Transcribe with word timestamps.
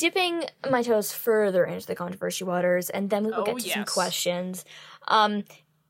dipping 0.00 0.44
my 0.70 0.82
toes 0.82 1.12
further 1.12 1.62
into 1.66 1.86
the 1.86 1.94
controversy 1.94 2.42
waters, 2.42 2.88
and 2.88 3.10
then 3.10 3.24
we 3.24 3.30
will 3.32 3.40
Oh, 3.40 3.44
get 3.44 3.58
to 3.58 3.68
some 3.68 3.84
questions. 3.84 4.64
Um, 5.06 5.44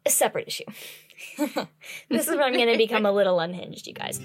a 0.04 0.10
separate 0.10 0.48
issue. 0.48 0.64
this 2.08 2.26
is 2.26 2.34
where 2.34 2.42
I'm 2.42 2.54
going 2.54 2.72
to 2.72 2.76
become 2.76 3.06
a 3.06 3.12
little 3.12 3.38
unhinged, 3.38 3.86
you 3.86 3.92
guys. 3.94 4.20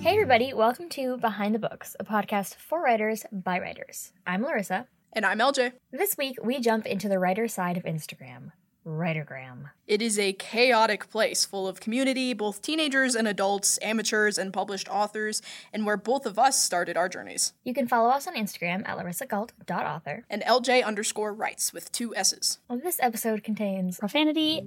Hey, 0.00 0.12
everybody, 0.12 0.52
welcome 0.54 0.88
to 0.90 1.16
Behind 1.16 1.52
the 1.54 1.58
Books, 1.58 1.96
a 1.98 2.04
podcast 2.04 2.54
for 2.54 2.80
writers 2.80 3.24
by 3.32 3.58
writers. 3.58 4.12
I'm 4.26 4.42
Larissa. 4.42 4.86
And 5.12 5.26
I'm 5.26 5.38
LJ. 5.38 5.72
This 5.90 6.16
week, 6.16 6.36
we 6.44 6.60
jump 6.60 6.86
into 6.86 7.08
the 7.08 7.18
writer 7.18 7.48
side 7.48 7.76
of 7.76 7.82
Instagram, 7.84 8.52
Writergram. 8.86 9.70
It 9.86 10.00
is 10.00 10.18
a 10.18 10.32
chaotic 10.32 11.10
place 11.10 11.44
full 11.44 11.66
of 11.66 11.80
community, 11.80 12.32
both 12.32 12.62
teenagers 12.62 13.16
and 13.16 13.26
adults, 13.26 13.78
amateurs 13.82 14.38
and 14.38 14.52
published 14.52 14.88
authors, 14.88 15.42
and 15.72 15.84
where 15.84 15.96
both 15.96 16.24
of 16.24 16.38
us 16.38 16.62
started 16.62 16.96
our 16.96 17.08
journeys. 17.08 17.52
You 17.64 17.74
can 17.74 17.88
follow 17.88 18.10
us 18.10 18.28
on 18.28 18.36
Instagram 18.36 18.88
at 18.88 18.96
larissagault.author. 18.96 20.24
And 20.30 20.42
LJ 20.42 20.84
underscore 20.84 21.34
writes 21.34 21.72
with 21.72 21.90
two 21.90 22.14
S's. 22.14 22.58
Well, 22.68 22.78
this 22.78 22.98
episode 23.02 23.42
contains 23.42 23.98
profanity. 23.98 24.62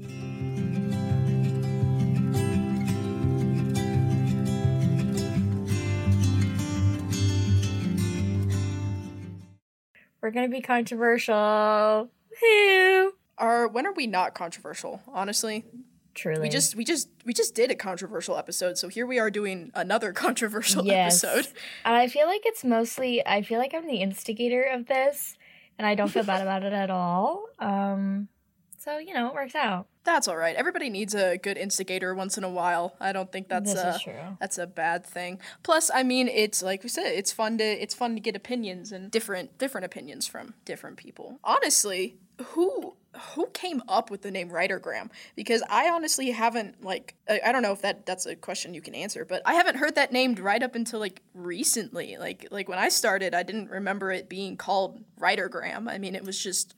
We're 10.21 10.31
gonna 10.31 10.49
be 10.49 10.61
controversial. 10.61 12.09
Woo! 12.41 13.13
Are 13.39 13.67
when 13.67 13.87
are 13.87 13.93
we 13.93 14.05
not 14.05 14.35
controversial? 14.35 15.01
Honestly, 15.07 15.65
Truly. 16.13 16.41
we 16.41 16.49
just 16.49 16.75
we 16.75 16.83
just 16.83 17.09
we 17.25 17.33
just 17.33 17.55
did 17.55 17.71
a 17.71 17.75
controversial 17.75 18.37
episode, 18.37 18.77
so 18.77 18.89
here 18.89 19.05
we 19.05 19.19
are 19.19 19.31
doing 19.31 19.71
another 19.73 20.11
controversial 20.13 20.85
yes. 20.85 21.23
episode. 21.23 21.53
I 21.85 22.07
feel 22.07 22.27
like 22.27 22.41
it's 22.45 22.63
mostly. 22.63 23.25
I 23.25 23.41
feel 23.41 23.57
like 23.57 23.73
I'm 23.73 23.87
the 23.87 24.01
instigator 24.01 24.63
of 24.63 24.87
this, 24.87 25.37
and 25.77 25.87
I 25.87 25.95
don't 25.95 26.09
feel 26.09 26.23
bad 26.23 26.41
about 26.41 26.63
it 26.63 26.73
at 26.73 26.89
all. 26.89 27.45
Um, 27.59 28.27
so 28.77 28.97
you 28.97 29.13
know, 29.13 29.29
it 29.29 29.33
works 29.33 29.55
out. 29.55 29.87
That's 30.03 30.27
all 30.27 30.37
right. 30.37 30.55
Everybody 30.55 30.89
needs 30.89 31.13
a 31.13 31.37
good 31.37 31.57
instigator 31.57 32.15
once 32.15 32.37
in 32.37 32.43
a 32.43 32.49
while. 32.49 32.95
I 32.99 33.13
don't 33.13 33.31
think 33.31 33.47
that's 33.47 33.73
this 33.73 34.01
true. 34.01 34.13
that's 34.39 34.57
a 34.57 34.67
bad 34.67 35.05
thing. 35.05 35.39
Plus, 35.63 35.89
I 35.93 36.03
mean, 36.03 36.27
it's 36.27 36.61
like 36.61 36.83
we 36.83 36.89
said, 36.89 37.13
it's 37.13 37.31
fun 37.31 37.57
to 37.59 37.63
it's 37.63 37.93
fun 37.93 38.15
to 38.15 38.19
get 38.19 38.35
opinions 38.35 38.91
and 38.91 39.11
different 39.11 39.57
different 39.57 39.85
opinions 39.85 40.27
from 40.27 40.55
different 40.65 40.97
people. 40.97 41.39
Honestly, 41.43 42.17
who 42.47 42.95
who 43.33 43.47
came 43.47 43.81
up 43.87 44.11
with 44.11 44.21
the 44.21 44.31
name 44.31 44.49
Writergram? 44.49 45.09
Because 45.35 45.63
I 45.69 45.89
honestly 45.89 46.31
haven't 46.31 46.83
like 46.83 47.15
I, 47.27 47.41
I 47.47 47.51
don't 47.51 47.61
know 47.63 47.71
if 47.71 47.81
that 47.81 48.05
that's 48.05 48.25
a 48.25 48.35
question 48.35 48.73
you 48.73 48.81
can 48.81 48.93
answer, 48.95 49.25
but 49.25 49.41
I 49.45 49.55
haven't 49.55 49.77
heard 49.77 49.95
that 49.95 50.11
named 50.13 50.39
right 50.39 50.61
up 50.61 50.75
until 50.75 50.99
like 50.99 51.21
recently. 51.33 52.17
Like 52.17 52.47
like 52.51 52.69
when 52.69 52.79
I 52.79 52.89
started, 52.89 53.33
I 53.33 53.43
didn't 53.43 53.69
remember 53.69 54.11
it 54.11 54.29
being 54.29 54.57
called 54.57 55.03
Writergram. 55.19 55.89
I 55.89 55.97
mean, 55.97 56.15
it 56.15 56.23
was 56.23 56.41
just 56.41 56.75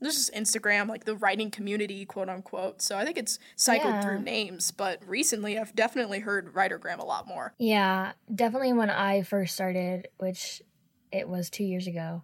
this 0.00 0.16
is 0.16 0.30
Instagram, 0.30 0.88
like 0.88 1.04
the 1.04 1.16
writing 1.16 1.50
community, 1.50 2.04
quote 2.04 2.28
unquote. 2.28 2.80
So 2.82 2.96
I 2.96 3.04
think 3.04 3.18
it's 3.18 3.38
cycled 3.56 3.94
Yeah. 3.94 4.00
through 4.00 4.20
names, 4.22 4.70
but 4.70 5.00
recently 5.06 5.58
I've 5.58 5.74
definitely 5.74 6.20
heard 6.20 6.54
Writergram 6.54 6.98
a 6.98 7.04
lot 7.04 7.26
more. 7.26 7.52
Yeah, 7.58 8.12
definitely 8.32 8.72
when 8.74 8.90
I 8.90 9.22
first 9.22 9.54
started, 9.54 10.08
which 10.18 10.62
it 11.10 11.28
was 11.28 11.50
two 11.50 11.64
years 11.64 11.86
ago, 11.88 12.22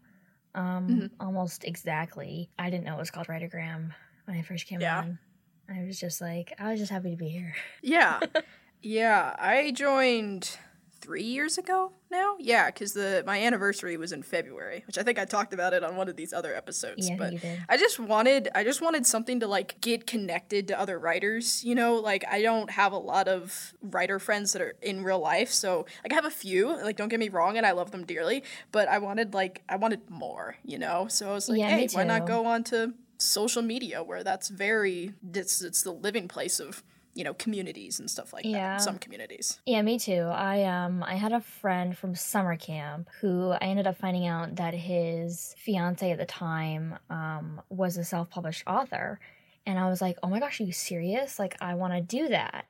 um, 0.55 0.89
Mm-hmm. 0.89 1.07
almost 1.27 1.65
exactly. 1.65 2.51
I 2.59 2.71
didn't 2.71 2.85
know 2.85 2.95
it 2.95 2.99
was 3.01 3.11
called 3.11 3.27
Writergram 3.29 3.93
when 4.27 4.37
I 4.37 4.43
first 4.43 4.67
came 4.67 4.81
Yeah. 4.81 4.99
on. 5.01 5.19
I 5.69 5.85
was 5.85 5.99
just 5.99 6.21
like, 6.21 6.53
I 6.59 6.71
was 6.71 6.81
just 6.81 6.93
happy 6.93 7.11
to 7.11 7.17
be 7.17 7.29
here. 7.29 7.55
Yeah. 7.83 8.21
yeah, 8.83 9.35
I 9.39 9.71
joined 9.73 10.59
3 11.05 11.23
years 11.23 11.59
ago 11.59 11.93
now. 12.11 12.37
Yeah, 12.39 12.71
cuz 12.71 12.93
the 12.95 13.23
my 13.27 13.39
anniversary 13.49 13.97
was 13.97 14.13
in 14.13 14.23
February, 14.23 14.83
which 14.87 14.99
I 14.99 15.03
think 15.03 15.19
I 15.19 15.27
talked 15.27 15.53
about 15.53 15.73
it 15.75 15.83
on 15.85 15.97
one 15.97 16.09
of 16.09 16.17
these 16.17 16.33
other 16.33 16.55
episodes, 16.55 17.09
Yeah, 17.09 17.17
but 17.17 17.33
you 17.35 17.39
did. 17.39 17.61
I 17.69 17.77
just 17.77 17.99
wanted 17.99 18.49
I 18.55 18.65
just 18.65 18.81
wanted 18.81 19.05
something 19.07 19.39
to 19.41 19.47
like 19.47 19.81
get 19.81 20.07
connected 20.07 20.69
to 20.69 20.75
other 20.85 20.99
writers, 20.99 21.63
you 21.69 21.75
know, 21.75 21.97
like 22.11 22.25
I 22.37 22.41
don't 22.49 22.71
have 22.71 22.93
a 22.93 23.03
lot 23.13 23.29
of 23.29 23.75
writer 23.83 24.19
friends 24.19 24.53
that 24.55 24.63
are 24.63 24.75
in 24.81 25.05
real 25.05 25.21
life, 25.21 25.51
so 25.51 25.71
like 26.03 26.13
I 26.13 26.15
have 26.15 26.25
a 26.35 26.39
few, 26.45 26.61
like 26.89 26.97
don't 26.97 27.09
get 27.09 27.21
me 27.21 27.29
wrong 27.29 27.57
and 27.59 27.67
I 27.67 27.73
love 27.73 27.91
them 27.91 28.05
dearly, 28.07 28.43
but 28.73 28.89
I 28.89 28.99
wanted 28.99 29.35
like 29.35 29.63
I 29.69 29.77
wanted 29.77 30.09
more, 30.09 30.57
you 30.65 30.79
know. 30.79 31.07
So 31.09 31.31
I 31.31 31.35
was 31.39 31.49
like, 31.49 31.59
Yeah, 31.59 31.69
hey, 31.77 31.89
why 31.93 32.05
not 32.05 32.27
go 32.27 32.47
on 32.47 32.65
to 32.73 32.95
social 33.19 33.63
media 33.63 34.03
where 34.03 34.23
that's 34.25 34.49
very 34.49 35.15
it's 35.41 35.63
it's 35.63 35.83
the 35.83 35.93
living 36.07 36.29
place 36.29 36.59
of, 36.61 36.83
you 37.15 37.23
know, 37.25 37.35
communities 37.35 38.01
and 38.01 38.11
stuff 38.11 38.33
like 38.33 38.45
Yeah. 38.45 38.75
that. 38.77 38.83
Some 38.83 38.99
communities. 38.99 39.61
Yeah, 39.67 39.83
me 39.83 39.99
too. 39.99 40.23
I 40.23 40.65
um 40.65 41.03
I 41.03 41.15
had 41.15 41.33
a 41.33 41.41
friend 41.41 41.97
from 41.97 42.15
summer 42.15 42.57
camp 42.57 43.09
who 43.21 43.51
I 43.51 43.59
ended 43.59 43.87
up 43.87 43.97
finding 43.97 44.27
out 44.27 44.57
that 44.57 44.75
his 44.75 45.55
fiance 45.59 46.11
at 46.11 46.19
the 46.19 46.27
time 46.27 46.99
um 47.11 47.61
was 47.69 47.97
a 47.97 48.05
self-published 48.05 48.65
author. 48.67 49.21
And 49.67 49.79
I 49.79 49.89
was 49.89 50.03
like, 50.03 50.19
"Oh 50.23 50.29
my 50.29 50.41
gosh, 50.41 50.61
are 50.61 50.65
you 50.65 50.73
serious? 50.73 51.39
Like 51.39 51.57
I 51.61 51.75
want 51.75 51.95
to 51.95 52.01
do 52.01 52.29
that." 52.29 52.67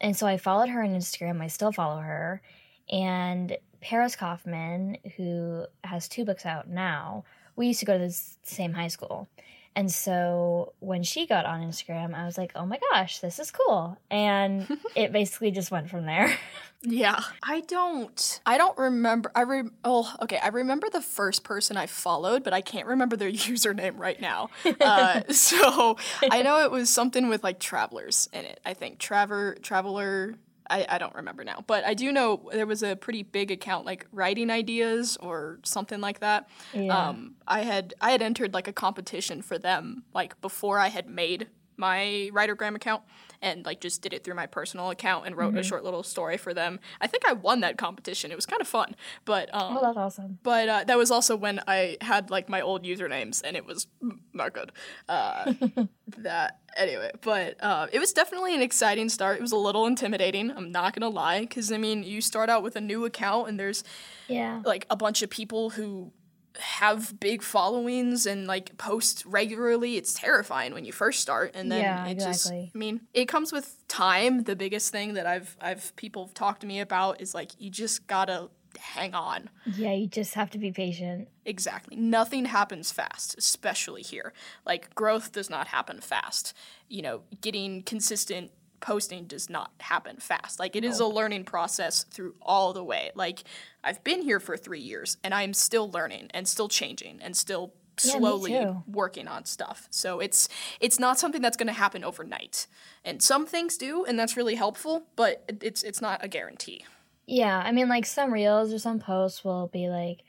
And 0.00 0.16
so 0.16 0.26
I 0.26 0.36
followed 0.38 0.68
her 0.70 0.82
on 0.82 0.90
Instagram. 0.90 1.40
I 1.40 1.46
still 1.46 1.72
follow 1.72 2.00
her. 2.00 2.42
And 2.90 3.56
Paris 3.80 4.16
Kaufman, 4.16 4.98
who 5.16 5.66
has 5.84 6.08
two 6.08 6.24
books 6.24 6.44
out 6.46 6.68
now, 6.68 7.24
we 7.56 7.68
used 7.68 7.80
to 7.80 7.86
go 7.86 7.96
to 7.98 8.06
the 8.08 8.20
same 8.42 8.72
high 8.72 8.88
school. 8.88 9.28
And 9.76 9.92
so 9.92 10.72
when 10.80 11.02
she 11.02 11.26
got 11.26 11.44
on 11.44 11.60
Instagram, 11.60 12.14
I 12.14 12.24
was 12.24 12.38
like, 12.38 12.50
oh 12.56 12.64
my 12.64 12.78
gosh, 12.90 13.18
this 13.18 13.38
is 13.38 13.50
cool. 13.50 13.98
And 14.10 14.66
it 14.96 15.12
basically 15.12 15.50
just 15.50 15.70
went 15.70 15.90
from 15.90 16.06
there. 16.06 16.36
Yeah. 16.82 17.20
I 17.42 17.62
don't 17.62 18.40
I 18.44 18.58
don't 18.58 18.76
remember 18.78 19.32
I 19.34 19.40
re- 19.40 19.70
oh 19.82 20.14
okay, 20.22 20.38
I 20.38 20.48
remember 20.48 20.88
the 20.88 21.00
first 21.00 21.42
person 21.42 21.76
I 21.76 21.86
followed, 21.86 22.44
but 22.44 22.52
I 22.52 22.60
can't 22.60 22.86
remember 22.86 23.16
their 23.16 23.32
username 23.32 23.98
right 23.98 24.20
now. 24.20 24.50
Uh, 24.80 25.22
so 25.30 25.96
I 26.30 26.42
know 26.42 26.60
it 26.60 26.70
was 26.70 26.88
something 26.88 27.28
with 27.28 27.42
like 27.42 27.58
travelers 27.58 28.28
in 28.32 28.44
it. 28.44 28.60
I 28.64 28.74
think 28.74 28.98
Traver 29.00 29.60
Traveler 29.62 30.36
I, 30.70 30.86
I 30.88 30.98
don't 30.98 31.14
remember 31.14 31.44
now, 31.44 31.64
but 31.66 31.84
I 31.84 31.94
do 31.94 32.12
know 32.12 32.48
there 32.52 32.66
was 32.66 32.82
a 32.82 32.96
pretty 32.96 33.22
big 33.22 33.50
account 33.50 33.84
like 33.84 34.06
writing 34.12 34.50
ideas 34.50 35.16
or 35.18 35.58
something 35.62 36.00
like 36.00 36.20
that. 36.20 36.48
Yeah. 36.72 37.08
Um, 37.08 37.34
I 37.46 37.60
had 37.60 37.94
I 38.00 38.10
had 38.10 38.22
entered 38.22 38.54
like 38.54 38.68
a 38.68 38.72
competition 38.72 39.42
for 39.42 39.58
them 39.58 40.04
like 40.14 40.40
before 40.40 40.78
I 40.78 40.88
had 40.88 41.08
made 41.08 41.48
my 41.76 42.30
Writergram 42.32 42.74
account 42.74 43.02
and 43.42 43.64
like 43.64 43.80
just 43.80 44.02
did 44.02 44.12
it 44.12 44.24
through 44.24 44.34
my 44.34 44.46
personal 44.46 44.90
account 44.90 45.26
and 45.26 45.36
wrote 45.36 45.46
Mm-hmm. 45.50 45.58
a 45.58 45.62
short 45.62 45.84
little 45.84 46.02
story 46.02 46.36
for 46.36 46.52
them. 46.54 46.80
I 47.00 47.06
think 47.06 47.26
I 47.26 47.32
won 47.32 47.60
that 47.60 47.78
competition. 47.78 48.30
It 48.32 48.34
was 48.36 48.46
kind 48.46 48.60
of 48.60 48.68
fun, 48.68 48.96
but 49.24 49.48
um, 49.54 49.76
oh, 49.78 49.80
that's 49.82 49.96
awesome. 49.96 50.38
but 50.42 50.68
uh, 50.68 50.84
that 50.84 50.98
was 50.98 51.10
also 51.10 51.36
when 51.36 51.60
I 51.66 51.96
had 52.00 52.30
like 52.30 52.48
my 52.48 52.60
old 52.60 52.84
usernames 52.84 53.42
and 53.44 53.56
it 53.56 53.64
was 53.66 53.86
not 54.32 54.52
good. 54.52 54.72
Uh, 55.08 55.52
that 56.18 56.60
anyway, 56.76 57.10
but 57.22 57.56
uh, 57.62 57.86
it 57.92 57.98
was 57.98 58.12
definitely 58.12 58.54
an 58.54 58.62
exciting 58.62 59.08
start. 59.08 59.36
It 59.38 59.42
was 59.42 59.52
a 59.52 59.56
little 59.56 59.86
intimidating. 59.86 60.50
I'm 60.50 60.70
not 60.72 60.94
gonna 60.94 61.08
lie, 61.12 61.40
because 61.40 61.70
I 61.72 61.78
mean, 61.78 62.02
you 62.02 62.20
start 62.20 62.48
out 62.50 62.62
with 62.62 62.76
a 62.76 62.80
new 62.80 63.04
account 63.04 63.48
and 63.48 63.58
there's 63.60 63.84
Yeah. 64.28 64.62
like 64.64 64.86
a 64.90 64.96
bunch 64.96 65.22
of 65.22 65.30
people 65.30 65.70
who 65.70 66.12
have 66.58 67.18
big 67.20 67.42
followings 67.42 68.26
and 68.26 68.46
like 68.46 68.76
post 68.78 69.24
regularly 69.26 69.96
it's 69.96 70.14
terrifying 70.14 70.72
when 70.74 70.84
you 70.84 70.92
first 70.92 71.20
start 71.20 71.52
and 71.54 71.70
then 71.70 71.80
Yeah, 71.80 72.06
it 72.06 72.18
just 72.18 72.50
i 72.50 72.70
mean 72.74 73.02
it 73.14 73.26
comes 73.26 73.52
with 73.52 73.86
time 73.88 74.44
the 74.44 74.56
biggest 74.56 74.90
thing 74.92 75.14
that 75.14 75.26
i've 75.26 75.56
i've 75.60 75.94
people 75.96 76.26
have 76.26 76.34
talked 76.34 76.60
to 76.62 76.66
me 76.66 76.80
about 76.80 77.20
is 77.20 77.34
like 77.34 77.52
you 77.58 77.70
just 77.70 78.06
gotta 78.06 78.48
hang 78.78 79.14
on 79.14 79.48
Yeah, 79.64 79.92
you 79.92 80.06
just 80.06 80.34
have 80.34 80.50
to 80.50 80.58
be 80.58 80.70
patient. 80.70 81.28
Exactly. 81.46 81.96
Nothing 81.96 82.44
happens 82.44 82.92
fast, 82.92 83.34
especially 83.38 84.02
here. 84.02 84.32
Like, 84.66 84.94
growth 84.94 85.32
does 85.32 85.48
not 85.48 85.68
happen 85.68 86.00
fast. 86.02 86.52
You 86.88 87.00
know, 87.02 87.22
getting 87.40 87.82
consistent 87.84 88.50
posting 88.80 89.24
does 89.24 89.48
not 89.48 89.70
happen 89.80 90.18
fast. 90.18 90.58
Like, 90.60 90.76
it 90.76 90.84
is 90.84 91.00
a 91.00 91.06
learning 91.06 91.44
process 91.44 92.04
through 92.04 92.34
all 92.42 92.74
the 92.74 92.84
way. 92.84 93.12
Like, 93.14 93.44
I've 93.86 94.02
been 94.04 94.22
here 94.22 94.40
for 94.40 94.56
three 94.56 94.80
years 94.80 95.16
and 95.24 95.32
I'm 95.32 95.54
still 95.54 95.90
learning 95.90 96.28
and 96.34 96.46
still 96.48 96.68
changing 96.68 97.20
and 97.22 97.36
still 97.36 97.72
slowly 97.98 98.50
too. 98.52 98.82
working 98.86 99.26
on 99.28 99.46
stuff. 99.46 99.88
So 99.90 100.20
it's 100.20 100.48
it's 100.80 100.98
not 100.98 101.18
something 101.18 101.40
that's 101.40 101.56
going 101.56 101.68
to 101.68 101.72
happen 101.72 102.04
overnight. 102.04 102.66
And 103.04 103.22
some 103.22 103.46
things 103.46 103.78
do, 103.78 104.04
and 104.04 104.18
that's 104.18 104.36
really 104.36 104.56
helpful, 104.56 105.06
but 105.16 105.44
it's 105.62 105.82
it's 105.82 106.02
not 106.02 106.22
a 106.22 106.28
guarantee. 106.28 106.84
Yeah, 107.26 107.58
I 107.64 107.72
mean, 107.72 107.88
like 107.88 108.06
some 108.06 108.32
reels 108.32 108.72
or 108.72 108.78
some 108.78 108.98
posts 108.98 109.44
will 109.44 109.68
be 109.72 109.88
like 109.88 110.22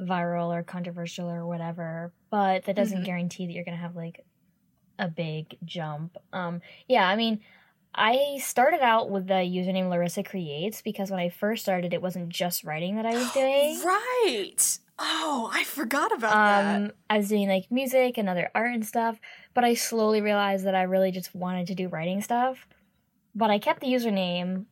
viral 0.00 0.54
or 0.54 0.62
controversial 0.62 1.28
or 1.30 1.46
whatever, 1.46 2.12
but 2.30 2.64
that 2.64 2.76
doesn't 2.76 2.98
Mm-hmm. 2.98 3.04
guarantee 3.06 3.46
that 3.46 3.52
you're 3.52 3.64
gonna 3.64 3.76
have 3.76 3.96
like 3.96 4.24
a 4.98 5.08
big 5.08 5.56
jump. 5.64 6.16
Um, 6.32 6.60
yeah, 6.88 7.08
I 7.08 7.16
mean, 7.16 7.40
I 7.94 8.38
started 8.42 8.80
out 8.80 9.10
with 9.10 9.26
the 9.26 9.34
username 9.34 9.88
Larissa 9.88 10.22
Creates 10.22 10.82
because 10.82 11.10
when 11.10 11.20
I 11.20 11.28
first 11.28 11.62
started, 11.62 11.92
it 11.94 12.02
wasn't 12.02 12.28
just 12.28 12.64
writing 12.64 12.96
that 12.96 13.06
I 13.06 13.14
was 13.14 13.30
doing. 13.32 13.80
right. 13.84 14.78
Oh, 14.98 15.50
I 15.52 15.64
forgot 15.64 16.12
about 16.16 16.32
Um, 16.32 16.82
that. 16.84 16.94
I 17.10 17.16
was 17.18 17.28
doing 17.28 17.48
like 17.48 17.70
music 17.70 18.16
and 18.16 18.28
other 18.28 18.50
art 18.54 18.72
and 18.74 18.86
stuff, 18.86 19.18
but 19.52 19.64
I 19.64 19.74
slowly 19.74 20.20
realized 20.20 20.64
that 20.66 20.74
I 20.76 20.82
really 20.82 21.10
just 21.10 21.34
wanted 21.34 21.66
to 21.68 21.74
do 21.74 21.88
writing 21.88 22.20
stuff. 22.22 22.66
But 23.34 23.50
I 23.50 23.58
kept 23.58 23.80
the 23.80 23.88
username 23.92 24.66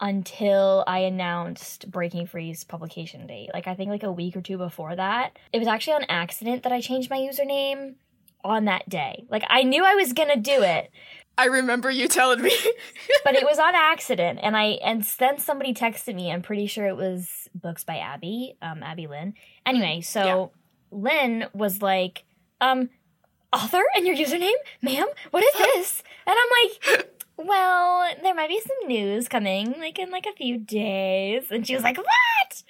until 0.00 0.84
I 0.86 1.00
announced 1.00 1.90
Breaking 1.90 2.26
Free's 2.26 2.62
publication 2.64 3.26
date. 3.26 3.50
Like 3.54 3.66
I 3.66 3.74
think 3.74 3.90
like 3.90 4.02
a 4.02 4.12
week 4.12 4.36
or 4.36 4.40
two 4.42 4.58
before 4.58 4.94
that. 4.94 5.38
It 5.52 5.58
was 5.58 5.66
actually 5.68 5.94
on 5.94 6.04
accident 6.08 6.62
that 6.62 6.72
I 6.72 6.80
changed 6.80 7.10
my 7.10 7.18
username 7.18 7.94
on 8.44 8.66
that 8.66 8.88
day. 8.88 9.24
Like 9.30 9.42
I 9.48 9.62
knew 9.64 9.84
I 9.84 9.94
was 9.94 10.12
gonna 10.12 10.36
do 10.36 10.62
it, 10.62 10.90
I 11.38 11.46
remember 11.46 11.90
you 11.90 12.08
telling 12.08 12.40
me. 12.40 12.56
but 13.24 13.34
it 13.34 13.44
was 13.44 13.58
on 13.58 13.74
accident 13.74 14.40
and 14.42 14.56
i 14.56 14.78
and 14.84 15.02
then 15.18 15.38
somebody 15.38 15.74
texted 15.74 16.14
me. 16.14 16.32
I'm 16.32 16.42
pretty 16.42 16.66
sure 16.66 16.86
it 16.86 16.96
was 16.96 17.48
books 17.54 17.84
by 17.84 17.98
abby 17.98 18.56
um 18.62 18.82
abby 18.82 19.06
lynn. 19.06 19.34
Anyway 19.64 20.00
so 20.00 20.52
lynn 20.90 21.46
was 21.52 21.82
like 21.82 22.24
um 22.60 22.90
author 23.52 23.82
and 23.94 24.06
your 24.06 24.16
username 24.16 24.52
ma'am? 24.82 25.06
What 25.30 25.44
is 25.44 25.52
this? 25.58 26.02
And 26.26 26.36
i'm 26.38 26.98
like 26.98 27.10
well 27.36 28.14
there 28.22 28.34
might 28.34 28.48
be 28.48 28.60
some 28.60 28.88
news 28.88 29.28
coming 29.28 29.74
like 29.78 29.98
in 29.98 30.10
like 30.10 30.26
a 30.26 30.36
few 30.36 30.58
days. 30.58 31.44
And 31.50 31.66
she 31.66 31.74
was 31.74 31.82
like 31.82 31.98
what? 31.98 32.62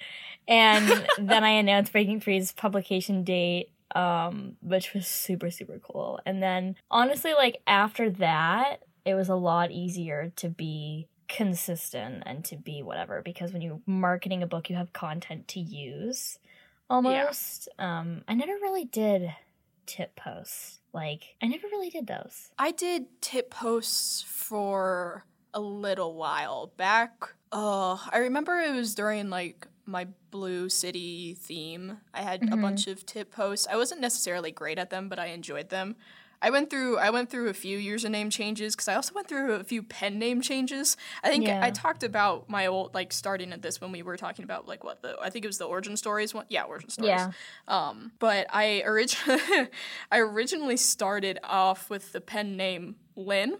And 0.47 1.07
then 1.17 1.43
i 1.43 1.51
announced 1.51 1.91
breaking 1.91 2.19
free's 2.19 2.51
publication 2.51 3.23
date 3.23 3.69
um 3.95 4.57
which 4.61 4.93
was 4.93 5.07
super 5.07 5.49
super 5.49 5.79
cool. 5.79 6.19
And 6.25 6.41
then 6.41 6.75
honestly 6.91 7.33
like 7.33 7.61
after 7.67 8.09
that 8.11 8.83
it 9.05 9.13
was 9.15 9.29
a 9.29 9.35
lot 9.35 9.71
easier 9.71 10.31
to 10.37 10.49
be 10.49 11.07
consistent 11.29 12.23
and 12.25 12.43
to 12.45 12.55
be 12.55 12.81
whatever 12.81 13.21
because 13.21 13.51
when 13.51 13.61
you're 13.61 13.79
marketing 13.85 14.43
a 14.43 14.47
book 14.47 14.69
you 14.69 14.75
have 14.75 14.93
content 14.93 15.47
to 15.49 15.59
use 15.59 16.39
almost. 16.89 17.69
Um 17.79 18.23
i 18.27 18.33
never 18.33 18.53
really 18.53 18.85
did 18.85 19.33
tip 19.85 20.15
posts. 20.15 20.79
Like 20.93 21.35
i 21.41 21.47
never 21.47 21.67
really 21.67 21.89
did 21.89 22.07
those. 22.07 22.51
I 22.57 22.71
did 22.71 23.05
tip 23.21 23.49
posts 23.49 24.21
for 24.21 25.25
a 25.53 25.59
little 25.59 26.13
while 26.13 26.71
back. 26.77 27.33
Uh, 27.51 27.97
I 28.11 28.17
remember 28.19 28.59
it 28.59 28.75
was 28.75 28.93
during 28.93 29.29
like 29.29 29.67
my 29.87 30.07
Blue 30.31 30.69
City 30.69 31.33
theme. 31.33 31.97
I 32.13 32.21
had 32.21 32.43
a 32.43 32.47
Mhm. 32.47 32.61
bunch 32.61 32.87
of 32.87 33.05
tip 33.05 33.31
posts. 33.31 33.67
I 33.69 33.75
wasn't 33.77 34.01
necessarily 34.01 34.51
great 34.51 34.77
at 34.77 34.89
them, 34.89 35.09
but 35.09 35.19
I 35.19 35.27
enjoyed 35.27 35.69
them. 35.69 35.95
I 36.39 36.51
went 36.51 36.69
through 36.69 36.99
I 36.99 37.09
went 37.09 37.31
through 37.31 37.49
a 37.49 37.53
few 37.55 37.79
username 37.79 38.31
changes 38.31 38.75
because 38.75 38.87
I 38.87 38.93
also 38.93 39.11
went 39.15 39.27
through 39.27 39.53
a 39.53 39.63
few 39.63 39.81
pen 39.81 40.19
name 40.19 40.39
changes. 40.41 40.95
I 41.23 41.29
think 41.29 41.47
Yeah. 41.47 41.61
I 41.63 41.71
talked 41.71 42.03
about 42.03 42.47
my 42.47 42.67
old 42.67 42.93
like 42.93 43.11
starting 43.11 43.51
at 43.53 43.63
this 43.63 43.81
when 43.81 43.91
we 43.91 44.03
were 44.03 44.17
talking 44.17 44.43
about 44.43 44.67
like 44.67 44.83
what 44.83 45.01
the 45.01 45.17
I 45.19 45.31
think 45.31 45.45
it 45.45 45.47
was 45.47 45.57
the 45.57 45.65
origin 45.65 45.97
stories 45.97 46.35
one. 46.35 46.45
Yeah, 46.49 46.63
origin 46.65 46.89
stories. 46.91 47.09
yeah 47.09 47.31
Um, 47.67 48.11
but 48.19 48.45
I 48.51 48.83
originally 48.85 49.41
I 50.11 50.19
originally 50.19 50.77
started 50.77 51.39
off 51.43 51.89
with 51.89 52.11
the 52.11 52.21
pen 52.21 52.55
name 52.55 52.97
Lynn, 53.15 53.57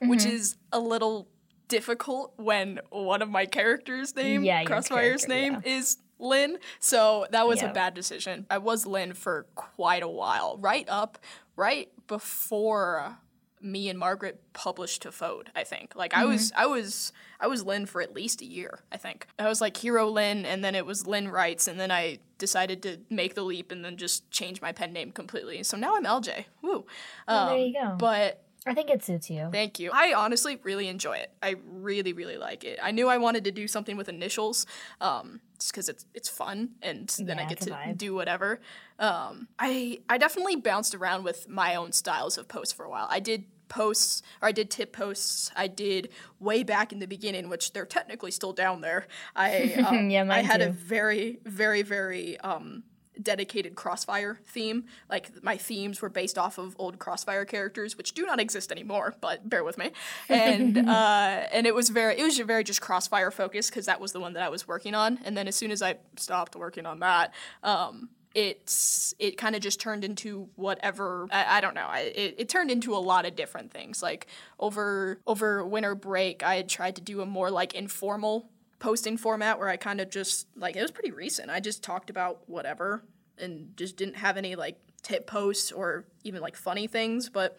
which 0.00 0.24
Mhm. 0.24 0.30
is 0.32 0.56
a 0.72 0.78
little 0.80 1.28
difficult 1.74 2.32
when 2.36 2.78
one 2.90 3.20
of 3.22 3.28
my 3.30 3.46
characters' 3.46 4.14
name, 4.14 4.44
Yeah, 4.44 4.62
Crossfire's 4.64 5.24
character, 5.24 5.28
name, 5.28 5.62
is 5.64 5.96
Lynn. 6.20 6.58
So 6.78 7.26
that 7.32 7.46
was 7.48 7.60
Yeah. 7.62 7.70
a 7.70 7.74
bad 7.74 7.94
decision. 7.94 8.46
I 8.48 8.58
was 8.58 8.86
Lynn 8.86 9.12
for 9.14 9.46
quite 9.56 10.02
a 10.04 10.08
while, 10.08 10.56
right 10.58 10.86
up, 10.88 11.18
right 11.56 11.88
before 12.06 13.18
me 13.60 13.88
and 13.88 13.98
Margaret 13.98 14.40
published 14.52 15.02
to 15.02 15.08
Fode, 15.08 15.46
I 15.56 15.64
think. 15.64 15.96
Like 15.96 16.12
I 16.14 16.26
was 16.26 16.52
I 16.54 16.66
was 16.66 17.12
I 17.40 17.46
was 17.46 17.64
Lynn 17.64 17.86
for 17.86 18.02
at 18.02 18.12
least 18.14 18.42
a 18.42 18.44
year, 18.44 18.80
I 18.92 18.98
think. 18.98 19.26
I 19.38 19.48
was 19.48 19.60
like 19.62 19.76
Hero 19.78 20.08
Lynn 20.10 20.44
and 20.44 20.62
then 20.62 20.74
it 20.74 20.84
was 20.84 21.06
Lynn 21.06 21.28
Writes 21.28 21.66
and 21.66 21.80
then 21.80 21.90
I 21.90 22.18
decided 22.38 22.82
to 22.82 22.98
make 23.08 23.34
the 23.34 23.42
leap 23.42 23.72
and 23.72 23.82
then 23.84 23.96
just 23.96 24.30
change 24.30 24.60
my 24.60 24.70
pen 24.72 24.92
name 24.92 25.10
completely. 25.12 25.62
So 25.62 25.78
now 25.78 25.96
I'm 25.96 26.04
LJ. 26.04 26.44
Woo. 26.62 26.84
Well, 27.26 27.46
there 27.46 27.54
Um, 27.56 27.60
you 27.60 27.72
go 27.72 27.96
But 27.98 28.43
i 28.66 28.74
think 28.74 28.90
it 28.90 29.04
suits 29.04 29.30
you 29.30 29.48
Thank 29.52 29.78
you. 29.78 29.90
I 29.92 30.14
honestly 30.14 30.58
really 30.62 30.88
enjoy 30.88 31.16
it. 31.18 31.30
I 31.42 31.56
really, 31.66 32.12
really 32.12 32.36
like 32.36 32.64
it. 32.64 32.78
I 32.82 32.90
knew 32.90 33.08
I 33.08 33.18
wanted 33.18 33.44
to 33.44 33.50
do 33.50 33.68
something 33.68 33.96
with 33.96 34.08
initials, 34.08 34.66
um, 35.00 35.40
just 35.58 35.72
because 35.72 35.88
it's 35.88 36.06
it's 36.14 36.28
fun, 36.28 36.70
and 36.82 37.08
then 37.20 37.38
I 37.38 37.46
get 37.46 37.60
to 37.62 37.70
vibe. 37.70 37.98
do 37.98 38.14
whatever. 38.14 38.60
Um, 38.98 39.48
I 39.58 40.00
I 40.08 40.18
definitely 40.18 40.56
bounced 40.56 40.94
around 40.94 41.24
with 41.24 41.48
my 41.48 41.74
own 41.74 41.92
styles 41.92 42.38
of 42.38 42.48
posts 42.48 42.72
for 42.72 42.84
a 42.84 42.90
while. 42.90 43.06
I 43.10 43.20
did 43.20 43.44
posts 43.68 44.22
or 44.40 44.48
I 44.48 44.52
did 44.52 44.70
tip 44.70 44.92
posts. 44.92 45.50
I 45.56 45.66
did 45.66 46.10
way 46.40 46.62
back 46.62 46.92
in 46.92 46.98
the 46.98 47.06
beginning, 47.06 47.48
which 47.48 47.72
they're 47.72 47.86
technically 47.86 48.30
still 48.30 48.52
down 48.52 48.80
there. 48.80 49.06
I 49.34 49.74
um, 49.86 50.10
Yeah, 50.10 50.26
I 50.30 50.42
had 50.42 50.60
a 50.60 50.70
very, 50.70 51.38
very, 51.44 51.82
very 51.82 52.38
um, 52.40 52.84
dedicated 53.20 53.74
Crossfire 53.74 54.40
theme. 54.46 54.84
Like 55.08 55.42
my 55.42 55.56
themes 55.56 56.02
were 56.02 56.08
based 56.08 56.38
off 56.38 56.58
of 56.58 56.74
old 56.78 56.98
Crossfire 56.98 57.44
characters, 57.44 57.96
which 57.96 58.12
do 58.12 58.26
not 58.26 58.40
exist 58.40 58.72
anymore. 58.72 59.14
But 59.20 59.48
bear 59.48 59.64
with 59.64 59.78
me. 59.78 59.90
And 60.28 60.78
uh, 60.88 61.46
and 61.52 61.66
it 61.66 61.74
was 61.74 61.88
very, 61.88 62.18
it 62.18 62.22
was 62.22 62.38
very 62.38 62.64
just 62.64 62.80
Crossfire 62.80 63.30
focused 63.30 63.70
because 63.70 63.86
that 63.86 64.00
was 64.00 64.12
the 64.12 64.20
one 64.20 64.34
that 64.34 64.42
I 64.42 64.48
was 64.48 64.66
working 64.66 64.94
on. 64.94 65.18
And 65.24 65.36
then 65.36 65.48
as 65.48 65.56
soon 65.56 65.70
as 65.70 65.82
I 65.82 65.96
stopped 66.16 66.56
working 66.56 66.86
on 66.86 67.00
that, 67.00 67.32
um, 67.62 68.08
it's 68.34 69.14
it 69.20 69.36
kind 69.36 69.54
of 69.54 69.62
just 69.62 69.80
turned 69.80 70.04
into 70.04 70.48
whatever 70.56 71.28
I, 71.30 71.58
I 71.58 71.60
don't 71.60 71.74
know 71.74 71.86
I, 71.86 72.00
it, 72.00 72.34
it 72.38 72.48
turned 72.48 72.70
into 72.70 72.94
a 72.94 72.98
lot 72.98 73.26
of 73.26 73.36
different 73.36 73.70
things 73.70 74.02
like 74.02 74.26
over 74.58 75.20
over 75.26 75.64
winter 75.64 75.94
break 75.94 76.42
i 76.42 76.56
had 76.56 76.68
tried 76.68 76.96
to 76.96 77.00
do 77.00 77.20
a 77.20 77.26
more 77.26 77.50
like 77.50 77.74
informal 77.74 78.50
posting 78.78 79.16
format 79.16 79.58
where 79.58 79.68
i 79.68 79.76
kind 79.76 80.00
of 80.00 80.10
just 80.10 80.46
like 80.56 80.76
it 80.76 80.82
was 80.82 80.90
pretty 80.90 81.10
recent. 81.10 81.50
I 81.50 81.60
just 81.60 81.82
talked 81.82 82.10
about 82.10 82.48
whatever 82.48 83.04
and 83.38 83.76
just 83.76 83.96
didn't 83.96 84.16
have 84.16 84.36
any 84.36 84.54
like 84.56 84.78
tip 85.02 85.26
posts 85.26 85.72
or 85.72 86.04
even 86.22 86.40
like 86.40 86.56
funny 86.56 86.86
things 86.86 87.28
but 87.28 87.58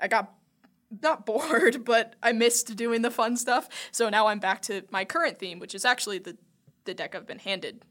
i 0.00 0.08
got 0.08 0.32
not 1.02 1.26
bored 1.30 1.84
but 1.84 2.14
i 2.22 2.32
missed 2.32 2.76
doing 2.76 3.02
the 3.02 3.10
fun 3.10 3.36
stuff. 3.36 3.68
So 3.90 4.08
now 4.08 4.26
i'm 4.28 4.38
back 4.38 4.62
to 4.62 4.82
my 4.90 5.04
current 5.04 5.38
theme 5.38 5.58
which 5.58 5.74
is 5.74 5.84
actually 5.84 6.18
the 6.18 6.36
the 6.84 6.94
deck 6.94 7.14
i've 7.14 7.26
been 7.26 7.38
handed 7.40 7.84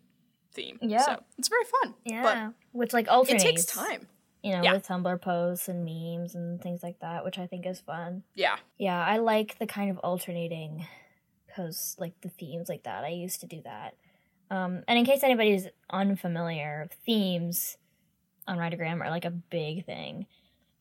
theme. 0.54 0.78
Yeah. 0.82 1.02
so 1.06 1.24
it's 1.38 1.50
very 1.50 1.66
fun 1.66 1.94
yeah 2.06 2.24
But 2.24 2.54
which 2.72 2.94
like 2.94 3.08
alternates 3.10 3.44
it 3.44 3.48
takes 3.48 3.66
time. 3.66 4.08
You 4.42 4.54
know 4.54 4.62
Yeah. 4.64 4.74
with 4.74 4.88
tumblr 4.88 5.22
posts 5.22 5.68
and 5.68 5.84
memes 5.84 6.36
and 6.36 6.62
things 6.62 6.82
like 6.84 7.00
that 7.00 7.26
which 7.26 7.38
i 7.40 7.48
think 7.48 7.66
is 7.66 7.80
fun. 7.80 8.24
Yeah. 8.36 8.56
Yeah, 8.78 9.04
I 9.04 9.18
like 9.18 9.58
the 9.60 9.66
kind 9.68 9.90
of 9.92 9.98
alternating 10.00 10.86
posts, 11.56 11.96
like 12.00 12.14
the 12.22 12.30
themes 12.30 12.70
like 12.70 12.84
that. 12.84 13.04
I 13.04 13.10
used 13.10 13.40
to 13.42 13.48
do 13.48 13.62
that. 13.64 13.96
Um, 14.52 14.84
and 14.88 15.00
in 15.00 15.06
case 15.06 15.24
anybody's 15.24 15.68
unfamiliar, 15.90 16.90
themes 17.06 17.78
on 18.48 18.58
Writergram 18.58 19.02
are 19.02 19.10
like 19.10 19.26
a 19.26 19.32
big 19.32 19.86
thing. 19.86 20.28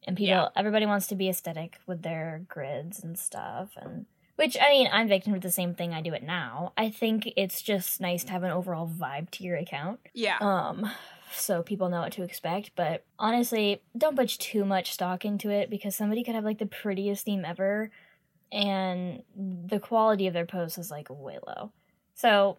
And 0.07 0.17
people, 0.17 0.29
Yeah. 0.35 0.49
everybody 0.55 0.85
wants 0.87 1.07
to 1.09 1.15
be 1.15 1.29
aesthetic 1.31 1.79
with 1.87 2.03
their 2.03 2.43
grids 2.47 3.03
and 3.03 3.19
stuff. 3.19 3.71
And 3.81 4.05
which, 4.37 4.57
I 4.61 4.69
mean, 4.69 4.89
I'm 4.93 5.09
victim 5.09 5.33
to 5.33 5.41
the 5.41 5.51
same 5.51 5.75
thing 5.75 5.95
I 5.95 6.03
do 6.03 6.13
it 6.13 6.23
now. 6.23 6.73
I 6.77 6.91
think 6.91 7.33
it's 7.37 7.63
just 7.63 8.01
nice 8.01 8.25
to 8.25 8.33
have 8.33 8.43
an 8.43 8.51
overall 8.51 8.87
vibe 8.89 9.31
to 9.31 9.45
your 9.45 9.57
account 9.57 10.01
yeah 10.13 10.37
um 10.41 10.91
so 11.33 11.63
people 11.63 11.89
know 11.89 12.01
what 12.01 12.13
to 12.13 12.23
expect 12.23 12.71
but 12.77 13.05
honestly 13.19 13.81
don't 13.99 14.15
put 14.17 14.29
too 14.29 14.65
much 14.65 14.93
stock 14.93 15.25
into 15.25 15.51
it 15.51 15.69
because 15.71 15.97
somebody 15.97 16.23
could 16.23 16.35
have 16.35 16.45
like 16.45 16.59
the 16.59 16.67
prettiest 16.67 17.25
theme 17.25 17.45
ever 17.45 17.91
and 18.55 19.23
the 19.37 19.81
quality 19.81 20.27
of 20.27 20.33
their 20.33 20.47
posts 20.47 20.79
is 20.79 20.91
like 20.91 21.09
way 21.11 21.39
low 21.47 21.73
so 22.15 22.57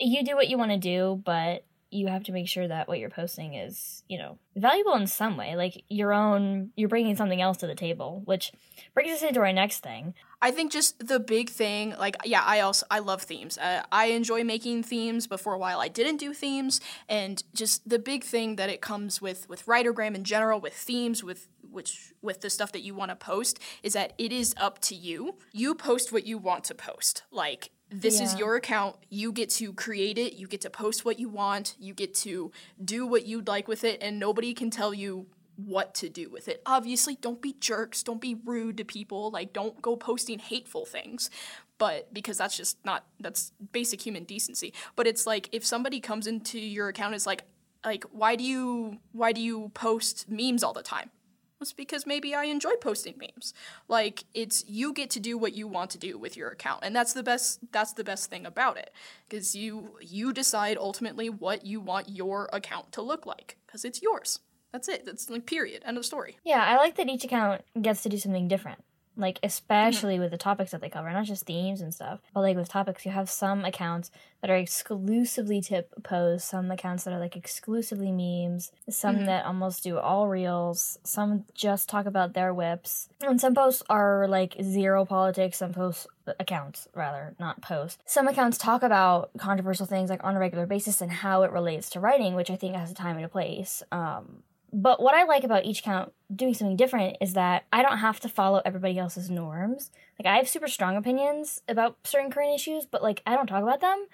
you 0.00 0.24
do 0.24 0.34
what 0.34 0.48
you 0.48 0.58
want 0.58 0.70
to 0.70 0.78
do 0.78 1.20
but 1.24 1.64
you 1.90 2.08
have 2.08 2.24
to 2.24 2.32
make 2.32 2.48
sure 2.48 2.66
that 2.66 2.88
what 2.88 2.98
you're 2.98 3.10
posting 3.10 3.54
is 3.54 4.02
you 4.08 4.18
know 4.18 4.38
valuable 4.56 4.94
in 4.94 5.06
some 5.06 5.36
way 5.36 5.54
like 5.54 5.84
your 5.88 6.12
own 6.12 6.70
you're 6.76 6.88
bringing 6.88 7.14
something 7.14 7.42
else 7.42 7.58
to 7.58 7.66
the 7.66 7.74
table 7.74 8.22
which 8.24 8.52
brings 8.94 9.12
us 9.12 9.22
into 9.22 9.40
our 9.40 9.52
next 9.52 9.80
thing 9.80 10.14
I 10.44 10.50
think 10.50 10.70
just 10.70 11.08
the 11.08 11.18
big 11.18 11.48
thing, 11.48 11.94
like, 11.98 12.18
yeah, 12.22 12.42
I 12.44 12.60
also 12.60 12.84
I 12.90 12.98
love 12.98 13.22
themes. 13.22 13.56
Uh, 13.56 13.82
I 13.90 14.08
enjoy 14.08 14.44
making 14.44 14.82
themes, 14.82 15.26
but 15.26 15.40
for 15.40 15.54
a 15.54 15.58
while 15.58 15.80
I 15.80 15.88
didn't 15.88 16.18
do 16.18 16.34
themes, 16.34 16.82
and 17.08 17.42
just 17.54 17.88
the 17.88 17.98
big 17.98 18.24
thing 18.24 18.56
that 18.56 18.68
it 18.68 18.82
comes 18.82 19.22
with 19.22 19.48
with 19.48 19.64
Writergram 19.64 20.14
in 20.14 20.22
general, 20.22 20.60
with 20.60 20.74
themes, 20.74 21.24
with 21.24 21.48
which 21.74 22.12
with 22.22 22.40
the 22.40 22.50
stuff 22.50 22.72
that 22.72 22.82
you 22.82 22.94
want 22.94 23.10
to 23.10 23.16
post, 23.16 23.58
is 23.82 23.92
that 23.92 24.12
it 24.18 24.32
is 24.32 24.54
up 24.56 24.80
to 24.82 24.94
you. 24.94 25.36
You 25.52 25.74
post 25.74 26.12
what 26.12 26.26
you 26.26 26.38
want 26.38 26.64
to 26.64 26.74
post. 26.74 27.24
Like 27.30 27.70
this 27.90 28.20
is 28.20 28.36
your 28.38 28.56
account. 28.56 28.96
You 29.08 29.30
get 29.30 29.50
to 29.50 29.72
create 29.72 30.18
it. 30.18 30.34
You 30.34 30.46
get 30.46 30.62
to 30.62 30.70
post 30.70 31.04
what 31.04 31.20
you 31.20 31.28
want. 31.28 31.76
You 31.78 31.94
get 31.94 32.14
to 32.16 32.50
do 32.84 33.06
what 33.06 33.26
you'd 33.26 33.46
like 33.46 33.68
with 33.68 33.84
it, 33.84 34.02
and 34.02 34.18
nobody 34.18 34.54
can 34.54 34.70
tell 34.70 34.92
you 34.92 35.26
what 35.56 35.94
to 35.94 36.08
do 36.08 36.28
with 36.28 36.48
it. 36.48 36.60
Obviously, 36.66 37.16
don't 37.20 37.40
be 37.40 37.54
jerks, 37.60 38.02
don't 38.02 38.20
be 38.20 38.36
rude 38.44 38.76
to 38.78 38.84
people, 38.84 39.30
like 39.30 39.52
don't 39.52 39.80
go 39.80 39.96
posting 39.96 40.38
hateful 40.38 40.84
things. 40.84 41.30
But 41.78 42.12
because 42.12 42.38
that's 42.38 42.56
just 42.56 42.84
not 42.84 43.04
that's 43.20 43.52
basic 43.72 44.00
human 44.00 44.24
decency. 44.24 44.72
But 44.96 45.06
it's 45.06 45.26
like 45.26 45.48
if 45.52 45.64
somebody 45.64 46.00
comes 46.00 46.26
into 46.26 46.58
your 46.58 46.88
account 46.88 47.14
is 47.14 47.26
like 47.26 47.44
like 47.84 48.04
why 48.10 48.36
do 48.36 48.44
you 48.44 48.98
why 49.12 49.32
do 49.32 49.40
you 49.40 49.70
post 49.74 50.28
memes 50.28 50.62
all 50.64 50.72
the 50.72 50.82
time? 50.82 51.10
Was 51.58 51.72
because 51.72 52.06
maybe 52.06 52.34
I 52.34 52.44
enjoy 52.44 52.76
posting 52.76 53.14
memes. 53.18 53.54
Like 53.88 54.24
it's 54.34 54.64
you 54.66 54.92
get 54.92 55.10
to 55.10 55.20
do 55.20 55.38
what 55.38 55.54
you 55.54 55.66
want 55.66 55.90
to 55.90 55.98
do 55.98 56.18
with 56.18 56.36
your 56.36 56.48
account. 56.50 56.80
And 56.82 56.94
that's 56.94 57.12
the 57.12 57.22
best 57.22 57.60
that's 57.72 57.92
the 57.92 58.04
best 58.04 58.30
thing 58.30 58.46
about 58.46 58.76
it 58.76 58.92
cuz 59.30 59.54
you 59.54 59.96
you 60.00 60.32
decide 60.32 60.76
ultimately 60.78 61.28
what 61.28 61.64
you 61.66 61.80
want 61.80 62.08
your 62.08 62.48
account 62.52 62.92
to 62.92 63.02
look 63.02 63.26
like 63.26 63.56
cuz 63.66 63.84
it's 63.84 64.02
yours. 64.02 64.40
That's 64.72 64.88
it. 64.88 65.04
That's 65.04 65.30
like 65.30 65.46
period. 65.46 65.82
End 65.86 65.96
of 65.96 66.04
story. 66.04 66.38
Yeah, 66.44 66.64
I 66.64 66.76
like 66.76 66.96
that 66.96 67.08
each 67.08 67.24
account 67.24 67.62
gets 67.80 68.02
to 68.02 68.08
do 68.08 68.18
something 68.18 68.48
different. 68.48 68.82
Like 69.16 69.38
especially 69.42 70.14
mm-hmm. 70.14 70.22
with 70.22 70.30
the 70.32 70.38
topics 70.38 70.72
that 70.72 70.80
they 70.80 70.88
cover, 70.88 71.10
not 71.10 71.24
just 71.24 71.46
themes 71.46 71.80
and 71.80 71.94
stuff, 71.94 72.20
but 72.32 72.40
like 72.40 72.56
with 72.56 72.68
topics, 72.68 73.04
you 73.04 73.12
have 73.12 73.30
some 73.30 73.64
accounts 73.64 74.10
that 74.40 74.50
are 74.50 74.56
exclusively 74.56 75.60
tip 75.60 75.92
posts, 76.02 76.48
some 76.48 76.70
accounts 76.70 77.04
that 77.04 77.14
are 77.14 77.20
like 77.20 77.36
exclusively 77.36 78.10
memes, 78.10 78.72
some 78.88 79.16
mm-hmm. 79.16 79.26
that 79.26 79.46
almost 79.46 79.84
do 79.84 79.98
all 79.98 80.28
reels, 80.28 80.98
some 81.04 81.44
just 81.54 81.88
talk 81.88 82.06
about 82.06 82.34
their 82.34 82.52
whips, 82.52 83.08
and 83.20 83.40
some 83.40 83.54
posts 83.54 83.82
are 83.88 84.26
like 84.28 84.56
zero 84.62 85.04
politics. 85.04 85.58
Some 85.58 85.72
posts 85.72 86.06
accounts 86.38 86.88
rather 86.94 87.34
not 87.38 87.60
posts 87.60 87.98
some 88.06 88.26
accounts 88.26 88.56
talk 88.56 88.82
about 88.82 89.30
controversial 89.36 89.84
things 89.86 90.08
like 90.08 90.24
on 90.24 90.34
a 90.34 90.38
regular 90.38 90.64
basis 90.66 91.00
and 91.00 91.12
how 91.12 91.42
it 91.42 91.52
relates 91.52 91.90
to 91.90 92.00
writing 92.00 92.34
which 92.34 92.50
i 92.50 92.56
think 92.56 92.74
has 92.74 92.90
a 92.90 92.94
time 92.94 93.16
and 93.16 93.24
a 93.24 93.28
place 93.28 93.82
um, 93.92 94.42
but 94.74 95.00
what 95.00 95.14
I 95.14 95.22
like 95.22 95.44
about 95.44 95.64
each 95.64 95.84
count 95.84 96.12
doing 96.34 96.52
something 96.52 96.76
different 96.76 97.16
is 97.20 97.34
that 97.34 97.64
I 97.72 97.80
don't 97.80 97.98
have 97.98 98.18
to 98.20 98.28
follow 98.28 98.60
everybody 98.64 98.98
else's 98.98 99.30
norms. 99.30 99.92
Like 100.18 100.26
I 100.26 100.36
have 100.36 100.48
super 100.48 100.66
strong 100.66 100.96
opinions 100.96 101.62
about 101.68 101.96
certain 102.02 102.28
current 102.28 102.52
issues, 102.56 102.84
but 102.84 103.00
like 103.00 103.22
I 103.24 103.36
don't 103.36 103.46
talk 103.46 103.62
about 103.62 103.80
them 103.80 104.06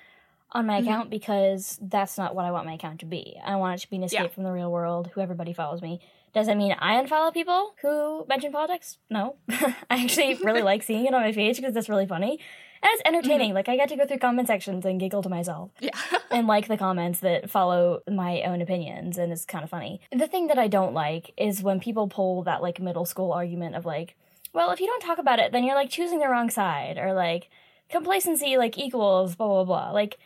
on 0.52 0.66
my 0.66 0.78
mm-hmm. 0.78 0.88
account 0.88 1.10
because 1.10 1.78
that's 1.80 2.18
not 2.18 2.34
what 2.34 2.44
I 2.44 2.50
want 2.50 2.66
my 2.66 2.74
account 2.74 3.00
to 3.00 3.06
be. 3.06 3.38
I 3.42 3.56
want 3.56 3.80
it 3.80 3.84
to 3.84 3.90
be 3.90 3.96
an 3.96 4.02
escape 4.02 4.20
yeah. 4.20 4.28
from 4.28 4.42
the 4.42 4.52
real 4.52 4.70
world, 4.70 5.10
who 5.14 5.22
everybody 5.22 5.54
follows 5.54 5.80
me. 5.80 6.02
Does 6.32 6.46
that 6.46 6.56
mean 6.56 6.74
I 6.78 7.02
unfollow 7.02 7.32
people 7.34 7.74
who 7.82 8.24
mention 8.28 8.52
politics? 8.52 8.98
No. 9.08 9.36
I 9.50 10.04
actually 10.04 10.34
really 10.34 10.62
like 10.62 10.82
seeing 10.82 11.06
it 11.06 11.14
on 11.14 11.22
my 11.22 11.32
page 11.32 11.56
because 11.56 11.74
that's 11.74 11.88
really 11.88 12.06
funny 12.06 12.38
and 12.82 12.90
it's 12.92 13.02
entertaining. 13.04 13.48
Mm-hmm. 13.48 13.56
Like 13.56 13.68
I 13.68 13.76
get 13.76 13.88
to 13.90 13.96
go 13.96 14.06
through 14.06 14.18
comment 14.18 14.48
sections 14.48 14.84
and 14.84 14.98
giggle 14.98 15.22
to 15.22 15.28
myself. 15.28 15.70
Yeah. 15.80 15.90
and 16.30 16.46
like 16.46 16.68
the 16.68 16.76
comments 16.76 17.20
that 17.20 17.50
follow 17.50 18.00
my 18.10 18.42
own 18.42 18.62
opinions 18.62 19.18
and 19.18 19.32
it's 19.32 19.44
kind 19.44 19.64
of 19.64 19.70
funny. 19.70 20.00
The 20.12 20.28
thing 20.28 20.46
that 20.46 20.58
I 20.58 20.68
don't 20.68 20.94
like 20.94 21.32
is 21.36 21.62
when 21.62 21.80
people 21.80 22.08
pull 22.08 22.42
that 22.44 22.62
like 22.62 22.80
middle 22.80 23.04
school 23.04 23.32
argument 23.32 23.74
of 23.74 23.84
like, 23.84 24.16
well, 24.52 24.70
if 24.70 24.80
you 24.80 24.86
don't 24.86 25.02
talk 25.02 25.18
about 25.18 25.38
it, 25.38 25.52
then 25.52 25.64
you're 25.64 25.74
like 25.74 25.90
choosing 25.90 26.18
the 26.18 26.28
wrong 26.28 26.50
side 26.50 26.98
or 26.98 27.12
like 27.12 27.50
complacency 27.90 28.56
like 28.56 28.78
equals 28.78 29.36
blah 29.36 29.46
blah 29.46 29.64
blah. 29.64 29.90
Like 29.90 30.18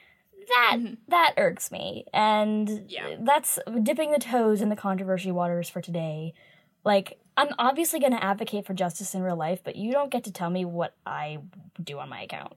that 0.48 0.76
mm-hmm. 0.78 0.94
that 1.08 1.34
irks 1.36 1.70
me. 1.70 2.04
And 2.12 2.86
yeah. 2.88 3.16
that's 3.20 3.58
dipping 3.82 4.12
the 4.12 4.18
toes 4.18 4.60
in 4.62 4.68
the 4.68 4.76
controversy 4.76 5.30
waters 5.30 5.68
for 5.68 5.80
today. 5.80 6.34
Like 6.84 7.18
I'm 7.36 7.48
obviously 7.58 8.00
going 8.00 8.12
to 8.12 8.22
advocate 8.22 8.66
for 8.66 8.74
justice 8.74 9.14
in 9.14 9.22
real 9.22 9.36
life, 9.36 9.60
but 9.64 9.76
you 9.76 9.92
don't 9.92 10.10
get 10.10 10.24
to 10.24 10.32
tell 10.32 10.50
me 10.50 10.64
what 10.64 10.94
I 11.04 11.38
do 11.82 11.98
on 11.98 12.08
my 12.08 12.22
account. 12.22 12.52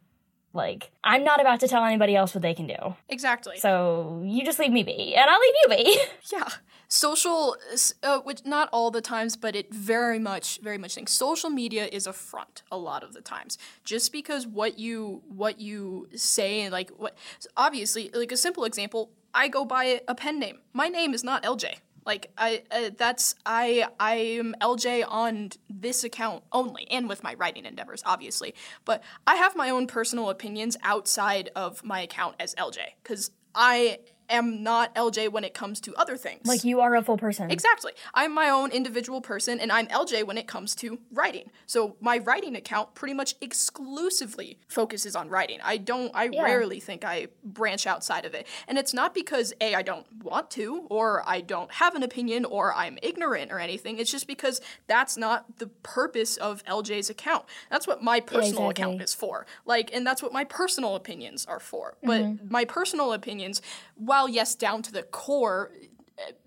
Like, 0.54 0.92
I'm 1.04 1.24
not 1.24 1.40
about 1.40 1.60
to 1.60 1.68
tell 1.68 1.84
anybody 1.84 2.16
else 2.16 2.34
what 2.34 2.42
they 2.42 2.54
can 2.54 2.68
do. 2.68 2.96
Exactly. 3.10 3.58
So 3.60 4.22
you 4.26 4.44
just 4.44 4.60
leave 4.60 4.72
me 4.72 4.84
be, 4.84 5.16
and 5.16 5.30
I'll 5.30 5.40
leave 5.40 5.54
you 5.64 5.70
be. 5.70 6.00
yeah. 6.32 6.48
Social, 6.90 7.58
uh, 8.02 8.20
which 8.20 8.46
not 8.46 8.70
all 8.72 8.90
the 8.90 9.02
times, 9.02 9.36
but 9.36 9.56
it 9.56 9.74
very 9.74 10.20
much, 10.20 10.60
very 10.62 10.78
much 10.78 10.96
things. 10.96 11.12
Social 11.12 11.50
media 11.50 11.88
is 11.92 12.08
a 12.08 12.14
front 12.14 12.64
a 12.72 12.78
lot 12.78 13.04
of 13.04 13.14
the 13.14 13.22
times. 13.22 13.58
Just 13.84 14.12
because 14.12 14.48
what 14.48 14.80
you 14.80 15.22
what 15.28 15.60
you 15.60 16.08
say 16.16 16.62
and 16.62 16.72
like 16.72 16.90
what, 16.92 17.18
obviously, 17.58 18.10
like 18.14 18.32
a 18.32 18.38
simple 18.38 18.64
example, 18.64 19.12
I 19.34 19.50
go 19.50 19.66
by 19.66 20.02
a 20.08 20.16
pen 20.16 20.40
name. 20.40 20.60
My 20.74 20.88
name 20.88 21.14
is 21.14 21.24
not 21.24 21.44
LJ. 21.44 21.76
Like 22.08 22.32
I 22.38 22.64
uh, 22.72 22.90
that's 22.98 23.36
I 23.46 23.86
I 24.00 24.16
am 24.16 24.56
LJ 24.62 25.04
on 25.08 25.50
this 25.70 26.04
account 26.06 26.44
only 26.54 26.90
and 26.90 27.08
with 27.10 27.22
my 27.22 27.34
writing 27.36 27.66
endeavors 27.66 28.02
obviously. 28.06 28.56
But 28.86 29.04
I 29.28 29.36
have 29.36 29.56
my 29.56 29.70
own 29.70 29.86
personal 29.86 30.30
opinions 30.30 30.78
outside 30.82 31.52
of 31.56 31.84
my 31.84 32.00
account 32.02 32.38
as 32.40 32.56
LJ 32.56 32.80
cuz 33.04 33.32
I 33.54 34.00
am 34.30 34.64
not 34.64 34.94
LJ 34.96 35.32
when 35.32 35.44
it 35.44 35.54
comes 35.54 35.80
to 35.82 35.96
other 35.96 36.18
things. 36.18 36.46
Like 36.46 36.64
you 36.64 36.82
are 36.82 36.96
a 36.96 37.02
full 37.02 37.18
person. 37.18 37.50
Exactly. 37.50 37.94
I'm 38.14 38.34
my 38.34 38.50
own 38.50 38.72
individual 38.72 39.22
person 39.22 39.60
and 39.60 39.72
I'm 39.72 39.88
LJ 39.88 40.26
when 40.26 40.38
it 40.38 40.48
comes 40.48 40.76
to 40.76 41.00
writing. 41.12 41.50
So 41.66 41.96
my 42.00 42.18
writing 42.18 42.56
account 42.56 42.94
pretty 42.96 43.14
much 43.14 43.36
exclusively 43.42 44.60
focuses 44.68 45.16
on 45.16 45.30
writing. 45.30 45.60
I 45.64 45.78
don't 45.78 46.12
I 46.14 46.30
yeah. 46.32 46.44
rarely 46.44 46.80
think 46.80 47.06
I 47.06 47.28
branch 47.44 47.88
outside 47.88 48.26
of 48.26 48.34
it. 48.34 48.48
And 48.68 48.78
it's 48.78 48.94
not 48.94 49.14
because 49.14 49.54
A 49.62 49.76
I 49.76 49.82
don't 49.82 50.06
want 50.24 50.52
to 50.52 50.86
or 50.90 51.24
I 51.28 51.42
don't 51.42 51.72
have 51.74 51.96
an 51.96 52.04
opinion 52.04 52.46
or 52.46 52.74
I'm 52.74 52.98
ignorant 53.02 53.52
or 53.52 53.60
anything. 53.60 53.98
It's 53.98 54.12
just 54.12 54.28
because 54.28 54.62
that's 54.88 55.18
not 55.18 55.60
the 55.60 55.68
purpose 55.68 56.38
of 56.38 56.64
LJ's 56.66 57.10
account. 57.10 57.46
That's 57.70 57.88
what 57.88 58.04
my 58.04 58.20
personal 58.20 58.64
yeah, 58.64 58.70
exactly. 58.70 58.84
account 58.84 59.02
is 59.02 59.14
for. 59.14 59.46
Like 59.66 59.94
and 59.94 60.06
that's 60.06 60.22
what 60.22 60.34
my 60.34 60.44
personal 60.44 60.96
opinions 60.96 61.46
are 61.46 61.60
for. 61.60 61.96
But 62.04 62.22
mm-hmm. 62.22 62.52
my 62.52 62.66
personal 62.66 63.14
opinions 63.14 63.62
while 63.96 64.17
while 64.18 64.30
yes, 64.30 64.56
down 64.56 64.82
to 64.82 64.92
the 64.92 65.04
core, 65.04 65.72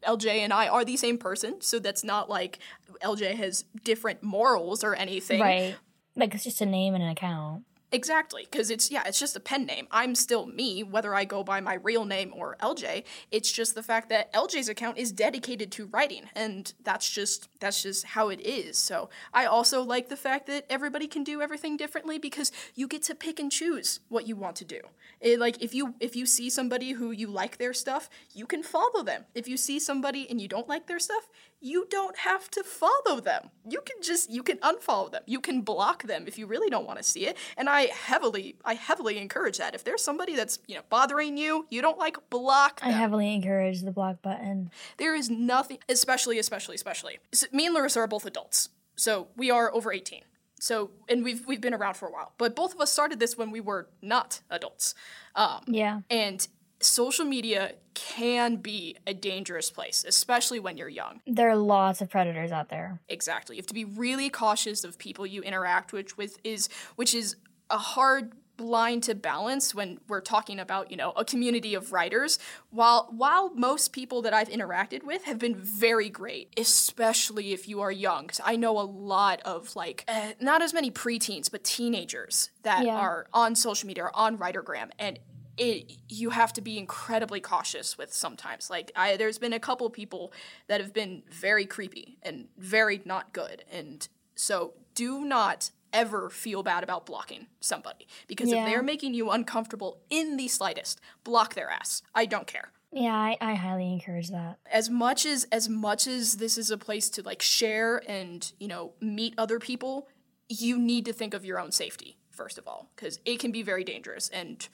LJ 0.03 0.27
and 0.27 0.53
I 0.53 0.67
are 0.69 0.85
the 0.85 0.97
same 0.97 1.19
person, 1.19 1.61
so 1.61 1.79
that's 1.79 2.03
not 2.03 2.29
like 2.29 2.59
LJ 3.03 3.37
has 3.37 3.65
different 3.85 4.23
morals 4.23 4.83
or 4.83 4.95
anything. 4.95 5.41
Right. 5.41 5.77
Like 6.17 6.35
it's 6.35 6.45
just 6.45 6.61
a 6.61 6.67
name 6.67 6.95
and 6.95 7.03
an 7.05 7.11
account. 7.11 7.65
Exactly, 7.93 8.47
because 8.49 8.71
it's 8.71 8.89
yeah, 8.89 9.03
it's 9.05 9.19
just 9.19 9.35
a 9.35 9.41
pen 9.41 9.67
name. 9.67 9.89
I'm 9.91 10.15
still 10.15 10.47
me, 10.47 10.85
whether 10.85 11.13
I 11.13 11.25
go 11.25 11.43
by 11.43 11.61
my 11.61 11.75
real 11.75 12.05
name 12.05 12.33
or 12.33 12.57
LJ. 12.63 13.03
It's 13.33 13.51
just 13.51 13.75
the 13.75 13.83
fact 13.83 14.09
that 14.11 14.33
LJ's 14.33 14.69
account 14.69 14.97
is 14.97 15.11
dedicated 15.11 15.73
to 15.73 15.87
writing, 15.87 16.31
and 16.37 16.73
that's 16.85 17.11
just 17.11 17.49
that's 17.59 17.83
just 17.83 18.05
how 18.05 18.29
it 18.29 18.41
is. 18.41 18.79
So 18.79 19.11
I 19.35 19.45
also 19.47 19.83
like 19.83 20.09
the 20.09 20.17
fact 20.17 20.47
that 20.47 20.67
everybody 20.71 21.09
can 21.09 21.25
do 21.25 21.43
everything 21.43 21.77
differently 21.77 22.17
because 22.19 22.53
you 22.77 22.87
get 22.87 23.03
to 23.05 23.15
pick 23.17 23.41
and 23.41 23.51
choose 23.51 23.99
what 24.09 24.29
you 24.29 24.37
want 24.37 24.55
to 24.57 24.65
do. 24.65 24.81
It, 25.21 25.41
like 25.41 25.61
if 25.61 25.75
you 25.75 25.95
if 25.99 26.15
you 26.15 26.27
see 26.27 26.49
somebody 26.49 26.93
who 26.93 27.11
you 27.11 27.27
like 27.27 27.59
their 27.59 27.73
stuff, 27.73 28.09
you 28.33 28.47
can 28.47 28.63
follow 28.63 29.03
them. 29.03 29.25
If 29.35 29.49
you 29.49 29.57
see 29.57 29.81
somebody 29.81 30.29
and 30.31 30.41
you 30.41 30.47
don't 30.47 30.69
like 30.69 30.87
their 30.87 31.01
stuff, 31.01 31.29
you 31.61 31.87
don't 31.91 32.19
have 32.19 32.51
to 32.53 32.63
follow 32.65 33.21
them. 33.21 33.51
You 33.69 33.81
can 33.83 34.03
just 34.03 34.31
you 34.31 34.43
can 34.43 34.59
unfollow 34.59 35.11
them. 35.11 35.23
You 35.27 35.41
can 35.41 35.61
block 35.61 36.05
them 36.05 36.25
if 36.27 36.39
you 36.39 36.47
really 36.47 36.71
don't 36.71 36.87
want 36.87 36.99
to 36.99 37.05
see 37.05 37.27
it. 37.27 37.37
And 37.57 37.69
I 37.69 37.83
heavily 37.87 38.57
I 38.65 38.75
heavily 38.75 39.19
encourage 39.19 39.59
that. 39.59 39.75
If 39.75 39.85
there's 39.85 40.03
somebody 40.03 40.35
that's, 40.35 40.59
you 40.67 40.77
know, 40.77 40.83
bothering 40.89 41.37
you, 41.37 41.67
you 41.71 41.83
don't 41.83 41.99
like 41.99 42.17
block 42.31 42.81
them. 42.81 42.89
I 42.89 42.93
heavily 42.93 43.35
encourage 43.35 43.83
the 43.83 43.93
block 43.93 44.23
button. 44.23 44.71
There 44.97 45.15
is 45.15 45.29
nothing 45.29 45.79
especially 45.89 46.39
especially 46.39 46.75
especially. 46.75 47.19
So 47.33 47.47
me 47.53 47.67
and 47.67 47.75
Larissa 47.75 48.01
are 48.01 48.07
both 48.07 48.25
adults. 48.25 48.71
So 48.97 49.29
we 49.37 49.51
are 49.51 49.73
over 49.75 49.93
18. 49.93 50.23
So 50.61 50.91
and 51.09 51.23
we've 51.25 51.47
we've 51.47 51.61
been 51.61 51.75
around 51.75 51.95
for 51.95 52.09
a 52.09 52.13
while. 52.13 52.33
But 52.39 52.57
both 52.57 52.75
of 52.75 52.81
us 52.81 52.91
started 52.91 53.21
this 53.21 53.37
when 53.37 53.51
we 53.51 53.61
were 53.61 53.89
not 54.01 54.41
adults. 54.51 54.95
Um, 55.35 55.65
yeah. 55.67 56.01
And 56.09 56.47
social 56.81 57.25
media 57.25 57.75
can 57.95 58.57
be 58.57 58.97
a 59.07 59.15
dangerous 59.15 59.71
place, 59.71 60.05
especially 60.07 60.59
when 60.59 60.77
you're 60.77 60.89
young. 60.89 61.21
There 61.27 61.51
are 61.51 61.57
lots 61.57 62.01
of 62.01 62.09
predators 62.09 62.53
out 62.53 62.69
there. 62.69 63.01
Exactly. 63.09 63.57
You 63.57 63.61
have 63.61 63.67
to 63.67 63.75
be 63.75 63.85
really 63.85 64.31
cautious 64.31 64.85
of 64.85 64.99
people 64.99 65.27
you 65.27 65.43
interact 65.43 65.93
with, 65.93 66.17
with 66.17 66.39
is 66.45 66.69
which 66.97 67.15
is 67.15 67.37
a 67.69 67.79
hard 67.79 68.33
line 68.61 69.01
to 69.01 69.15
balance 69.15 69.75
when 69.75 69.99
we're 70.07 70.21
talking 70.21 70.59
about 70.59 70.91
you 70.91 70.97
know 70.97 71.13
a 71.13 71.25
community 71.25 71.75
of 71.75 71.93
writers 71.93 72.39
while 72.71 73.09
while 73.11 73.51
most 73.55 73.93
people 73.93 74.21
that 74.23 74.35
i've 74.35 74.49
interacted 74.51 75.03
with 75.03 75.25
have 75.25 75.39
been 75.39 75.55
very 75.55 76.11
great 76.11 76.53
especially 76.59 77.53
if 77.53 77.67
you 77.67 77.81
are 77.81 77.91
young 77.91 78.23
because 78.23 78.41
i 78.45 78.57
know 78.57 78.79
a 78.79 78.83
lot 78.83 79.41
of 79.47 79.75
like 79.77 80.05
uh, 80.09 80.33
not 80.41 80.61
as 80.61 80.75
many 80.75 80.91
preteens 80.91 81.51
but 81.51 81.65
teenagers 81.65 82.51
that 82.63 82.85
yeah. 82.85 82.95
are 82.97 83.27
on 83.33 83.55
social 83.55 83.87
media 83.87 84.05
or 84.05 84.17
on 84.17 84.37
writergram 84.37 84.91
and 84.99 85.19
it 85.61 85.99
you 86.09 86.31
have 86.31 86.53
to 86.55 86.61
be 86.63 86.79
incredibly 86.79 87.39
cautious 87.39 87.97
with 87.97 88.13
sometimes. 88.13 88.71
Like 88.71 88.91
I 88.97 89.17
there's 89.17 89.39
been 89.39 89.53
a 89.53 89.61
couple 89.61 89.89
people 89.91 90.33
that 90.67 90.81
have 90.81 90.93
been 90.93 91.23
very 91.31 91.67
creepy 91.67 92.19
and 92.23 92.49
very 92.59 93.03
not 93.05 93.33
good. 93.33 93.65
And 93.71 94.09
so 94.35 94.73
do 94.95 95.25
not 95.25 95.71
ever 95.93 96.31
feel 96.31 96.63
bad 96.63 96.83
about 96.83 97.05
blocking 97.05 97.47
somebody 97.61 98.07
because 98.27 98.49
yeah. 98.49 98.65
if 98.65 98.71
they're 98.71 98.83
making 98.83 99.13
you 99.13 99.31
uncomfortable 99.31 100.01
in 100.09 100.37
the 100.37 100.49
slightest, 100.49 101.01
block 101.25 101.55
their 101.55 101.69
ass. 101.69 102.03
I 102.15 102.25
don't 102.27 102.47
care. 102.47 102.73
Yeah, 102.93 103.15
I, 103.15 103.37
I 103.41 103.55
highly 103.55 103.93
encourage 103.93 104.31
that. 104.31 104.59
As 104.73 104.89
much 104.89 105.27
as 105.27 105.47
as 105.53 105.69
much 105.69 106.07
as 106.07 106.37
this 106.39 106.57
is 106.57 106.71
a 106.71 106.79
place 106.79 107.11
to 107.11 107.23
like 107.23 107.43
share 107.43 108.03
and, 108.09 108.51
you 108.59 108.67
know, 108.67 108.95
meet 109.01 109.35
other 109.37 109.59
people, 109.59 110.09
you 110.49 110.79
need 110.79 111.05
to 111.05 111.13
think 111.13 111.35
of 111.35 111.45
your 111.45 111.61
own 111.61 111.71
safety 111.71 112.17
first 112.31 112.57
of 112.57 112.67
all 112.67 112.89
because 112.97 113.21
it 113.27 113.39
can 113.39 113.53
be 113.53 113.63
very 113.63 113.85
dangerous 113.85 114.31
and 114.31 114.69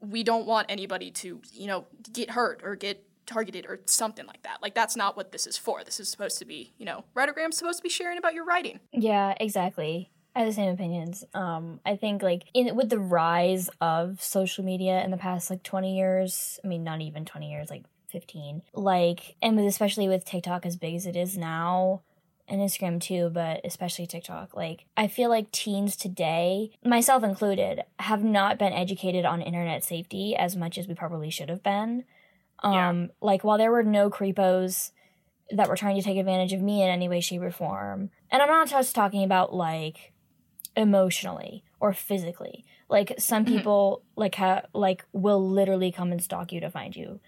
we 0.00 0.22
don't 0.22 0.46
want 0.46 0.66
anybody 0.68 1.10
to, 1.10 1.40
you 1.52 1.66
know, 1.66 1.86
get 2.12 2.30
hurt 2.30 2.60
or 2.64 2.76
get 2.76 3.04
targeted 3.26 3.66
or 3.66 3.80
something 3.84 4.26
like 4.26 4.42
that. 4.42 4.58
Like 4.62 4.74
that's 4.74 4.96
not 4.96 5.16
what 5.16 5.32
this 5.32 5.46
is 5.46 5.56
for. 5.56 5.84
This 5.84 6.00
is 6.00 6.08
supposed 6.08 6.38
to 6.38 6.44
be, 6.44 6.72
you 6.78 6.86
know, 6.86 7.04
Writergram's 7.14 7.58
supposed 7.58 7.78
to 7.78 7.82
be 7.82 7.88
sharing 7.88 8.18
about 8.18 8.34
your 8.34 8.44
writing. 8.44 8.80
Yeah, 8.92 9.34
exactly. 9.38 10.10
I 10.34 10.40
have 10.40 10.48
the 10.48 10.54
same 10.54 10.72
opinions. 10.72 11.24
Um, 11.34 11.80
I 11.84 11.96
think 11.96 12.22
like 12.22 12.44
in 12.54 12.74
with 12.76 12.90
the 12.90 12.98
rise 12.98 13.68
of 13.80 14.22
social 14.22 14.64
media 14.64 15.02
in 15.04 15.10
the 15.10 15.16
past 15.16 15.50
like 15.50 15.62
twenty 15.62 15.96
years, 15.96 16.60
I 16.64 16.68
mean 16.68 16.84
not 16.84 17.00
even 17.00 17.24
twenty 17.24 17.50
years, 17.50 17.70
like 17.70 17.84
fifteen, 18.08 18.62
like 18.72 19.34
and 19.42 19.58
especially 19.58 20.08
with 20.08 20.24
TikTok 20.24 20.64
as 20.64 20.76
big 20.76 20.94
as 20.94 21.06
it 21.06 21.16
is 21.16 21.36
now, 21.36 22.02
and 22.48 22.60
Instagram 22.60 23.00
too, 23.00 23.30
but 23.32 23.60
especially 23.64 24.06
TikTok. 24.06 24.54
Like, 24.56 24.86
I 24.96 25.06
feel 25.08 25.28
like 25.30 25.50
teens 25.52 25.96
today, 25.96 26.70
myself 26.84 27.22
included, 27.22 27.82
have 27.98 28.24
not 28.24 28.58
been 28.58 28.72
educated 28.72 29.24
on 29.24 29.40
internet 29.42 29.84
safety 29.84 30.34
as 30.36 30.56
much 30.56 30.78
as 30.78 30.88
we 30.88 30.94
probably 30.94 31.30
should 31.30 31.48
have 31.48 31.62
been. 31.62 32.04
Um, 32.62 32.72
Yeah. 32.74 33.06
like 33.20 33.44
while 33.44 33.58
there 33.58 33.70
were 33.70 33.82
no 33.84 34.10
creepos 34.10 34.90
that 35.50 35.68
were 35.68 35.76
trying 35.76 35.96
to 35.96 36.02
take 36.02 36.18
advantage 36.18 36.52
of 36.52 36.60
me 36.60 36.82
in 36.82 36.88
any 36.88 37.08
way, 37.08 37.20
shape, 37.20 37.40
or 37.42 37.50
form, 37.50 38.10
and 38.30 38.42
I'm 38.42 38.48
not 38.48 38.68
just 38.68 38.94
talking 38.94 39.22
about 39.24 39.54
like 39.54 40.12
emotionally 40.76 41.64
or 41.80 41.92
physically. 41.92 42.64
Like 42.88 43.14
some 43.18 43.44
Mhm. 43.44 43.48
people 43.48 44.02
like 44.16 44.34
ha- 44.34 44.62
like 44.74 45.04
will 45.12 45.46
literally 45.46 45.92
come 45.92 46.12
and 46.12 46.22
stalk 46.22 46.52
you 46.52 46.60
to 46.60 46.70
find 46.70 46.94
you, 46.96 47.20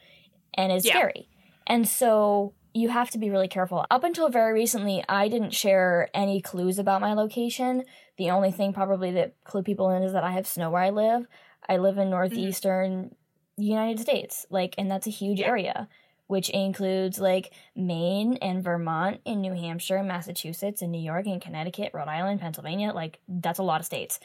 and 0.54 0.72
it's 0.72 0.86
Yeah. 0.86 0.92
scary. 0.98 1.28
And 1.66 1.86
so 1.88 2.54
you 2.72 2.88
have 2.88 3.10
to 3.10 3.18
be 3.18 3.30
really 3.30 3.48
careful. 3.48 3.86
Up 3.90 4.04
until 4.04 4.28
very 4.28 4.52
recently, 4.52 5.04
I 5.08 5.28
didn't 5.28 5.54
share 5.54 6.08
any 6.14 6.40
clues 6.40 6.78
about 6.78 7.00
my 7.00 7.14
location. 7.14 7.84
The 8.16 8.30
only 8.30 8.52
thing 8.52 8.72
probably 8.72 9.12
that 9.12 9.34
clue 9.44 9.62
people 9.62 9.90
in 9.90 10.02
is 10.02 10.12
that 10.12 10.24
I 10.24 10.32
have 10.32 10.46
snow 10.46 10.70
where 10.70 10.82
I 10.82 10.90
live. 10.90 11.26
I 11.68 11.76
live 11.76 11.98
in 11.98 12.10
northeastern 12.10 13.14
United 13.56 14.00
States, 14.00 14.46
like, 14.50 14.74
and 14.78 14.90
that's 14.90 15.06
a 15.06 15.10
huge 15.10 15.40
area, 15.40 15.88
which 16.26 16.48
includes 16.50 17.20
like 17.20 17.52
Maine 17.76 18.38
and 18.40 18.62
Vermont 18.62 19.20
and 19.26 19.42
New 19.42 19.52
Hampshire 19.52 19.96
and 19.96 20.08
Massachusetts 20.08 20.82
and 20.82 20.92
New 20.92 21.00
York 21.00 21.26
and 21.26 21.42
Connecticut, 21.42 21.92
Rhode 21.92 22.08
Island, 22.08 22.40
Pennsylvania. 22.40 22.92
Like, 22.92 23.18
that's 23.28 23.58
a 23.58 23.64
lot 23.64 23.80
of 23.80 23.86
states. 23.86 24.20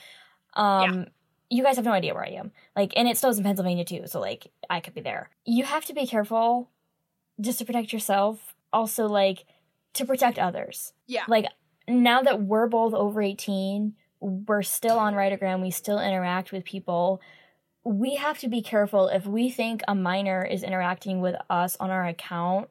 Um, 0.54 1.08
you 1.50 1.64
guys 1.64 1.76
have 1.76 1.86
no 1.86 1.92
idea 1.92 2.14
where 2.14 2.26
I 2.26 2.32
am. 2.32 2.52
Like, 2.76 2.94
and 2.96 3.08
it 3.08 3.18
snows 3.18 3.38
in 3.38 3.44
Pennsylvania 3.44 3.86
too, 3.86 4.04
so 4.08 4.20
like, 4.20 4.48
I 4.70 4.80
could 4.80 4.94
be 4.94 5.02
there. 5.02 5.30
You 5.46 5.66
have 5.66 5.86
to 5.86 5.94
be 5.94 6.08
careful 6.08 6.70
just 7.40 7.60
to 7.60 7.66
protect 7.66 7.92
yourself. 7.94 8.56
Also, 8.74 9.08
like, 9.08 9.46
to 9.94 10.06
protect 10.06 10.38
others 10.38 10.92
Yeah. 11.08 11.24
like 11.30 11.46
now 11.88 12.22
that 12.22 12.42
we're 12.42 12.68
both 12.68 12.94
over 12.94 13.22
18 13.22 13.96
we're 14.20 14.62
still 14.64 14.98
on 15.00 15.14
writergram 15.14 15.62
we 15.62 15.72
still 15.72 16.00
interact 16.00 16.52
with 16.52 16.66
people 16.66 17.22
we 17.86 18.16
have 18.16 18.38
to 18.40 18.50
be 18.50 18.62
careful 18.62 19.08
if 19.08 19.26
we 19.26 19.50
think 19.50 19.82
a 19.88 19.96
minor 19.96 20.44
is 20.44 20.64
interacting 20.64 21.22
with 21.22 21.36
us 21.50 21.78
on 21.80 21.92
our 21.92 22.06
account 22.06 22.68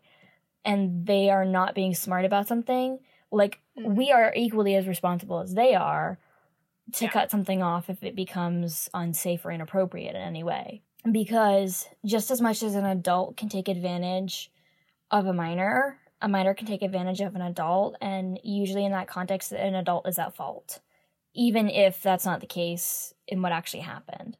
and 0.66 1.06
they 1.06 1.30
are 1.30 1.47
not 1.47 1.75
being 1.75 1.94
smart 1.94 2.26
about 2.26 2.47
something 2.47 2.99
like 3.30 3.59
Mhm. 3.78 3.94
we 3.94 4.12
are 4.12 4.30
equally 4.37 4.75
as 4.75 4.87
responsible 4.87 5.38
as 5.40 5.54
they 5.54 5.75
are 5.75 6.18
to 6.92 7.06
Yeah. 7.06 7.11
cut 7.11 7.30
something 7.30 7.62
off 7.62 7.88
if 7.88 8.04
it 8.04 8.14
becomes 8.14 8.90
unsafe 8.92 9.47
or 9.47 9.50
inappropriate 9.50 10.14
in 10.14 10.21
any 10.21 10.44
way 10.44 10.83
because 11.11 11.88
just 12.04 12.30
as 12.30 12.42
much 12.42 12.62
as 12.62 12.75
an 12.75 12.85
adult 12.85 13.38
can 13.38 13.49
take 13.49 13.68
advantage 13.68 14.50
of 15.11 15.27
a 15.27 15.33
minor 15.33 15.99
a 16.21 16.29
minor 16.29 16.55
can 16.55 16.67
take 16.67 16.83
advantage 16.83 17.21
of 17.21 17.35
an 17.35 17.43
adult 17.43 17.97
and 18.01 18.41
usually 18.43 18.85
in 18.85 18.93
that 18.93 19.09
context 19.09 19.53
an 19.53 19.75
adult 19.75 20.09
is 20.09 20.19
at 20.19 20.35
fault 20.35 20.81
even 21.35 21.69
if 21.69 22.01
that's 22.03 22.25
not 22.25 22.41
the 22.41 22.47
case 22.47 23.13
in 23.27 23.43
what 23.43 23.51
actually 23.51 23.83
happened. 23.83 24.37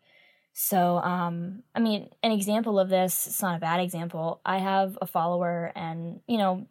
So 0.53 0.99
um 0.99 1.63
i 1.75 1.81
mean 1.81 2.09
an 2.23 2.33
example 2.33 2.79
of 2.79 2.89
this 2.89 3.27
it's 3.27 3.43
not 3.43 3.57
a 3.57 3.61
bad 3.61 3.81
example. 3.81 4.41
I 4.47 4.59
have 4.59 4.99
a 5.03 5.07
follower 5.07 5.73
and 5.75 6.21
you 6.27 6.39
know 6.39 6.67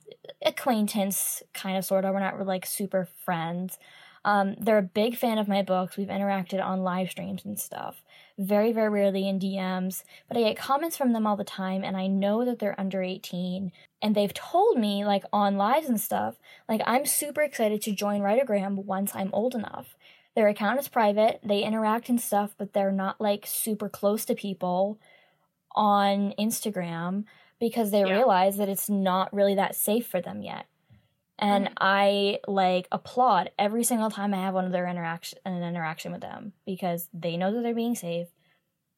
acquaintance 0.45 1.43
kind 1.53 1.77
of 1.77 1.85
sort 1.85 2.05
of 2.05 2.13
we're 2.13 2.19
not 2.19 2.35
really, 2.35 2.47
like 2.47 2.65
super 2.65 3.07
friends. 3.25 3.77
Um, 4.25 4.55
they're 4.59 4.77
a 4.77 4.81
big 4.81 5.17
fan 5.17 5.37
of 5.37 5.49
my 5.49 5.63
books. 5.63 5.97
We've 5.97 6.07
interacted 6.07 6.63
on 6.63 6.83
live 6.83 7.09
streams 7.09 7.43
and 7.45 7.59
stuff 7.59 8.02
very 8.37 8.71
very 8.71 8.89
rarely 8.89 9.27
in 9.27 9.39
dms 9.39 10.03
but 10.27 10.35
i 10.37 10.41
get 10.41 10.57
comments 10.57 10.97
from 10.97 11.13
them 11.13 11.27
all 11.27 11.37
the 11.37 11.43
time 11.43 11.83
and 11.83 11.95
i 11.95 12.07
know 12.07 12.43
that 12.43 12.57
they're 12.59 12.79
under 12.79 13.03
18 13.03 13.71
and 14.01 14.15
they've 14.15 14.33
told 14.33 14.79
me 14.79 15.05
like 15.05 15.23
on 15.31 15.55
lives 15.55 15.87
and 15.87 16.01
stuff 16.01 16.35
like 16.67 16.81
i'm 16.87 17.05
super 17.05 17.41
excited 17.41 17.81
to 17.81 17.91
join 17.91 18.21
writergram 18.21 18.75
once 18.85 19.11
i'm 19.15 19.29
old 19.33 19.53
enough 19.53 19.95
their 20.35 20.47
account 20.47 20.79
is 20.79 20.87
private 20.87 21.39
they 21.43 21.61
interact 21.63 22.09
and 22.09 22.19
stuff 22.19 22.55
but 22.57 22.73
they're 22.73 22.91
not 22.91 23.21
like 23.21 23.45
super 23.45 23.87
close 23.87 24.25
to 24.25 24.33
people 24.33 24.99
on 25.75 26.33
instagram 26.39 27.25
because 27.59 27.91
they 27.91 28.03
Yeah. 28.03 28.13
realize 28.17 28.57
that 28.57 28.69
it's 28.69 28.89
not 28.89 29.31
really 29.33 29.55
that 29.55 29.75
safe 29.75 30.07
for 30.07 30.21
them 30.21 30.41
yet 30.41 30.65
and 31.39 31.67
Mhm. 31.67 31.73
i 31.79 32.39
like 32.47 32.87
applaud 32.91 33.51
every 33.57 33.83
single 33.83 34.09
time 34.09 34.33
i 34.33 34.37
have 34.37 34.53
one 34.53 34.65
of 34.65 34.71
their 34.71 34.87
interaction 34.87 35.39
an 35.45 35.63
interaction 35.63 36.11
with 36.11 36.21
them 36.21 36.53
because 36.65 37.09
they 37.13 37.37
know 37.37 37.51
that 37.53 37.61
they're 37.61 37.73
being 37.75 37.95
safe 37.95 38.27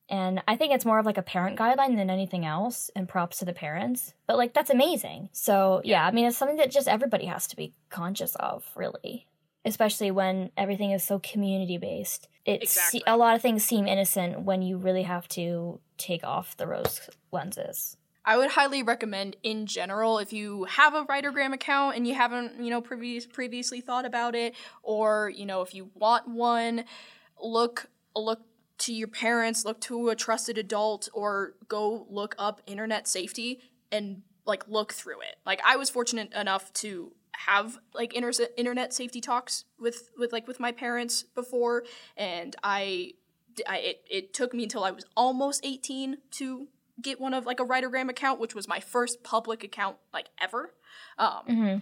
and 0.08 0.44
I 0.48 0.56
think 0.56 0.72
it's 0.72 0.86
more 0.86 1.00
of 1.00 1.06
like 1.08 1.18
a 1.18 1.24
parent 1.24 1.58
guideline 1.58 1.96
than 1.96 2.12
anything 2.12 2.46
else, 2.46 2.92
and 2.96 3.10
props 3.10 3.40
to 3.40 3.46
the 3.46 3.54
parents. 3.54 4.14
But 4.28 4.38
like 4.38 4.54
that's 4.54 4.70
amazing. 4.70 5.30
So 5.32 5.82
yeah, 5.84 6.06
I 6.06 6.12
mean 6.12 6.28
it's 6.28 6.38
something 6.38 6.58
that 6.58 6.70
just 6.70 6.88
everybody 6.88 7.26
has 7.26 7.48
to 7.48 7.56
be 7.56 7.74
conscious 7.90 8.36
of, 8.36 8.70
really. 8.76 9.26
Especially 9.66 10.12
when 10.12 10.52
everything 10.56 10.92
is 10.92 11.04
so 11.04 11.18
community 11.18 11.80
based. 11.80 12.28
It's 12.46 12.76
Exactly. 12.78 13.02
a 13.08 13.18
lot 13.18 13.36
of 13.36 13.42
things 13.42 13.66
seem 13.66 13.88
innocent 13.88 14.42
when 14.42 14.62
you 14.62 14.78
really 14.78 15.02
have 15.02 15.28
to 15.30 15.80
take 15.98 16.24
off 16.24 16.56
the 16.56 16.68
rose 16.68 17.10
lenses. 17.32 17.98
I 18.26 18.38
would 18.38 18.52
highly 18.52 18.82
recommend 18.82 19.36
in 19.44 19.68
general 19.68 20.18
if 20.18 20.34
you 20.34 20.64
have 20.66 20.96
a 20.96 21.06
Writergram 21.06 21.54
account 21.54 21.96
and 21.96 22.08
you 22.08 22.16
haven't, 22.16 22.60
you 22.62 22.72
know, 22.72 22.82
previous 22.82 23.26
previously 23.28 23.82
thought 23.82 24.06
about 24.06 24.36
it 24.36 24.56
or, 24.82 25.32
you 25.34 25.46
know, 25.46 25.62
if 25.62 25.76
you 25.76 25.92
want 25.94 26.28
one, 26.28 26.86
look 27.40 27.88
look 28.16 28.42
to 28.78 28.94
your 28.94 29.08
parents, 29.08 29.64
look 29.64 29.80
to 29.82 30.10
a 30.10 30.16
trusted 30.16 30.58
adult 30.58 31.08
or 31.14 31.54
go 31.68 32.08
look 32.10 32.36
up 32.40 32.62
internet 32.66 33.08
safety 33.08 33.60
and 33.92 34.24
like 34.46 34.68
look 34.68 34.92
through 34.92 35.22
it. 35.22 35.36
Like 35.46 35.62
I 35.66 35.76
was 35.76 35.90
fortunate 35.90 36.34
enough 36.34 36.74
to 36.74 37.12
have 37.34 37.78
like 37.94 38.14
inter- 38.14 38.48
internet 38.58 38.94
safety 38.94 39.22
talks 39.22 39.66
with 39.80 40.10
with 40.18 40.32
like 40.32 40.48
with 40.48 40.60
my 40.60 40.72
parents 40.72 41.24
before 41.24 41.84
and 42.18 42.56
I 42.64 43.14
I, 43.68 43.78
it, 43.78 44.04
it 44.10 44.34
took 44.34 44.54
me 44.54 44.64
until 44.64 44.84
I 44.84 44.92
was 44.92 45.06
almost 45.16 45.66
18 45.66 46.18
to 46.32 46.68
get 47.02 47.20
one 47.20 47.34
of 47.34 47.46
like 47.46 47.60
a 47.60 47.66
Writergram 47.66 48.10
account, 48.10 48.40
which 48.40 48.56
was 48.56 48.68
my 48.68 48.80
first 48.80 49.24
public 49.24 49.64
account 49.64 49.98
like 50.14 50.30
ever. 50.40 50.74
Um, 51.18 51.42
Mm-hmm. 51.50 51.78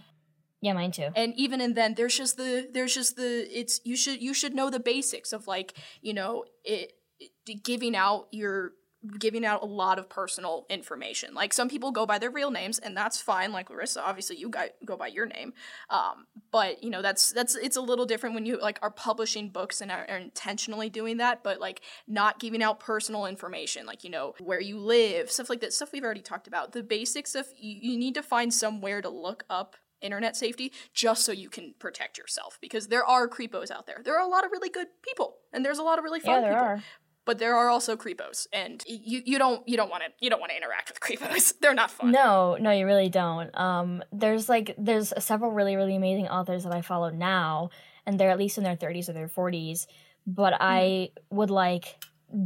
Yeah, 0.60 0.72
mine 0.72 0.92
too. 0.92 1.08
and 1.14 1.34
even 1.36 1.60
in 1.60 1.74
then, 1.74 1.92
there's 1.94 2.16
just 2.16 2.38
the 2.38 2.68
there's 2.72 2.94
just 2.94 3.16
the 3.16 3.46
it's 3.52 3.80
you 3.84 3.96
should 3.96 4.22
you 4.22 4.32
should 4.32 4.54
know 4.54 4.70
the 4.70 4.80
basics 4.80 5.32
of 5.34 5.46
like 5.46 5.74
you 6.00 6.14
know 6.14 6.44
it, 6.64 6.94
it 7.20 7.62
giving 7.62 7.94
out 7.94 8.28
your 8.30 8.72
giving 9.18 9.44
out 9.44 9.62
a 9.62 9.66
lot 9.66 9.98
of 9.98 10.08
personal 10.08 10.66
information. 10.68 11.34
Like 11.34 11.52
some 11.52 11.68
people 11.68 11.92
go 11.92 12.06
by 12.06 12.18
their 12.18 12.30
real 12.30 12.50
names, 12.50 12.78
and 12.78 12.96
that's 12.96 13.20
fine. 13.20 13.52
Like 13.52 13.70
Larissa, 13.70 14.04
obviously 14.04 14.36
you 14.36 14.48
guys 14.48 14.70
go 14.84 14.96
by 14.96 15.08
your 15.08 15.26
name, 15.26 15.52
um, 15.90 16.26
but 16.50 16.82
you 16.82 16.90
know 16.90 17.02
that's 17.02 17.32
that's 17.32 17.54
it's 17.54 17.76
a 17.76 17.80
little 17.80 18.06
different 18.06 18.34
when 18.34 18.46
you 18.46 18.60
like 18.60 18.78
are 18.82 18.90
publishing 18.90 19.50
books 19.50 19.80
and 19.80 19.90
are, 19.90 20.06
are 20.08 20.18
intentionally 20.18 20.88
doing 20.88 21.18
that, 21.18 21.42
but 21.42 21.60
like 21.60 21.82
not 22.06 22.38
giving 22.38 22.62
out 22.62 22.80
personal 22.80 23.26
information, 23.26 23.86
like 23.86 24.04
you 24.04 24.10
know 24.10 24.34
where 24.40 24.60
you 24.60 24.78
live, 24.78 25.30
stuff 25.30 25.50
like 25.50 25.60
that. 25.60 25.72
Stuff 25.72 25.92
we've 25.92 26.04
already 26.04 26.22
talked 26.22 26.46
about. 26.46 26.72
The 26.72 26.82
basics 26.82 27.34
of 27.34 27.46
you, 27.56 27.92
you 27.92 27.98
need 27.98 28.14
to 28.14 28.22
find 28.22 28.52
somewhere 28.52 29.02
to 29.02 29.08
look 29.08 29.44
up 29.50 29.76
internet 30.04 30.36
safety 30.36 30.72
just 30.92 31.24
so 31.24 31.32
you 31.32 31.48
can 31.48 31.74
protect 31.78 32.18
yourself 32.18 32.58
because 32.60 32.88
there 32.88 33.04
are 33.04 33.26
creepos 33.26 33.70
out 33.70 33.86
there. 33.86 34.02
There 34.04 34.14
are 34.16 34.24
a 34.24 34.28
lot 34.28 34.44
of 34.44 34.52
really 34.52 34.68
good 34.68 34.88
people 35.02 35.36
and 35.52 35.64
there's 35.64 35.78
a 35.78 35.82
lot 35.82 35.98
of 35.98 36.04
really 36.04 36.20
fun 36.20 36.34
Yeah, 36.34 36.40
there 36.40 36.50
people 36.52 36.66
are. 36.66 36.82
But 37.24 37.38
there 37.38 37.54
are 37.56 37.68
also 37.68 37.96
creepos 37.96 38.46
and 38.52 38.82
you 38.86 39.22
you 39.24 39.38
don't 39.38 39.66
you 39.68 39.76
don't 39.76 39.90
want 39.90 40.02
to 40.02 40.08
you 40.20 40.30
don't 40.30 40.40
want 40.40 40.50
to 40.50 40.56
interact 40.56 40.90
with 40.90 41.00
creepos 41.06 41.54
they're 41.60 41.74
not 41.74 41.90
fun 41.90 42.10
No, 42.10 42.56
no, 42.60 42.70
you 42.70 42.86
really 42.86 43.08
don't. 43.08 43.56
Um, 43.58 44.02
there's 44.12 44.48
like 44.48 44.74
there's 44.78 45.12
several 45.18 45.50
really 45.52 45.76
really 45.76 45.96
amazing 45.96 46.28
authors 46.28 46.64
that 46.64 46.72
I 46.72 46.82
follow 46.82 47.10
now, 47.10 47.70
and 48.06 48.18
they're 48.18 48.30
at 48.30 48.38
least 48.38 48.58
in 48.58 48.64
their 48.64 48.76
30s 48.76 49.08
or 49.08 49.12
their 49.12 49.28
40s. 49.28 49.86
But 50.26 50.54
I 50.58 51.10
would 51.30 51.50
like 51.50 51.98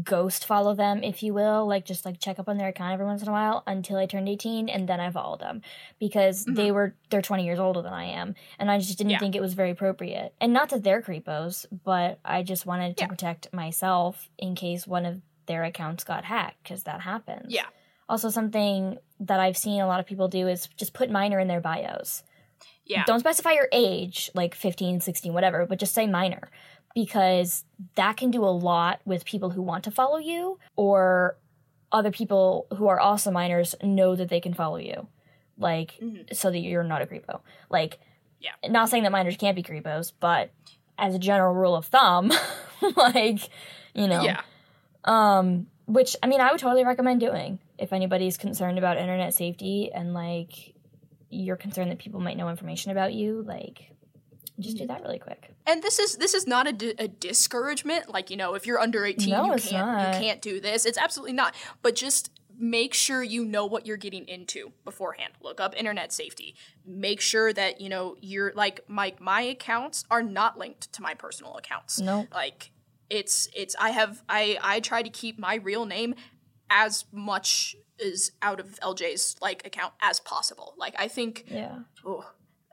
ghost 0.03 0.45
follow 0.45 0.75
them, 0.75 1.03
if 1.03 1.23
you 1.23 1.33
will, 1.33 1.67
like 1.67 1.85
just 1.85 2.05
like 2.05 2.21
check 2.21 2.39
up 2.39 2.49
on 2.49 2.59
their 2.59 2.69
account 2.69 2.93
every 2.93 3.07
once 3.07 3.23
in 3.23 3.29
a 3.29 3.33
while 3.33 3.63
until 3.67 3.97
I 3.97 4.07
turned 4.07 4.29
18, 4.29 4.69
and 4.69 4.89
then 4.89 5.01
I 5.01 5.11
followed 5.11 5.41
them 5.41 5.63
because 5.99 6.45
they 6.45 6.67
mm-hmm. 6.67 6.75
were 6.75 6.95
they're 7.11 7.23
20 7.23 7.45
years 7.45 7.59
older 7.59 7.81
than 7.83 7.93
I 7.93 8.05
am, 8.05 8.35
and 8.59 8.71
I 8.71 8.79
just 8.79 8.99
didn't 8.99 9.11
Yeah. 9.11 9.19
think 9.19 9.35
it 9.35 9.41
was 9.41 9.55
very 9.55 9.71
appropriate. 9.71 10.35
And 10.41 10.53
not 10.53 10.69
that 10.71 10.83
they're 10.85 11.03
creepos, 11.03 11.67
but 11.85 12.19
I 12.25 12.43
just 12.43 12.67
wanted 12.67 12.97
to 12.99 13.05
Yeah. 13.05 13.09
protect 13.09 13.53
myself 13.53 14.29
in 14.39 14.55
case 14.55 14.87
one 14.87 15.07
of 15.07 15.23
their 15.47 15.65
accounts 15.65 16.05
got 16.05 16.25
hacked 16.25 16.63
because 16.63 16.83
that 16.85 17.01
happens. 17.03 17.47
yeah 17.53 17.67
Also, 18.09 18.29
something 18.31 18.99
that 19.21 19.41
I've 19.41 19.57
seen 19.57 19.81
a 19.81 19.87
lot 19.87 20.01
of 20.01 20.07
people 20.07 20.29
do 20.29 20.49
is 20.49 20.69
just 20.77 20.93
put 20.93 21.11
minor 21.11 21.39
in 21.41 21.49
their 21.49 21.61
bios. 21.61 22.23
yeah 22.85 23.05
Don't 23.07 23.21
specify 23.21 23.53
your 23.53 23.69
age, 23.73 24.31
like 24.35 24.55
15, 24.55 25.01
16, 25.01 25.33
whatever, 25.33 25.65
but 25.67 25.79
just 25.79 25.95
say 25.95 26.07
minor 26.07 26.51
because 27.03 27.65
that 27.95 28.17
can 28.17 28.29
do 28.33 28.45
a 28.45 28.51
lot 28.51 29.01
with 29.05 29.25
people 29.25 29.51
who 29.51 29.63
want 29.63 29.85
to 29.85 29.91
follow 29.93 30.19
you 30.19 30.59
or 30.75 31.37
other 31.93 32.11
people 32.11 32.67
who 32.77 32.89
are 32.89 32.99
also 32.99 33.31
minors 33.31 33.77
know 33.85 34.17
that 34.17 34.29
they 34.29 34.41
can 34.41 34.53
follow 34.53 34.79
you. 34.79 35.07
Like, 35.57 35.93
Mhm. 36.03 36.35
so 36.35 36.51
that 36.51 36.59
you're 36.59 36.83
not 36.83 37.01
a 37.01 37.07
creepo. 37.07 37.41
Like, 37.71 38.01
Yeah. 38.41 38.51
not 38.69 38.89
saying 38.89 39.05
that 39.05 39.13
minors 39.13 39.37
can't 39.37 39.55
be 39.55 39.63
creepos, 39.63 40.13
but 40.19 40.51
as 40.99 41.15
a 41.15 41.21
general 41.21 41.55
rule 41.55 41.77
of 41.77 41.87
thumb, 41.87 42.33
like, 42.97 43.49
you 43.95 44.09
know, 44.09 44.23
yeah 44.23 44.41
um, 45.05 45.69
which 45.87 46.17
I 46.23 46.27
mean, 46.27 46.41
I 46.41 46.51
would 46.51 46.61
totally 46.61 46.85
recommend 46.85 47.21
doing 47.21 47.61
if 47.79 47.93
anybody's 47.93 48.37
concerned 48.37 48.77
about 48.77 48.97
internet 48.99 49.33
safety 49.35 49.91
and 49.93 50.13
like 50.13 50.75
you're 51.31 51.57
concerned 51.57 51.91
that 51.93 51.99
people 52.01 52.21
might 52.21 52.37
know 52.37 52.49
information 52.51 52.91
about 52.91 53.15
you, 53.15 53.43
like 53.47 53.93
just 54.61 54.77
do 54.77 54.85
mm-hmm. 54.85 54.93
that 54.93 55.03
really 55.03 55.19
quick. 55.19 55.55
And 55.67 55.83
this 55.83 55.99
is 55.99 56.17
this 56.17 56.35
is 56.35 56.47
not 56.47 56.67
a, 56.67 56.73
di- 56.73 56.95
a 56.99 57.09
discouragement. 57.09 58.11
Like 58.11 58.31
you 58.31 58.37
know, 58.37 58.55
if 58.55 58.67
you're 58.67 58.81
under 58.81 59.05
eighteen, 59.05 59.31
No, 59.31 59.55
you 59.55 59.61
can't 59.61 59.87
not. 59.87 60.15
you 60.15 60.21
can't 60.21 60.43
do 60.43 60.61
this. 60.61 60.85
It's 60.85 60.99
absolutely 60.99 61.35
not. 61.35 61.55
But 61.83 61.95
just 61.95 62.31
make 62.59 62.93
sure 62.93 63.23
you 63.23 63.45
know 63.45 63.65
what 63.65 63.87
you're 63.87 63.97
getting 63.97 64.27
into 64.27 64.73
beforehand. 64.85 65.33
Look 65.41 65.61
up 65.61 65.77
internet 65.77 66.13
safety. 66.13 66.57
Make 66.85 67.21
sure 67.21 67.53
that 67.53 67.81
you 67.81 67.89
know 67.89 68.17
you're 68.21 68.53
like 68.55 68.85
my 68.89 69.15
my 69.21 69.43
accounts 69.43 70.05
are 70.11 70.23
not 70.23 70.59
linked 70.59 70.93
to 70.95 71.03
my 71.03 71.15
personal 71.15 71.57
accounts. 71.57 72.01
Nope. 72.01 72.27
Like 72.35 72.73
it's 73.11 73.49
it's 73.55 73.77
I 73.79 73.91
have 73.91 74.23
I 74.29 74.59
I 74.63 74.81
try 74.81 75.03
to 75.03 75.11
keep 75.11 75.39
my 75.39 75.57
real 75.57 75.87
name 75.87 76.15
as 76.71 77.05
much 77.13 77.77
as 78.05 78.33
out 78.43 78.61
of 78.61 78.79
LJ's 78.81 79.37
like 79.41 79.67
account 79.67 79.93
as 80.01 80.21
possible. 80.21 80.75
Like 80.77 80.95
I 80.99 81.09
think 81.09 81.45
Yeah. 81.49 81.81
oh, 82.05 82.29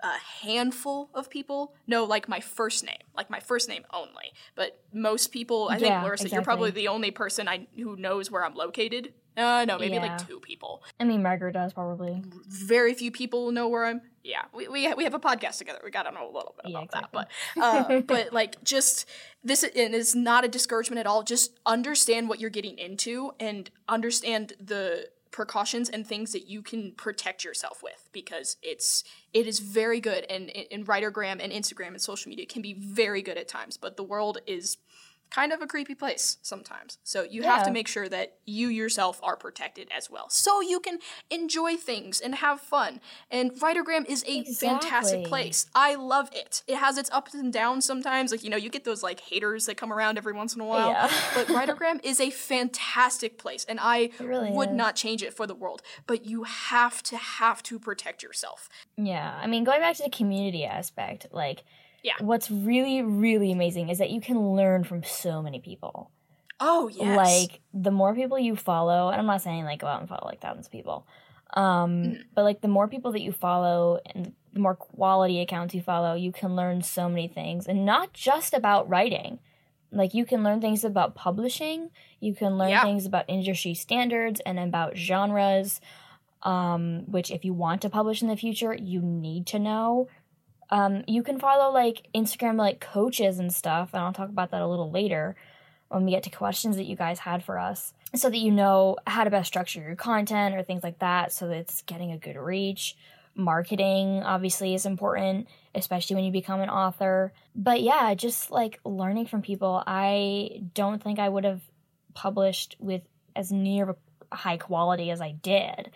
a 0.05 0.17
handful 0.45 1.09
of 1.13 1.29
people 1.29 1.73
know 1.87 2.03
like 2.05 2.29
my 2.29 2.39
first 2.39 2.83
name, 2.85 2.99
like 3.17 3.29
my 3.29 3.39
first 3.39 3.67
name 3.67 3.83
only. 3.91 4.33
But 4.55 4.79
most 4.93 5.31
people, 5.31 5.67
I 5.69 5.77
think 5.79 5.89
Yeah, 5.89 6.03
Larissa, 6.03 6.29
you're 6.29 6.43
probably 6.43 6.71
the 6.71 6.87
only 6.89 7.11
person 7.11 7.47
I 7.47 7.67
who 7.75 7.95
knows 7.95 8.29
where 8.29 8.45
I'm 8.45 8.55
located. 8.55 9.13
Uh, 9.37 9.65
no, 9.67 9.77
maybe 9.77 9.95
Yeah. 9.95 10.01
like 10.03 10.27
two 10.27 10.39
people. 10.39 10.81
I 10.99 11.03
mean, 11.03 11.21
Margaret 11.21 11.53
does 11.53 11.73
probably. 11.73 12.23
Very 12.47 12.93
few 12.93 13.11
people 13.11 13.51
know 13.51 13.67
where 13.67 13.85
I'm. 13.85 14.01
Yeah, 14.23 14.43
we 14.53 14.67
we, 14.67 14.91
we 14.93 15.03
have 15.03 15.13
a 15.13 15.19
podcast 15.19 15.57
together. 15.57 15.79
We 15.83 15.91
gotta 15.91 16.11
know 16.11 16.25
a 16.25 16.33
little 16.33 16.55
bit 16.63 16.71
Yeah, 16.71 16.77
about 16.83 16.85
exactly. 16.85 17.23
that. 17.23 17.29
But 17.55 17.63
uh, 17.63 18.01
but 18.07 18.33
like 18.33 18.63
just 18.63 19.07
this 19.43 19.63
and 19.63 19.93
it's 19.95 20.15
not 20.15 20.45
a 20.45 20.47
discouragement 20.47 20.99
at 20.99 21.07
all. 21.07 21.23
Just 21.23 21.59
understand 21.65 22.29
what 22.29 22.39
you're 22.39 22.49
getting 22.49 22.77
into 22.77 23.31
and 23.39 23.69
understand 23.89 24.53
the 24.59 25.09
precautions 25.35 25.89
and 25.89 26.07
things 26.07 26.31
that 26.31 26.47
you 26.47 26.61
can 26.61 26.93
protect 26.93 27.43
yourself 27.43 27.83
with 27.83 28.07
because 28.13 28.55
it's 28.63 29.03
it 29.33 29.45
is 29.45 29.59
very 29.59 29.99
good. 29.99 30.23
And 30.29 30.49
in 30.49 30.85
writergram 30.85 31.43
and 31.43 31.51
instagram 31.51 31.89
and 31.89 32.01
social 32.01 32.29
media 32.29 32.45
can 32.45 32.61
be 32.61 32.73
very 32.73 33.21
good 33.21 33.37
at 33.37 33.49
times 33.49 33.75
but 33.75 33.97
the 33.97 34.03
world 34.03 34.37
is 34.47 34.77
kind 35.35 35.51
of 35.51 35.61
a 35.61 35.67
creepy 35.67 35.95
place 35.95 36.37
sometimes. 36.41 36.97
So 37.03 37.23
you 37.23 37.43
have 37.43 37.65
to 37.65 37.71
make 37.71 37.89
sure 37.89 38.07
that 38.07 38.35
you 38.45 38.69
yourself 38.69 39.19
are 39.21 39.35
protected 39.35 39.89
as 39.95 40.09
well. 40.09 40.29
So 40.29 40.61
you 40.61 40.79
can 40.79 40.99
enjoy 41.29 41.75
things 41.75 42.21
and 42.21 42.35
have 42.35 42.61
fun. 42.61 43.01
And 43.29 43.51
writergram 43.55 44.05
is 44.07 44.23
a 44.27 44.45
fantastic 44.45 45.25
place. 45.25 45.65
I 45.75 45.95
love 45.95 46.29
it. 46.31 46.63
It 46.67 46.77
has 46.77 46.97
its 46.97 47.11
ups 47.11 47.33
and 47.33 47.51
downs 47.51 47.83
sometimes. 47.83 48.31
Like 48.31 48.43
you 48.45 48.49
know 48.49 48.55
you 48.55 48.69
get 48.69 48.85
those 48.85 49.03
like 49.03 49.19
haters 49.19 49.65
that 49.65 49.75
come 49.75 49.91
around 49.91 50.17
every 50.17 50.31
once 50.31 50.55
in 50.55 50.61
a 50.61 50.65
while. 50.65 50.89
Yeah. 50.89 51.11
but 51.33 51.47
writergram 51.47 51.99
is 52.03 52.21
a 52.21 52.29
fantastic 52.29 53.37
place 53.37 53.65
and 53.67 53.79
i 53.81 54.09
really 54.19 54.51
would 54.51 54.69
is. 54.69 54.75
not 54.75 54.95
change 54.95 55.21
it 55.21 55.33
for 55.33 55.45
the 55.45 55.55
world. 55.55 55.81
But 56.07 56.25
you 56.25 56.43
have 56.43 57.03
to 57.03 57.17
have 57.17 57.61
to 57.63 57.77
protect 57.77 58.23
yourself. 58.23 58.69
Yeah, 58.95 59.37
I 59.41 59.47
mean, 59.47 59.65
going 59.65 59.81
back 59.81 59.97
to 59.97 60.03
the 60.03 60.09
community 60.09 60.63
aspect, 60.63 61.27
like, 61.31 61.63
Yeah. 62.07 62.13
what's 62.19 62.49
really, 62.69 63.01
really 63.01 63.51
amazing 63.51 63.89
is 63.89 63.97
that 63.97 64.11
you 64.15 64.21
can 64.21 64.39
learn 64.59 64.83
from 64.89 65.01
so 65.03 65.41
many 65.41 65.59
people. 65.69 66.11
oh 66.59 66.87
yes 66.87 67.17
Like, 67.25 67.53
the 67.73 67.91
more 68.01 68.13
people 68.21 68.37
you 68.39 68.55
follow, 68.55 69.09
and 69.09 69.17
I'm 69.19 69.25
not 69.33 69.41
saying 69.41 69.63
like 69.65 69.79
go 69.83 69.87
out 69.87 69.99
and 70.01 70.09
follow 70.09 70.25
like 70.31 70.41
thousands 70.41 70.67
of 70.67 70.71
people, 70.71 70.97
um, 71.63 71.91
but 72.35 72.43
like 72.49 72.61
the 72.61 72.67
more 72.77 72.87
people 72.93 73.11
that 73.13 73.21
you 73.27 73.31
follow 73.31 73.99
and 74.13 74.33
the 74.53 74.59
more 74.65 74.75
quality 74.75 75.37
accounts 75.41 75.73
you 75.75 75.81
follow, 75.81 76.13
you 76.15 76.31
can 76.31 76.55
learn 76.55 76.77
so 76.83 77.03
many 77.09 77.27
things, 77.27 77.61
and 77.67 77.85
not 77.93 78.13
just 78.13 78.53
about 78.53 78.87
writing. 78.93 79.39
Like, 79.91 80.13
you 80.13 80.25
can 80.25 80.43
learn 80.43 80.59
things 80.61 80.83
about 80.83 81.15
publishing, 81.15 81.89
you 82.19 82.33
can 82.35 82.57
learn 82.59 82.69
Yeah. 82.69 82.83
things 82.83 83.05
about 83.05 83.25
industry 83.29 83.73
standards 83.73 84.39
and 84.45 84.59
about 84.59 84.95
genres 84.97 85.79
um, 86.43 87.09
which 87.11 87.31
if 87.31 87.43
you 87.43 87.53
want 87.53 87.81
to 87.81 87.89
publish 87.89 88.21
in 88.21 88.27
the 88.27 88.37
future, 88.37 88.73
you 88.75 89.01
need 89.01 89.47
to 89.47 89.57
know. 89.59 90.07
Um, 90.69 91.03
you 91.07 91.21
can 91.23 91.39
follow 91.39 91.71
like 91.71 92.07
Instagram 92.15 92.57
like 92.57 92.79
coaches 92.79 93.39
and 93.39 93.53
stuff, 93.53 93.89
and 93.93 94.01
I'll 94.03 94.13
talk 94.13 94.29
about 94.29 94.51
that 94.51 94.61
a 94.61 94.67
little 94.67 94.89
later 94.91 95.35
when 95.89 96.03
we 96.05 96.11
get 96.11 96.23
to 96.23 96.29
questions 96.31 96.77
that 96.77 96.85
you 96.85 96.95
guys 96.95 97.19
had 97.19 97.43
for 97.43 97.59
us, 97.59 97.93
so 98.15 98.29
that 98.29 98.37
you 98.37 98.51
know 98.51 98.97
how 99.05 99.23
to 99.23 99.29
best 99.29 99.47
structure 99.47 99.79
your 99.81 99.95
content 99.95 100.55
or 100.55 100.63
things 100.63 100.83
like 100.83 100.99
that, 100.99 101.31
so 101.31 101.47
that 101.47 101.57
it's 101.57 101.83
getting 101.83 102.11
a 102.11 102.17
good 102.17 102.35
reach. 102.35 102.95
Marketing 103.35 104.23
obviously 104.23 104.73
is 104.73 104.85
important, 104.85 105.47
especially 105.75 106.15
when 106.15 106.25
you 106.25 106.31
become 106.31 106.61
an 106.61 106.69
author. 106.69 107.33
But 107.53 107.81
yeah, 107.83 108.13
just 108.15 108.49
like 108.49 108.79
learning 108.83 109.27
from 109.27 109.41
people. 109.41 109.83
I 109.85 110.61
don't 110.73 111.03
think 111.03 111.19
I 111.19 111.29
would 111.29 111.43
have 111.43 111.61
published 112.13 112.77
with 112.79 113.01
as 113.35 113.51
near 113.51 113.95
a 114.31 114.35
high 114.35 114.57
quality 114.57 115.11
as 115.11 115.21
I 115.21 115.31
did 115.33 115.91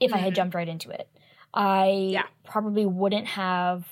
if 0.00 0.12
I 0.12 0.16
had 0.18 0.32
Mhm. 0.32 0.36
jumped 0.36 0.54
right 0.54 0.68
into 0.68 0.90
it. 0.90 1.08
I 1.54 1.86
Yeah. 2.12 2.22
probably 2.44 2.86
wouldn't 2.86 3.26
have 3.28 3.84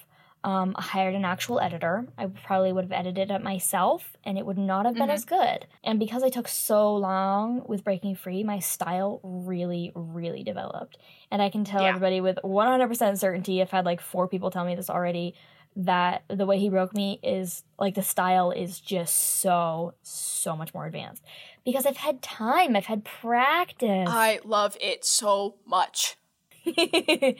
um, 0.42 0.72
hired 0.78 1.14
an 1.14 1.22
actual 1.26 1.60
editor. 1.60 2.06
I 2.16 2.24
probably 2.24 2.72
would 2.72 2.84
have 2.84 2.92
edited 2.92 3.30
it 3.30 3.42
myself, 3.42 4.16
and 4.24 4.38
it 4.38 4.46
would 4.46 4.56
not 4.56 4.86
have 4.86 4.94
been 4.94 5.08
Mhm. 5.10 5.12
as 5.12 5.26
good. 5.26 5.66
And 5.84 5.98
because 5.98 6.22
I 6.22 6.30
took 6.30 6.48
so 6.48 6.96
long 6.96 7.62
with 7.66 7.84
Breaking 7.84 8.14
Free, 8.14 8.42
my 8.42 8.58
style 8.58 9.20
really, 9.22 9.92
really 9.94 10.42
developed. 10.42 10.96
And 11.30 11.42
I 11.42 11.50
can 11.50 11.62
tell 11.64 11.82
Yeah. 11.82 11.88
everybody 11.90 12.22
with 12.22 12.38
100% 12.42 13.18
certainty, 13.18 13.60
I've 13.60 13.70
had 13.70 13.84
like 13.84 14.00
four 14.00 14.28
people 14.28 14.50
tell 14.50 14.64
me 14.64 14.74
this 14.74 14.88
already, 14.88 15.34
that 15.76 16.22
the 16.28 16.46
way 16.46 16.58
he 16.58 16.70
broke 16.70 16.94
me 16.94 17.20
is 17.22 17.62
like 17.78 17.94
the 17.94 18.02
style 18.02 18.50
is 18.50 18.80
just 18.80 19.14
so, 19.42 19.92
so 20.02 20.56
much 20.56 20.72
more 20.72 20.86
advanced. 20.86 21.22
Because 21.66 21.84
I've 21.84 21.98
had 21.98 22.22
time, 22.22 22.76
I've 22.76 22.86
had 22.86 23.04
practice. 23.04 24.08
i 24.10 24.40
love 24.42 24.74
it 24.80 25.04
so 25.04 25.56
much 25.66 26.16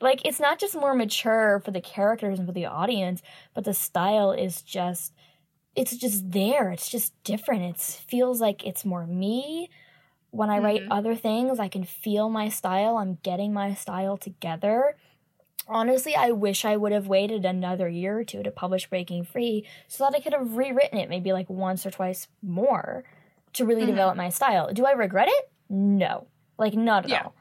like 0.00 0.24
it's 0.24 0.40
not 0.40 0.58
just 0.58 0.74
more 0.74 0.94
mature 0.94 1.60
for 1.64 1.70
the 1.70 1.80
characters 1.80 2.38
and 2.38 2.48
for 2.48 2.52
the 2.54 2.66
audience, 2.66 3.22
but 3.54 3.64
the 3.64 3.74
style 3.74 4.32
is 4.32 4.62
just 4.62 5.12
it's 5.76 5.96
just 5.96 6.30
there. 6.30 6.70
It's 6.70 6.88
just 6.88 7.12
different. 7.24 7.64
It 7.64 7.78
feels 7.78 8.40
like 8.40 8.64
it's 8.64 8.84
more 8.84 9.06
me. 9.06 9.70
When 10.30 10.50
I 10.50 10.58
write 10.58 10.82
Mhm. 10.82 10.88
other 10.90 11.14
things, 11.16 11.58
I 11.58 11.68
can 11.68 11.84
feel 11.84 12.28
my 12.28 12.48
style. 12.48 12.96
I'm 12.96 13.18
getting 13.22 13.52
my 13.52 13.74
style 13.74 14.16
together. 14.16 14.96
Honestly, 15.66 16.14
I 16.14 16.30
wish 16.32 16.64
I 16.64 16.76
would 16.76 16.92
have 16.92 17.06
waited 17.06 17.44
another 17.44 17.88
year 17.88 18.18
or 18.18 18.24
two 18.24 18.42
to 18.42 18.50
publish 18.50 18.88
Breaking 18.90 19.24
Free 19.24 19.66
so 19.88 20.04
that 20.04 20.14
I 20.14 20.20
could 20.20 20.32
have 20.34 20.56
rewritten 20.56 20.98
it 20.98 21.08
maybe 21.08 21.32
like 21.32 21.48
once 21.48 21.86
or 21.86 21.90
twice 21.90 22.28
more 22.42 23.04
to 23.54 23.64
really 23.64 23.82
Mhm. 23.84 23.86
develop 23.86 24.16
my 24.16 24.28
style. 24.28 24.72
Do 24.72 24.84
I 24.84 24.92
regret 24.92 25.28
it? 25.28 25.50
No. 25.70 26.26
Like, 26.58 26.74
not 26.74 27.04
at 27.04 27.10
Yeah. 27.10 27.22
all. 27.24 27.34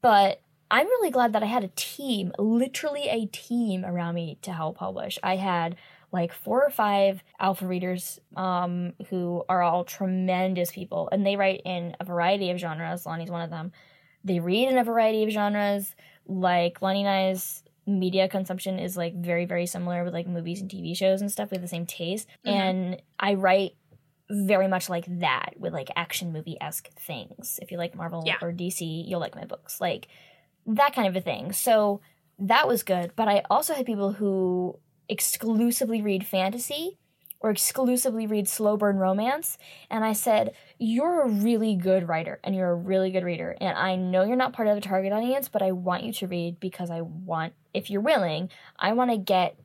But 0.00 0.40
I'm 0.70 0.86
really 0.86 1.10
glad 1.10 1.32
that 1.32 1.42
I 1.42 1.46
had 1.46 1.64
a 1.64 1.70
team, 1.76 2.32
literally 2.38 3.08
a 3.08 3.26
team 3.26 3.84
around 3.84 4.14
me 4.14 4.38
to 4.42 4.52
help 4.52 4.78
publish. 4.78 5.18
I 5.22 5.36
had 5.36 5.76
like 6.12 6.32
four 6.32 6.64
or 6.64 6.70
five 6.70 7.22
alpha 7.38 7.66
readers 7.66 8.20
um, 8.36 8.92
who 9.10 9.44
are 9.48 9.62
all 9.62 9.84
tremendous 9.84 10.70
people, 10.72 11.08
and 11.12 11.24
they 11.26 11.36
write 11.36 11.62
in 11.64 11.94
a 12.00 12.04
variety 12.04 12.50
of 12.50 12.58
genres. 12.58 13.06
Lonnie's 13.06 13.30
one 13.30 13.42
of 13.42 13.50
them. 13.50 13.72
They 14.24 14.40
read 14.40 14.68
in 14.68 14.78
a 14.78 14.84
variety 14.84 15.22
of 15.24 15.30
genres. 15.30 15.94
Like 16.26 16.82
Lonnie 16.82 17.02
and 17.04 17.08
I's 17.08 17.62
media 17.86 18.28
consumption 18.28 18.80
is 18.80 18.96
like 18.96 19.14
very, 19.14 19.44
very 19.44 19.66
similar 19.66 20.02
with 20.02 20.12
like 20.14 20.26
movies 20.26 20.60
and 20.60 20.68
TV 20.70 20.96
shows 20.96 21.20
and 21.20 21.30
stuff. 21.30 21.50
We 21.50 21.56
have 21.56 21.62
the 21.62 21.68
same 21.68 21.86
taste, 21.86 22.26
Mhm. 22.44 22.50
and 22.50 23.02
I 23.20 23.34
write 23.34 23.74
very 24.28 24.66
much 24.66 24.88
like 24.88 25.04
that 25.20 25.50
with 25.56 25.72
like 25.72 25.88
action 25.94 26.32
movie 26.32 26.56
esque 26.60 26.88
things. 26.98 27.60
If 27.62 27.70
you 27.70 27.78
like 27.78 27.94
Marvel 27.94 28.24
Yeah. 28.26 28.38
or 28.42 28.50
DC, 28.52 29.04
you'll 29.06 29.20
like 29.20 29.36
my 29.36 29.44
books. 29.44 29.80
Like 29.80 30.08
that 30.66 30.94
kind 30.94 31.08
of 31.08 31.16
a 31.16 31.20
thing. 31.20 31.52
So 31.52 32.00
that 32.38 32.68
was 32.68 32.82
good. 32.82 33.12
But 33.16 33.28
I 33.28 33.42
also 33.50 33.74
had 33.74 33.86
people 33.86 34.12
who 34.12 34.78
exclusively 35.08 36.02
read 36.02 36.26
fantasy 36.26 36.98
or 37.40 37.50
exclusively 37.50 38.26
read 38.26 38.48
slow 38.48 38.76
burn 38.76 38.96
romance. 38.96 39.58
And 39.90 40.04
I 40.04 40.12
said, 40.12 40.54
You're 40.78 41.22
a 41.22 41.28
really 41.28 41.76
good 41.76 42.08
writer 42.08 42.40
and 42.42 42.54
you're 42.54 42.70
a 42.70 42.74
really 42.74 43.10
good 43.10 43.24
reader. 43.24 43.56
And 43.60 43.76
I 43.76 43.96
know 43.96 44.24
you're 44.24 44.36
not 44.36 44.52
part 44.52 44.68
of 44.68 44.74
the 44.74 44.80
target 44.80 45.12
audience, 45.12 45.48
but 45.48 45.62
I 45.62 45.72
want 45.72 46.04
you 46.04 46.12
to 46.14 46.26
read 46.26 46.60
because 46.60 46.90
I 46.90 47.02
want, 47.02 47.52
if 47.74 47.90
you're 47.90 48.00
willing, 48.00 48.50
I 48.78 48.92
want 48.92 49.10
to 49.10 49.18
get 49.18 49.58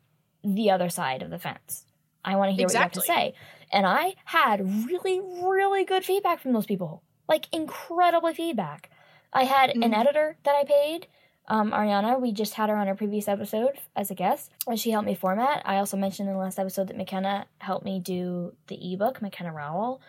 the 0.43 0.71
other 0.71 0.89
side 0.89 1.21
of 1.21 1.29
the 1.29 1.39
fence. 1.39 1.85
I 2.23 2.35
want 2.35 2.49
to 2.49 2.55
hear 2.55 2.67
what 2.67 2.73
you 2.73 2.79
have 2.79 2.91
to 2.91 3.01
say. 3.01 3.33
And 3.71 3.85
I 3.85 4.15
had 4.25 4.85
really, 4.87 5.21
really 5.21 5.85
good 5.85 6.03
feedback 6.03 6.39
from 6.39 6.53
those 6.53 6.65
people. 6.65 7.03
Like 7.27 7.47
incredible 7.53 8.33
feedback. 8.33 8.91
I 9.33 9.43
had 9.45 9.69
an 9.71 9.81
Mhm. 9.81 9.97
editor 9.97 10.37
that 10.43 10.55
I 10.55 10.63
paid, 10.63 11.07
um, 11.47 11.71
Ariana. 11.71 12.19
We 12.19 12.31
just 12.31 12.55
had 12.55 12.69
her 12.69 12.75
on 12.75 12.87
our 12.87 12.95
previous 12.95 13.27
episode 13.27 13.77
as 13.95 14.11
a 14.11 14.15
guest, 14.15 14.51
and 14.67 14.79
she 14.79 14.91
helped 14.91 15.05
me 15.07 15.15
format. 15.15 15.61
I 15.65 15.77
also 15.77 15.97
mentioned 15.97 16.27
in 16.29 16.35
the 16.35 16.41
last 16.41 16.59
episode 16.59 16.87
that 16.87 16.97
McKenna 16.97 17.45
helped 17.59 17.85
me 17.85 17.99
do 17.99 18.53
the 18.67 18.93
ebook, 18.93 19.21
McKenna 19.21 19.51
Rowell. 19.53 20.01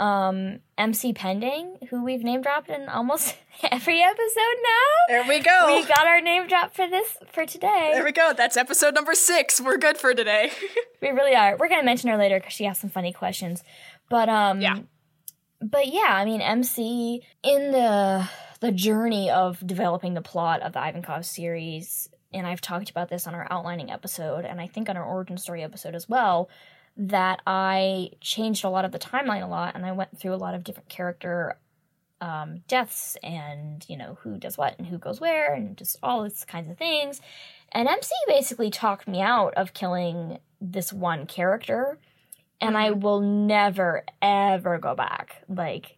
Um, 0.00 0.60
MC 0.78 1.12
Pending, 1.12 1.76
who 1.90 2.02
we've 2.02 2.24
name 2.24 2.40
dropped 2.40 2.70
in 2.70 2.88
almost 2.88 3.36
every 3.70 4.02
episode 4.02 4.56
now. 4.62 4.88
there 5.08 5.24
we 5.28 5.38
go 5.38 5.66
We 5.66 5.84
got 5.86 6.06
our 6.06 6.20
name 6.20 6.48
drop 6.48 6.74
for 6.74 6.88
this 6.88 7.18
for 7.30 7.44
today. 7.46 7.90
there 7.92 8.02
we 8.02 8.10
go 8.10 8.32
that's 8.32 8.56
episode 8.56 8.94
number 8.94 9.14
six 9.14 9.60
we're 9.60 9.76
good 9.76 9.98
for 9.98 10.12
today 10.14 10.50
We 11.02 11.10
really 11.10 11.36
are. 11.36 11.56
We're 11.56 11.68
gonna 11.68 11.82
mention 11.84 12.08
her 12.10 12.16
later 12.16 12.38
because 12.40 12.52
she 12.54 12.64
has 12.64 12.78
some 12.78 12.90
funny 12.90 13.12
questions. 13.12 13.62
But 14.08 14.28
um, 14.28 14.60
Yeah. 14.62 14.78
But 15.60 15.86
yeah, 15.88 16.08
I 16.08 16.24
mean, 16.24 16.40
MC 16.40 17.22
in 17.44 17.70
the 17.70 18.28
the 18.62 18.70
journey 18.70 19.28
of 19.28 19.66
developing 19.66 20.14
the 20.14 20.22
plot 20.22 20.62
of 20.62 20.72
the 20.72 20.78
Ivankov 20.78 21.24
series, 21.24 22.08
and 22.32 22.46
I've 22.46 22.60
talked 22.60 22.90
about 22.90 23.08
this 23.08 23.26
on 23.26 23.34
our 23.34 23.48
outlining 23.50 23.90
episode, 23.90 24.44
and 24.44 24.60
I 24.60 24.68
think 24.68 24.88
on 24.88 24.96
our 24.96 25.04
origin 25.04 25.36
story 25.36 25.64
episode 25.64 25.96
as 25.96 26.08
well, 26.08 26.48
that 26.96 27.42
I 27.44 28.10
changed 28.20 28.64
a 28.64 28.68
lot 28.68 28.84
of 28.84 28.92
the 28.92 29.00
timeline 29.00 29.42
a 29.42 29.48
lot, 29.48 29.74
and 29.74 29.84
I 29.84 29.90
went 29.90 30.16
through 30.16 30.34
a 30.34 30.36
lot 30.36 30.54
of 30.54 30.62
different 30.62 30.88
character 30.88 31.58
um, 32.20 32.62
deaths 32.68 33.16
and 33.24 33.84
you 33.88 33.96
know 33.96 34.16
who 34.20 34.38
does 34.38 34.56
what 34.56 34.78
and 34.78 34.86
who 34.86 34.96
goes 34.96 35.20
where 35.20 35.54
and 35.54 35.76
just 35.76 35.98
all 36.00 36.22
these 36.22 36.44
kinds 36.44 36.70
of 36.70 36.78
things. 36.78 37.20
And 37.72 37.88
MC 37.88 38.14
basically 38.28 38.70
talked 38.70 39.08
me 39.08 39.20
out 39.20 39.54
of 39.54 39.74
killing 39.74 40.38
this 40.60 40.92
one 40.92 41.26
character, 41.26 41.98
and 42.60 42.78
I 42.78 42.92
will 42.92 43.20
never 43.20 44.04
ever 44.22 44.78
go 44.78 44.94
back. 44.94 45.42
Like 45.48 45.96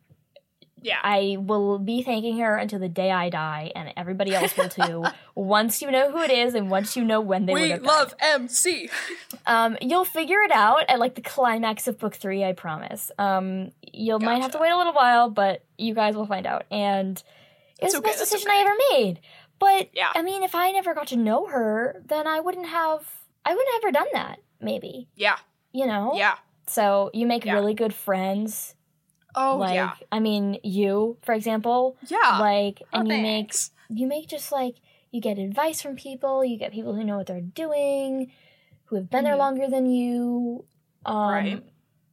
Yeah. 0.85 0.99
I 1.03 1.38
will 1.40 1.79
be 1.79 2.03
thanking 2.03 2.38
her 2.38 2.57
until 2.57 2.79
the 2.79 2.88
day 2.88 3.11
I 3.11 3.31
die, 3.31 3.73
and 3.75 3.92
everybody 3.97 4.35
else 4.35 4.57
will 4.57 4.68
too. 4.68 5.05
once 5.35 5.81
you 5.83 5.90
know 5.90 6.12
who 6.12 6.20
it 6.23 6.31
is, 6.31 6.55
and 6.55 6.70
once 6.70 6.94
you 6.97 7.03
know 7.05 7.20
when 7.20 7.47
they 7.47 7.55
would 7.55 7.62
we 7.62 7.70
have 7.70 7.83
died. 7.83 7.88
love 7.88 8.14
MC. 8.20 8.90
Um, 9.47 9.77
you'll 9.81 10.05
figure 10.05 10.40
it 10.42 10.53
out 10.53 10.85
at 10.88 10.99
like 11.01 11.14
the 11.14 11.23
climax 11.23 11.88
of 11.88 11.99
book 11.99 12.14
three. 12.14 12.44
I 12.44 12.53
promise. 12.53 13.11
Um, 13.18 13.73
you 13.92 14.18
might 14.18 14.42
have 14.42 14.53
to 14.53 14.59
wait 14.59 14.70
a 14.70 14.77
little 14.77 14.92
while, 14.92 15.31
but 15.31 15.64
you 15.79 15.94
guys 15.94 16.14
will 16.14 16.27
find 16.27 16.47
out. 16.47 16.64
And 16.70 17.23
it 17.81 17.85
was 17.85 17.94
the 17.94 18.01
best 18.03 18.18
decision 18.20 18.49
okay. 18.49 18.59
I 18.59 18.61
ever 18.61 18.75
made. 18.92 19.20
But 19.59 19.88
Yeah. 19.94 20.11
I 20.14 20.23
mean, 20.23 20.42
if 20.42 20.55
I 20.55 20.70
never 20.73 20.94
got 20.94 21.07
to 21.09 21.16
know 21.16 21.47
her, 21.47 22.03
then 22.07 22.27
I 22.27 22.40
wouldn't 22.40 22.66
have. 22.66 23.09
I 23.44 23.55
wouldn't 23.55 23.68
have 23.75 23.83
ever 23.85 23.92
done 23.92 24.09
that. 24.12 24.40
Maybe 24.61 25.09
Yeah. 25.16 25.38
you 25.73 25.87
know. 25.87 26.12
Yeah. 26.14 26.35
So 26.66 27.11
you 27.14 27.27
make 27.27 27.44
Yeah. 27.44 27.55
really 27.55 27.75
good 27.75 27.94
friends. 27.94 28.75
Oh 29.35 29.57
like 29.59 29.75
yeah. 29.75 29.94
I 30.12 30.20
mean, 30.20 30.59
you, 30.62 31.16
for 31.23 31.35
example, 31.35 31.97
Yeah. 32.09 32.38
like, 32.40 32.83
Oh, 32.92 32.99
and 33.01 33.09
you 33.09 33.18
make 33.18 33.55
you 33.90 34.07
make 34.07 34.29
just 34.29 34.53
like 34.53 34.77
you 35.11 35.20
get 35.20 35.38
advice 35.38 35.81
from 35.83 35.94
people 35.97 36.44
you 36.44 36.57
get 36.59 36.73
people 36.73 36.94
who 36.94 37.05
know 37.05 37.16
what 37.18 37.27
they're 37.27 37.40
doing 37.40 38.33
who 38.87 38.97
have 38.97 39.09
been 39.11 39.25
there 39.25 39.35
Mhm. 39.35 39.38
longer 39.38 39.68
than 39.68 39.87
you 39.87 40.64
um 41.07 41.29
Right. 41.31 41.62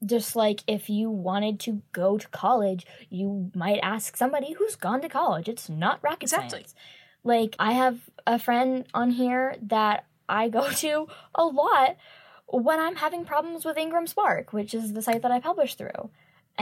just 0.05 0.35
like 0.35 0.63
if 0.67 0.89
you 0.89 1.09
wanted 1.09 1.59
to 1.61 1.81
go 1.93 2.17
to 2.17 2.27
college 2.29 2.85
you 3.09 3.49
might 3.55 3.79
ask 3.81 4.17
somebody 4.17 4.53
who's 4.53 4.75
gone 4.75 5.01
to 5.01 5.09
college 5.09 5.47
it's 5.49 5.69
not 5.69 5.99
rocket 6.03 6.23
Exactly. 6.23 6.49
science 6.59 6.75
like 7.23 7.55
i 7.59 7.71
have 7.71 7.97
a 8.27 8.37
friend 8.37 8.85
on 8.93 9.11
here 9.11 9.55
that 9.63 10.05
i 10.29 10.49
go 10.49 10.69
to 10.85 11.07
a 11.33 11.43
lot 11.45 11.95
when 12.47 12.79
i'm 12.79 12.97
having 12.97 13.25
problems 13.25 13.63
with 13.65 13.77
ingram 13.77 14.05
spark 14.07 14.53
which 14.53 14.73
is 14.73 14.93
the 14.93 15.01
site 15.01 15.21
that 15.23 15.31
i 15.31 15.39
publish 15.39 15.75
through 15.75 16.09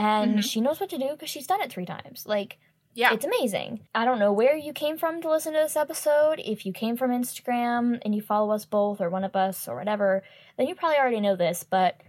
and 0.00 0.38
Mhm. 0.38 0.44
she 0.50 0.60
knows 0.60 0.80
what 0.80 0.90
to 0.90 0.98
do 0.98 1.08
because 1.10 1.30
she's 1.30 1.46
done 1.46 1.60
it 1.60 1.70
three 1.72 1.84
times 1.86 2.26
like 2.26 2.58
Yeah. 2.94 3.12
it's 3.14 3.24
amazing. 3.24 3.86
I 3.94 4.04
don't 4.04 4.18
know 4.18 4.32
where 4.32 4.56
you 4.56 4.72
came 4.72 4.96
from 4.98 5.20
to 5.22 5.30
listen 5.30 5.52
to 5.52 5.60
this 5.60 5.76
episode. 5.76 6.40
If 6.40 6.64
you 6.66 6.72
came 6.72 6.96
from 6.96 7.10
Instagram 7.12 8.00
and 8.04 8.14
you 8.14 8.20
follow 8.22 8.52
us 8.52 8.64
both 8.64 9.00
or 9.00 9.08
one 9.10 9.24
of 9.24 9.36
us 9.36 9.68
or 9.68 9.76
whatever, 9.76 10.22
then 10.56 10.66
you 10.66 10.74
probably 10.74 10.98
already 10.98 11.20
know 11.20 11.36
this. 11.36 11.62
But 11.62 12.00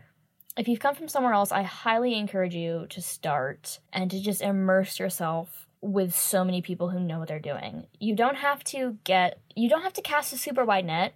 if 0.57 0.67
you've 0.67 0.79
come 0.79 0.95
from 0.95 1.07
somewhere 1.07 1.33
else, 1.33 1.51
I 1.51 1.61
highly 1.63 2.15
encourage 2.15 2.55
you 2.55 2.87
to 2.89 3.01
start 3.01 3.79
and 3.93 4.09
to 4.11 4.19
just 4.19 4.41
immerse 4.41 4.99
yourself 4.99 5.67
with 5.81 6.13
so 6.15 6.43
many 6.43 6.61
people 6.61 6.89
who 6.89 6.99
know 6.99 7.19
what 7.19 7.27
they're 7.27 7.39
doing. 7.39 7.87
You 7.99 8.15
don't 8.15 8.35
have 8.37 8.63
to 8.65 8.97
get, 9.03 9.39
you 9.55 9.69
don't 9.69 9.81
have 9.83 9.93
to 9.93 10.01
cast 10.01 10.33
a 10.33 10.37
super 10.37 10.65
wide 10.65 10.85
net. 10.85 11.13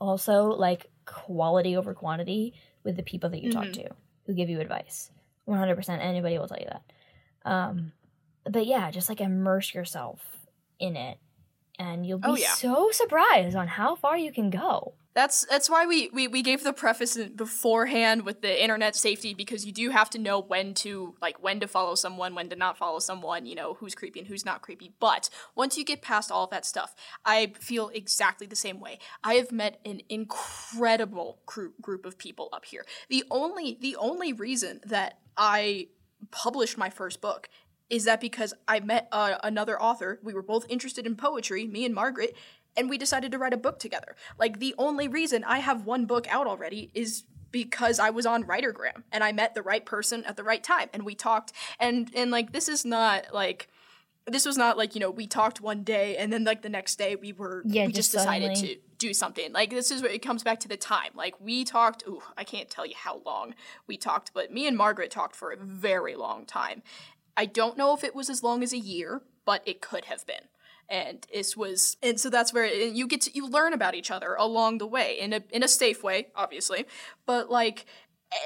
Also, 0.00 0.44
like 0.50 0.90
quality 1.04 1.76
over 1.76 1.94
quantity 1.94 2.52
with 2.84 2.96
the 2.96 3.02
people 3.02 3.30
that 3.30 3.42
you 3.42 3.50
talk 3.52 3.66
Mhm. 3.66 3.72
to 3.74 3.90
who 4.26 4.34
give 4.34 4.48
you 4.48 4.60
advice. 4.60 5.10
100% 5.48 5.88
anybody 6.00 6.38
will 6.38 6.48
tell 6.48 6.58
you 6.58 6.66
that. 6.70 6.82
Um, 7.50 7.92
but 8.44 8.66
yeah, 8.66 8.90
just 8.90 9.08
like 9.08 9.20
immerse 9.20 9.74
yourself 9.74 10.20
in 10.78 10.96
it, 10.96 11.18
and 11.78 12.04
you'll 12.06 12.18
be 12.18 12.28
Oh, 12.28 12.36
yeah. 12.36 12.52
so 12.54 12.90
surprised 12.92 13.56
on 13.56 13.68
how 13.68 13.94
far 13.94 14.16
you 14.18 14.32
can 14.32 14.50
go. 14.50 14.94
That's 15.16 15.46
that's 15.46 15.70
why 15.70 15.86
we, 15.86 16.10
we 16.12 16.28
we 16.28 16.42
gave 16.42 16.62
the 16.62 16.74
preface 16.74 17.16
beforehand 17.16 18.26
with 18.26 18.42
the 18.42 18.62
internet 18.62 18.94
safety 18.94 19.32
because 19.32 19.64
you 19.64 19.72
do 19.72 19.88
have 19.88 20.10
to 20.10 20.18
know 20.18 20.42
when 20.42 20.74
to 20.74 21.14
like 21.22 21.42
when 21.42 21.58
to 21.60 21.66
follow 21.66 21.94
someone, 21.94 22.34
when 22.34 22.50
to 22.50 22.56
not 22.56 22.76
follow 22.76 22.98
someone, 22.98 23.46
you 23.46 23.54
know, 23.54 23.72
who's 23.72 23.94
creepy 23.94 24.20
and 24.20 24.28
who's 24.28 24.44
not 24.44 24.60
creepy. 24.60 24.92
But 25.00 25.30
once 25.54 25.78
you 25.78 25.86
get 25.86 26.02
past 26.02 26.30
all 26.30 26.44
of 26.44 26.50
that 26.50 26.66
stuff, 26.66 26.94
I 27.24 27.54
feel 27.58 27.88
exactly 27.94 28.46
the 28.46 28.54
same 28.56 28.78
way. 28.78 28.98
I 29.24 29.36
have 29.36 29.50
met 29.50 29.80
an 29.86 30.02
incredible 30.10 31.38
cru- 31.46 31.72
group 31.80 32.04
of 32.04 32.18
people 32.18 32.50
up 32.52 32.66
here. 32.66 32.84
The 33.08 33.24
only 33.30 33.78
the 33.80 33.96
only 33.96 34.34
reason 34.34 34.80
that 34.84 35.20
I 35.34 35.88
published 36.30 36.76
my 36.76 36.90
first 36.90 37.22
book 37.22 37.48
is 37.88 38.04
that 38.04 38.20
because 38.20 38.52
I 38.66 38.80
met 38.80 39.08
uh, 39.12 39.36
another 39.42 39.80
author. 39.80 40.18
We 40.22 40.34
were 40.34 40.42
both 40.42 40.66
interested 40.68 41.06
in 41.06 41.16
poetry, 41.16 41.66
me 41.66 41.84
and 41.84 41.94
Margaret, 41.94 42.36
and 42.76 42.90
we 42.90 42.98
decided 42.98 43.32
to 43.32 43.38
write 43.38 43.54
a 43.54 43.58
book 43.58 43.78
together. 43.78 44.16
Like 44.38 44.58
the 44.58 44.74
only 44.78 45.08
reason 45.08 45.44
I 45.44 45.58
have 45.58 45.86
one 45.86 46.06
book 46.06 46.26
out 46.30 46.46
already 46.46 46.90
is 46.94 47.24
because 47.50 47.98
I 47.98 48.10
was 48.10 48.26
on 48.26 48.44
Writergram 48.44 49.02
and 49.10 49.24
I 49.24 49.32
met 49.32 49.54
the 49.54 49.62
right 49.62 49.84
person 49.84 50.24
at 50.24 50.36
the 50.36 50.44
right 50.44 50.62
time 50.62 50.88
and 50.92 51.04
we 51.04 51.14
talked 51.14 51.52
and 51.80 52.10
and 52.14 52.30
like 52.30 52.52
this 52.52 52.68
is 52.68 52.84
not 52.84 53.32
like 53.32 53.68
this 54.26 54.44
was 54.44 54.58
not 54.58 54.76
like 54.76 54.94
you 54.94 55.00
know 55.00 55.10
we 55.10 55.26
talked 55.26 55.60
one 55.60 55.82
day 55.82 56.16
and 56.16 56.32
then 56.32 56.44
like 56.44 56.62
the 56.62 56.68
next 56.68 56.96
day 56.96 57.16
we 57.16 57.32
were 57.32 57.62
Yeah, 57.64 57.86
we 57.86 57.92
just, 57.92 58.12
just 58.12 58.24
decided 58.24 58.56
to 58.56 58.76
do 58.98 59.14
something. 59.14 59.52
Like 59.52 59.70
this 59.70 59.90
is 59.90 60.02
where 60.02 60.10
it 60.10 60.22
comes 60.22 60.42
back 60.42 60.60
to 60.60 60.68
the 60.68 60.76
time. 60.76 61.12
Like 61.14 61.40
we 61.40 61.64
talked 61.64 62.04
ooh 62.06 62.22
i 62.36 62.44
can't 62.44 62.68
tell 62.68 62.84
you 62.84 62.94
how 62.96 63.20
long 63.24 63.54
we 63.86 63.96
talked 63.96 64.32
but 64.34 64.52
me 64.52 64.66
and 64.66 64.76
margaret 64.76 65.10
talked 65.10 65.36
for 65.36 65.52
a 65.52 65.56
very 65.56 66.14
long 66.14 66.44
time. 66.44 66.82
I 67.38 67.46
don't 67.46 67.78
know 67.78 67.94
if 67.94 68.02
it 68.02 68.14
was 68.14 68.28
as 68.28 68.42
long 68.42 68.62
as 68.62 68.72
a 68.72 68.78
year 68.78 69.22
but 69.44 69.62
it 69.64 69.80
could 69.80 70.06
have 70.06 70.26
been 70.26 70.48
and 70.88 71.26
this 71.32 71.56
was 71.56 71.96
and 72.02 72.18
so 72.20 72.30
that's 72.30 72.52
where 72.52 72.64
and 72.64 72.96
you 72.96 73.06
get 73.06 73.20
to 73.20 73.30
you 73.34 73.48
learn 73.48 73.72
about 73.72 73.94
each 73.94 74.10
other 74.10 74.34
along 74.34 74.78
the 74.78 74.86
way 74.86 75.18
in 75.18 75.32
a 75.32 75.42
in 75.50 75.62
a 75.62 75.68
safe 75.68 76.02
way 76.02 76.28
obviously 76.34 76.86
but 77.26 77.50
like 77.50 77.86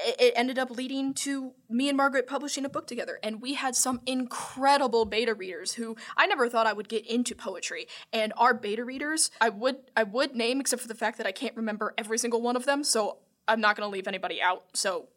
it 0.07 0.15
it 0.19 0.33
ended 0.35 0.59
up 0.59 0.69
leading 0.69 1.13
to 1.13 1.53
me 1.69 1.89
and 1.89 1.97
Margaret 1.97 2.27
publishing 2.27 2.65
a 2.65 2.69
book 2.69 2.87
together. 2.87 3.19
And 3.23 3.41
we 3.41 3.55
had 3.55 3.75
some 3.75 4.01
incredible 4.05 5.05
beta 5.05 5.33
readers 5.33 5.73
who 5.73 5.95
I 6.15 6.27
never 6.27 6.49
thought 6.49 6.67
I 6.67 6.73
would 6.73 6.89
get 6.89 7.05
into 7.05 7.35
poetry. 7.35 7.87
And 8.13 8.33
our 8.37 8.53
beta 8.53 8.85
readers, 8.85 9.31
I 9.39 9.49
would 9.49 9.77
I 9.95 10.03
would 10.03 10.35
name 10.35 10.59
except 10.59 10.81
for 10.81 10.87
the 10.87 10.95
fact 10.95 11.17
that 11.17 11.27
I 11.27 11.31
can't 11.31 11.55
remember 11.55 11.93
every 11.97 12.17
single 12.17 12.41
one 12.41 12.55
of 12.55 12.65
them. 12.65 12.83
So 12.83 13.17
I'm 13.47 13.61
not 13.61 13.75
gonna 13.75 13.89
leave 13.89 14.07
anybody 14.07 14.41
out. 14.41 14.65
So 14.73 15.07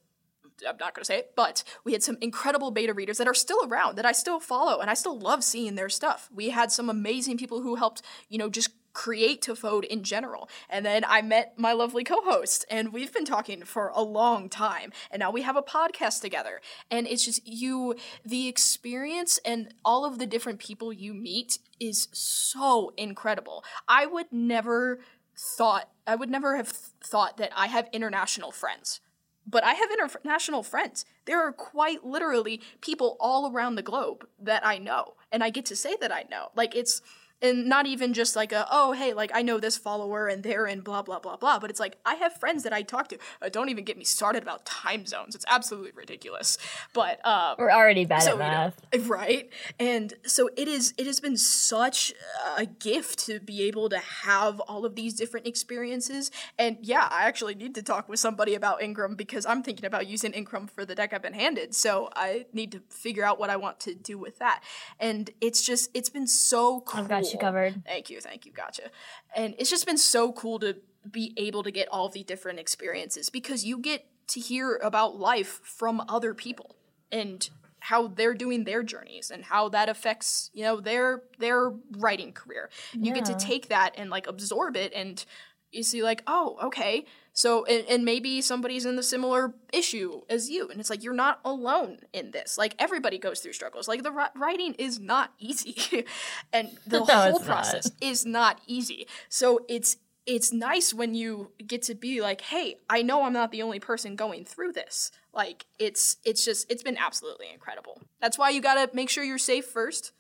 I'm 0.68 0.76
not 0.78 0.94
going 0.94 1.02
to 1.02 1.04
say 1.04 1.18
it, 1.18 1.32
but 1.36 1.64
we 1.84 1.92
had 1.92 2.02
some 2.02 2.18
incredible 2.20 2.70
beta 2.70 2.94
readers 2.94 3.18
that 3.18 3.28
are 3.28 3.34
still 3.34 3.58
around 3.64 3.96
that 3.96 4.06
I 4.06 4.12
still 4.12 4.40
follow 4.40 4.80
and 4.80 4.90
I 4.90 4.94
still 4.94 5.18
love 5.18 5.42
seeing 5.42 5.74
their 5.74 5.88
stuff. 5.88 6.28
We 6.32 6.50
had 6.50 6.70
some 6.70 6.88
amazing 6.88 7.38
people 7.38 7.62
who 7.62 7.76
helped, 7.76 8.02
you 8.28 8.38
know, 8.38 8.48
just 8.48 8.70
create 8.92 9.42
Tofode 9.42 9.84
in 9.84 10.04
general. 10.04 10.48
And 10.70 10.86
then 10.86 11.04
I 11.06 11.20
met 11.20 11.54
my 11.58 11.72
lovely 11.72 12.04
co-host 12.04 12.64
and 12.70 12.92
we've 12.92 13.12
been 13.12 13.24
talking 13.24 13.64
for 13.64 13.90
a 13.94 14.02
long 14.02 14.48
time 14.48 14.92
and 15.10 15.20
now 15.20 15.30
we 15.30 15.42
have 15.42 15.56
a 15.56 15.62
podcast 15.62 16.20
together. 16.20 16.60
And 16.90 17.06
it's 17.06 17.24
just 17.24 17.46
you 17.46 17.96
the 18.24 18.48
experience 18.48 19.38
and 19.44 19.74
all 19.84 20.04
of 20.04 20.18
the 20.18 20.26
different 20.26 20.60
people 20.60 20.92
you 20.92 21.12
meet 21.12 21.58
is 21.80 22.08
so 22.12 22.92
incredible. 22.96 23.64
I 23.88 24.06
would 24.06 24.32
never 24.32 25.00
thought 25.36 25.90
I 26.06 26.14
would 26.14 26.30
never 26.30 26.56
have 26.56 26.68
thought 26.68 27.38
that 27.38 27.50
I 27.56 27.66
have 27.66 27.88
international 27.92 28.52
friends 28.52 29.00
but 29.46 29.64
I 29.64 29.74
have 29.74 29.90
international 29.90 30.62
friends. 30.62 31.04
There 31.26 31.40
are 31.40 31.52
quite 31.52 32.04
literally 32.04 32.60
people 32.80 33.16
all 33.20 33.50
around 33.52 33.74
the 33.74 33.82
globe 33.82 34.26
that 34.40 34.66
I 34.66 34.78
know, 34.78 35.14
and 35.32 35.42
I 35.42 35.50
get 35.50 35.66
to 35.66 35.76
say 35.76 35.96
that 36.00 36.12
I 36.12 36.24
know. 36.30 36.48
Like 36.54 36.74
it's 36.74 37.02
and 37.44 37.66
not 37.66 37.86
even 37.86 38.12
just 38.12 38.34
like 38.34 38.52
a 38.52 38.66
oh 38.70 38.92
hey 38.92 39.12
like 39.12 39.30
I 39.34 39.42
know 39.42 39.58
this 39.58 39.76
follower 39.76 40.26
and 40.26 40.42
they're 40.42 40.66
in 40.66 40.80
blah 40.80 41.02
blah 41.02 41.18
blah 41.18 41.36
blah, 41.36 41.58
but 41.58 41.70
it's 41.70 41.80
like 41.80 41.96
I 42.04 42.14
have 42.14 42.34
friends 42.34 42.62
that 42.64 42.72
I 42.72 42.82
talk 42.82 43.08
to. 43.08 43.18
Uh, 43.40 43.48
don't 43.48 43.68
even 43.68 43.84
get 43.84 43.96
me 43.96 44.04
started 44.04 44.42
about 44.42 44.64
time 44.64 45.06
zones. 45.06 45.34
It's 45.34 45.44
absolutely 45.48 45.92
ridiculous. 45.94 46.58
But 46.92 47.20
uh, 47.24 47.54
We're 47.58 47.70
already 47.70 48.04
bad 48.04 48.22
so, 48.22 48.40
at 48.40 48.74
you 48.92 49.00
know, 49.00 49.04
right 49.08 49.50
and 49.78 50.14
so 50.24 50.48
it 50.56 50.68
is 50.68 50.94
it 50.96 51.06
has 51.06 51.20
been 51.20 51.36
such 51.36 52.12
a 52.56 52.66
gift 52.66 53.18
to 53.26 53.40
be 53.40 53.62
able 53.62 53.88
to 53.88 53.98
have 53.98 54.60
all 54.60 54.84
of 54.84 54.94
these 54.94 55.14
different 55.14 55.46
experiences 55.46 56.30
and 56.58 56.78
yeah 56.80 57.08
i 57.10 57.24
actually 57.24 57.54
need 57.54 57.74
to 57.74 57.82
talk 57.82 58.08
with 58.08 58.18
somebody 58.18 58.54
about 58.54 58.82
ingram 58.82 59.14
because 59.14 59.44
i'm 59.46 59.62
thinking 59.62 59.84
about 59.84 60.06
using 60.06 60.32
ingram 60.32 60.66
for 60.66 60.84
the 60.84 60.94
deck 60.94 61.12
i've 61.12 61.22
been 61.22 61.34
handed 61.34 61.74
so 61.74 62.08
i 62.14 62.46
need 62.52 62.72
to 62.72 62.80
figure 62.88 63.24
out 63.24 63.38
what 63.38 63.50
i 63.50 63.56
want 63.56 63.78
to 63.80 63.94
do 63.94 64.16
with 64.18 64.38
that 64.38 64.62
and 64.98 65.30
it's 65.40 65.64
just 65.64 65.90
it's 65.94 66.08
been 66.08 66.26
so 66.26 66.80
cool 66.80 67.02
I've 67.02 67.08
got 67.08 67.33
you 67.34 67.38
covered. 67.40 67.82
Thank 67.84 68.10
you, 68.10 68.20
thank 68.20 68.46
you, 68.46 68.52
gotcha. 68.52 68.90
And 69.36 69.54
it's 69.58 69.70
just 69.70 69.86
been 69.86 69.98
so 69.98 70.32
cool 70.32 70.58
to 70.60 70.76
be 71.10 71.34
able 71.36 71.62
to 71.62 71.70
get 71.70 71.88
all 71.88 72.08
the 72.08 72.24
different 72.24 72.58
experiences 72.58 73.28
because 73.28 73.64
you 73.64 73.78
get 73.78 74.06
to 74.28 74.40
hear 74.40 74.76
about 74.82 75.18
life 75.18 75.60
from 75.62 76.02
other 76.08 76.32
people 76.34 76.76
and 77.12 77.48
how 77.80 78.08
they're 78.08 78.32
doing 78.32 78.64
their 78.64 78.82
journeys 78.82 79.30
and 79.30 79.44
how 79.44 79.68
that 79.68 79.90
affects, 79.90 80.50
you 80.54 80.62
know, 80.62 80.80
their 80.80 81.22
their 81.38 81.70
writing 81.98 82.32
career. 82.32 82.70
You 82.94 83.12
get 83.12 83.26
to 83.26 83.34
take 83.34 83.68
that 83.68 83.94
and 83.98 84.08
like 84.08 84.26
absorb 84.26 84.76
it 84.76 84.92
and 84.94 85.22
you 85.70 85.82
see 85.82 86.02
like, 86.02 86.22
oh, 86.26 86.56
okay, 86.64 87.04
So, 87.36 87.64
and, 87.64 87.84
and 87.88 88.04
maybe 88.04 88.40
somebody's 88.40 88.86
in 88.86 88.94
the 88.94 89.02
similar 89.02 89.54
issue 89.72 90.22
as 90.30 90.48
you, 90.48 90.68
and 90.68 90.78
it's 90.78 90.88
like 90.88 91.02
you're 91.02 91.12
not 91.12 91.40
alone 91.44 91.98
in 92.12 92.30
this. 92.30 92.56
Like 92.56 92.76
everybody 92.78 93.18
goes 93.18 93.40
through 93.40 93.54
struggles. 93.54 93.88
Like 93.88 94.04
the 94.04 94.12
writing 94.36 94.74
is 94.74 95.00
not 95.00 95.32
easy, 95.38 96.06
and 96.52 96.78
the 96.86 97.00
No, 97.00 97.04
whole 97.04 97.40
process 97.40 97.90
is 98.00 98.24
not 98.24 98.60
easy. 98.66 99.06
So 99.28 99.64
it's 99.68 99.96
it's 100.26 100.52
nice 100.52 100.94
when 100.94 101.14
you 101.14 101.50
get 101.66 101.82
to 101.82 101.94
be 101.94 102.22
like, 102.22 102.40
hey, 102.40 102.76
I 102.88 103.02
know 103.02 103.24
I'm 103.24 103.34
not 103.34 103.50
the 103.50 103.62
only 103.62 103.78
person 103.80 104.16
going 104.16 104.44
through 104.44 104.72
this. 104.72 105.10
Like 105.32 105.66
it's 105.78 106.18
it's 106.24 106.44
just 106.44 106.70
it's 106.70 106.84
been 106.84 106.96
absolutely 106.96 107.48
incredible. 107.52 108.00
That's 108.20 108.38
why 108.38 108.50
you 108.50 108.60
gotta 108.62 108.88
make 108.94 109.10
sure 109.10 109.24
you're 109.24 109.38
safe 109.38 109.66
first, 109.66 110.12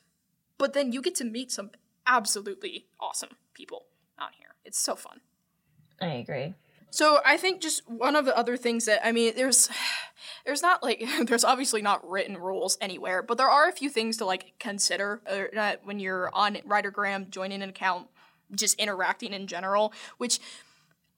but 0.58 0.72
then 0.72 0.92
you 0.92 1.00
get 1.00 1.14
to 1.16 1.24
meet 1.24 1.52
some 1.52 1.70
absolutely 2.06 2.86
awesome 2.98 3.36
people 3.54 3.86
out 4.18 4.30
here. 4.36 4.56
It's 4.64 4.78
so 4.78 4.96
fun. 4.96 5.20
I 6.00 6.06
agree. 6.14 6.54
So 6.94 7.18
I 7.26 7.36
think 7.38 7.60
just 7.60 7.82
one 7.90 8.14
of 8.14 8.24
the 8.24 8.38
other 8.38 8.56
things 8.56 8.84
that 8.84 9.04
I 9.04 9.10
mean, 9.10 9.32
there's 9.34 9.68
there's 10.46 10.62
not 10.62 10.80
like 10.80 11.04
there's 11.26 11.42
obviously 11.42 11.82
not 11.82 12.08
written 12.08 12.38
rules 12.38 12.78
anywhere, 12.80 13.20
but 13.20 13.36
there 13.36 13.50
are 13.50 13.68
a 13.68 13.72
few 13.72 13.90
things 13.90 14.16
to 14.18 14.24
like 14.24 14.52
consider 14.60 15.20
uh, 15.26 15.72
when 15.82 15.98
you're 15.98 16.30
on 16.32 16.54
Writergram, 16.54 17.30
joining 17.30 17.62
an 17.62 17.70
account, 17.70 18.06
just 18.54 18.78
interacting 18.78 19.32
in 19.32 19.48
general, 19.48 19.92
which 20.18 20.38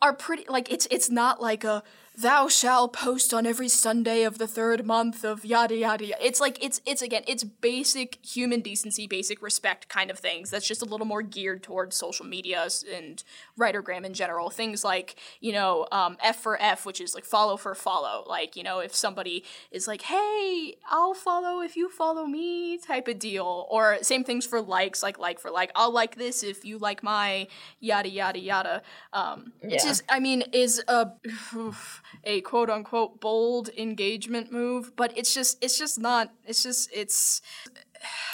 are 0.01 0.15
pretty 0.15 0.47
like 0.49 0.73
it's 0.73 0.89
it's 0.91 1.11
not 1.11 1.43
like 1.43 1.63
a 1.63 1.83
thou 2.17 2.49
shall 2.49 2.89
post 2.89 3.35
on 3.35 3.47
every 3.47 3.69
Sunday 3.69 4.23
of 4.23 4.39
the 4.39 4.47
third 4.47 4.87
month 4.87 5.25
of 5.25 5.45
yada 5.45 5.77
yada. 5.77 6.07
yada. 6.07 6.25
It's 6.27 6.41
like 6.41 6.63
it's 6.65 6.81
it's 6.87 7.03
again 7.03 7.23
it's 7.27 7.45
basic 7.45 8.19
human 8.25 8.61
decency, 8.61 9.07
basic 9.07 9.43
respect 9.43 9.89
kind 9.89 10.11
of 10.11 10.19
things. 10.19 10.51
That's 10.51 10.67
just 10.67 10.83
a 10.83 10.87
little 10.87 11.07
more 11.07 11.23
geared 11.23 11.63
towards 11.63 11.97
social 11.97 12.25
media 12.25 12.67
and 12.93 13.23
writergram 13.59 14.05
in 14.05 14.15
general. 14.15 14.51
Things 14.51 14.83
like 14.85 15.17
you 15.41 15.53
know 15.53 15.87
um, 15.93 16.17
F 16.23 16.37
for 16.43 16.61
F, 16.61 16.87
which 16.87 17.01
is 17.01 17.15
like 17.15 17.25
follow 17.25 17.57
for 17.57 17.75
follow. 17.75 18.25
Like 18.27 18.57
you 18.57 18.63
know 18.63 18.79
if 18.81 18.95
somebody 18.95 19.45
is 19.71 19.87
like 19.87 20.03
hey 20.03 20.77
I'll 20.91 21.15
follow 21.15 21.61
if 21.61 21.77
you 21.77 21.89
follow 21.91 22.27
me 22.27 22.79
type 22.79 23.09
of 23.09 23.19
deal. 23.19 23.67
Or 23.71 23.99
same 24.03 24.25
things 24.25 24.47
for 24.47 24.61
likes 24.61 25.03
like 25.03 25.19
like 25.19 25.39
for 25.39 25.51
like 25.51 25.71
I'll 25.75 25.93
like 25.93 26.17
this 26.17 26.43
if 26.43 26.65
you 26.65 26.79
like 26.79 27.03
my 27.03 27.47
yada 27.81 28.09
yada 28.09 28.39
yada. 28.39 28.83
Um, 29.13 29.53
Yeah. 29.63 29.79
just 29.83 30.03
I 30.09 30.21
mean 30.21 30.43
is 30.53 30.83
a 30.89 31.09
a 32.25 32.41
quote 32.43 32.71
unquote 32.71 33.21
bold 33.21 33.71
engagement 33.77 34.53
move, 34.53 34.95
but 34.97 35.17
it's 35.17 35.35
just 35.35 35.63
it's 35.63 35.79
just 35.79 35.99
not 35.99 36.33
it's 36.45 36.63
just 36.63 36.91
it's 36.93 37.43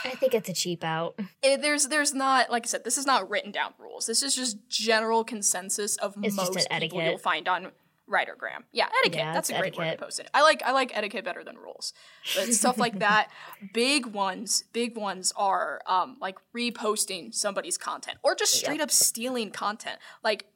I 0.05 0.11
think 0.11 0.35
it's 0.35 0.49
a 0.49 0.53
cheap 0.53 0.83
out. 0.85 1.19
it, 1.43 1.63
there's 1.63 1.89
there's 1.89 2.13
not 2.15 2.51
like 2.51 2.67
I 2.67 2.69
said 2.69 2.85
this 2.85 2.99
is 2.99 3.07
not 3.07 3.29
written 3.31 3.53
down 3.53 3.75
rules. 3.79 4.07
This 4.07 4.23
is 4.23 4.35
just 4.35 4.59
general 4.69 5.25
consensus 5.25 5.97
of 5.97 6.15
It's 6.23 6.37
most 6.37 6.53
people 6.53 6.67
etiquette. 6.71 7.05
you'll 7.05 7.19
find 7.19 7.49
on 7.49 7.73
Writergram. 8.11 8.65
Yeah, 8.73 8.89
etiquette. 9.01 9.21
Yeah, 9.21 9.33
That's 9.33 9.49
a 9.49 9.59
great 9.59 9.77
word 9.79 9.93
to 9.93 9.97
post 9.97 10.19
it. 10.21 10.29
I 10.35 10.43
like 10.43 10.63
I 10.65 10.73
like 10.73 10.95
etiquette 10.95 11.25
better 11.25 11.45
than 11.45 11.57
rules. 11.57 11.95
But 12.35 12.53
stuff 12.55 12.77
like 12.77 12.99
that, 12.99 13.31
big 13.73 14.07
ones, 14.07 14.65
big 14.73 14.97
ones 14.97 15.33
are 15.37 15.81
um 15.87 16.17
like 16.21 16.37
reposting 16.55 17.33
somebody's 17.35 17.79
content 17.79 18.19
or 18.23 18.35
just 18.35 18.55
straight 18.55 18.81
up 18.81 18.91
stealing 18.91 19.51
content. 19.51 19.99
Like 20.23 20.47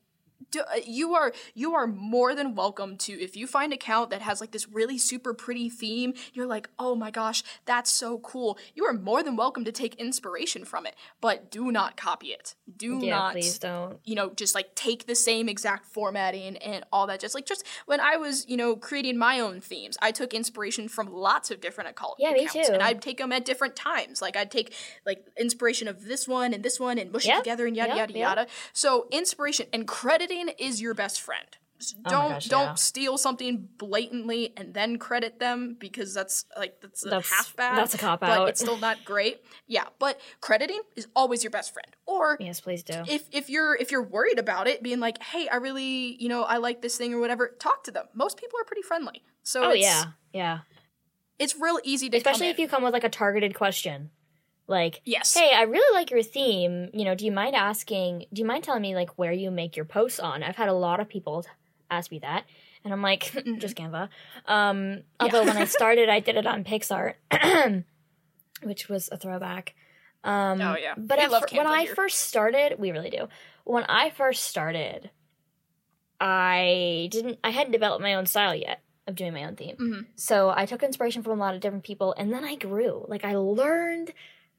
do, 0.50 0.60
uh, 0.60 0.76
you 0.86 1.14
are 1.14 1.32
you 1.54 1.74
are 1.74 1.86
more 1.86 2.34
than 2.34 2.54
welcome 2.54 2.96
to 2.98 3.12
if 3.12 3.36
you 3.36 3.46
find 3.46 3.72
an 3.72 3.76
account 3.76 4.10
that 4.10 4.22
has 4.22 4.40
like 4.40 4.52
this 4.52 4.68
really 4.68 4.98
super 4.98 5.34
pretty 5.34 5.68
theme 5.68 6.14
you're 6.34 6.46
like 6.46 6.68
oh 6.78 6.94
my 6.94 7.10
gosh 7.10 7.42
that's 7.64 7.90
so 7.90 8.18
cool 8.18 8.58
you 8.74 8.84
are 8.84 8.92
more 8.92 9.22
than 9.22 9.34
welcome 9.36 9.64
to 9.64 9.72
take 9.72 9.94
inspiration 9.96 10.64
from 10.64 10.86
it 10.86 10.94
but 11.20 11.50
do 11.50 11.72
not 11.72 11.96
copy 11.96 12.28
it 12.28 12.54
do 12.76 12.98
Yeah, 13.02 13.16
not 13.16 13.32
please 13.32 13.58
don't. 13.58 13.98
you 14.04 14.14
know 14.14 14.30
just 14.30 14.54
like 14.54 14.74
take 14.74 15.06
the 15.06 15.14
same 15.14 15.48
exact 15.48 15.86
formatting 15.86 16.56
and 16.58 16.84
all 16.92 17.06
that 17.08 17.18
just 17.20 17.34
like 17.34 17.46
just 17.46 17.64
when 17.86 17.98
i 18.00 18.16
was 18.16 18.46
you 18.48 18.56
know 18.56 18.76
creating 18.76 19.16
my 19.18 19.40
own 19.40 19.60
themes 19.60 19.96
i 20.00 20.12
took 20.12 20.32
inspiration 20.34 20.86
from 20.88 21.10
lots 21.12 21.50
of 21.50 21.60
different 21.60 21.90
occult 21.90 22.16
Yeah, 22.18 22.32
me 22.32 22.44
accounts 22.44 22.68
too. 22.68 22.74
and 22.74 22.82
i'd 22.82 23.02
take 23.02 23.18
them 23.18 23.32
at 23.32 23.44
different 23.44 23.74
times 23.74 24.22
like 24.22 24.36
i'd 24.36 24.50
take 24.50 24.72
like 25.04 25.24
inspiration 25.38 25.88
of 25.88 26.04
this 26.04 26.28
one 26.28 26.52
and 26.54 26.62
this 26.62 26.78
one 26.78 26.98
and 26.98 27.10
mush 27.10 27.24
it 27.24 27.28
Yep, 27.30 27.38
together 27.38 27.66
and 27.66 27.76
yada 27.76 27.88
yep, 27.90 27.98
yada 28.10 28.12
yep. 28.12 28.28
yada 28.28 28.46
so 28.72 29.06
inspiration 29.10 29.66
and 29.72 29.86
crediting 30.26 30.54
is 30.58 30.80
your 30.80 30.94
best 30.94 31.20
friend 31.20 31.46
S- 31.78 31.94
Oh 32.06 32.10
don't 32.10 32.28
gosh, 32.30 32.46
don't 32.46 32.64
yeah. 32.68 32.74
steal 32.74 33.18
something 33.18 33.68
blatantly 33.76 34.52
and 34.56 34.72
then 34.72 34.98
credit 34.98 35.38
them 35.38 35.76
because 35.78 36.14
that's 36.14 36.46
like 36.58 36.80
that's, 36.80 37.04
a 37.04 37.10
That's- 37.10 37.30
half 37.30 37.54
bad 37.54 37.76
that's 37.76 37.92
a 37.94 37.98
cop 37.98 38.20
but 38.20 38.30
out. 38.30 38.48
it's 38.48 38.60
still 38.60 38.78
not 38.78 39.04
great 39.04 39.42
yeah 39.66 39.84
but 39.98 40.18
crediting 40.40 40.80
is 40.96 41.06
always 41.14 41.44
your 41.44 41.50
best 41.50 41.74
friend 41.74 41.94
or 42.06 42.38
Yes, 42.40 42.60
please 42.60 42.82
do. 42.82 43.02
if 43.06 43.28
if 43.30 43.50
you're 43.50 43.76
if 43.76 43.90
you're 43.90 44.02
worried 44.02 44.38
about 44.38 44.66
it 44.68 44.82
being 44.82 45.00
like 45.00 45.22
hey 45.22 45.48
i 45.48 45.56
really 45.56 46.16
you 46.18 46.28
know 46.30 46.44
i 46.44 46.56
like 46.56 46.80
this 46.80 46.96
thing 46.96 47.12
or 47.12 47.20
whatever 47.20 47.54
talk 47.60 47.84
to 47.84 47.90
them 47.90 48.06
most 48.14 48.38
people 48.38 48.58
are 48.58 48.64
pretty 48.64 48.82
friendly 48.82 49.22
so 49.42 49.64
Oh 49.66 49.70
it's, 49.70 49.82
yeah, 49.82 50.04
yeah. 50.32 50.58
it's 51.38 51.54
real 51.60 51.78
easy 51.84 52.08
to 52.08 52.16
Especially 52.16 52.48
if 52.48 52.58
you 52.58 52.68
come 52.68 52.82
with 52.84 52.94
like 52.94 53.04
a 53.04 53.08
targeted 53.10 53.54
question, 53.54 54.10
like, 54.68 55.00
yes 55.04 55.34
"Hey, 55.34 55.52
I 55.54 55.62
really 55.62 55.94
like 55.94 56.10
your 56.10 56.22
theme. 56.22 56.90
You 56.92 57.04
know, 57.04 57.14
do 57.14 57.24
you 57.24 57.32
mind 57.32 57.54
asking? 57.54 58.26
Do 58.32 58.40
you 58.40 58.46
mind 58.46 58.64
telling 58.64 58.82
me 58.82 58.94
like 58.94 59.16
where 59.18 59.32
you 59.32 59.50
make 59.50 59.76
your 59.76 59.84
posts 59.84 60.18
on?" 60.20 60.42
I've 60.42 60.56
had 60.56 60.68
a 60.68 60.72
lot 60.74 61.00
of 61.00 61.08
people 61.08 61.44
ask 61.90 62.10
me 62.10 62.18
that, 62.20 62.44
and 62.84 62.92
I'm 62.92 63.02
like, 63.02 63.30
"Just 63.58 63.76
Canva." 63.76 64.08
Um, 64.46 65.02
although 65.20 65.44
when 65.44 65.56
I 65.56 65.64
started, 65.78 66.08
I 66.08 66.20
did 66.20 66.36
it 66.36 66.46
on 66.46 66.64
PicsArt, 66.64 67.14
which 68.62 68.88
was 68.88 69.08
a 69.12 69.16
throwback. 69.16 69.74
Um, 70.24 70.60
Oh, 70.60 70.76
yeah. 70.76 70.94
But 70.96 71.18
love 71.30 71.44
fir- 71.48 71.56
when 71.58 71.66
I 71.68 71.86
first 71.86 72.18
started, 72.18 72.78
we 72.80 72.90
really 72.90 73.10
do. 73.10 73.28
When 73.64 73.84
I 73.84 74.10
first 74.10 74.44
started, 74.46 75.10
I 76.20 77.08
didn't. 77.10 77.38
I 77.44 77.50
hadn't 77.50 77.72
developed 77.72 78.02
my 78.02 78.14
own 78.14 78.26
style 78.26 78.54
yet 78.54 78.80
of 79.06 79.14
doing 79.14 79.32
my 79.32 79.44
own 79.44 79.54
theme. 79.56 79.76
Mhm. 79.78 80.06
So 80.16 80.50
I 80.54 80.66
took 80.66 80.82
inspiration 80.82 81.22
from 81.22 81.32
a 81.38 81.42
lot 81.42 81.54
of 81.54 81.60
different 81.60 81.84
people, 81.84 82.14
and 82.18 82.32
then 82.32 82.44
I 82.44 82.56
grew. 82.56 83.04
Like 83.08 83.24
I 83.24 83.36
learned 83.36 84.12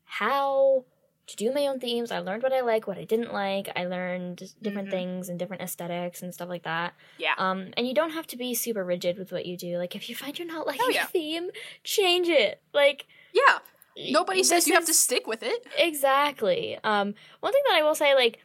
how 0.08 0.86
to 1.28 1.36
do 1.36 1.52
my 1.54 1.68
own 1.68 1.78
themes. 1.80 2.10
I 2.12 2.20
learned 2.20 2.42
what 2.42 2.54
I 2.54 2.62
like, 2.62 2.88
what 2.88 2.98
I 2.98 3.04
didn't 3.04 3.34
like. 3.34 3.68
I 3.76 3.86
learned 3.86 4.54
different 4.62 4.88
Mhm. 4.88 4.92
things 4.92 5.30
and 5.30 5.38
different 5.38 5.62
aesthetics 5.62 6.22
and 6.22 6.34
stuff 6.34 6.48
like 6.48 6.64
that. 6.64 6.94
yeah 7.18 7.34
Um, 7.38 7.74
and 7.76 7.86
you 7.86 7.94
don't 7.94 8.12
have 8.12 8.26
to 8.28 8.38
be 8.38 8.54
super 8.54 8.84
rigid 8.86 9.18
with 9.20 9.34
what 9.34 9.46
you 9.46 9.58
do. 9.58 9.78
Like 9.78 9.94
if 9.96 10.08
you 10.10 10.16
find 10.16 10.40
you're 10.40 10.48
not 10.48 10.66
liking 10.66 10.84
Oh, 10.86 10.90
yeah. 10.90 11.02
your 11.02 11.08
theme, 11.08 11.50
change 11.84 12.30
it. 12.30 12.62
Like 12.74 13.08
yeah 13.34 13.60
nobody 14.12 14.42
says 14.44 14.68
you 14.68 14.74
have 14.76 14.86
to 14.86 14.94
stick 14.94 15.28
with 15.28 15.44
it 15.44 15.68
Exactly. 15.78 16.80
Um, 16.84 17.14
one 17.42 17.52
thing 17.52 17.64
that 17.68 17.76
I 17.76 17.84
will 17.84 17.96
say, 17.96 18.16
like, 18.16 18.40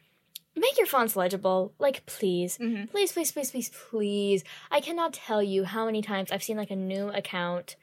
make 0.55 0.77
your 0.77 0.87
fonts 0.87 1.15
legible. 1.15 1.73
Like, 1.79 2.05
please, 2.05 2.57
Mhm. 2.57 2.89
please, 2.91 3.11
please, 3.13 3.31
please, 3.31 3.49
please, 3.51 3.69
please. 3.69 4.43
I 4.69 4.81
cannot 4.81 5.13
tell 5.13 5.41
you 5.41 5.63
how 5.63 5.85
many 5.85 6.01
times 6.01 6.31
I've 6.31 6.43
seen 6.43 6.57
like 6.57 6.69
a 6.71 6.75
new 6.75 7.07
account 7.09 7.75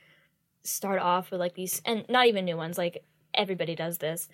start 0.62 1.01
off 1.01 1.31
with 1.31 1.40
like 1.40 1.55
these, 1.55 1.81
and 1.87 2.05
not 2.09 2.27
even 2.27 2.45
new 2.45 2.57
ones. 2.57 2.77
Like 2.77 3.03
everybody 3.40 3.74
does 3.74 3.98
this, 3.98 4.29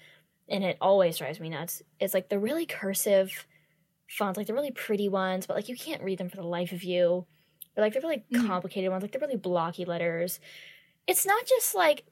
and 0.49 0.65
it 0.65 0.77
always 0.81 1.17
drives 1.19 1.41
me 1.41 1.49
nuts. 1.49 1.83
It's 2.01 2.13
like 2.15 2.29
the 2.29 2.39
really 2.39 2.67
cursive 2.67 3.47
fonts, 4.09 4.37
like 4.37 4.47
the 4.47 4.55
really 4.55 4.71
pretty 4.73 5.09
ones, 5.09 5.47
but 5.47 5.57
like 5.57 5.69
you 5.69 5.77
can't 5.77 6.03
read 6.03 6.19
them 6.19 6.29
for 6.29 6.37
the 6.37 6.43
life 6.47 6.73
of 6.73 6.83
you. 6.83 7.27
Or 7.77 7.83
like 7.83 7.93
the 7.93 8.01
really 8.01 8.25
Mhm. 8.33 8.47
complicated 8.47 8.91
ones, 8.91 9.03
like 9.03 9.13
the 9.13 9.19
really 9.19 9.37
blocky 9.37 9.85
letters. 9.85 10.41
It's 11.07 11.27
not 11.27 11.45
just 11.47 11.75
like 11.75 12.05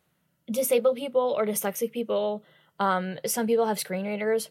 disabled 0.50 0.96
people 0.96 1.35
or 1.37 1.46
dyslexic 1.46 1.90
people. 1.90 2.44
Um, 2.78 3.18
some 3.26 3.46
people 3.46 3.66
have 3.66 3.78
screen 3.78 4.07
readers, 4.07 4.50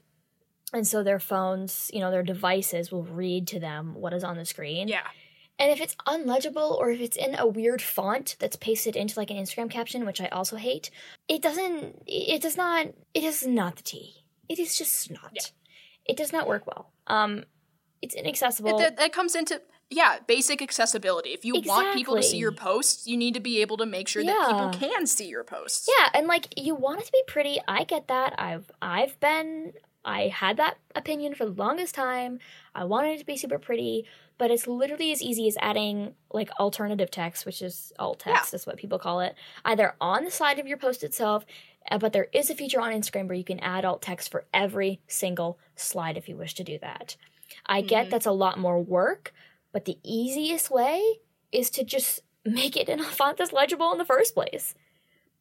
and 0.74 0.88
so 0.88 1.04
their 1.04 1.20
phones, 1.20 1.92
you 1.94 2.00
know, 2.00 2.10
their 2.10 2.24
devices 2.24 2.92
will 2.92 3.04
read 3.04 3.48
to 3.50 3.60
them 3.60 3.94
what 3.94 4.14
is 4.14 4.24
on 4.24 4.38
the 4.38 4.46
screen. 4.46 4.88
yeah 4.88 5.08
And 5.60 5.72
if 5.72 5.80
it's 5.80 5.96
unlegible 6.08 6.78
or 6.78 6.90
if 6.90 7.00
it's 7.00 7.16
in 7.16 7.36
a 7.36 7.46
weird 7.48 7.82
font 7.82 8.36
that's 8.40 8.56
pasted 8.56 8.96
into 8.96 9.20
like 9.20 9.30
an 9.30 9.38
Instagram 9.38 9.70
caption, 9.70 10.06
which 10.06 10.20
I 10.20 10.28
also 10.28 10.56
hate, 10.56 10.90
it 11.28 11.42
doesn't. 11.42 12.02
It 12.08 12.42
does 12.42 12.58
not. 12.58 12.88
It 13.14 13.24
is 13.24 13.46
not 13.46 13.76
the 13.76 13.84
tea. 13.84 14.26
It 14.50 14.60
is 14.60 14.78
just 14.78 15.12
not. 15.12 15.32
Yeah. 15.34 15.42
It 16.06 16.18
does 16.18 16.34
not 16.34 16.48
work 16.48 16.66
well. 16.68 16.92
Um, 17.08 17.46
it's 18.02 18.16
inaccessible. 18.16 18.78
that, 18.80 18.98
that 18.98 19.14
comes 19.14 19.36
into 19.36 19.62
yeah 19.90 20.18
basic 20.28 20.62
accessibility 20.62 21.32
if 21.32 21.46
you 21.46 21.62
want 21.66 21.96
people 21.96 22.16
to 22.16 22.24
see 22.24 22.38
your 22.38 22.54
posts 22.54 23.06
you 23.06 23.16
need 23.16 23.34
to 23.34 23.40
be 23.40 23.62
able 23.62 23.78
to 23.78 23.86
make 23.86 24.08
sure 24.08 24.24
that 24.24 24.48
people 24.48 24.72
can 24.90 25.06
see 25.06 25.28
your 25.28 25.44
posts 25.44 25.88
Yeah, 26.00 26.10
and 26.16 26.26
like 26.26 26.48
you 26.58 26.74
want 26.74 27.02
it 27.02 27.06
to 27.06 27.12
be 27.12 27.22
pretty. 27.28 27.60
I 27.68 27.84
get 27.84 28.08
that. 28.08 28.34
I've 28.38 28.72
I've 28.82 29.20
been 29.20 29.74
I 30.06 30.28
had 30.28 30.58
that 30.58 30.78
opinion 30.96 31.34
for 31.34 31.46
the 31.46 31.52
longest 31.52 31.96
time. 31.96 32.40
I 32.76 32.84
wanted 32.86 33.14
it 33.16 33.20
to 33.20 33.26
be 33.26 33.38
super 33.38 33.58
pretty, 33.60 34.06
but 34.38 34.52
it's 34.52 34.68
literally 34.68 35.12
as 35.12 35.22
easy 35.22 35.48
as 35.48 35.56
adding 35.62 36.16
like 36.32 36.50
alternative 36.60 37.10
text, 37.10 37.46
which 37.46 37.62
is 37.62 37.94
alt 38.00 38.20
text 38.20 38.54
is 38.54 38.66
what 38.68 38.78
people 38.78 39.00
call 39.00 39.22
it, 39.22 39.36
either 39.64 39.96
on 40.02 40.26
the 40.26 40.32
side 40.32 40.60
of 40.60 40.68
your 40.68 40.78
post 40.78 41.04
itself, 41.04 41.46
uh, 41.90 41.98
but 41.98 42.12
there 42.14 42.28
is 42.34 42.50
a 42.50 42.56
feature 42.56 42.82
on 42.82 42.92
Instagram 42.92 43.28
where 43.28 43.38
you 43.38 43.44
can 43.44 43.60
add 43.60 43.86
alt 43.86 44.02
text 44.02 44.30
for 44.32 44.46
every 44.54 45.00
single 45.08 45.58
slide 45.76 46.18
if 46.18 46.28
you 46.28 46.36
wish 46.36 46.54
to 46.56 46.64
do 46.64 46.78
that. 46.80 47.16
I 47.66 47.82
get 47.82 48.08
Mhm. 48.08 48.10
that's 48.10 48.26
a 48.26 48.32
lot 48.32 48.58
more 48.60 48.82
work, 48.82 49.34
but 49.72 49.86
the 49.86 50.00
easiest 50.04 50.70
way 50.70 51.20
is 51.52 51.70
to 51.72 51.84
just 51.84 52.22
make 52.46 52.76
it 52.76 52.90
in 52.90 53.00
a 53.00 53.04
font 53.06 53.38
that's 53.38 53.54
legible 53.54 53.92
in 53.94 53.98
the 53.98 54.06
first 54.06 54.34
place. 54.34 54.76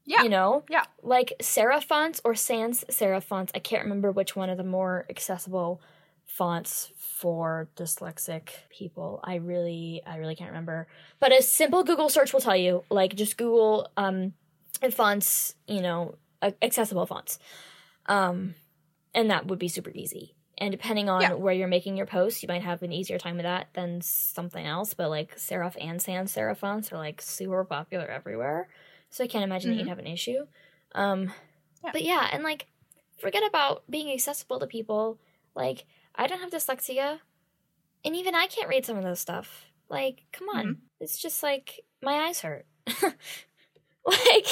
Yeah. 0.05 0.22
You 0.22 0.28
know? 0.28 0.64
Yeah. 0.68 0.84
Like 1.03 1.32
serif 1.40 1.84
fonts 1.84 2.20
or 2.24 2.34
sans 2.34 2.84
serif 2.90 3.22
fonts. 3.24 3.53
I 3.55 3.59
can't 3.61 3.84
remember 3.84 4.11
which 4.11 4.34
one 4.34 4.50
of 4.50 4.57
the 4.59 4.64
more 4.64 5.07
accessible 5.09 5.80
fonts 6.26 6.90
for 6.96 7.68
dyslexic 7.76 8.48
people. 8.70 9.20
I 9.22 9.36
really 9.36 10.03
I 10.07 10.16
really 10.16 10.34
can't 10.34 10.50
remember. 10.50 10.86
But 11.20 11.32
a 11.32 11.42
simple 11.42 11.84
Google 11.84 12.09
search 12.09 12.32
will 12.32 12.40
tell 12.40 12.57
you. 12.57 12.84
Like 12.90 13.14
just 13.14 13.36
Google 13.36 13.88
um 13.96 14.32
fonts, 14.92 15.55
you 15.68 15.80
know, 15.82 16.16
accessible 16.61 17.07
fonts. 17.07 17.38
Um 18.07 18.55
and 19.14 19.30
that 19.30 19.46
would 19.46 19.59
be 19.59 19.68
super 19.68 19.90
easy. 19.94 20.34
And 20.59 20.70
depending 20.70 21.09
on 21.09 21.20
Yeah. 21.22 21.32
where 21.34 21.53
you're 21.55 21.68
making 21.68 21.96
your 21.96 22.07
posts, 22.07 22.42
you 22.42 22.46
might 22.48 22.62
have 22.62 22.82
an 22.82 22.92
easier 22.92 23.18
time 23.18 23.36
with 23.36 23.44
that 23.44 23.68
than 23.74 24.00
something 24.00 24.64
else. 24.66 24.94
But 24.94 25.11
like 25.11 25.36
serif 25.36 25.76
and 25.80 26.00
sans 26.00 26.34
serif 26.34 26.59
fonts 26.59 26.92
are 26.92 26.98
like 26.98 27.20
super 27.22 27.64
popular 27.64 28.07
everywhere. 28.07 28.68
So 29.12 29.22
I 29.24 29.28
can't 29.28 29.44
imagine 29.44 29.70
that 29.70 29.76
Mhm. 29.76 29.80
you'd 29.80 29.88
have 29.88 30.00
an 30.00 30.08
issue. 30.08 30.46
Um 30.94 31.32
Yeah. 31.84 31.92
but 31.92 32.02
yeah, 32.02 32.28
and 32.32 32.42
like 32.42 32.66
forget 33.20 33.44
about 33.46 33.84
being 33.90 34.10
accessible 34.12 34.58
to 34.60 34.66
people. 34.66 35.20
Like 35.54 35.86
I 36.14 36.26
don't 36.26 36.40
have 36.40 36.50
dyslexia, 36.50 37.20
and 38.04 38.16
even 38.16 38.34
I 38.34 38.46
can't 38.48 38.68
read 38.68 38.86
some 38.86 38.96
of 38.98 39.04
those 39.04 39.20
stuff. 39.20 39.66
Like, 39.88 40.24
come 40.32 40.48
on, 40.48 40.66
Mhm. 40.66 40.76
it's 41.00 41.18
just 41.18 41.42
like 41.42 41.84
my 42.02 42.14
eyes 42.26 42.40
hurt. 42.40 42.66
like, 44.06 44.46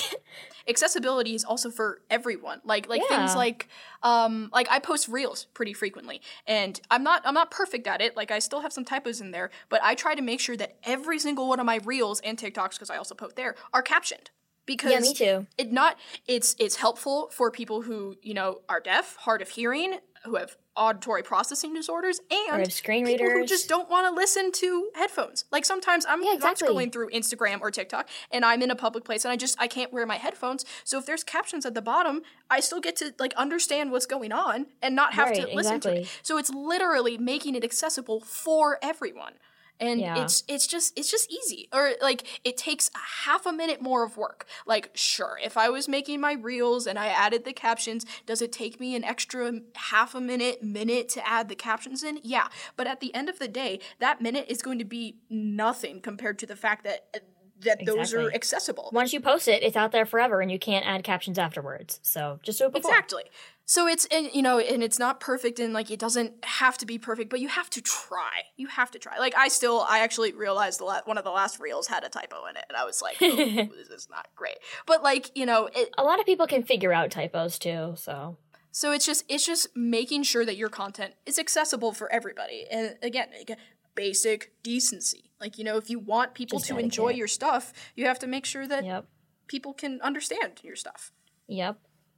accessibility 0.68 1.34
is 1.34 1.44
also 1.44 1.70
for 1.70 2.02
everyone 2.10 2.60
like 2.64 2.88
like 2.88 3.02
things 3.08 3.34
like 3.34 3.66
um 4.04 4.48
like 4.52 4.68
i 4.70 4.78
post 4.78 5.08
reels 5.08 5.46
pretty 5.54 5.72
frequently 5.72 6.20
and 6.46 6.80
i'm 6.90 7.02
not 7.02 7.22
i'm 7.24 7.34
not 7.34 7.50
perfect 7.50 7.86
at 7.88 8.00
it 8.00 8.14
like 8.16 8.30
i 8.30 8.38
still 8.38 8.60
have 8.60 8.72
some 8.72 8.84
typos 8.84 9.20
in 9.20 9.32
there 9.32 9.50
but 9.68 9.80
i 9.82 9.94
try 9.96 10.14
to 10.14 10.22
make 10.22 10.38
sure 10.38 10.56
that 10.56 10.76
every 10.84 11.18
single 11.18 11.48
one 11.48 11.58
of 11.58 11.66
my 11.66 11.80
reels 11.84 12.20
and 12.20 12.38
tiktoks 12.38 12.72
because 12.74 12.90
i 12.90 12.96
also 12.96 13.14
post 13.16 13.34
there 13.34 13.56
are 13.72 13.82
captioned 13.82 14.30
because 14.74 14.92
yeah, 14.92 15.00
me 15.00 15.14
too. 15.14 15.46
it 15.58 15.72
not 15.72 15.96
it's 16.28 16.54
it's 16.58 16.76
helpful 16.76 17.28
for 17.32 17.50
people 17.50 17.82
who 17.82 18.16
you 18.22 18.34
know 18.34 18.60
are 18.68 18.80
deaf 18.80 19.16
hard 19.26 19.42
of 19.42 19.48
hearing 19.48 19.98
who 20.24 20.36
have 20.36 20.56
auditory 20.76 21.22
processing 21.22 21.72
disorders 21.74 22.20
and 22.30 22.70
screen 22.72 23.04
people 23.04 23.28
who 23.28 23.44
just 23.44 23.68
don't 23.68 23.88
want 23.90 24.06
to 24.06 24.12
listen 24.14 24.52
to 24.52 24.88
headphones. 24.94 25.44
Like 25.50 25.64
sometimes 25.64 26.06
i'm 26.08 26.22
Yeah, 26.22 26.34
not 26.34 26.52
exactly. 26.52 26.68
scrolling 26.68 26.92
through 26.92 27.10
instagram 27.10 27.60
or 27.60 27.70
tiktok 27.70 28.08
and 28.30 28.44
i'm 28.44 28.62
in 28.62 28.70
a 28.70 28.76
public 28.76 29.04
place 29.04 29.24
and 29.24 29.32
i 29.32 29.36
just 29.36 29.56
i 29.60 29.66
can't 29.66 29.92
wear 29.92 30.06
my 30.06 30.16
headphones. 30.16 30.64
So 30.84 30.98
if 30.98 31.04
there's 31.06 31.24
captions 31.24 31.66
at 31.66 31.74
the 31.74 31.82
bottom 31.82 32.22
i 32.48 32.60
still 32.60 32.80
get 32.80 32.94
to 32.96 33.12
like 33.18 33.34
understand 33.46 33.90
what's 33.92 34.06
going 34.06 34.32
on 34.32 34.66
and 34.80 34.94
not 34.94 35.14
have 35.14 35.32
to 35.34 35.42
Right, 35.44 35.54
listen 35.54 35.80
to 35.80 35.92
it. 36.02 36.08
so 36.22 36.38
it's 36.38 36.50
literally 36.50 37.18
making 37.18 37.54
it 37.56 37.64
accessible 37.64 38.20
for 38.20 38.78
everyone 38.82 39.32
and 39.80 40.00
Yeah. 40.00 40.22
it's 40.22 40.44
it's 40.46 40.66
just 40.66 40.96
it's 40.98 41.10
just 41.10 41.30
easy 41.32 41.68
or 41.72 41.92
like 42.00 42.24
it 42.44 42.56
takes 42.56 42.90
a 42.94 43.28
half 43.28 43.46
a 43.46 43.52
minute 43.52 43.80
more 43.80 44.04
of 44.04 44.16
work 44.16 44.46
like 44.66 44.90
sure 44.94 45.38
if 45.42 45.56
i 45.56 45.68
was 45.68 45.88
making 45.88 46.20
my 46.20 46.34
reels 46.34 46.86
and 46.86 46.98
i 46.98 47.06
added 47.06 47.44
the 47.44 47.52
captions 47.52 48.04
does 48.26 48.42
it 48.42 48.52
take 48.52 48.78
me 48.78 48.94
an 48.94 49.02
extra 49.04 49.52
half 49.74 50.14
a 50.14 50.20
minute 50.20 50.62
minute 50.62 51.08
to 51.08 51.26
add 51.26 51.48
the 51.48 51.54
captions 51.56 52.02
in 52.04 52.20
yeah 52.22 52.48
but 52.76 52.86
at 52.86 53.00
the 53.00 53.14
end 53.14 53.28
of 53.28 53.38
the 53.38 53.48
day 53.48 53.80
that 53.98 54.20
minute 54.20 54.44
is 54.48 54.62
going 54.62 54.78
to 54.78 54.84
be 54.84 55.16
nothing 55.28 56.00
compared 56.00 56.38
to 56.38 56.46
the 56.46 56.56
fact 56.56 56.84
that 56.84 57.06
uh, 57.14 57.18
that 57.62 57.84
those 57.84 58.14
are 58.14 58.32
accessible 58.32 58.88
Once 58.92 59.12
you 59.12 59.20
post 59.20 59.46
it, 59.46 59.62
it's 59.62 59.76
out 59.76 59.92
there 59.92 60.06
forever, 60.06 60.40
and 60.40 60.50
you 60.50 60.58
can't 60.58 60.86
add 60.86 61.04
captions 61.04 61.38
afterwards. 61.38 62.00
So 62.02 62.38
just 62.42 62.58
do 62.58 62.64
it 62.64 62.72
before. 62.72 62.90
Exactly. 62.90 63.24
So 63.70 63.86
it's 63.86 64.04
and 64.06 64.28
you 64.34 64.42
know 64.42 64.58
and 64.58 64.82
it's 64.82 64.98
not 64.98 65.20
perfect 65.20 65.60
and 65.60 65.72
like 65.72 65.92
it 65.92 66.00
doesn't 66.00 66.44
have 66.44 66.76
to 66.78 66.86
be 66.86 66.98
perfect, 66.98 67.30
but 67.30 67.38
you 67.38 67.46
have 67.46 67.70
to 67.70 67.80
try. 67.80 68.42
You 68.56 68.66
have 68.66 68.90
to 68.90 68.98
try. 68.98 69.16
Like 69.18 69.36
I 69.36 69.46
still 69.46 69.86
I 69.88 70.00
actually 70.00 70.32
realized 70.32 70.80
the 70.80 70.86
la- 70.86 71.02
one 71.04 71.16
of 71.16 71.22
the 71.22 71.30
last 71.30 71.60
reels 71.60 71.86
had 71.86 72.02
a 72.02 72.08
typo 72.08 72.46
in 72.46 72.56
it, 72.56 72.64
and 72.68 72.76
I 72.76 72.84
was 72.84 73.00
like, 73.00 73.18
oh, 73.22 73.36
this 73.76 73.88
is 73.90 74.08
not 74.10 74.26
great. 74.34 74.56
But 74.86 75.04
like 75.04 75.30
you 75.36 75.46
know 75.46 75.68
it. 75.72 75.90
A 75.96 76.02
lot 76.02 76.18
of 76.18 76.26
people 76.26 76.48
can 76.48 76.64
figure 76.64 76.92
out 76.92 77.12
typos 77.12 77.60
too. 77.60 77.94
So 77.96 78.38
So 78.72 78.90
it's 78.90 79.06
just 79.06 79.22
it's 79.28 79.46
just 79.46 79.68
making 79.76 80.24
sure 80.24 80.44
that 80.44 80.56
your 80.56 80.68
content 80.68 81.14
is 81.24 81.38
accessible 81.38 81.92
for 81.92 82.12
everybody, 82.12 82.66
and 82.68 82.96
again. 83.04 83.28
again 83.40 83.56
Basic 83.96 84.52
decency. 84.62 85.32
Like, 85.40 85.58
you 85.58 85.64
know, 85.64 85.76
if 85.76 85.90
you 85.90 85.98
want 85.98 86.32
people 86.32 86.58
Just 86.58 86.70
to 86.70 86.78
enjoy 86.78 87.10
your 87.10 87.26
stuff, 87.26 87.72
you 87.96 88.06
have 88.06 88.20
to 88.20 88.28
make 88.28 88.46
sure 88.46 88.66
that 88.66 88.84
yep. 88.84 89.06
people 89.48 89.74
can 89.74 90.00
understand 90.00 90.60
your 90.62 90.76
stuff. 90.76 91.12
Yep. 91.48 91.76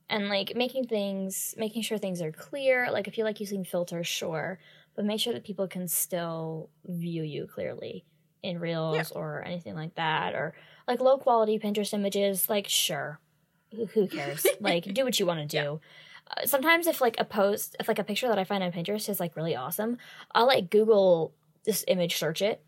And 0.09 0.29
like 0.29 0.55
making 0.55 0.87
things, 0.87 1.55
making 1.57 1.83
sure 1.83 1.97
things 1.99 2.21
are 2.21 2.33
clear. 2.33 2.91
Like 2.91 3.09
if 3.09 3.17
you 3.17 3.25
like 3.25 3.41
using 3.41 3.65
filters, 3.65 4.07
sure, 4.07 4.59
but 4.95 5.05
make 5.05 5.21
sure 5.21 5.33
that 5.33 5.45
people 5.45 5.67
can 5.69 5.89
still 5.89 6.71
view 6.85 7.23
you 7.23 7.47
clearly 7.47 8.05
in 8.43 8.59
reels 8.59 9.11
or 9.13 9.43
anything 9.45 9.75
like 9.75 9.95
that. 9.95 10.35
Or 10.35 10.55
like 10.87 11.01
low 11.01 11.17
quality 11.19 11.59
Pinterest 11.59 11.95
images, 11.95 12.51
like 12.51 12.69
sure, 12.69 13.21
who, 13.71 14.07
cares? 14.07 14.47
like 14.61 14.85
do 14.93 15.05
what 15.05 15.19
you 15.19 15.25
want 15.27 15.49
to 15.49 15.61
do. 15.63 15.81
Uh, 16.37 16.45
sometimes 16.47 16.87
if 16.87 17.01
like 17.01 17.17
a 17.19 17.25
post, 17.25 17.77
if 17.81 17.89
like 17.89 17.99
a 17.99 18.05
picture 18.05 18.29
that 18.29 18.39
I 18.39 18.45
find 18.45 18.63
on 18.63 18.73
Pinterest 18.73 19.09
is 19.09 19.19
like 19.21 19.35
really 19.37 19.57
awesome, 19.57 19.97
I'll 20.35 20.47
like 20.47 20.69
Google 20.71 21.35
this 21.65 21.85
image, 21.89 22.17
search 22.17 22.43
it, 22.43 22.63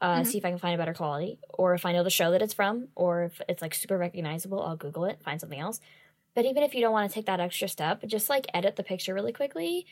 uh, 0.00 0.22
Mhm. 0.22 0.26
see 0.26 0.38
if 0.38 0.44
I 0.44 0.50
can 0.50 0.58
find 0.58 0.74
a 0.74 0.78
better 0.78 0.94
quality, 0.94 1.38
or 1.50 1.74
if 1.74 1.84
I 1.84 1.92
know 1.92 2.04
the 2.04 2.10
show 2.10 2.30
that 2.30 2.42
it's 2.42 2.54
from, 2.54 2.88
or 2.94 3.24
if 3.24 3.40
it's 3.48 3.62
like 3.62 3.74
super 3.74 3.98
recognizable, 3.98 4.62
I'll 4.62 4.76
Google 4.76 5.04
it, 5.04 5.22
find 5.22 5.40
something 5.40 5.60
else. 5.60 5.80
But 6.34 6.44
even 6.44 6.62
if 6.62 6.74
you 6.74 6.80
don't 6.80 6.92
want 6.92 7.10
to 7.10 7.14
take 7.14 7.26
that 7.26 7.40
extra 7.40 7.68
step, 7.68 8.04
just 8.06 8.30
like 8.30 8.46
edit 8.54 8.76
the 8.76 8.82
picture 8.84 9.14
really 9.14 9.32
quickly. 9.32 9.86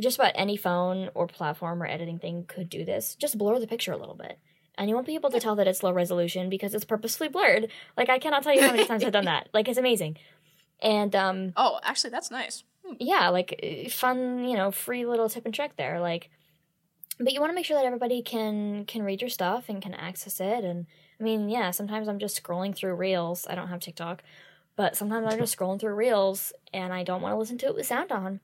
Just 0.00 0.18
about 0.18 0.32
any 0.34 0.56
phone 0.56 1.10
or 1.14 1.26
platform 1.26 1.82
or 1.82 1.86
editing 1.86 2.18
thing 2.18 2.44
could 2.48 2.70
do 2.70 2.84
this. 2.84 3.14
Just 3.16 3.36
blur 3.36 3.58
the 3.58 3.66
picture 3.66 3.92
a 3.92 3.98
little 3.98 4.14
bit. 4.14 4.38
And 4.78 4.88
you 4.88 4.94
won't 4.94 5.06
be 5.06 5.14
able 5.14 5.30
to 5.30 5.40
tell 5.40 5.56
that 5.56 5.68
it's 5.68 5.82
low 5.82 5.92
resolution 5.92 6.48
because 6.48 6.74
it's 6.74 6.86
purposefully 6.86 7.28
blurred. 7.28 7.68
Like 7.96 8.08
I 8.08 8.18
cannot 8.18 8.42
tell 8.42 8.54
you 8.54 8.62
how 8.62 8.70
many 8.70 8.86
times 8.86 9.04
I've 9.04 9.12
done 9.12 9.26
that. 9.26 9.48
Like 9.52 9.68
it's 9.68 9.78
amazing. 9.78 10.16
And 10.80 11.14
um 11.14 11.52
Oh, 11.56 11.78
actually, 11.82 12.10
that's 12.10 12.30
nice. 12.30 12.64
Hmm. 12.86 12.94
yeah, 12.98 13.28
like 13.28 13.60
uh, 13.62 13.90
fun, 13.90 14.44
you 14.44 14.56
know, 14.56 14.70
free 14.70 15.04
little 15.04 15.28
tip 15.28 15.44
and 15.44 15.54
trick 15.54 15.76
there. 15.76 16.00
Like, 16.00 16.30
but 17.18 17.34
you 17.34 17.40
want 17.40 17.50
to 17.50 17.54
make 17.54 17.66
sure 17.66 17.76
that 17.76 17.84
everybody 17.84 18.22
can 18.22 18.86
can 18.86 19.02
read 19.02 19.20
your 19.20 19.28
stuff 19.28 19.68
and 19.68 19.82
can 19.82 19.92
access 19.92 20.40
it. 20.40 20.64
And 20.64 20.86
I 21.20 21.22
mean, 21.22 21.50
yeah, 21.50 21.70
sometimes 21.72 22.08
I'm 22.08 22.18
just 22.18 22.42
scrolling 22.42 22.74
through 22.74 22.94
reels. 22.94 23.46
I 23.50 23.54
don't 23.54 23.68
have 23.68 23.80
TikTok, 23.80 24.22
but 24.80 24.96
sometimes 24.96 25.26
I'm 25.30 25.38
just 25.38 25.58
scrolling 25.58 25.78
through 25.78 25.92
reels 25.92 26.54
and 26.72 26.90
I 26.90 27.02
don't 27.02 27.20
want 27.20 27.34
to 27.34 27.38
listen 27.38 27.58
to 27.58 27.66
it 27.66 27.74
with 27.74 27.84
sound 27.84 28.10
on. 28.10 28.40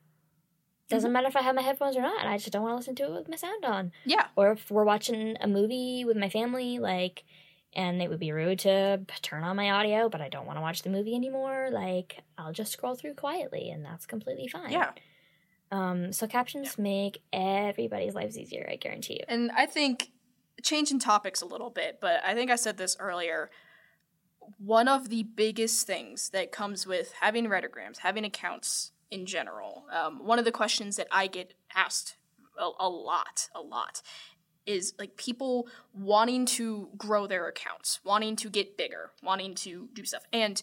Doesn't 0.91 1.11
matter 1.11 1.29
if 1.29 1.35
I 1.35 1.41
have 1.41 1.55
my 1.55 1.63
headphones 1.63 1.97
or 1.97 2.03
not. 2.03 2.27
I 2.27 2.37
just 2.37 2.53
don't 2.53 2.61
want 2.61 2.75
to 2.75 2.77
listen 2.77 2.95
to 2.97 3.05
it 3.05 3.13
with 3.13 3.29
my 3.31 3.37
sound 3.37 3.65
on. 3.65 3.91
Yeah. 4.05 4.27
Or 4.37 4.53
if 4.53 4.71
we're 4.71 4.85
watching 4.85 5.39
a 5.41 5.49
movie 5.49 6.05
with 6.05 6.19
my 6.19 6.29
family, 6.29 6.79
like, 6.79 7.25
and 7.73 8.03
it 8.03 8.11
would 8.11 8.21
be 8.21 8.33
rude 8.33 8.59
to 8.59 9.01
turn 9.23 9.45
on 9.45 9.57
my 9.57 9.71
audio, 9.71 10.11
but 10.11 10.21
I 10.21 10.29
don't 10.29 10.45
want 10.45 10.59
to 10.59 10.61
watch 10.61 10.83
the 10.83 10.91
movie 10.91 11.15
anymore. 11.15 11.71
Like, 11.73 12.19
I'll 12.37 12.53
just 12.53 12.71
scroll 12.71 12.97
through 12.97 13.15
quietly, 13.15 13.71
and 13.71 13.83
that's 13.83 14.05
completely 14.05 14.47
fine. 14.47 14.73
Yeah. 14.73 14.91
Um. 15.73 16.13
So 16.13 16.27
captions 16.27 16.77
make 16.77 17.23
everybody's 17.33 18.15
lives 18.15 18.37
easier. 18.37 18.69
I 18.71 18.77
guarantee 18.77 19.15
you. 19.15 19.25
And 19.27 19.51
I 19.57 19.65
think 19.65 20.11
changing 20.63 20.99
topics 20.99 21.41
a 21.41 21.47
little 21.47 21.71
bit, 21.71 21.97
but 21.99 22.21
I 22.23 22.35
think 22.35 22.51
I 22.51 22.57
said 22.57 22.77
this 22.77 22.95
earlier. 23.01 23.51
One 24.59 24.89
of 24.89 25.09
the 25.09 25.23
biggest 25.23 25.87
things 25.87 26.31
that 26.31 26.53
comes 26.53 26.87
with 26.87 27.13
having 27.21 27.47
writergrams, 27.47 27.99
having 27.99 28.25
accounts 28.25 28.93
in 29.11 29.27
general, 29.27 29.85
um, 29.93 30.25
one 30.25 30.39
of 30.39 30.45
the 30.45 30.53
questions 30.53 30.97
that 30.97 31.09
I 31.11 31.27
get 31.27 31.55
asked 31.75 32.17
a, 32.59 32.71
a 32.81 32.89
lot, 32.89 33.49
a 33.55 33.61
lot, 33.61 34.03
is 34.67 34.95
like 34.99 35.17
people 35.17 35.69
wanting 35.95 36.45
to 36.47 36.89
grow 36.97 37.27
their 37.27 37.47
accounts, 37.47 38.01
wanting 38.05 38.35
to 38.37 38.51
get 38.51 38.77
bigger, 38.77 39.13
wanting 39.23 39.55
to 39.57 39.89
do 39.93 40.05
stuff, 40.05 40.25
and 40.33 40.61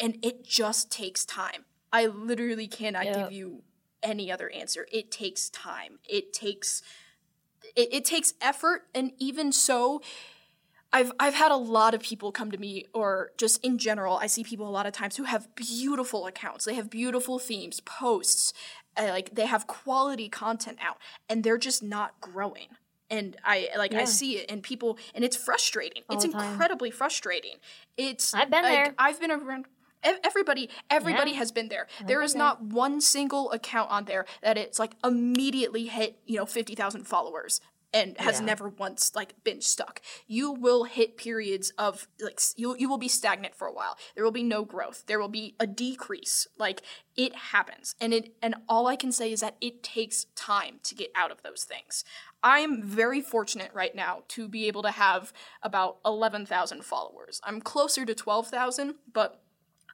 and 0.00 0.18
it 0.22 0.44
just 0.44 0.90
takes 0.90 1.24
time. 1.24 1.64
I 1.92 2.06
literally 2.06 2.66
cannot 2.68 3.04
Yep. 3.04 3.14
give 3.16 3.32
you 3.32 3.62
any 4.02 4.30
other 4.30 4.50
answer. 4.50 4.86
It 4.92 5.10
takes 5.10 5.48
time. 5.50 5.98
It 6.08 6.32
takes 6.32 6.82
it, 7.74 7.88
it 7.92 8.04
takes 8.04 8.34
effort 8.40 8.82
and 8.94 9.12
even 9.18 9.52
so 9.52 10.00
I've 10.96 11.12
I've 11.20 11.34
had 11.34 11.52
a 11.52 11.56
lot 11.56 11.92
of 11.92 12.00
people 12.00 12.32
come 12.32 12.50
to 12.50 12.56
me 12.56 12.86
or 12.94 13.32
just 13.36 13.62
in 13.62 13.76
general 13.76 14.16
I 14.16 14.28
see 14.28 14.42
people 14.42 14.66
a 14.66 14.70
lot 14.70 14.86
of 14.86 14.94
times 14.94 15.16
who 15.16 15.24
have 15.24 15.54
beautiful 15.54 16.26
accounts. 16.26 16.64
They 16.64 16.72
have 16.74 16.88
beautiful 16.88 17.38
themes, 17.38 17.80
posts, 17.80 18.54
uh, 18.96 19.08
like 19.08 19.34
they 19.34 19.44
have 19.44 19.66
quality 19.66 20.30
content 20.30 20.78
out 20.80 20.96
and 21.28 21.44
they're 21.44 21.58
just 21.58 21.82
not 21.82 22.18
growing. 22.22 22.68
And 23.10 23.36
I 23.44 23.68
like 23.76 23.92
I 23.92 24.04
see 24.04 24.38
it 24.38 24.50
and 24.50 24.62
people 24.62 24.98
and 25.14 25.22
it's 25.22 25.36
frustrating. 25.36 26.02
All 26.08 26.16
it's 26.16 26.24
incredibly 26.24 26.90
frustrating. 26.90 27.56
It's 27.98 28.32
I've 28.32 28.50
been 28.50 28.62
like, 28.62 28.72
there. 28.72 28.94
I've 28.98 29.20
been 29.20 29.30
around 29.30 29.66
everybody 30.24 30.70
everybody 30.88 31.32
Yeah. 31.32 31.38
has 31.38 31.50
been 31.50 31.68
there 31.68 31.88
there 32.06 32.22
is 32.22 32.34
not 32.34 32.62
one 32.62 33.00
single 33.00 33.50
account 33.50 33.90
on 33.90 34.04
there 34.04 34.24
that 34.40 34.56
it's 34.56 34.78
like 34.78 34.92
immediately 35.02 35.86
hit 35.86 36.16
you 36.26 36.36
know 36.36 36.46
50000 36.46 37.08
followers 37.08 37.60
and 37.96 38.18
has 38.18 38.40
Yeah. 38.40 38.44
never 38.44 38.68
once 38.68 39.14
like 39.14 39.42
been 39.42 39.62
stuck. 39.62 40.02
You 40.26 40.52
will 40.52 40.84
hit 40.84 41.16
periods 41.16 41.70
of 41.78 42.06
like 42.20 42.38
you, 42.54 42.76
you 42.76 42.90
will 42.90 42.98
be 42.98 43.08
stagnant 43.08 43.54
for 43.54 43.66
a 43.66 43.72
while. 43.72 43.96
There 44.14 44.22
will 44.22 44.30
be 44.30 44.42
no 44.42 44.66
growth. 44.66 45.04
There 45.06 45.18
will 45.18 45.30
be 45.30 45.56
a 45.58 45.66
decrease. 45.66 46.46
Like 46.58 46.82
it 47.16 47.34
happens. 47.34 47.94
And 47.98 48.12
it 48.12 48.36
and 48.42 48.56
all 48.68 48.86
i 48.86 48.96
can 48.96 49.12
say 49.12 49.32
is 49.32 49.40
that 49.40 49.56
it 49.62 49.82
takes 49.82 50.26
time 50.34 50.78
to 50.82 50.94
get 50.94 51.10
out 51.14 51.30
of 51.30 51.42
those 51.42 51.64
things. 51.64 52.04
I'm 52.42 52.82
very 52.82 53.22
fortunate 53.22 53.70
right 53.72 53.94
now 53.94 54.24
to 54.28 54.46
be 54.46 54.66
able 54.68 54.82
to 54.82 54.90
have 54.90 55.32
about 55.62 55.96
11000 56.04 56.84
followers. 56.84 57.40
I'm 57.44 57.62
closer 57.62 58.04
to 58.04 58.14
12000 58.14 58.96
but 59.10 59.40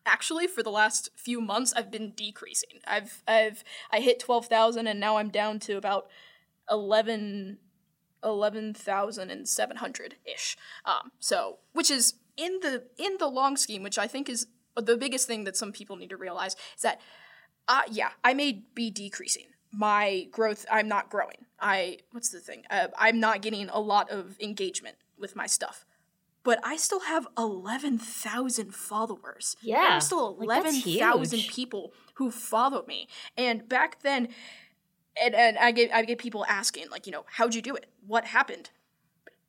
actually 0.05 0.49
for 0.49 0.65
the 0.65 0.71
last 0.71 1.11
few 1.15 1.41
months 1.41 1.73
I've 1.73 1.93
been 1.93 2.11
decreasing. 2.17 2.81
I've 2.85 3.23
I've 3.29 3.63
I 3.93 4.01
hit 4.01 4.19
12,000 4.19 4.89
and 4.89 4.99
now 4.99 5.19
I'm 5.19 5.29
down 5.29 5.61
to 5.61 5.77
about 5.77 6.09
11 6.69 7.59
11,700 8.25 10.17
ish. 10.25 10.57
Um 10.85 11.13
so 11.19 11.59
which 11.73 11.91
is 11.91 12.15
in 12.37 12.61
the 12.61 12.85
in 12.99 13.17
the 13.19 13.29
long 13.29 13.57
scheme 13.57 13.83
which 13.83 13.99
I 13.99 14.07
think 14.07 14.29
is 14.29 14.47
the 14.77 14.97
biggest 14.97 15.27
thing 15.27 15.45
that 15.45 15.57
some 15.57 15.73
people 15.73 15.97
need 15.97 16.11
to 16.11 16.17
realize 16.17 16.57
is 16.77 16.83
that 16.83 17.01
uh 17.69 17.83
yeah, 17.91 18.11
I 18.25 18.35
may 18.35 18.65
be 18.75 18.91
decreasing. 18.91 19.47
My 19.71 20.29
growth 20.31 20.67
I'm 20.71 20.89
not 20.89 21.11
growing. 21.11 21.47
I 21.61 21.99
what's 22.13 22.31
the 22.31 22.41
thing? 22.41 22.65
Uh, 22.71 22.89
I'm 22.99 23.21
not 23.21 23.43
getting 23.43 23.69
a 23.69 23.81
lot 23.81 24.11
of 24.11 24.37
engagement 24.41 24.97
with 25.19 25.37
my 25.37 25.47
stuff 25.47 25.87
but 26.45 26.59
I 26.65 26.77
still 26.77 27.01
have 27.01 27.27
11,000 27.39 28.75
followers. 28.75 29.57
Yeah. 29.63 29.81
There 29.81 29.91
are 29.93 30.01
still 30.01 30.37
like, 30.37 30.49
that's 30.65 30.85
11,000 30.87 31.39
huge. 31.39 31.53
people 31.53 31.93
who 32.15 32.31
follow 32.31 32.85
me. 32.87 33.09
And 33.37 33.69
back 33.69 34.03
then, 34.03 34.29
and, 35.21 35.35
and 35.35 35.59
I 35.59 35.71
get 35.73 35.93
I 35.93 36.05
get 36.05 36.19
people 36.19 36.45
asking, 36.49 36.91
like, 36.91 37.07
you 37.07 37.13
know, 37.13 37.25
how'd 37.29 37.55
you 37.55 37.63
do 37.63 37.75
it? 37.75 37.87
What 38.07 38.27
happened? 38.27 38.71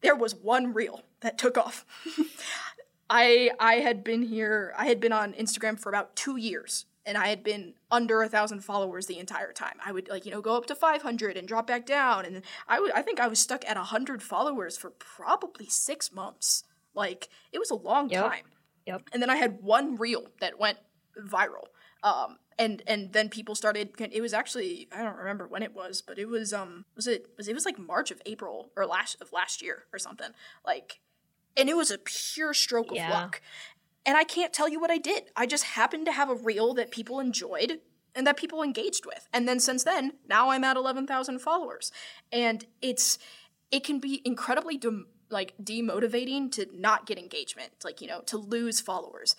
There 0.01 0.15
was 0.15 0.35
one 0.35 0.73
reel 0.73 1.01
that 1.21 1.37
took 1.37 1.57
off. 1.57 1.85
I 3.09 3.51
I 3.59 3.75
had 3.75 4.03
been 4.03 4.23
here, 4.23 4.73
I 4.77 4.87
had 4.87 4.99
been 4.99 5.11
on 5.13 5.33
Instagram 5.33 5.79
for 5.79 5.89
about 5.89 6.15
two 6.15 6.37
years. 6.37 6.85
And 7.05 7.17
I 7.17 7.27
had 7.27 7.43
been 7.43 7.73
under 7.91 8.21
a 8.21 8.29
thousand 8.29 8.61
followers 8.63 9.07
the 9.07 9.19
entire 9.19 9.51
time. 9.51 9.75
I 9.85 9.91
would 9.91 10.07
like 10.07 10.25
you 10.25 10.31
know 10.31 10.39
go 10.39 10.55
up 10.55 10.67
to 10.67 10.75
five 10.75 11.01
hundred 11.01 11.35
and 11.35 11.45
drop 11.45 11.67
back 11.67 11.85
down, 11.85 12.23
and 12.23 12.41
I 12.65 12.79
would 12.79 12.91
I 12.91 13.01
think 13.01 13.19
I 13.19 13.27
was 13.27 13.39
stuck 13.39 13.65
at 13.67 13.75
hundred 13.75 14.23
followers 14.23 14.77
for 14.77 14.89
probably 14.91 15.67
six 15.67 16.13
months. 16.13 16.63
Like 16.95 17.27
it 17.51 17.59
was 17.59 17.69
a 17.71 17.75
long 17.75 18.09
Yep. 18.09 18.23
time. 18.23 18.45
Yep. 18.85 19.01
And 19.11 19.21
then 19.21 19.29
I 19.29 19.35
had 19.35 19.61
one 19.61 19.97
reel 19.97 20.27
that 20.39 20.57
went 20.57 20.77
viral. 21.21 21.65
Um 22.03 22.37
and 22.57 22.81
and 22.87 23.13
then 23.13 23.29
people 23.29 23.55
started 23.55 23.89
it 23.99 24.21
was 24.21 24.33
actually 24.33 24.87
I 24.91 25.03
don't 25.03 25.17
remember 25.17 25.47
when 25.47 25.63
it 25.63 25.73
was, 25.73 26.01
but 26.01 26.19
it 26.19 26.27
was 26.27 26.53
um 26.53 26.85
was 26.95 27.07
it 27.07 27.27
was 27.37 27.47
it 27.47 27.53
was 27.53 27.65
like 27.65 27.79
March 27.79 28.11
of 28.11 28.21
April 28.25 28.71
or 28.75 28.85
last 28.85 29.21
of 29.21 29.31
last 29.31 29.61
year 29.61 29.85
or 29.91 29.99
something. 29.99 30.31
Like 30.65 30.99
and 31.55 31.69
it 31.69 31.77
was 31.77 31.91
a 31.91 31.97
pure 31.97 32.53
stroke 32.53 32.91
of 32.91 32.97
luck. 33.11 33.41
And 34.05 34.17
I 34.17 34.23
can't 34.23 34.51
tell 34.51 34.67
you 34.67 34.81
what 34.81 34.91
I 34.91 34.97
did. 34.97 35.25
I 35.35 35.45
just 35.45 35.63
happened 35.63 36.05
to 36.07 36.11
have 36.11 36.29
a 36.29 36.35
reel 36.35 36.73
that 36.73 36.91
people 36.91 37.19
enjoyed 37.19 37.79
and 38.15 38.27
that 38.27 38.37
people 38.37 38.61
engaged 38.61 39.05
with. 39.05 39.27
And 39.31 39.47
then 39.47 39.59
since 39.59 39.83
then, 39.83 40.13
now 40.27 40.49
I'm 40.49 40.63
at 40.63 40.77
11,000 40.77 41.39
followers. 41.39 41.91
And 42.31 42.65
it's 42.81 43.17
it 43.71 43.83
can 43.83 43.99
be 43.99 44.21
incredibly 44.23 44.77
dem- 44.77 45.07
like 45.29 45.53
demotivating 45.61 46.51
to 46.51 46.67
not 46.71 47.05
get 47.05 47.17
engagement, 47.17 47.71
like 47.83 48.01
you 48.01 48.07
know, 48.07 48.21
to 48.21 48.37
lose 48.37 48.79
followers. 48.79 49.35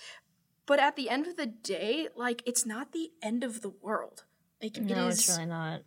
But 0.67 0.81
at 0.81 0.97
the 0.97 1.09
end 1.11 1.27
of 1.27 1.37
the 1.37 1.47
day, 1.47 2.09
like 2.17 2.43
it's 2.47 2.65
not 2.65 2.93
the 2.93 3.11
end 3.23 3.45
of 3.45 3.61
the 3.61 3.69
world. 3.71 4.25
Like 4.63 4.77
it 4.79 4.85
No, 4.85 5.09
is 5.09 5.19
it's 5.21 5.29
really 5.29 5.47
not. 5.47 5.83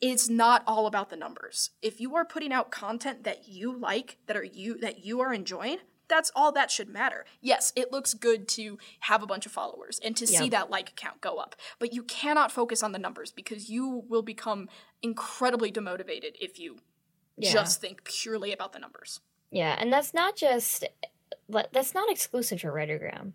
it's 0.00 0.28
not 0.28 0.62
all 0.66 0.86
about 0.86 1.08
the 1.10 1.16
numbers. 1.16 1.70
If 1.82 2.00
you 2.00 2.14
are 2.14 2.24
putting 2.24 2.52
out 2.52 2.70
content 2.70 3.24
that 3.24 3.48
you 3.48 3.76
like, 3.76 4.18
that 4.26 4.36
are 4.36 4.44
you 4.44 4.78
that 4.78 5.04
you 5.04 5.20
are 5.20 5.32
enjoying, 5.32 5.78
that's 6.08 6.30
all 6.36 6.52
that 6.52 6.70
should 6.70 6.88
matter. 6.88 7.24
Yes, 7.40 7.72
it 7.76 7.90
looks 7.92 8.12
good 8.14 8.48
to 8.48 8.78
have 9.00 9.22
a 9.22 9.26
bunch 9.26 9.46
of 9.46 9.52
followers 9.52 9.98
and 10.04 10.16
to 10.16 10.26
see 10.26 10.48
that 10.50 10.70
like 10.70 10.94
count 10.96 11.20
go 11.20 11.36
up, 11.38 11.54
but 11.78 11.92
you 11.94 12.02
cannot 12.02 12.52
focus 12.52 12.82
on 12.82 12.92
the 12.92 12.98
numbers 12.98 13.30
because 13.32 13.70
you 13.70 14.04
will 14.08 14.22
become 14.22 14.68
incredibly 15.02 15.70
demotivated 15.72 16.32
if 16.40 16.58
you 16.58 16.78
Yeah. 17.36 17.52
just 17.52 17.80
think 17.80 18.04
purely 18.04 18.52
about 18.52 18.72
the 18.72 18.78
numbers. 18.78 19.20
Yeah, 19.50 19.74
and 19.78 19.90
that's 19.92 20.12
not 20.12 20.36
just 20.36 20.84
that's 21.72 21.94
not 21.94 22.10
exclusive 22.10 22.60
to 22.60 22.66
Writergram. 22.68 23.32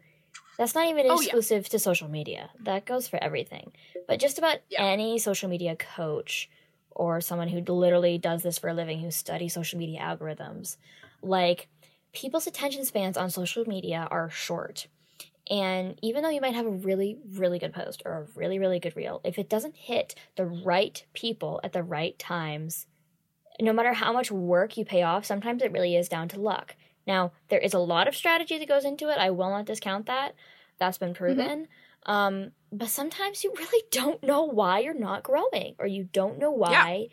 That's 0.58 0.76
not 0.76 0.88
even 0.88 1.06
Oh, 1.10 1.14
yeah. 1.20 1.28
exclusive 1.28 1.70
to 1.70 1.80
social 1.80 2.08
media. 2.10 2.52
That 2.62 2.86
goes 2.86 3.08
for 3.08 3.22
everything. 3.24 3.72
But 4.08 4.20
just 4.20 4.38
about 4.38 4.60
Yeah. 4.70 4.84
any 4.86 5.18
social 5.18 5.50
media 5.50 5.76
coach 5.76 6.50
or 6.92 7.22
someone 7.22 7.48
who 7.48 7.60
literally 7.62 8.18
does 8.18 8.44
this 8.44 8.60
for 8.60 8.68
a 8.70 8.74
living 8.74 9.00
who 9.00 9.10
studies 9.12 9.54
social 9.54 9.80
media 9.80 10.00
algorithms, 10.00 10.78
like 11.22 11.68
people's 12.14 12.46
attention 12.48 12.86
spans 12.86 13.18
on 13.18 13.30
social 13.32 13.68
media 13.68 14.08
are 14.12 14.30
short. 14.30 14.88
And 15.50 16.00
even 16.02 16.24
though 16.24 16.30
you 16.30 16.40
might 16.40 16.54
have 16.54 16.66
a 16.68 16.72
really, 16.72 17.18
really 17.34 17.60
good 17.60 17.74
post 17.74 18.04
or 18.06 18.14
a 18.14 18.28
really, 18.40 18.60
really 18.60 18.80
good 18.80 18.96
reel, 18.96 19.20
if 19.24 19.38
it 19.40 19.50
doesn't 19.50 19.76
hit 19.76 20.16
the 20.36 20.46
right 20.46 21.04
people 21.14 21.60
at 21.64 21.74
the 21.74 21.84
right 21.84 22.18
times, 22.18 22.86
no 23.60 23.74
matter 23.74 23.94
how 23.94 24.14
much 24.14 24.32
work 24.32 24.78
you 24.78 24.86
pay 24.86 25.02
off, 25.02 25.26
sometimes 25.26 25.62
it 25.62 25.72
really 25.72 25.96
is 25.96 26.08
down 26.08 26.28
to 26.30 26.40
luck. 26.40 26.76
Now, 27.06 27.32
there 27.50 27.60
is 27.60 27.74
a 27.74 27.80
lot 27.80 28.08
of 28.08 28.16
strategy 28.16 28.58
that 28.58 28.68
goes 28.68 28.86
into 28.86 29.10
it. 29.10 29.18
I 29.18 29.30
will 29.32 29.50
not 29.50 29.66
discount 29.66 30.06
that. 30.06 30.36
That's 30.80 30.98
been 30.98 31.14
proven. 31.14 31.68
Um, 32.06 32.52
but 32.72 32.90
sometimes 32.90 33.44
you 33.44 33.54
really 33.58 33.84
don't 33.92 34.24
know 34.24 34.44
why 34.44 34.80
you're 34.80 34.94
not 34.94 35.24
growing 35.24 35.76
or 35.80 35.88
you 35.88 36.06
don't 36.12 36.40
know 36.40 36.52
why, 36.52 37.08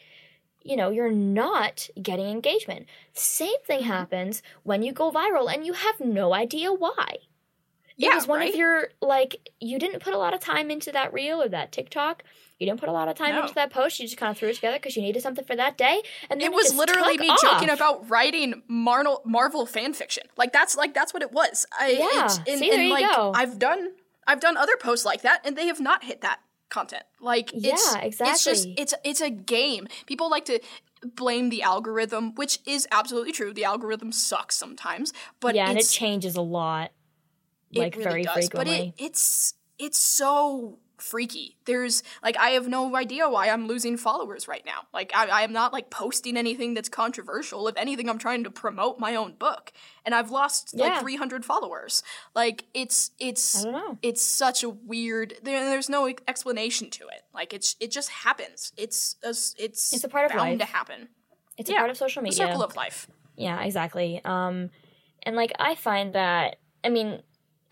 you 0.62 0.76
know, 0.76 0.91
you're 0.91 1.12
not 1.12 1.88
getting 2.01 2.26
engagement. 2.28 2.86
Same 3.12 3.61
thing 3.66 3.82
happens 3.82 4.43
when 4.62 4.82
you 4.82 4.93
go 4.93 5.11
viral 5.11 5.53
and 5.53 5.64
you 5.64 5.74
have 5.74 6.01
no 6.01 6.34
idea 6.34 6.72
why. 6.72 7.16
Yeah, 7.97 8.11
Because 8.11 8.26
one 8.26 8.41
right? 8.41 8.49
of 8.49 8.55
your 8.57 8.88
like 9.01 9.51
you 9.61 9.78
didn't 9.78 10.03
put 10.03 10.14
a 10.14 10.18
lot 10.18 10.34
of 10.34 10.41
time 10.41 10.70
into 10.70 10.91
that 10.93 11.12
reel 11.12 11.43
or 11.43 11.49
that 11.49 11.70
TikTok. 11.70 12.24
You 12.61 12.66
didn't 12.66 12.78
put 12.78 12.90
a 12.90 12.92
lot 12.92 13.08
of 13.08 13.16
time 13.16 13.34
No. 13.34 13.42
into 13.42 13.54
that 13.54 13.70
post. 13.70 13.98
You 13.98 14.06
just 14.06 14.18
kind 14.18 14.30
of 14.30 14.36
threw 14.38 14.50
it 14.50 14.54
together 14.54 14.76
because 14.76 14.94
you 14.94 15.02
needed 15.02 15.22
something 15.22 15.44
for 15.46 15.56
that 15.56 15.78
day. 15.78 16.02
And 16.28 16.40
then 16.40 16.52
it 16.52 16.54
was 16.54 16.74
literally 16.74 17.16
me 17.16 17.30
joking 17.42 17.70
about 17.70 18.08
writing 18.11 18.62
Marvel 18.68 19.22
Marvel 19.24 19.64
fan 19.66 19.94
fiction. 19.94 20.24
Like 20.36 20.52
that's 20.52 20.76
like 20.76 20.92
that's 20.94 21.12
what 21.14 21.22
it 21.22 21.32
was. 21.32 21.64
I, 21.78 21.88
Yeah, 21.92 22.04
it's- 22.04 22.38
and, 22.46 22.58
see, 22.58 22.68
there 22.70 22.78
and, 22.78 22.88
you 22.88 22.92
like 22.94 23.16
go. 23.16 23.32
I've 23.34 23.58
done 23.58 23.92
I've 24.26 24.40
done 24.40 24.56
other 24.58 24.76
posts 24.76 25.04
like 25.06 25.22
that, 25.22 25.40
and 25.44 25.56
they 25.56 25.66
have 25.66 25.80
not 25.80 26.04
hit 26.04 26.20
that 26.20 26.40
content. 26.68 27.02
Like 27.18 27.52
it's, 27.54 27.64
Yeah, 27.94 28.00
It's 28.04 28.44
just 28.44 28.68
it's 28.76 28.92
it's 29.04 29.22
a 29.22 29.30
game. 29.30 29.88
People 30.06 30.28
like 30.30 30.44
to 30.44 30.61
blame 31.16 31.48
the 31.48 31.62
algorithm, 31.62 32.34
which 32.34 32.58
is 32.66 32.86
absolutely 32.92 33.32
true. 33.32 33.54
The 33.54 33.64
algorithm 33.64 34.12
sucks 34.12 34.54
sometimes, 34.54 35.14
but 35.40 35.54
yeah, 35.54 35.70
and 35.70 35.78
it 35.78 35.88
changes 35.88 36.36
a 36.36 36.42
lot, 36.42 36.92
like 37.72 37.94
it 37.94 38.00
really 38.00 38.11
very 38.11 38.22
does. 38.24 38.34
frequently. 38.34 38.92
But 38.94 39.02
it, 39.02 39.06
it's 39.06 39.54
it's 39.78 39.98
so 39.98 40.78
freaky. 41.01 41.57
There's 41.64 42.03
like 42.22 42.36
I 42.36 42.51
have 42.51 42.68
no 42.68 42.94
idea 42.96 43.28
why 43.28 43.48
I'm 43.48 43.66
losing 43.66 43.96
followers 43.96 44.48
right 44.48 44.64
now. 44.64 44.82
Like 44.92 45.12
I, 45.14 45.26
I 45.26 45.42
am 45.42 45.53
not 45.53 45.72
like 45.72 45.90
posting 45.90 46.36
anything 46.36 46.74
that's 46.74 46.88
controversial. 46.88 47.66
If 47.68 47.76
anything, 47.76 48.09
I'm 48.09 48.18
trying 48.18 48.44
to 48.44 48.51
promote 48.51 48.98
my 48.98 49.14
own 49.14 49.34
book, 49.34 49.72
and 50.05 50.14
I've 50.14 50.30
lost 50.30 50.74
like 50.76 51.01
300 51.01 51.44
followers. 51.44 52.03
Like 52.34 52.64
it's 52.74 53.11
it's 53.18 53.66
it's 54.03 54.22
such 54.22 54.62
a 54.62 54.68
weird. 54.68 55.34
There, 55.42 55.64
there's 55.64 55.88
no 55.88 56.09
explanation 56.28 56.90
to 56.90 57.05
it. 57.05 57.22
Like 57.34 57.53
it's 57.53 57.76
it 57.80 57.90
just 57.90 58.11
happens. 58.11 58.72
It's 58.76 59.16
a, 59.22 59.30
it's 59.30 59.92
It's 59.92 60.05
a 60.05 60.09
part 60.09 60.26
of 60.26 60.32
bound 60.32 60.51
life. 60.51 60.59
to 60.59 60.64
happen. 60.64 61.09
It's 61.57 61.68
yeah, 61.70 61.76
a 61.76 61.78
part 61.80 61.90
of 61.90 61.96
social 61.96 62.22
media. 62.22 62.38
The 62.38 62.46
circle 62.53 62.62
of 62.62 62.76
life. 62.76 63.07
Yeah, 63.36 63.62
exactly. 63.62 64.20
Um, 64.24 64.70
and 65.22 65.36
like 65.36 65.53
I 65.59 65.74
find 65.74 66.14
that 66.14 66.57
I 66.84 66.88
mean, 66.88 67.22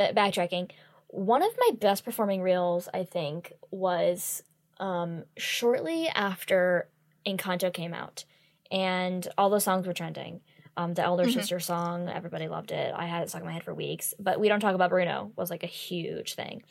uh, 0.00 0.08
backtracking, 0.08 0.70
one 1.08 1.42
of 1.42 1.50
my 1.58 1.70
best 1.78 2.04
performing 2.04 2.42
reels 2.42 2.88
I 2.92 3.04
think 3.04 3.52
was 3.70 4.42
um 4.78 5.24
shortly 5.36 6.08
after 6.08 6.88
Encanto 7.26 7.72
came 7.72 7.92
out, 7.94 8.24
and 8.70 9.26
all 9.36 9.50
the 9.50 9.60
songs 9.60 9.86
were 9.86 9.92
trending. 9.94 10.40
Um, 10.76 10.94
the 10.94 11.02
Elder 11.02 11.24
Mhm. 11.24 11.32
Sister 11.34 11.58
song, 11.58 12.08
everybody 12.08 12.46
loved 12.46 12.70
it. 12.70 12.94
I 12.96 13.06
had 13.06 13.22
it 13.24 13.30
stuck 13.30 13.40
in 13.40 13.46
my 13.48 13.52
head 13.52 13.64
for 13.64 13.74
weeks. 13.74 14.14
But 14.20 14.38
we 14.38 14.48
don't 14.48 14.60
talk 14.60 14.76
about 14.76 14.90
Bruno 14.90 15.32
was 15.34 15.50
like 15.50 15.64
a 15.64 15.66
huge 15.66 16.34
thing, 16.34 16.62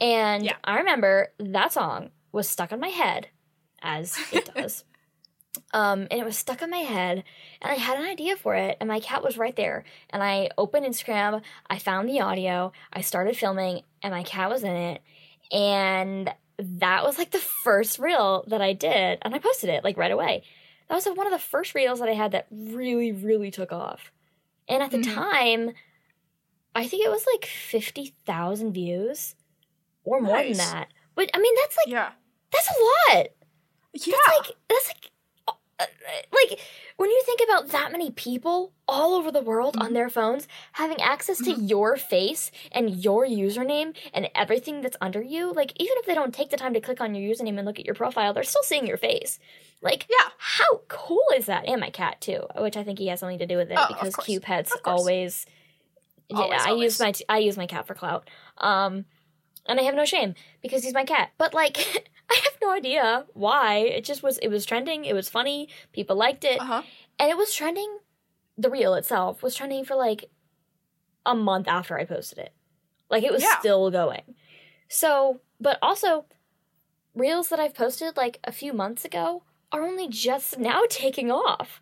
and 0.00 0.44
Yeah. 0.44 0.56
I 0.64 0.78
remember 0.78 1.32
that 1.38 1.72
song 1.72 2.10
was 2.32 2.48
stuck 2.48 2.72
in 2.72 2.80
my 2.80 2.88
head, 2.88 3.28
as 3.80 4.18
it 4.32 4.50
does. 4.54 4.84
Um, 5.72 6.06
and 6.10 6.20
it 6.20 6.24
was 6.24 6.36
stuck 6.36 6.62
in 6.62 6.70
my 6.70 6.78
head, 6.78 7.24
and 7.62 7.72
I 7.72 7.74
had 7.74 7.98
an 7.98 8.04
idea 8.04 8.36
for 8.36 8.54
it, 8.54 8.76
and 8.80 8.88
my 8.88 9.00
cat 9.00 9.22
was 9.24 9.36
right 9.38 9.54
there. 9.56 9.84
And 10.10 10.22
I 10.22 10.50
opened 10.58 10.86
Instagram, 10.86 11.42
I 11.68 11.78
found 11.78 12.08
the 12.08 12.20
audio, 12.20 12.72
I 12.92 13.00
started 13.00 13.36
filming, 13.36 13.82
and 14.02 14.12
my 14.12 14.22
cat 14.22 14.50
was 14.50 14.62
in 14.62 14.74
it. 14.74 15.02
And 15.52 16.32
that 16.58 17.04
was 17.04 17.18
like 17.18 17.30
the 17.30 17.38
first 17.38 17.98
reel 17.98 18.44
that 18.48 18.60
I 18.62 18.72
did, 18.72 19.18
and 19.22 19.34
I 19.34 19.38
posted 19.38 19.70
it 19.70 19.84
like 19.84 19.96
right 19.96 20.10
away. 20.10 20.42
That 20.88 20.94
was 20.94 21.06
one 21.06 21.26
of 21.26 21.32
the 21.32 21.38
first 21.38 21.74
reels 21.74 21.98
that 22.00 22.08
I 22.08 22.14
had 22.14 22.32
that 22.32 22.46
really, 22.50 23.10
really 23.12 23.50
took 23.50 23.72
off. 23.72 24.12
And 24.68 24.82
at 24.82 24.90
the 24.90 24.98
Mhm. 24.98 25.14
time, 25.14 25.72
I 26.74 26.86
think 26.86 27.04
it 27.04 27.10
was 27.10 27.26
like 27.32 27.44
50,000 27.46 28.72
views 28.72 29.34
or 30.04 30.20
more 30.20 30.36
Nice. 30.36 30.56
than 30.58 30.66
that. 30.72 30.88
But 31.14 31.30
I 31.34 31.38
mean, 31.38 31.54
that's 31.56 31.76
like, 31.78 31.88
Yeah. 31.88 32.12
that's 32.52 32.68
a 32.70 32.74
lot 33.14 33.26
Yeah. 33.94 34.14
that's 34.26 34.38
like 34.48 34.56
that's 34.68 34.88
like 34.88 35.10
like 35.78 36.58
when 36.96 37.10
you 37.10 37.22
think 37.26 37.40
about 37.44 37.68
that 37.68 37.92
many 37.92 38.10
people 38.10 38.72
all 38.88 39.14
over 39.14 39.30
the 39.30 39.42
world 39.42 39.76
on 39.78 39.90
Mhm. 39.90 39.94
their 39.94 40.08
phones 40.08 40.48
having 40.72 41.00
access 41.02 41.38
to 41.38 41.54
Mhm. 41.54 41.68
your 41.68 41.96
face 41.96 42.50
and 42.72 43.04
your 43.04 43.26
username 43.26 43.94
and 44.14 44.30
everything 44.34 44.80
that's 44.80 44.96
under 45.00 45.20
you 45.20 45.52
like 45.52 45.72
even 45.76 45.94
if 45.98 46.06
they 46.06 46.14
don't 46.14 46.32
take 46.32 46.48
the 46.50 46.56
time 46.56 46.72
to 46.72 46.80
click 46.80 47.00
on 47.00 47.14
your 47.14 47.30
username 47.34 47.58
and 47.58 47.66
look 47.66 47.78
at 47.78 47.84
your 47.84 47.94
profile 47.94 48.32
they're 48.32 48.42
still 48.42 48.62
seeing 48.62 48.86
your 48.86 48.96
face 48.96 49.38
like 49.82 50.06
yeah. 50.08 50.30
how 50.38 50.80
cool 50.88 51.24
is 51.36 51.44
that 51.46 51.66
and 51.66 51.80
my 51.80 51.90
cat 51.90 52.20
too 52.22 52.46
which 52.58 52.76
i 52.76 52.82
think 52.82 52.98
he 52.98 53.08
has 53.08 53.20
something 53.20 53.38
to 53.38 53.46
do 53.46 53.56
with 53.58 53.70
it 53.70 53.78
Oh, 53.78 53.86
because 53.88 54.16
cute 54.16 54.42
pets 54.44 54.72
always 54.84 55.44
yeah 56.30 56.38
Always, 56.38 56.62
i 56.62 56.70
use 56.70 56.98
my 57.00 57.12
t- 57.12 57.24
i 57.28 57.38
use 57.38 57.56
my 57.58 57.66
cat 57.66 57.86
for 57.86 57.94
clout 57.94 58.28
um 58.58 59.04
And 59.68 59.80
I 59.80 59.82
have 59.82 59.96
no 59.96 60.04
shame 60.04 60.36
because 60.62 60.84
he's 60.84 60.94
my 60.94 61.02
cat. 61.04 61.30
But 61.38 61.52
like 61.52 61.76
I 62.30 62.40
have 62.44 62.52
no 62.62 62.72
idea 62.72 63.26
why. 63.34 63.76
It 63.78 64.04
just 64.04 64.22
was 64.22 64.38
it 64.38 64.48
was 64.48 64.66
trending, 64.66 65.04
it 65.04 65.14
was 65.14 65.28
funny, 65.28 65.68
people 65.92 66.16
liked 66.16 66.44
it. 66.44 66.60
Uh-huh. 66.60 66.82
And 67.18 67.30
it 67.30 67.36
was 67.36 67.54
trending 67.54 67.98
the 68.58 68.70
reel 68.70 68.94
itself 68.94 69.42
was 69.42 69.54
trending 69.54 69.84
for 69.84 69.94
like 69.96 70.24
a 71.24 71.34
month 71.34 71.68
after 71.68 71.98
I 71.98 72.04
posted 72.04 72.38
it. 72.38 72.52
Like 73.10 73.22
it 73.22 73.32
was 73.32 73.42
Yeah. 73.42 73.58
still 73.58 73.90
going. 73.90 74.34
So, 74.88 75.40
but 75.60 75.78
also 75.82 76.26
reels 77.14 77.48
that 77.48 77.60
I've 77.60 77.74
posted 77.74 78.16
like 78.16 78.38
a 78.44 78.52
few 78.52 78.72
months 78.72 79.04
ago 79.04 79.42
are 79.72 79.82
only 79.84 80.08
just 80.08 80.58
now 80.58 80.82
taking 80.90 81.30
off. 81.30 81.80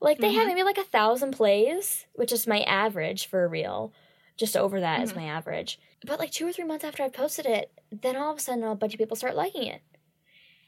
Like 0.00 0.18
they 0.18 0.32
have 0.32 0.44
Mhm. 0.44 0.48
maybe 0.48 0.62
like 0.62 0.78
a 0.78 0.84
thousand 0.84 1.32
plays, 1.32 2.06
which 2.14 2.32
is 2.32 2.46
my 2.46 2.60
average 2.62 3.26
for 3.26 3.44
a 3.44 3.48
reel. 3.48 3.92
Just 4.36 4.56
over 4.56 4.78
that 4.80 5.02
is 5.02 5.12
Mhm. 5.12 5.16
my 5.16 5.24
average. 5.24 5.80
But 6.04 6.18
like 6.18 6.30
two 6.30 6.46
or 6.46 6.52
three 6.52 6.64
months 6.64 6.84
after 6.84 7.02
I 7.02 7.08
posted 7.08 7.46
it, 7.46 7.72
then 7.90 8.16
all 8.16 8.32
of 8.32 8.38
a 8.38 8.40
sudden 8.40 8.64
a 8.64 8.74
bunch 8.74 8.94
of 8.94 8.98
people 8.98 9.16
start 9.16 9.34
liking 9.34 9.64
it. 9.64 9.82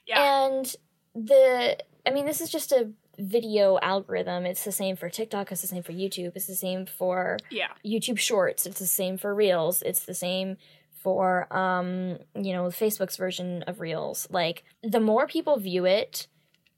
Yeah. 0.07 0.47
And 0.47 0.75
the, 1.15 1.79
I 2.07 2.11
mean, 2.11 2.27
this 2.27 2.41
is 2.41 2.51
just 2.51 2.73
a 2.73 2.91
video 3.19 3.79
algorithm. 3.81 4.47
It's 4.47 4.65
the 4.65 4.73
same 4.73 4.97
for 4.97 5.09
TikTok, 5.09 5.53
it's 5.53 5.61
the 5.61 5.67
same 5.67 5.83
for 5.83 5.93
YouTube, 5.93 6.33
it's 6.35 6.47
the 6.47 6.55
same 6.55 6.87
for 6.87 7.37
yeah. 7.51 7.69
YouTube 7.85 8.19
Shorts, 8.19 8.67
it's 8.67 8.81
the 8.81 8.87
same 8.87 9.19
for 9.19 9.35
Reels, 9.35 9.83
it's 9.83 10.05
the 10.05 10.15
same 10.15 10.57
for, 11.03 11.53
um, 11.55 12.19
you 12.35 12.53
know, 12.53 12.65
Facebook's 12.67 13.17
version 13.17 13.63
of 13.67 13.81
Reels. 13.81 14.27
Like, 14.31 14.65
the 14.83 15.01
more 15.01 15.27
people 15.27 15.59
view 15.59 15.87
it 15.87 16.27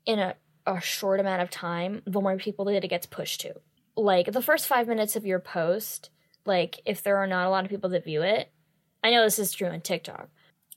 in 0.07 0.19
a, 0.19 0.35
a 0.67 0.81
short 0.81 1.21
amount 1.21 1.43
of 1.43 1.51
time, 1.51 2.03
the 2.07 2.21
more 2.21 2.37
people 2.37 2.65
that 2.67 2.85
it 2.85 2.89
gets 2.89 3.07
pushed 3.07 3.41
to. 3.43 3.55
Like, 3.97 4.33
the 4.33 4.43
first 4.43 4.67
five 4.67 4.87
minutes 4.87 5.17
of 5.17 5.27
your 5.27 5.41
post, 5.41 6.11
like, 6.45 6.81
if 6.85 7.03
there 7.03 7.17
are 7.19 7.27
not 7.27 7.47
a 7.47 7.51
lot 7.51 7.65
of 7.65 7.71
people 7.71 7.91
that 7.91 8.05
view 8.05 8.23
it, 8.23 8.51
I 9.03 9.11
know 9.11 9.23
this 9.25 9.39
is 9.39 9.53
true 9.53 9.69
on 9.69 9.81
TikTok, 9.81 10.29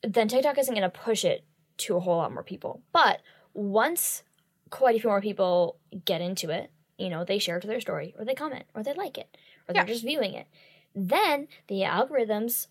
then 0.03 0.27
TikTok 0.27 0.57
isn't 0.57 0.73
going 0.73 0.89
to 0.89 0.97
push 0.99 1.25
it 1.25 1.45
to 1.77 1.95
a 1.95 1.99
whole 1.99 2.17
lot 2.17 2.33
more 2.33 2.43
people. 2.43 2.81
But 2.91 3.21
once 3.53 4.23
quite 4.69 4.95
a 4.95 4.99
few 4.99 5.09
more 5.09 5.21
people 5.21 5.77
get 6.05 6.21
into 6.21 6.49
it, 6.49 6.71
you 6.97 7.09
know, 7.09 7.23
they 7.23 7.39
share 7.39 7.57
it 7.57 7.61
to 7.61 7.67
their 7.67 7.81
story, 7.81 8.15
or 8.17 8.25
they 8.25 8.35
comment, 8.35 8.65
or 8.73 8.83
they 8.83 8.93
like 8.93 9.17
it, 9.17 9.37
or 9.67 9.73
they're 9.73 9.83
Yeah. 9.83 9.93
just 9.93 10.03
viewing 10.03 10.33
it, 10.33 10.47
then 10.93 11.47
the 11.67 11.81
algorithms 11.81 12.67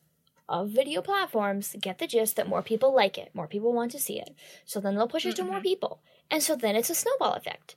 of 0.49 0.69
video 0.69 1.03
platforms 1.03 1.75
get 1.81 1.99
the 1.99 2.07
gist 2.07 2.37
that 2.37 2.49
more 2.49 2.63
people 2.63 2.93
like 2.95 3.17
it, 3.19 3.35
more 3.35 3.47
people 3.49 3.73
want 3.73 3.91
to 3.93 3.99
see 3.99 4.19
it. 4.21 4.35
So 4.65 4.81
then 4.81 4.95
they'll 4.95 5.09
push 5.09 5.25
it 5.27 5.37
to 5.37 5.45
more 5.45 5.61
Mhm. 5.61 5.63
people. 5.63 6.03
And 6.31 6.43
so 6.43 6.57
then 6.57 6.77
it's 6.77 6.91
a 6.91 6.95
snowball 6.95 7.35
effect. 7.35 7.77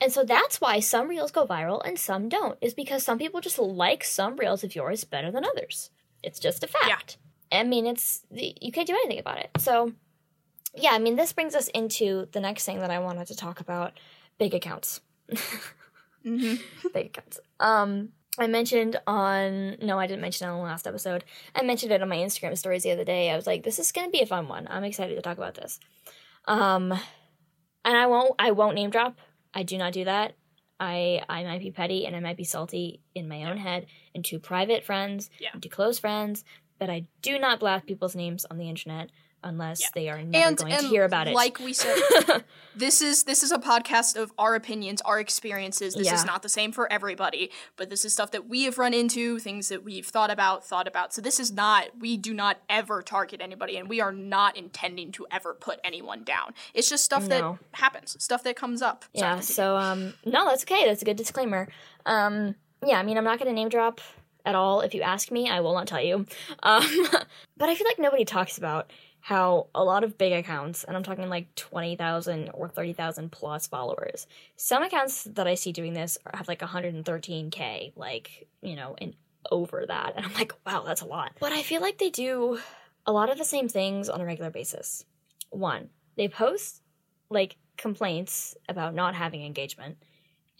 And 0.00 0.12
so 0.12 0.24
that's 0.24 0.60
why 0.60 0.80
some 0.80 1.08
reels 1.08 1.30
go 1.30 1.46
viral 1.46 1.82
and 1.84 1.98
some 1.98 2.28
don't, 2.28 2.56
is 2.60 2.72
because 2.72 3.02
some 3.02 3.18
people 3.18 3.40
just 3.40 3.58
like 3.58 4.02
some 4.02 4.36
reels 4.36 4.64
of 4.64 4.74
yours 4.74 5.04
better 5.04 5.30
than 5.30 5.44
others. 5.44 5.90
It's 6.22 6.38
just 6.38 6.64
a 6.64 6.66
fact. 6.66 7.18
Yeah. 7.52 7.60
I 7.60 7.64
mean, 7.64 7.86
it's 7.86 8.24
you 8.30 8.72
can't 8.72 8.86
do 8.86 8.94
anything 8.94 9.18
about 9.18 9.38
it. 9.38 9.50
So, 9.58 9.92
yeah, 10.74 10.90
I 10.92 10.98
mean, 10.98 11.16
this 11.16 11.32
brings 11.32 11.54
us 11.54 11.68
into 11.68 12.28
the 12.32 12.40
next 12.40 12.64
thing 12.64 12.78
that 12.78 12.90
I 12.90 12.98
wanted 12.98 13.26
to 13.28 13.36
talk 13.36 13.60
about: 13.60 13.98
big 14.38 14.54
accounts. 14.54 15.00
hmm 16.24 16.54
big 16.94 17.06
accounts. 17.06 17.40
Um, 17.58 18.10
I 18.38 18.46
mentioned 18.46 19.00
on 19.06 19.76
no, 19.82 19.98
I 19.98 20.06
didn't 20.06 20.22
mention 20.22 20.48
it 20.48 20.52
on 20.52 20.58
the 20.58 20.64
last 20.64 20.86
episode. 20.86 21.24
I 21.54 21.62
mentioned 21.62 21.92
it 21.92 22.02
on 22.02 22.08
my 22.08 22.16
Instagram 22.16 22.56
stories 22.56 22.84
the 22.84 22.92
other 22.92 23.04
day. 23.04 23.30
I 23.30 23.36
was 23.36 23.46
like, 23.46 23.64
this 23.64 23.78
is 23.78 23.92
gonna 23.92 24.10
be 24.10 24.20
a 24.20 24.26
fun 24.26 24.48
one. 24.48 24.68
I'm 24.70 24.84
excited 24.84 25.16
to 25.16 25.22
talk 25.22 25.36
about 25.36 25.54
this. 25.54 25.80
Um, 26.46 26.92
and 27.84 27.96
I 27.96 28.06
won't 28.06 28.34
I 28.38 28.52
won't 28.52 28.76
name 28.76 28.90
drop. 28.90 29.18
I 29.54 29.62
do 29.62 29.78
not 29.78 29.92
do 29.92 30.04
that. 30.04 30.34
I 30.78 31.22
I 31.28 31.44
might 31.44 31.60
be 31.60 31.70
petty 31.70 32.06
and 32.06 32.16
I 32.16 32.20
might 32.20 32.36
be 32.36 32.44
salty 32.44 33.00
in 33.14 33.28
my 33.28 33.44
own 33.44 33.56
head 33.58 33.86
and 34.14 34.24
to 34.26 34.38
private 34.38 34.84
friends 34.84 35.30
Yeah. 35.38 35.50
and 35.52 35.62
to 35.62 35.68
close 35.68 35.98
friends, 35.98 36.44
but 36.78 36.88
I 36.88 37.06
do 37.22 37.38
not 37.38 37.60
blast 37.60 37.86
people's 37.86 38.16
names 38.16 38.44
on 38.50 38.56
the 38.58 38.68
internet 38.68 39.10
unless 39.42 39.80
Yeah. 39.80 39.86
they 39.94 40.08
are 40.08 40.22
never 40.22 40.48
And, 40.48 40.56
going 40.56 40.72
and 40.72 40.82
to 40.82 40.88
hear 40.88 41.04
about 41.04 41.28
it. 41.28 41.34
like 41.34 41.58
we 41.58 41.72
said, 41.72 41.96
this 42.74 43.00
is 43.02 43.24
this 43.24 43.42
is 43.42 43.52
a 43.52 43.58
podcast 43.58 44.16
of 44.16 44.32
our 44.38 44.54
opinions, 44.54 45.00
our 45.02 45.18
experiences. 45.20 45.94
This 45.94 46.06
Yeah. 46.06 46.14
is 46.14 46.24
not 46.24 46.42
the 46.42 46.48
same 46.48 46.72
for 46.72 46.90
everybody, 46.92 47.50
but 47.76 47.90
this 47.90 48.04
is 48.04 48.12
stuff 48.12 48.30
that 48.32 48.48
we 48.48 48.64
have 48.64 48.78
run 48.78 48.92
into, 48.94 49.38
things 49.38 49.68
that 49.68 49.82
we've 49.84 50.06
thought 50.06 50.30
about, 50.30 50.64
thought 50.66 50.86
about. 50.86 51.12
So 51.14 51.20
this 51.22 51.40
is 51.40 51.50
not 51.52 51.98
we 51.98 52.16
do 52.16 52.34
not 52.34 52.58
ever 52.68 53.02
target 53.02 53.40
anybody 53.40 53.76
and 53.76 53.88
we 53.88 54.00
are 54.00 54.12
not 54.12 54.56
intending 54.56 55.12
to 55.12 55.26
ever 55.30 55.54
put 55.54 55.80
anyone 55.84 56.22
down. 56.24 56.54
It's 56.74 56.88
just 56.88 57.04
stuff 57.04 57.26
No. 57.26 57.58
that 57.72 57.78
happens, 57.78 58.16
stuff 58.22 58.42
that 58.44 58.56
comes 58.56 58.82
up. 58.82 59.04
Yeah 59.12 59.40
so 59.40 59.76
um 59.76 60.14
no 60.24 60.44
that's 60.46 60.64
okay 60.64 60.84
that's 60.86 61.02
a 61.02 61.04
good 61.04 61.16
disclaimer 61.16 61.68
um 62.06 62.54
yeah 62.86 62.98
i 62.98 63.02
mean 63.02 63.16
i'm 63.18 63.24
not 63.24 63.38
gonna 63.38 63.52
name 63.52 63.68
drop 63.68 64.00
at 64.44 64.54
all 64.54 64.80
if 64.80 64.94
you 64.94 65.02
ask 65.02 65.30
me 65.30 65.48
i 65.50 65.60
will 65.60 65.74
not 65.74 65.86
tell 65.86 66.00
you 66.00 66.26
um 66.62 67.06
but 67.58 67.68
i 67.68 67.74
feel 67.74 67.86
like 67.86 67.98
nobody 67.98 68.24
talks 68.24 68.56
about 68.58 68.90
how 69.20 69.66
a 69.74 69.84
lot 69.84 70.04
of 70.04 70.16
big 70.18 70.32
accounts 70.32 70.84
and 70.84 70.96
i'm 70.96 71.02
talking 71.02 71.28
like 71.28 71.54
20000 71.54 72.50
or 72.54 72.68
30000 72.68 73.30
plus 73.30 73.66
followers 73.66 74.26
some 74.56 74.82
accounts 74.82 75.24
that 75.24 75.46
i 75.46 75.54
see 75.54 75.72
doing 75.72 75.92
this 75.92 76.18
have 76.34 76.48
like 76.48 76.60
113k 76.60 77.92
like 77.96 78.48
you 78.62 78.76
know 78.76 78.94
and 78.98 79.14
over 79.50 79.84
that 79.86 80.14
and 80.16 80.24
i'm 80.24 80.34
like 80.34 80.52
wow 80.66 80.84
that's 80.86 81.00
a 81.00 81.06
lot 81.06 81.32
but 81.40 81.52
i 81.52 81.62
feel 81.62 81.80
like 81.80 81.98
they 81.98 82.10
do 82.10 82.58
a 83.06 83.12
lot 83.12 83.30
of 83.30 83.38
the 83.38 83.44
same 83.44 83.68
things 83.68 84.08
on 84.08 84.20
a 84.20 84.24
regular 84.24 84.50
basis 84.50 85.04
one 85.50 85.88
they 86.16 86.28
post 86.28 86.82
like 87.30 87.56
complaints 87.80 88.56
about 88.68 88.94
not 88.94 89.14
having 89.14 89.44
engagement. 89.44 89.96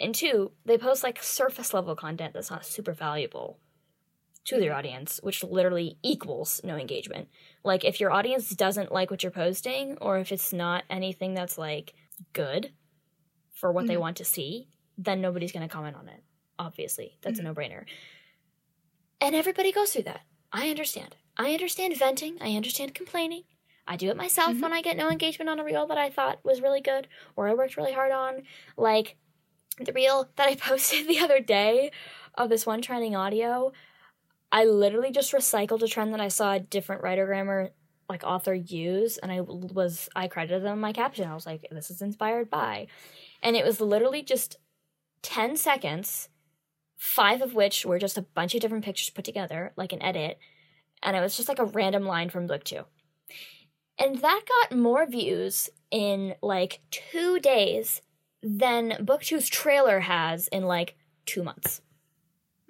And 0.01 0.15
two, 0.15 0.53
they 0.65 0.79
post 0.79 1.03
like 1.03 1.23
surface 1.23 1.75
level 1.75 1.95
content 1.95 2.33
that's 2.33 2.51
not 2.51 2.65
super 2.65 2.93
valuable 2.93 3.59
to 4.47 4.57
their 4.59 4.71
mm-hmm. 4.71 4.79
audience, 4.79 5.21
which 5.23 5.45
literally 5.45 5.99
equals 6.03 6.63
no 6.65 6.77
engagement. 6.77 7.29
Like 7.63 7.85
if 7.85 8.01
your 8.01 8.11
audience 8.11 8.51
doesn't 8.51 8.91
like 8.93 9.11
what 9.11 9.23
you're 9.23 9.33
posting, 9.33 9.99
or 10.01 10.19
if 10.19 10.33
it's 10.33 10.53
not 10.53 10.85
anything 10.89 11.35
that's 11.35 11.59
like 11.59 11.95
good 12.33 12.73
for 13.53 13.71
what 13.73 13.87
they 13.87 13.97
Mhm. 13.97 14.01
want 14.01 14.17
to 14.19 14.25
see, 14.25 14.69
then 14.97 15.21
nobody's 15.21 15.53
gonna 15.53 15.69
comment 15.69 15.97
on 15.97 16.09
it. 16.09 16.23
Obviously. 16.59 17.19
That's 17.23 17.39
a 17.39 17.43
no 17.43 17.55
brainer. 17.55 17.85
And 19.21 19.35
everybody 19.35 19.73
goes 19.73 19.93
through 19.93 20.05
that. 20.05 20.23
I 20.53 20.71
understand. 20.71 21.17
I 21.37 21.53
understand 21.53 21.97
venting. 21.97 22.39
I 22.41 22.57
understand 22.57 22.95
complaining. 22.95 23.45
I 23.87 23.97
do 23.97 24.09
it 24.09 24.17
myself 24.17 24.53
Mhm. 24.57 24.63
when 24.63 24.73
I 24.73 24.83
get 24.83 24.97
no 24.97 25.11
engagement 25.11 25.49
on 25.49 25.59
a 25.59 25.65
reel 25.65 25.87
that 25.87 25.99
I 25.99 26.11
thought 26.11 26.45
was 26.45 26.61
really 26.61 26.81
good 26.81 27.09
or 27.37 27.49
I 27.49 27.55
worked 27.55 27.77
really 27.77 27.93
hard 27.93 28.13
on. 28.13 28.47
Like 28.77 29.17
the 29.79 29.93
reel 29.93 30.31
that 30.37 30.49
I 30.49 30.55
posted 30.57 31.07
the 31.09 31.19
other 31.21 31.41
day 31.41 31.91
of 32.35 32.49
this 32.51 32.67
one 32.67 32.83
trending 32.83 33.17
audio, 33.17 33.73
I 34.53 34.65
literally 34.65 35.13
just 35.13 35.33
recycled 35.33 35.83
a 35.83 35.89
trend 35.89 36.13
that 36.13 36.21
I 36.21 36.29
saw 36.29 36.55
a 36.55 36.61
different 36.61 37.03
writer 37.03 37.27
grammar 37.27 37.71
like 38.09 38.25
author 38.25 38.53
use 38.53 39.19
and 39.19 39.31
I 39.31 39.41
was 39.41 40.09
I 40.17 40.27
credited 40.27 40.65
them 40.65 40.75
in 40.75 40.81
my 40.81 40.93
caption. 40.93 41.31
I 41.31 41.35
was 41.35 41.47
like, 41.47 41.67
this 41.71 41.91
is 41.91 42.03
inspired 42.03 42.51
by. 42.51 42.89
And 43.43 43.57
it 43.57 43.65
was 43.65 43.81
literally 43.81 44.23
just 44.23 44.57
10 45.23 45.57
seconds, 45.57 46.29
five 46.97 47.41
of 47.41 47.55
which 47.55 47.87
were 47.87 47.99
just 47.99 48.19
a 48.19 48.23
bunch 48.23 48.55
of 48.55 48.61
different 48.61 48.85
pictures 48.85 49.11
put 49.11 49.25
together, 49.25 49.73
like 49.77 49.93
an 49.93 50.03
edit. 50.03 50.39
And 51.03 51.17
it 51.17 51.21
was 51.21 51.37
just 51.37 51.49
like 51.49 51.61
a 51.61 51.65
random 51.65 52.05
line 52.05 52.31
from 52.31 52.49
book 52.49 52.65
two. 52.65 52.85
And 53.97 54.19
that 54.19 54.43
got 54.49 54.77
more 54.77 55.07
views 55.07 55.71
in 55.91 56.35
like 56.43 56.81
two 56.91 57.39
days 57.39 58.03
than 58.43 59.05
book 59.05 59.23
two's 59.23 59.49
trailer 59.49 60.01
has 60.01 60.49
in 60.49 60.65
like 60.65 60.97
two 61.27 61.45
months. 61.45 61.81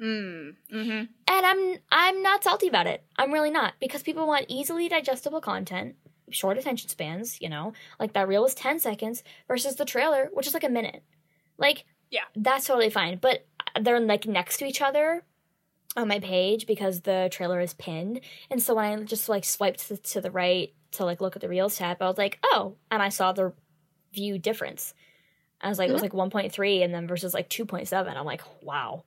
Mm. 0.01 0.57
Mm-hmm. 0.73 0.89
And 0.91 1.47
I'm 1.47 1.77
I'm 1.93 2.23
not 2.23 2.45
salty 2.45 2.69
about 2.69 2.87
it. 2.87 3.05
I'm 3.17 3.33
really 3.33 3.51
not 3.51 3.75
because 3.81 4.03
people 4.03 4.27
want 4.27 4.47
easily 4.49 4.89
digestible 4.89 5.41
content, 5.41 5.97
short 6.31 6.59
attention 6.59 6.89
spans, 6.89 7.41
you 7.41 7.49
know. 7.49 7.73
Like 7.99 8.15
that 8.15 8.29
reel 8.29 8.43
was 8.43 8.55
10 8.55 8.81
seconds 8.81 9.23
versus 9.47 9.77
the 9.77 9.85
trailer 9.85 10.31
which 10.33 10.47
is 10.47 10.55
like 10.55 10.65
a 10.65 10.69
minute. 10.69 11.03
Like 11.59 11.85
Yeah. 12.11 12.25
That's 12.35 12.67
totally 12.67 12.91
fine, 12.91 13.19
but 13.21 13.47
they're 13.81 14.01
like 14.01 14.27
next 14.27 14.59
to 14.59 14.67
each 14.67 14.81
other 14.83 15.25
on 15.97 16.09
my 16.09 16.21
page 16.21 16.67
because 16.67 17.01
the 17.03 17.29
trailer 17.31 17.61
is 17.61 17.75
pinned. 17.75 18.21
And 18.51 18.63
so 18.63 18.75
when 18.75 18.85
I 18.85 19.03
just 19.05 19.29
like 19.29 19.45
swiped 19.45 19.89
to, 19.89 19.97
to 19.97 20.21
the 20.21 20.31
right 20.31 20.73
to 20.93 21.05
like 21.05 21.21
look 21.21 21.37
at 21.37 21.43
the 21.43 21.49
reels 21.49 21.77
tab, 21.77 22.01
I 22.01 22.07
was 22.09 22.19
like, 22.19 22.39
"Oh," 22.43 22.77
and 22.91 23.03
I 23.03 23.11
saw 23.11 23.33
the 23.33 23.53
view 24.13 24.39
difference. 24.39 24.95
I 25.61 25.69
was 25.69 25.79
like, 25.79 25.91
it 25.91 25.93
was 25.93 26.03
like 26.03 26.13
1.3 26.13 26.83
and 26.85 26.95
then 26.95 27.07
versus 27.07 27.35
like 27.35 27.51
2.7. 27.51 28.17
I'm 28.17 28.25
like, 28.25 28.43
wow. 28.63 29.05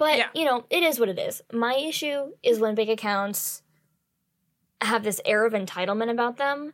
But, 0.00 0.16
Yeah. 0.16 0.28
you 0.34 0.46
know, 0.46 0.64
it 0.70 0.82
is 0.82 0.98
what 0.98 1.10
it 1.10 1.18
is. 1.18 1.42
My 1.52 1.74
issue 1.74 2.32
is 2.42 2.58
when 2.58 2.74
big 2.74 2.88
accounts 2.88 3.62
have 4.80 5.04
this 5.04 5.20
air 5.26 5.44
of 5.44 5.52
entitlement 5.52 6.10
about 6.10 6.38
them 6.38 6.72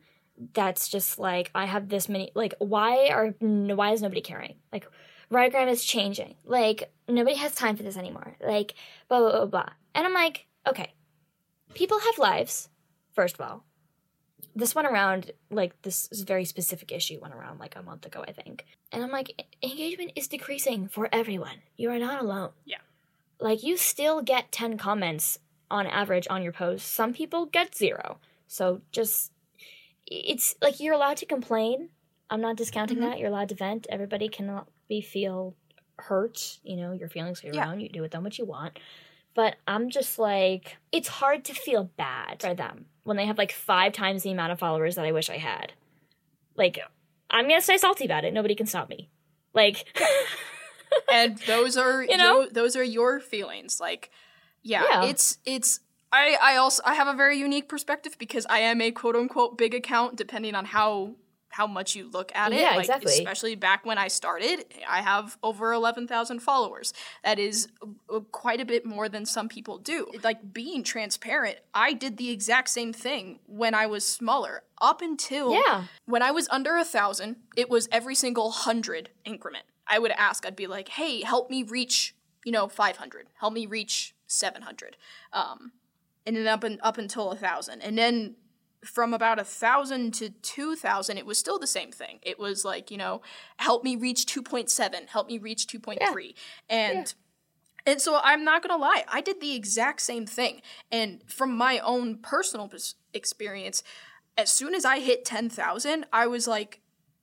that's 0.54 0.88
just 0.88 1.18
like, 1.18 1.50
I 1.52 1.64
have 1.64 1.88
this 1.88 2.08
many, 2.08 2.30
like, 2.36 2.54
why 2.60 3.08
are, 3.08 3.34
why 3.40 3.90
is 3.90 4.00
nobody 4.00 4.20
caring? 4.20 4.54
Like, 4.72 4.86
Writergram 5.28 5.68
is 5.68 5.84
changing. 5.84 6.36
Like, 6.44 6.92
nobody 7.08 7.34
has 7.34 7.52
time 7.52 7.74
for 7.76 7.82
this 7.82 7.96
anymore. 7.96 8.36
Like, 8.40 8.74
blah, 9.08 9.18
blah, 9.18 9.32
blah, 9.32 9.46
blah. 9.46 9.68
And 9.96 10.06
I'm 10.06 10.14
like, 10.14 10.46
okay, 10.68 10.92
people 11.74 11.98
have 11.98 12.18
lives, 12.18 12.68
first 13.12 13.34
of 13.34 13.40
all. 13.40 13.64
This 14.54 14.76
went 14.76 14.86
around, 14.86 15.32
like, 15.50 15.82
this 15.82 16.08
very 16.24 16.44
specific 16.44 16.92
issue 16.92 17.18
went 17.20 17.34
around 17.34 17.58
like 17.58 17.74
a 17.74 17.82
month 17.82 18.06
ago, 18.06 18.24
I 18.26 18.30
think. 18.30 18.64
And 18.92 19.02
I'm 19.02 19.10
like, 19.10 19.30
"E- 19.30 19.68
engagement 19.68 20.12
is 20.14 20.28
decreasing 20.28 20.86
for 20.86 21.08
everyone. 21.12 21.56
You 21.76 21.90
are 21.90 21.98
not 21.98 22.22
alone. 22.22 22.50
Yeah. 22.64 22.78
Like, 23.40 23.62
you 23.62 23.76
still 23.76 24.22
get 24.22 24.50
10 24.52 24.78
comments 24.78 25.38
on 25.70 25.86
average 25.86 26.26
on 26.30 26.42
your 26.42 26.52
post. 26.52 26.86
Some 26.92 27.12
people 27.12 27.46
get 27.46 27.74
zero. 27.74 28.18
So 28.46 28.80
just 28.92 29.32
it's 30.06 30.54
like 30.62 30.78
you're 30.78 30.94
allowed 30.94 31.16
to 31.18 31.26
complain. 31.26 31.88
I'm 32.30 32.40
not 32.40 32.56
discounting 32.56 32.98
Mhm. 32.98 33.00
that. 33.02 33.18
You're 33.18 33.28
allowed 33.28 33.48
to 33.48 33.54
vent. 33.56 33.86
Everybody 33.90 34.28
can 34.28 34.60
be 34.88 35.00
feel 35.00 35.56
hurt. 35.98 36.58
You 36.62 36.76
know, 36.76 36.92
your 36.92 37.08
feelings 37.08 37.42
are 37.42 37.48
your 37.48 37.56
Yeah. 37.56 37.70
own. 37.70 37.80
You 37.80 37.88
do 37.88 38.00
with 38.02 38.12
them 38.12 38.22
what 38.22 38.38
you 38.38 38.44
want. 38.44 38.78
But 39.34 39.56
I'm 39.66 39.90
just 39.90 40.18
like, 40.18 40.76
it's 40.92 41.08
hard 41.08 41.44
to 41.46 41.54
feel 41.54 41.84
bad 41.84 42.40
for 42.40 42.54
them 42.54 42.86
when 43.02 43.16
they 43.16 43.26
have 43.26 43.36
like 43.38 43.52
five 43.52 43.92
times 43.92 44.22
the 44.22 44.30
amount 44.30 44.52
of 44.52 44.58
followers 44.60 44.94
that 44.94 45.04
I 45.04 45.12
wish 45.12 45.28
I 45.28 45.38
had. 45.38 45.72
Like, 46.54 46.78
I'm 47.28 47.48
gonna 47.48 47.60
stay 47.60 47.76
salty 47.76 48.04
about 48.04 48.24
it. 48.24 48.32
Nobody 48.32 48.54
can 48.54 48.66
stop 48.66 48.88
me. 48.88 49.10
Like, 49.52 49.84
and 51.12 51.38
those 51.46 51.76
are 51.76 52.02
You 52.02 52.16
know? 52.16 52.44
tho- 52.44 52.50
those 52.50 52.76
are 52.76 52.84
your 52.84 53.20
feelings 53.20 53.80
like 53.80 54.10
yeah, 54.62 54.82
Yeah. 54.90 55.04
it's 55.04 55.38
it's 55.44 55.80
I, 56.12 56.36
I 56.40 56.56
also 56.56 56.82
I 56.84 56.94
have 56.94 57.08
a 57.08 57.14
very 57.14 57.38
unique 57.38 57.68
perspective 57.68 58.16
because 58.18 58.46
I 58.46 58.58
am 58.60 58.80
a 58.80 58.90
quote 58.90 59.16
unquote 59.16 59.58
big 59.58 59.74
account 59.74 60.16
depending 60.16 60.54
on 60.54 60.64
how 60.64 61.14
how 61.50 61.66
much 61.66 61.96
you 61.96 62.06
look 62.10 62.30
at 62.34 62.52
it. 62.52 62.60
Yeah, 62.60 62.70
like, 62.72 62.80
exactly. 62.80 63.12
Especially 63.14 63.54
back 63.54 63.86
when 63.86 63.96
I 63.96 64.08
started, 64.08 64.66
I 64.88 65.00
have 65.00 65.38
over 65.42 65.72
eleven 65.72 66.06
thousand 66.06 66.40
followers. 66.40 66.92
That 67.24 67.38
is 67.38 67.68
uh, 68.12 68.20
quite 68.30 68.60
a 68.60 68.64
bit 68.66 68.84
more 68.84 69.08
than 69.08 69.24
some 69.24 69.48
people 69.48 69.78
do. 69.78 70.06
Like 70.22 70.52
being 70.52 70.82
transparent, 70.84 71.58
I 71.72 71.92
did 71.94 72.18
the 72.18 72.30
exact 72.30 72.68
same 72.68 72.92
thing 72.92 73.38
when 73.46 73.74
I 73.74 73.86
was 73.86 74.06
smaller. 74.06 74.64
Up 74.82 75.00
until 75.00 75.52
yeah, 75.54 75.84
when 76.04 76.22
I 76.22 76.30
was 76.30 76.46
under 76.50 76.76
a 76.76 76.84
thousand, 76.84 77.36
it 77.56 77.70
was 77.70 77.88
every 77.90 78.14
single 78.14 78.50
hundred 78.50 79.08
increment. 79.24 79.64
I 79.86 79.98
would 79.98 80.12
ask, 80.12 80.46
I'd 80.46 80.56
be 80.56 80.66
like, 80.66 80.88
hey, 80.88 81.22
help 81.22 81.50
me 81.50 81.62
reach, 81.62 82.14
you 82.44 82.52
know, 82.52 82.68
500. 82.68 83.28
Help 83.40 83.52
me 83.52 83.66
reach 83.66 84.14
700. 84.26 84.96
Um, 85.32 85.72
and 86.26 86.36
then 86.36 86.46
up, 86.46 86.64
and, 86.64 86.80
up 86.82 86.98
until 86.98 87.30
a 87.30 87.36
thousand. 87.36 87.82
And 87.82 87.96
then 87.96 88.36
from 88.84 89.14
about 89.14 89.38
a 89.38 89.44
thousand 89.44 90.14
to 90.14 90.30
2,000, 90.30 91.18
it 91.18 91.26
was 91.26 91.38
still 91.38 91.58
the 91.58 91.66
same 91.66 91.92
thing. 91.92 92.18
It 92.22 92.38
was 92.38 92.64
like, 92.64 92.90
you 92.90 92.96
know, 92.96 93.22
help 93.58 93.84
me 93.84 93.96
reach 93.96 94.26
2.7, 94.26 95.08
help 95.08 95.28
me 95.28 95.38
reach 95.38 95.66
2.3. 95.66 96.34
And 96.68 97.14
and 97.88 98.00
so 98.00 98.18
I'm 98.24 98.44
not 98.44 98.62
gonna 98.62 98.80
lie, 98.80 99.04
I 99.06 99.20
did 99.20 99.40
the 99.40 99.54
exact 99.54 100.00
same 100.00 100.26
thing. 100.26 100.60
And 100.90 101.22
from 101.28 101.56
my 101.56 101.78
own 101.78 102.18
personal 102.18 102.70
experience, 103.14 103.84
as 104.36 104.50
soon 104.50 104.74
as 104.74 104.84
I 104.84 104.98
hit 104.98 105.24
10,000, 105.24 106.04
I 106.12 106.26
was 106.26 106.48
like, 106.48 106.80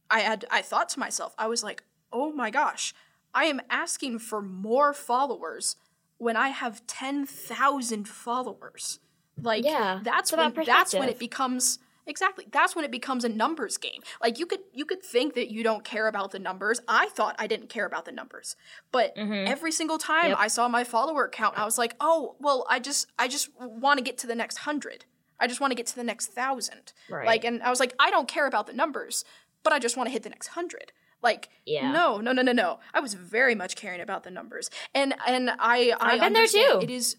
I 0.09 0.21
had, 0.21 0.45
I 0.49 0.61
thought 0.61 0.89
to 0.89 0.99
myself, 0.99 1.35
I 1.37 1.47
was 1.47 1.63
like, 1.63 1.83
oh 2.13 2.31
my 2.31 2.49
gosh, 2.49 2.93
I 3.33 3.45
am 3.45 3.61
asking 3.69 4.19
for 4.19 4.41
more 4.41 4.93
followers 4.93 5.75
when 6.17 6.37
I 6.37 6.49
have 6.49 6.85
10,000 6.87 8.07
followers. 8.07 8.99
Like, 9.41 9.65
Yeah, 9.65 9.99
that's 10.03 10.31
when, 10.31 10.53
that's 10.65 10.93
when 10.93 11.09
it 11.09 11.19
becomes 11.19 11.79
exactly 12.05 12.45
that's 12.51 12.75
when 12.75 12.83
it 12.83 12.91
becomes 12.91 13.23
a 13.23 13.29
numbers 13.29 13.77
game. 13.77 14.01
Like 14.21 14.37
you 14.37 14.45
could 14.45 14.59
you 14.73 14.85
could 14.85 15.01
think 15.01 15.35
that 15.35 15.49
you 15.51 15.63
don't 15.63 15.83
care 15.85 16.07
about 16.07 16.31
the 16.31 16.39
numbers. 16.39 16.81
I 16.87 17.07
thought 17.09 17.35
i 17.39 17.47
didn't 17.47 17.69
care 17.69 17.85
about 17.85 18.03
the 18.05 18.11
numbers. 18.11 18.55
But 18.91 19.13
every 19.17 19.71
single 19.71 19.97
time 19.97 20.29
Yep. 20.29 20.37
i 20.39 20.47
saw 20.49 20.67
my 20.67 20.83
follower 20.83 21.27
count 21.29 21.57
i 21.57 21.63
was 21.65 21.77
like 21.77 21.95
oh 22.01 22.35
well 22.39 22.65
i 22.69 22.77
just 22.79 23.07
i 23.17 23.27
just 23.29 23.49
want 23.57 23.97
to 23.99 24.03
get 24.03 24.17
to 24.19 24.27
the 24.27 24.35
next 24.35 24.57
hundred. 24.59 25.05
I 25.39 25.47
just 25.47 25.59
want 25.61 25.71
to 25.71 25.75
get 25.75 25.87
to 25.87 25.95
the 25.95 26.03
next 26.03 26.27
thousand. 26.27 26.91
Right. 27.09 27.25
like 27.25 27.43
and 27.45 27.63
i 27.63 27.69
was 27.69 27.79
like 27.79 27.93
i 27.99 28.11
don't 28.11 28.27
care 28.27 28.47
about 28.47 28.67
the 28.67 28.73
numbers 28.73 29.23
but 29.63 29.71
i 29.73 29.79
just 29.79 29.95
want 29.97 30.07
to 30.07 30.11
hit 30.11 30.23
the 30.23 30.29
next 30.29 30.47
hundred 30.49 30.91
like 31.23 31.49
Yeah. 31.65 31.91
no 31.91 32.19
no 32.19 32.31
no 32.33 32.41
no 32.43 32.51
no. 32.51 32.79
I 32.93 32.99
was 32.99 33.13
very 33.15 33.55
much 33.55 33.75
caring 33.75 34.01
about 34.01 34.23
the 34.23 34.31
numbers. 34.31 34.69
And 34.93 35.15
and 35.25 35.49
i 35.49 35.93
i 35.99 36.11
I've 36.13 36.19
been 36.21 36.33
there 36.33 36.45
too. 36.47 36.79
it 36.81 36.89
is 36.89 37.15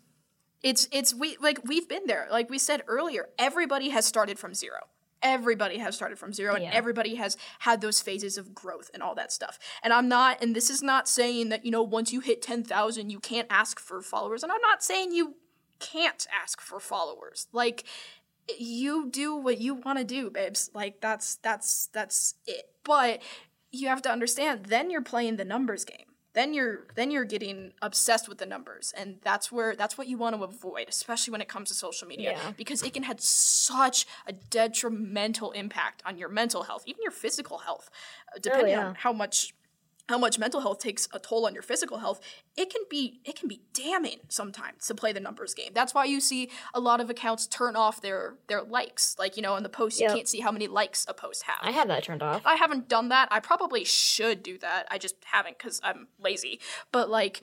it's 0.63 0.87
it's 0.93 1.13
we 1.15 1.37
like 1.41 1.59
we've 1.65 1.89
been 1.89 2.07
there. 2.07 2.29
Like 2.31 2.49
we 2.51 2.59
said 2.59 2.83
earlier 2.87 3.29
everybody 3.39 3.89
has 3.91 4.05
started 4.07 4.39
from 4.39 4.55
zero. 4.55 4.79
Everybody 5.23 5.79
has 5.79 5.95
started 5.97 6.19
from 6.19 6.33
zero 6.35 6.55
and 6.55 6.65
Yeah. 6.65 6.71
everybody 6.75 7.15
has 7.15 7.37
had 7.61 7.81
those 7.81 8.03
phases 8.03 8.37
of 8.37 8.55
growth 8.55 8.91
and 8.93 9.03
all 9.03 9.15
that 9.15 9.33
stuff. 9.33 9.59
And 9.83 9.93
i'm 9.93 10.09
not 10.09 10.43
and 10.43 10.55
this 10.55 10.69
is 10.69 10.83
not 10.83 11.09
saying 11.09 11.49
that 11.49 11.65
you 11.65 11.71
know 11.71 11.83
once 11.83 12.13
you 12.13 12.21
hit 12.21 12.43
10000 12.43 13.11
you 13.11 13.21
can't 13.21 13.49
ask 13.51 13.81
for 13.81 14.03
followers. 14.03 14.43
And 14.43 14.53
i'm 14.53 14.61
not 14.61 14.83
saying 14.85 15.13
you 15.13 15.37
can't 15.81 16.27
ask 16.43 16.61
for 16.61 16.79
followers. 16.79 17.47
Like 17.53 17.85
you 18.59 19.09
do 19.11 19.35
what 19.35 19.59
you 19.59 19.75
want 19.75 19.99
to 19.99 20.05
do 20.05 20.31
babes. 20.31 20.71
Like 20.75 21.01
that's 21.01 21.37
that's 21.37 21.87
that's 21.93 22.35
it. 22.47 22.67
But 22.85 23.23
you 23.75 23.89
have 23.89 24.03
to 24.03 24.11
understand 24.11 24.67
then 24.67 24.91
you're 24.91 25.03
playing 25.03 25.37
the 25.37 25.45
numbers 25.45 25.85
game 25.85 26.07
then 26.35 26.53
you're 26.53 26.87
then 26.97 27.11
you're 27.13 27.25
getting 27.25 27.73
obsessed 27.81 28.29
with 28.29 28.39
the 28.39 28.47
numbers 28.47 28.93
and 28.97 29.17
that's 29.23 29.51
where 29.53 29.75
that's 29.77 29.97
what 29.97 30.09
you 30.09 30.19
want 30.19 30.37
to 30.37 30.43
avoid 30.43 30.87
especially 30.89 31.31
when 31.33 31.41
it 31.41 31.49
comes 31.49 31.69
to 31.69 31.75
social 31.75 32.09
media 32.09 32.33
Yeah. 32.33 32.53
because 32.57 32.83
it 32.83 32.93
can 32.93 33.05
have 33.05 33.21
such 33.21 34.07
a 34.27 34.33
detrimental 34.33 35.53
impact 35.53 36.03
on 36.05 36.19
your 36.19 36.29
mental 36.29 36.65
health 36.65 36.83
even 36.87 37.03
your 37.03 37.13
physical 37.13 37.59
health 37.59 37.91
uh, 38.35 38.39
depending 38.43 38.75
yeah. 38.75 38.87
on 38.89 38.95
how 38.97 39.13
much 39.13 39.55
how 40.09 40.19
much 40.19 40.39
mental 40.39 40.61
health 40.61 40.79
takes 40.79 41.09
a 41.13 41.19
toll 41.19 41.47
on 41.47 41.55
your 41.55 41.63
physical 41.63 41.99
health 41.99 42.21
it 42.57 42.71
can 42.71 42.83
be 42.91 43.21
it 43.25 43.37
can 43.39 43.49
be 43.49 43.63
damning 43.73 44.19
sometimes 44.29 44.87
to 44.87 44.95
play 44.95 45.13
the 45.13 45.21
numbers 45.21 45.55
game 45.55 45.71
that's 45.75 45.95
why 45.95 46.05
you 46.05 46.21
see 46.21 46.51
a 46.75 46.81
lot 46.81 47.01
of 47.01 47.09
accounts 47.09 47.47
turn 47.47 47.75
off 47.77 48.01
their 48.03 48.35
their 48.49 48.63
likes 48.63 49.17
like 49.19 49.37
you 49.37 49.43
know 49.43 49.57
in 49.57 49.63
the 49.63 49.69
post 49.69 50.01
Yep. 50.01 50.11
you 50.11 50.17
can't 50.17 50.29
see 50.29 50.41
how 50.41 50.53
many 50.53 50.67
likes 50.67 51.07
a 51.09 51.15
post 51.15 51.45
has 51.45 51.57
I 51.63 51.71
have 51.71 51.89
that 51.89 52.03
turned 52.05 52.23
off. 52.23 52.43
I 52.45 52.57
haven't 52.57 52.89
done 52.89 53.09
that. 53.09 53.29
I 53.31 53.41
probably 53.41 53.85
should 53.85 54.43
do 54.43 54.59
that. 54.59 54.87
I 54.91 54.99
just 54.99 55.15
haven't 55.25 55.57
because 55.59 55.81
I'm 55.83 56.09
lazy. 56.19 56.61
But 56.93 57.09
like, 57.09 57.41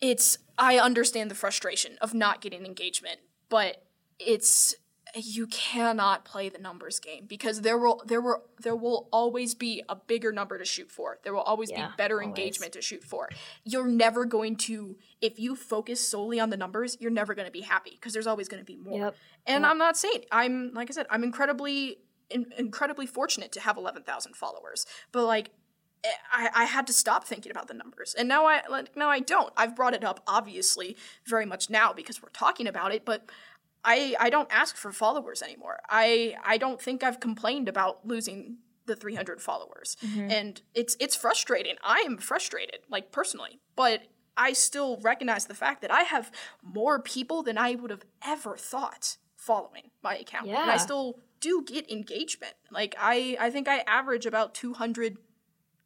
it's 0.00 0.38
I 0.58 0.78
understand 0.78 1.30
the 1.30 1.34
frustration 1.34 1.96
of 2.00 2.14
not 2.14 2.40
getting 2.40 2.64
engagement, 2.64 3.18
but 3.48 3.84
it's 4.18 4.74
you 5.16 5.46
cannot 5.48 6.24
play 6.24 6.48
the 6.48 6.58
numbers 6.58 7.00
game 7.00 7.24
because 7.26 7.62
there 7.62 7.76
will 7.78 8.02
there 8.06 8.20
will 8.20 8.44
there 8.62 8.76
will 8.76 9.08
always 9.12 9.54
be 9.54 9.82
a 9.88 9.96
bigger 9.96 10.30
number 10.32 10.58
to 10.58 10.64
shoot 10.64 10.90
for. 10.90 11.18
There 11.24 11.32
will 11.34 11.40
always 11.40 11.70
Yeah, 11.70 11.88
be 11.88 11.92
better 11.96 12.16
always. 12.22 12.28
engagement 12.28 12.72
to 12.74 12.82
shoot 12.82 13.02
for. 13.02 13.28
You're 13.64 13.88
never 13.88 14.24
going 14.24 14.56
to 14.56 14.96
if 15.20 15.38
you 15.38 15.56
focus 15.56 16.06
solely 16.06 16.38
on 16.38 16.50
the 16.50 16.56
numbers, 16.56 16.96
you're 17.00 17.10
never 17.10 17.34
going 17.34 17.46
to 17.46 17.52
be 17.52 17.62
happy 17.62 17.90
because 17.92 18.12
there's 18.12 18.26
always 18.28 18.48
going 18.48 18.60
to 18.62 18.64
be 18.64 18.76
more. 18.76 18.98
Yep. 18.98 19.16
And 19.46 19.66
I'm 19.66 19.78
not 19.78 19.96
saying 19.96 20.24
I'm 20.30 20.72
like 20.74 20.90
I 20.90 20.94
said, 20.94 21.06
I'm 21.10 21.24
incredibly 21.24 21.98
in, 22.30 22.46
incredibly 22.56 23.06
fortunate 23.06 23.50
to 23.52 23.60
have 23.60 23.76
11,000 23.76 24.36
followers. 24.36 24.86
But 25.10 25.24
like 25.24 25.50
eh, 26.04 26.08
I, 26.32 26.50
I 26.54 26.64
had 26.64 26.86
to 26.86 26.92
stop 26.92 27.24
thinking 27.24 27.50
about 27.50 27.66
the 27.66 27.74
numbers. 27.74 28.14
And 28.16 28.28
now 28.28 28.46
I 28.46 28.62
like 28.70 28.96
now 28.96 29.08
I 29.08 29.18
don't. 29.20 29.52
I've 29.56 29.74
brought 29.74 29.94
it 29.94 30.04
up 30.04 30.22
obviously 30.28 30.96
very 31.26 31.46
much 31.46 31.68
now 31.68 31.92
because 31.92 32.22
we're 32.22 32.28
talking 32.28 32.68
about 32.68 32.94
it, 32.94 33.04
but 33.04 33.28
I 33.84 34.14
I 34.18 34.30
don't 34.30 34.48
ask 34.50 34.76
for 34.76 34.92
followers 34.92 35.42
anymore. 35.42 35.80
I 35.88 36.36
I 36.44 36.58
don't 36.58 36.80
think 36.80 37.02
I've 37.02 37.20
complained 37.20 37.68
about 37.68 38.06
losing 38.06 38.58
the 38.86 38.96
300 38.96 39.40
followers. 39.40 39.96
Mm-hmm. 40.04 40.30
And 40.30 40.62
it's 40.74 40.96
it's 41.00 41.16
frustrating. 41.16 41.76
I 41.82 42.00
am 42.00 42.18
frustrated 42.18 42.80
like 42.90 43.12
personally, 43.12 43.60
but 43.76 44.02
I 44.36 44.52
still 44.52 44.98
recognize 45.02 45.46
the 45.46 45.54
fact 45.54 45.82
that 45.82 45.90
I 45.90 46.02
have 46.02 46.30
more 46.62 47.00
people 47.00 47.42
than 47.42 47.58
I 47.58 47.74
would 47.74 47.90
have 47.90 48.04
ever 48.24 48.56
thought 48.56 49.16
following 49.36 49.90
my 50.02 50.16
account. 50.16 50.48
And 50.48 50.70
I 50.70 50.76
still 50.76 51.20
do 51.40 51.64
get 51.66 51.90
engagement. 51.90 52.54
Like 52.70 52.94
I 52.98 53.36
I 53.40 53.50
think 53.50 53.68
I 53.68 53.78
average 53.86 54.26
about 54.26 54.54
200 54.54 55.18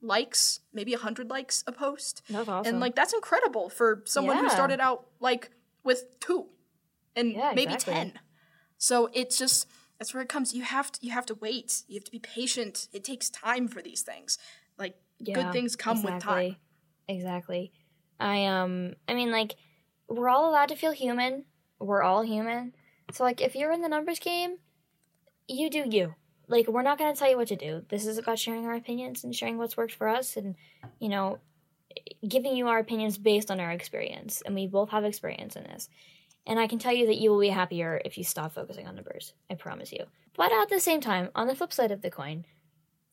likes, 0.00 0.60
maybe 0.72 0.92
100 0.92 1.30
likes 1.30 1.64
a 1.66 1.72
post. 1.72 2.22
That's 2.28 2.48
awesome. 2.48 2.74
And 2.74 2.80
like 2.80 2.94
that's 2.94 3.12
incredible 3.12 3.68
for 3.68 4.02
someone 4.04 4.38
who 4.38 4.50
started 4.50 4.80
out 4.80 5.06
like 5.20 5.50
with 5.82 6.18
2 6.20 6.46
and 7.16 7.32
Yeah, 7.32 7.52
maybe 7.54 7.74
exactly. 7.74 7.94
10. 7.94 8.20
So 8.78 9.08
it's 9.12 9.38
just 9.38 9.66
that's 9.98 10.12
where 10.12 10.22
it 10.22 10.28
comes. 10.28 10.54
You 10.54 10.62
have 10.62 10.92
to 10.92 11.06
you 11.06 11.12
have 11.12 11.26
to 11.26 11.34
wait. 11.34 11.82
You 11.88 11.94
have 11.94 12.04
to 12.04 12.10
be 12.10 12.18
patient. 12.18 12.88
It 12.92 13.04
takes 13.04 13.30
time 13.30 13.68
for 13.68 13.80
these 13.82 14.02
things. 14.02 14.38
Like 14.78 14.96
good 15.24 15.52
things 15.52 15.76
come 15.76 16.02
with 16.02 16.22
time. 16.22 16.56
Exactly. 17.08 17.72
I 18.18 18.46
um 18.46 18.94
I 19.08 19.14
mean 19.14 19.30
like 19.30 19.54
we're 20.08 20.28
all 20.28 20.50
allowed 20.50 20.68
to 20.68 20.76
feel 20.76 20.92
human. 20.92 21.44
We're 21.78 22.02
all 22.02 22.22
human. 22.22 22.74
So 23.12 23.24
like 23.24 23.40
if 23.40 23.54
you're 23.54 23.72
in 23.72 23.82
the 23.82 23.88
numbers 23.88 24.18
game, 24.18 24.56
you 25.48 25.70
do 25.70 25.84
you. 25.88 26.14
Like 26.48 26.68
we're 26.68 26.82
not 26.82 26.98
going 26.98 27.12
to 27.12 27.18
tell 27.18 27.30
you 27.30 27.36
what 27.36 27.48
to 27.48 27.56
do. 27.56 27.84
This 27.88 28.06
is 28.06 28.18
about 28.18 28.38
sharing 28.38 28.66
our 28.66 28.74
opinions 28.74 29.24
and 29.24 29.34
sharing 29.34 29.56
what's 29.56 29.76
worked 29.76 29.94
for 29.94 30.08
us 30.08 30.36
and 30.36 30.56
you 30.98 31.08
know 31.08 31.38
giving 32.26 32.56
you 32.56 32.66
our 32.68 32.78
opinions 32.80 33.18
based 33.18 33.50
on 33.50 33.60
our 33.60 33.70
experience 33.70 34.42
and 34.44 34.54
we 34.54 34.66
both 34.66 34.90
have 34.90 35.04
experience 35.04 35.56
in 35.56 35.64
this. 35.64 35.88
And 36.46 36.58
I 36.58 36.66
can 36.66 36.78
tell 36.78 36.92
you 36.92 37.06
that 37.06 37.16
you 37.16 37.30
will 37.30 37.40
be 37.40 37.48
happier 37.48 38.00
if 38.04 38.18
you 38.18 38.24
stop 38.24 38.52
focusing 38.52 38.86
on 38.86 38.94
numbers. 38.94 39.32
I 39.50 39.54
promise 39.54 39.92
you. 39.92 40.04
But 40.36 40.52
at 40.52 40.68
the 40.68 40.80
same 40.80 41.00
time, 41.00 41.30
on 41.34 41.46
the 41.46 41.54
flip 41.54 41.72
side 41.72 41.90
of 41.90 42.02
the 42.02 42.10
coin, 42.10 42.44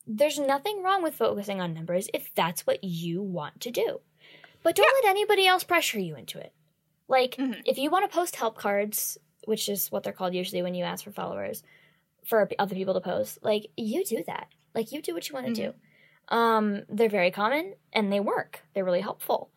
there's 0.06 0.38
nothing 0.38 0.82
wrong 0.82 1.02
with 1.02 1.14
focusing 1.14 1.60
on 1.60 1.72
numbers 1.72 2.08
if 2.12 2.34
that's 2.34 2.66
what 2.66 2.82
you 2.84 3.22
want 3.22 3.60
to 3.60 3.70
do. 3.70 4.00
But 4.62 4.76
don't 4.76 5.04
let 5.04 5.10
anybody 5.10 5.46
else 5.46 5.64
pressure 5.64 5.98
you 6.00 6.14
into 6.16 6.38
it. 6.38 6.52
Like, 7.08 7.36
Mhm. 7.36 7.62
if 7.64 7.78
you 7.78 7.90
want 7.90 8.08
to 8.10 8.14
post 8.14 8.36
help 8.36 8.56
cards, 8.56 9.18
which 9.44 9.68
is 9.68 9.90
what 9.90 10.02
they're 10.02 10.12
called 10.12 10.34
usually 10.34 10.62
when 10.62 10.74
you 10.74 10.84
ask 10.84 11.04
for 11.04 11.12
followers, 11.12 11.62
for 12.24 12.48
other 12.58 12.74
people 12.74 12.94
to 12.94 13.00
post, 13.00 13.38
like, 13.42 13.70
you 13.76 14.04
do 14.04 14.22
that. 14.26 14.48
Like, 14.74 14.92
you 14.92 15.02
do 15.02 15.14
what 15.14 15.28
you 15.28 15.34
want 15.34 15.46
to 15.46 15.54
do. 15.54 15.74
Um, 16.28 16.82
they're 16.88 17.08
very 17.08 17.30
common 17.30 17.74
and 17.92 18.12
they 18.12 18.20
work. 18.20 18.62
They're 18.74 18.84
really 18.84 19.00
helpful. 19.00 19.50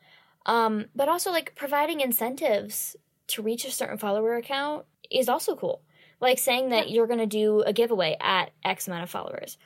Um, 0.46 0.86
but 0.96 1.08
also, 1.10 1.32
like, 1.32 1.56
providing 1.56 2.02
incentives 2.02 2.96
to 3.28 3.42
reach 3.42 3.66
a 3.66 3.72
certain 3.72 3.98
follower 3.98 4.36
account 4.36 4.86
is 5.10 5.30
also 5.30 5.56
cool. 5.56 5.82
Like 6.20 6.40
saying 6.40 6.70
that 6.70 6.90
you're 6.90 7.08
going 7.08 7.20
to 7.20 7.26
do 7.26 7.62
a 7.62 7.74
giveaway 7.74 8.18
at 8.20 8.52
X 8.64 8.88
amount 8.88 9.04
of 9.04 9.10
followers. 9.10 9.58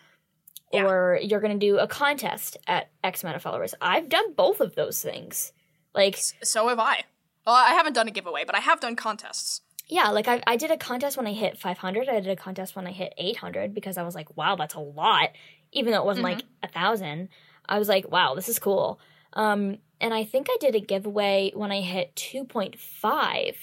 Yeah. 0.72 0.86
Or 0.86 1.20
you're 1.22 1.40
going 1.40 1.58
to 1.58 1.66
do 1.66 1.78
a 1.78 1.88
contest 1.88 2.58
at 2.68 2.90
X 3.04 3.24
amount 3.24 3.38
of 3.38 3.42
followers. 3.42 3.74
I've 3.82 4.10
done 4.10 4.34
both 4.34 4.62
of 4.62 4.76
those 4.76 5.02
things. 5.02 5.52
Like, 5.96 6.18
So 6.44 6.68
have 6.68 6.80
I. 6.80 7.04
Well, 7.46 7.56
I 7.56 7.72
haven't 7.72 7.94
done 7.94 8.08
a 8.08 8.12
giveaway, 8.12 8.44
but 8.46 8.56
I 8.56 8.60
have 8.60 8.80
done 8.80 8.96
contests. 8.96 9.62
yeah, 9.88 10.10
like 10.10 10.28
I, 10.28 10.44
I 10.46 10.56
did 10.56 10.70
a 10.70 10.78
contest 10.78 11.18
when 11.18 11.26
I 11.26 11.34
hit 11.34 11.58
500. 11.58 12.08
I 12.08 12.20
did 12.20 12.28
a 12.30 12.36
contest 12.36 12.76
when 12.76 12.86
I 12.86 12.92
hit 12.92 13.14
800 13.18 13.74
because 13.74 13.98
I 13.98 14.04
was 14.04 14.14
like, 14.14 14.36
wow, 14.38 14.56
that's 14.56 14.76
a 14.76 14.80
lot. 14.80 15.30
Even 15.72 15.92
though 15.92 16.02
it 16.02 16.06
wasn't 16.06 16.28
mm-hmm. 16.28 16.38
like 16.38 16.46
a 16.62 16.68
thousand, 16.68 17.30
I 17.68 17.80
was 17.80 17.90
like, 17.90 18.12
wow, 18.12 18.36
this 18.36 18.50
is 18.50 18.60
cool. 18.60 19.00
Um, 19.34 19.78
and 20.02 20.14
I 20.14 20.24
think 20.24 20.48
I 20.50 20.58
did 20.60 20.76
a 20.76 20.80
giveaway 20.80 21.52
when 21.54 21.72
I 21.72 21.82
hit 21.82 22.16
2.5, 22.16 23.56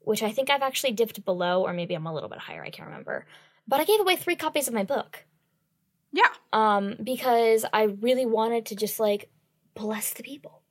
which 0.00 0.22
I 0.22 0.32
think 0.32 0.50
I've 0.50 0.62
actually 0.62 0.92
dipped 0.92 1.24
below, 1.24 1.62
or 1.62 1.72
maybe 1.72 1.94
I'm 1.94 2.06
a 2.06 2.12
little 2.14 2.28
bit 2.28 2.38
higher. 2.38 2.64
I 2.64 2.70
can't 2.70 2.88
remember. 2.88 3.26
But 3.68 3.80
I 3.80 3.84
gave 3.84 4.00
away 4.00 4.16
three 4.16 4.36
copies 4.36 4.66
of 4.68 4.74
my 4.74 4.82
book 4.84 5.24
Yeah. 6.12 6.28
um, 6.52 6.96
because 7.02 7.64
I 7.72 7.84
really 7.84 8.26
wanted 8.26 8.66
to 8.66 8.76
just 8.76 8.98
like 8.98 9.30
bless 9.74 10.12
the 10.14 10.22
people. 10.22 10.62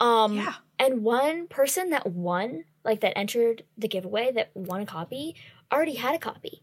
Um, 0.00 0.34
Yeah. 0.36 0.54
and 0.78 1.02
one 1.02 1.46
person 1.48 1.90
that 1.90 2.06
won, 2.06 2.64
like 2.84 3.00
that 3.00 3.16
entered 3.16 3.64
the 3.78 3.88
giveaway 3.88 4.30
that 4.32 4.50
won 4.54 4.82
a 4.82 4.86
copy, 4.86 5.36
already 5.72 5.94
had 5.94 6.14
a 6.14 6.18
copy. 6.18 6.62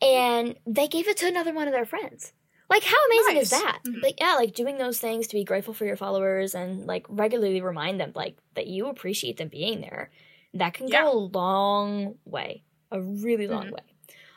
And 0.00 0.56
they 0.66 0.86
gave 0.88 1.08
it 1.08 1.16
to 1.18 1.26
another 1.28 1.52
one 1.54 1.66
of 1.68 1.72
their 1.72 1.86
friends. 1.86 2.32
Like, 2.72 2.84
how 2.84 2.96
amazing 3.10 3.36
is 3.36 3.52
Nice. 3.52 3.60
that? 3.62 3.78
Mhm. 3.84 4.02
Like, 4.02 4.18
yeah, 4.18 4.34
like 4.34 4.54
doing 4.54 4.78
those 4.78 4.98
things 4.98 5.26
to 5.28 5.36
be 5.36 5.44
grateful 5.44 5.74
for 5.74 5.84
your 5.84 5.96
followers 5.96 6.54
and 6.54 6.86
like 6.86 7.04
regularly 7.10 7.60
remind 7.60 8.00
them, 8.00 8.12
like, 8.14 8.36
that 8.54 8.66
you 8.66 8.86
appreciate 8.86 9.36
them 9.36 9.48
being 9.48 9.82
there. 9.82 10.10
That 10.54 10.72
can 10.72 10.88
Yeah. 10.88 11.02
go 11.02 11.12
a 11.12 11.18
long 11.38 12.18
way, 12.24 12.64
a 12.90 13.00
really 13.00 13.46
long 13.46 13.66
Mhm. 13.68 13.72
way. 13.72 13.82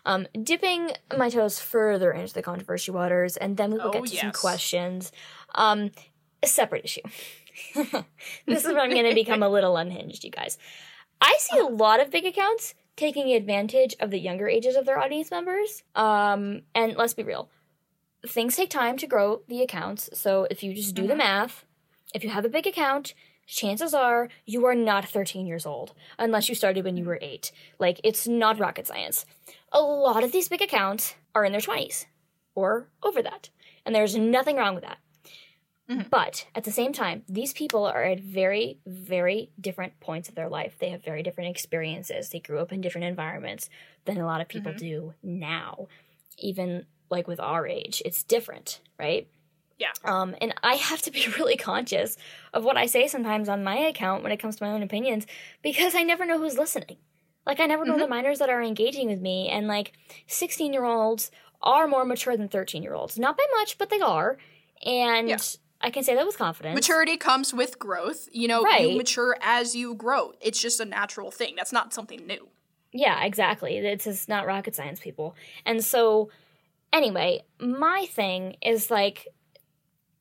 Um, 0.06 0.28
dipping 0.44 0.92
my 1.18 1.30
toes 1.30 1.60
further 1.60 2.12
into 2.12 2.34
the 2.34 2.42
controversy 2.44 2.92
waters, 2.92 3.38
and 3.38 3.56
then 3.58 3.72
we 3.72 3.80
will 3.80 3.88
Oh, 3.88 3.92
get 3.92 4.06
to 4.08 4.18
some 4.18 4.32
questions. 4.34 5.12
Um, 5.56 5.92
a 6.44 6.48
separate 6.48 6.84
issue. 6.86 7.02
this 8.46 8.66
is 8.66 8.74
where 8.74 8.82
I'm 8.82 8.92
going 8.92 9.08
to 9.10 9.16
become 9.16 9.44
a 9.44 9.50
little 9.58 9.78
unhinged, 9.78 10.24
you 10.26 10.30
guys. 10.30 10.58
I 11.22 11.36
see 11.40 11.58
a 11.58 11.66
lot 11.66 12.02
of 12.02 12.12
big 12.12 12.26
accounts 12.26 12.76
taking 12.98 13.32
advantage 13.34 13.96
of 14.02 14.12
the 14.12 14.20
younger 14.20 14.48
ages 14.50 14.76
of 14.76 14.86
their 14.86 15.00
audience 15.00 15.32
members. 15.32 15.84
Um, 15.96 16.64
and 16.76 16.96
let's 16.98 17.14
be 17.14 17.24
real, 17.24 17.50
things 18.30 18.56
take 18.56 18.70
time 18.70 18.98
to 18.98 19.08
grow 19.08 19.42
the 19.48 19.62
accounts. 19.62 20.10
So 20.14 20.48
if 20.50 20.64
you 20.64 20.74
just 20.74 20.96
do 20.96 21.08
the 21.08 21.14
Mhm. 21.14 21.18
math, 21.18 21.66
if 22.14 22.24
you 22.24 22.30
have 22.30 22.46
a 22.46 22.50
big 22.50 22.66
account, 22.68 23.14
chances 23.48 23.94
are 23.94 24.30
you 24.46 24.66
are 24.66 24.76
not 24.76 25.06
13 25.08 25.46
years 25.46 25.66
old 25.66 25.94
unless 26.18 26.50
you 26.50 26.56
started 26.56 26.84
when 26.84 26.98
you 26.98 27.06
were 27.06 27.20
eight. 27.22 27.52
Like, 27.80 28.00
it's 28.04 28.28
not 28.28 28.60
rocket 28.60 28.88
science. 28.88 29.26
A 29.72 29.82
lot 29.82 30.24
of 30.24 30.32
these 30.32 30.50
big 30.50 30.62
accounts 30.62 31.16
are 31.36 31.46
in 31.46 31.52
their 31.52 31.62
20s 31.62 32.06
or 32.56 32.90
over 33.04 33.22
that. 33.22 33.50
And 33.86 33.94
there's 33.94 34.16
nothing 34.16 34.56
wrong 34.56 34.74
with 34.76 34.84
that. 34.84 34.98
Mhm. 35.88 36.10
But 36.10 36.48
at 36.56 36.64
the 36.64 36.72
same 36.72 36.94
time, 36.94 37.24
these 37.30 37.54
people 37.54 37.86
are 37.86 38.04
at 38.04 38.20
very, 38.20 38.80
very 38.88 39.52
different 39.62 40.00
points 40.00 40.28
of 40.28 40.34
their 40.34 40.50
life. 40.50 40.76
They 40.80 40.90
have 40.90 41.04
very 41.04 41.22
different 41.22 41.52
experiences. 41.52 42.30
They 42.30 42.40
grew 42.40 42.58
up 42.60 42.72
in 42.72 42.82
different 42.82 43.06
environments 43.06 43.70
than 44.06 44.18
a 44.18 44.26
lot 44.26 44.42
of 44.42 44.48
people 44.48 44.72
Mhm. 44.72 44.78
do 44.80 45.14
now. 45.22 45.88
Even 46.40 46.88
like 47.10 47.28
with 47.28 47.40
our 47.40 47.68
age, 47.68 48.02
it's 48.06 48.24
different, 48.24 48.82
right? 49.00 49.28
Yeah. 49.78 49.92
Um, 50.06 50.36
and 50.42 50.54
I 50.64 50.76
have 50.76 51.02
to 51.04 51.12
be 51.12 51.28
really 51.38 51.58
conscious 51.58 52.18
of 52.54 52.64
what 52.64 52.78
I 52.78 52.86
say 52.86 53.08
sometimes 53.08 53.50
on 53.50 53.64
my 53.64 53.78
account 53.78 54.24
when 54.24 54.32
it 54.32 54.38
comes 54.38 54.56
to 54.58 54.64
my 54.64 54.72
own 54.72 54.84
opinions 54.84 55.26
because 55.62 55.96
I 55.96 56.04
never 56.04 56.26
know 56.26 56.38
who's 56.40 56.58
listening. 56.58 56.98
Like, 57.46 57.60
I 57.60 57.68
never 57.68 57.86
know 57.86 58.00
the 58.00 58.08
minors 58.08 58.40
that 58.40 58.50
are 58.50 58.62
engaging 58.64 59.08
with 59.08 59.22
me, 59.22 59.50
and 59.50 59.68
like 59.68 59.92
16 60.26 60.74
year 60.74 60.84
olds 60.84 61.30
are 61.62 61.88
more 61.88 62.04
mature 62.04 62.36
than 62.36 62.48
13 62.48 62.82
year 62.82 62.96
olds. 62.96 63.20
Not 63.20 63.38
by 63.38 63.44
much, 63.60 63.78
but 63.78 63.90
they 63.92 64.00
are. 64.00 64.38
And 64.84 65.30
Yeah. 65.30 65.38
I 65.82 65.92
can 65.92 66.04
say 66.04 66.16
that 66.16 66.26
with 66.26 66.38
confidence. 66.40 66.74
Maturity 66.74 67.18
comes 67.18 67.54
with 67.54 67.78
growth. 67.78 68.28
You 68.32 68.48
know, 68.48 68.64
Right. 68.64 68.90
you 68.90 68.98
mature 68.98 69.38
as 69.42 69.76
you 69.76 69.94
grow. 69.94 70.32
It's 70.42 70.60
just 70.60 70.80
a 70.80 70.86
natural 70.86 71.30
thing. 71.30 71.54
That's 71.56 71.72
not 71.72 71.94
something 71.94 72.26
new. 72.26 72.48
Yeah, 72.92 73.24
exactly. 73.24 73.78
It's 73.78 74.06
just 74.06 74.28
not 74.28 74.48
rocket 74.48 74.74
science, 74.74 75.00
people. 75.00 75.36
And 75.68 75.84
so, 75.84 76.30
anyway, 76.96 77.44
my 77.60 78.08
thing 78.10 78.56
is 78.62 78.90
like 78.90 79.28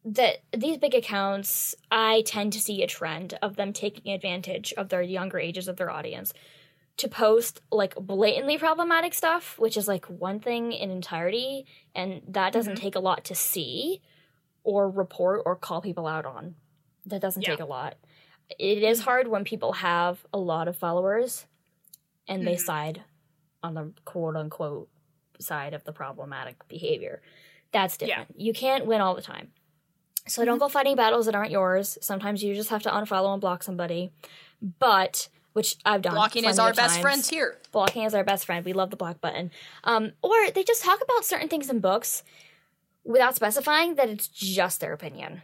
that 0.04 0.38
these 0.54 0.76
big 0.76 0.94
accounts, 0.94 1.74
I 1.90 2.22
tend 2.26 2.52
to 2.52 2.60
see 2.60 2.82
a 2.82 2.86
trend 2.86 3.38
of 3.40 3.56
them 3.56 3.72
taking 3.72 4.12
advantage 4.12 4.74
of 4.76 4.88
their 4.90 5.00
younger 5.02 5.38
ages 5.38 5.68
of 5.68 5.76
their 5.76 5.90
audience 5.90 6.32
to 6.98 7.08
post 7.08 7.60
like 7.72 7.94
blatantly 7.96 8.58
problematic 8.58 9.14
stuff, 9.14 9.58
which 9.58 9.76
is 9.76 9.88
like 9.88 10.04
one 10.06 10.40
thing 10.40 10.72
in 10.72 10.90
entirety, 10.90 11.66
and 11.94 12.22
that 12.28 12.52
doesn't 12.52 12.74
Mhm. 12.76 12.80
take 12.82 12.96
a 12.96 13.00
lot 13.00 13.24
to 13.24 13.34
see 13.34 14.02
or 14.62 14.90
report 14.90 15.42
or 15.46 15.56
call 15.56 15.80
people 15.80 16.06
out 16.06 16.26
on. 16.26 16.54
That 17.06 17.20
doesn't 17.22 17.42
Yeah. 17.42 17.50
take 17.50 17.60
a 17.60 17.64
lot. 17.66 17.96
It 18.58 18.82
is 18.82 19.00
hard 19.00 19.28
when 19.28 19.44
people 19.44 19.72
have 19.72 20.24
a 20.32 20.38
lot 20.38 20.68
of 20.68 20.76
followers 20.76 21.46
and 22.28 22.46
they 22.46 22.56
Mhm. 22.56 22.60
side 22.60 23.02
on 23.62 23.74
the 23.74 23.92
quote 24.04 24.36
unquote 24.36 24.88
side 25.40 25.74
of 25.74 25.84
the 25.84 25.92
problematic 25.92 26.66
behavior. 26.68 27.22
That's 27.72 27.96
Yeah. 28.00 28.06
different. 28.20 28.40
You 28.40 28.52
can't 28.52 28.86
win 28.86 29.00
all 29.00 29.14
the 29.14 29.22
time. 29.22 29.52
So 30.26 30.44
don't 30.44 30.58
go 30.58 30.68
fighting 30.68 30.96
battles 30.96 31.26
that 31.26 31.34
aren't 31.34 31.50
yours. 31.50 31.98
Sometimes 32.00 32.42
you 32.42 32.54
just 32.54 32.70
have 32.70 32.82
to 32.84 32.90
unfollow 32.90 33.32
and 33.32 33.40
block 33.40 33.62
somebody. 33.62 34.10
But 34.78 35.28
which 35.52 35.76
I've 35.84 36.02
done. 36.02 36.14
Blocking 36.14 36.44
is 36.44 36.58
our 36.58 36.72
best 36.72 36.94
times. 36.94 37.02
friends 37.02 37.28
here. 37.30 37.60
Blocking 37.70 38.02
is 38.02 38.14
our 38.14 38.24
best 38.24 38.44
friend. 38.46 38.64
We 38.64 38.72
love 38.72 38.90
the 38.90 38.96
block 38.96 39.20
button. 39.20 39.50
Um, 39.84 40.12
or 40.22 40.50
they 40.50 40.64
just 40.64 40.82
talk 40.82 41.00
about 41.00 41.24
certain 41.24 41.48
things 41.48 41.70
in 41.70 41.78
books 41.78 42.24
without 43.04 43.36
specifying 43.36 43.94
that 43.96 44.08
it's 44.08 44.26
just 44.26 44.80
their 44.80 44.92
opinion. 44.92 45.42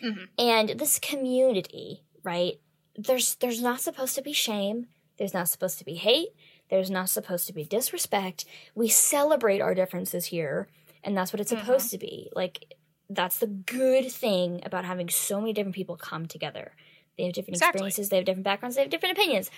Mhm. 0.00 0.28
And 0.38 0.68
this 0.80 0.98
community, 0.98 2.04
right? 2.22 2.60
There's 2.96 3.34
there's 3.36 3.60
not 3.60 3.80
supposed 3.80 4.14
to 4.14 4.22
be 4.22 4.32
shame. 4.32 4.88
There's 5.18 5.34
not 5.34 5.48
supposed 5.48 5.78
to 5.78 5.84
be 5.84 5.94
hate. 5.96 6.28
There's 6.70 6.90
not 6.90 7.08
supposed 7.10 7.46
to 7.46 7.52
be 7.52 7.64
disrespect. 7.64 8.44
We 8.74 8.88
celebrate 8.88 9.60
our 9.60 9.74
differences 9.74 10.26
here, 10.26 10.68
and 11.02 11.16
that's 11.16 11.32
what 11.32 11.40
it's 11.40 11.52
Mhm. 11.52 11.60
supposed 11.60 11.90
to 11.92 11.98
be. 11.98 12.28
Like 12.34 12.74
that's 13.10 13.38
the 13.38 13.46
good 13.46 14.10
thing 14.12 14.60
about 14.64 14.84
having 14.84 15.08
so 15.08 15.40
many 15.40 15.54
different 15.54 15.74
people 15.74 15.96
come 15.96 16.26
together. 16.26 16.74
They 17.16 17.24
have 17.24 17.32
different 17.32 17.56
Exactly. 17.56 17.78
experiences, 17.78 18.08
they 18.10 18.16
have 18.16 18.26
different 18.26 18.44
backgrounds, 18.44 18.76
they 18.76 18.82
have 18.82 18.90
different 18.90 19.16
opinions. 19.16 19.50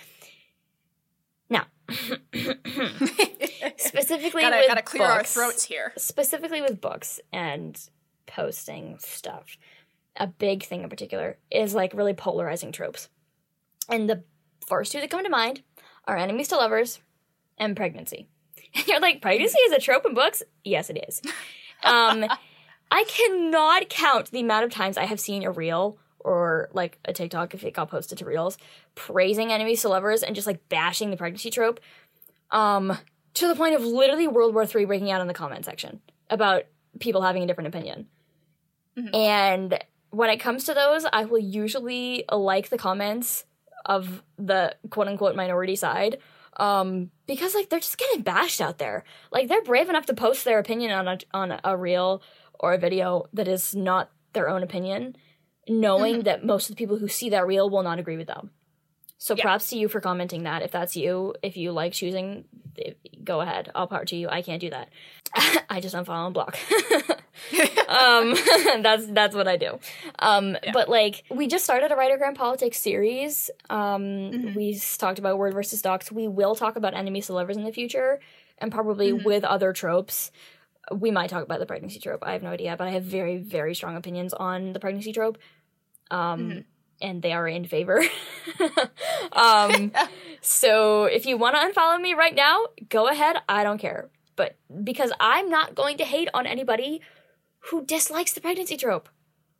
Now, 1.49 1.65
specifically 3.77 4.41
gotta 4.43 4.57
with 4.57 4.67
gotta 4.67 4.81
clear 4.81 5.03
our 5.03 5.23
throats 5.23 5.65
here. 5.65 5.91
specifically 5.97 6.61
with 6.61 6.79
books 6.79 7.19
and 7.33 7.77
posting 8.25 8.97
stuff, 8.99 9.57
a 10.15 10.27
big 10.27 10.63
thing 10.63 10.81
in 10.83 10.89
particular 10.89 11.37
is 11.51 11.73
like 11.73 11.93
really 11.93 12.13
polarizing 12.13 12.71
tropes. 12.71 13.09
And 13.89 14.09
the 14.09 14.23
first 14.65 14.91
two 14.93 15.01
that 15.01 15.09
come 15.09 15.23
to 15.23 15.29
mind 15.29 15.63
are 16.05 16.17
enemies 16.17 16.47
to 16.49 16.55
lovers 16.57 16.99
and 17.57 17.75
pregnancy. 17.75 18.27
And 18.73 18.87
you're 18.87 19.01
like, 19.01 19.21
pregnancy 19.21 19.59
is 19.59 19.73
a 19.73 19.79
trope 19.79 20.05
in 20.05 20.13
books? 20.13 20.41
Yes, 20.63 20.89
it 20.89 21.03
is. 21.05 21.21
Um, 21.83 22.23
I 22.91 23.03
cannot 23.05 23.89
count 23.89 24.31
the 24.31 24.39
amount 24.39 24.63
of 24.63 24.71
times 24.71 24.97
I 24.97 25.03
have 25.05 25.19
seen 25.19 25.43
a 25.43 25.51
reel 25.51 25.97
or 26.19 26.69
like 26.71 26.97
a 27.03 27.11
TikTok 27.11 27.53
if 27.53 27.65
it 27.65 27.73
got 27.73 27.89
posted 27.89 28.19
to 28.19 28.25
reels 28.25 28.57
praising 28.95 29.51
enemies 29.51 29.81
to 29.81 29.89
lovers 29.89 30.23
and 30.23 30.35
just 30.35 30.47
like 30.47 30.69
bashing 30.69 31.11
the 31.11 31.17
pregnancy 31.17 31.49
trope. 31.49 31.81
Um, 32.49 32.97
to 33.33 33.47
the 33.47 33.55
point 33.55 33.75
of 33.75 33.83
literally 33.83 34.27
World 34.27 34.53
War 34.53 34.63
III 34.63 34.85
breaking 34.85 35.11
out 35.11 35.19
in 35.21 35.27
the 35.27 35.33
comment 35.33 35.65
section 35.65 35.99
about 36.29 36.63
people 36.99 37.21
having 37.21 37.43
a 37.43 37.47
different 37.47 37.69
opinion. 37.69 38.07
Mhm. 38.97 39.15
And 39.15 39.83
when 40.11 40.29
it 40.29 40.37
comes 40.37 40.65
to 40.65 40.73
those, 40.73 41.05
I 41.11 41.25
will 41.25 41.39
usually 41.39 42.25
like 42.31 42.69
the 42.69 42.77
comments 42.77 43.45
of 43.85 44.23
the 44.37 44.75
quote 44.89 45.07
unquote 45.07 45.35
minority 45.35 45.75
side. 45.75 46.17
Um, 46.57 47.11
because 47.27 47.55
like 47.55 47.69
they're 47.69 47.79
just 47.79 47.97
getting 47.97 48.21
bashed 48.21 48.59
out 48.61 48.77
there. 48.77 49.03
Like 49.31 49.47
they're 49.47 49.63
brave 49.63 49.89
enough 49.89 50.05
to 50.07 50.13
post 50.13 50.43
their 50.45 50.59
opinion 50.59 50.91
on 50.91 51.07
a 51.07 51.17
on 51.33 51.59
a 51.63 51.77
reel 51.77 52.21
or 52.59 52.73
a 52.73 52.77
video 52.77 53.25
that 53.33 53.47
is 53.47 53.73
not 53.75 54.11
their 54.33 54.49
own 54.49 54.61
opinion, 54.61 55.15
knowing 55.67 56.17
Mhm. 56.21 56.23
that 56.25 56.45
most 56.45 56.69
of 56.69 56.75
the 56.75 56.79
people 56.79 56.97
who 56.97 57.07
see 57.07 57.29
that 57.29 57.47
reel 57.47 57.69
will 57.69 57.83
not 57.83 57.99
agree 57.99 58.17
with 58.17 58.27
them. 58.27 58.51
So 59.23 59.35
Yeah. 59.35 59.43
props 59.43 59.69
to 59.69 59.77
you 59.77 59.87
for 59.87 60.01
commenting 60.01 60.43
that. 60.43 60.63
If 60.63 60.71
that's 60.71 60.95
you, 60.95 61.35
if 61.43 61.55
you 61.55 61.71
like 61.73 61.93
choosing, 61.93 62.45
go 63.23 63.39
ahead. 63.41 63.69
All 63.75 63.85
power 63.85 64.03
to 64.05 64.15
you. 64.15 64.27
I 64.27 64.41
can't 64.41 64.59
do 64.59 64.71
that. 64.71 64.89
I 65.69 65.79
just 65.79 65.93
unfollow 65.93 66.25
and 66.25 66.33
block. 66.33 66.57
um, 67.87 68.33
that's 68.81 69.05
that's 69.07 69.35
what 69.35 69.47
I 69.47 69.57
do. 69.57 69.77
Um, 70.17 70.57
Yeah. 70.63 70.71
but 70.73 70.89
like 70.89 71.23
we 71.29 71.45
just 71.45 71.63
started 71.63 71.91
a 71.91 71.95
writergram 71.95 72.33
politics 72.33 72.79
series. 72.79 73.51
Um, 73.69 74.01
Mhm. 74.31 74.55
we 74.55 74.79
talked 74.97 75.19
about 75.19 75.37
word 75.37 75.53
versus 75.53 75.83
docs. 75.83 76.11
We 76.11 76.27
will 76.27 76.55
talk 76.55 76.75
about 76.75 76.95
enemies 76.95 77.27
to 77.27 77.33
lovers 77.33 77.57
in 77.57 77.63
the 77.63 77.71
future, 77.71 78.19
and 78.57 78.71
probably 78.71 79.11
Mhm. 79.11 79.23
with 79.23 79.43
other 79.43 79.71
tropes. 79.71 80.31
We 80.91 81.11
might 81.11 81.29
talk 81.29 81.43
about 81.43 81.59
the 81.59 81.67
pregnancy 81.67 81.99
trope. 81.99 82.23
I 82.25 82.33
have 82.33 82.41
no 82.41 82.49
idea, 82.49 82.75
but 82.75 82.87
I 82.87 82.91
have 82.91 83.03
very 83.03 83.37
very 83.37 83.75
strong 83.75 83.95
opinions 83.95 84.33
on 84.33 84.73
the 84.73 84.79
pregnancy 84.79 85.13
trope. 85.13 85.37
Um, 86.09 86.39
Mhm. 86.49 86.63
and 87.03 87.21
they 87.21 87.33
are 87.33 87.47
in 87.47 87.65
favor. 87.65 88.01
Um, 89.33 89.91
so 90.41 91.05
if 91.05 91.25
you 91.25 91.37
want 91.37 91.55
to 91.55 91.61
unfollow 91.61 91.99
me 92.01 92.13
right 92.13 92.35
now, 92.35 92.65
go 92.89 93.07
ahead. 93.07 93.37
I 93.47 93.63
don't 93.63 93.77
care. 93.77 94.09
But 94.35 94.57
because 94.83 95.11
I'm 95.19 95.49
not 95.49 95.75
going 95.75 95.97
to 95.97 96.05
hate 96.05 96.29
on 96.33 96.47
anybody 96.47 97.01
who 97.65 97.85
dislikes 97.85 98.33
the 98.33 98.41
pregnancy 98.41 98.77
trope. 98.77 99.09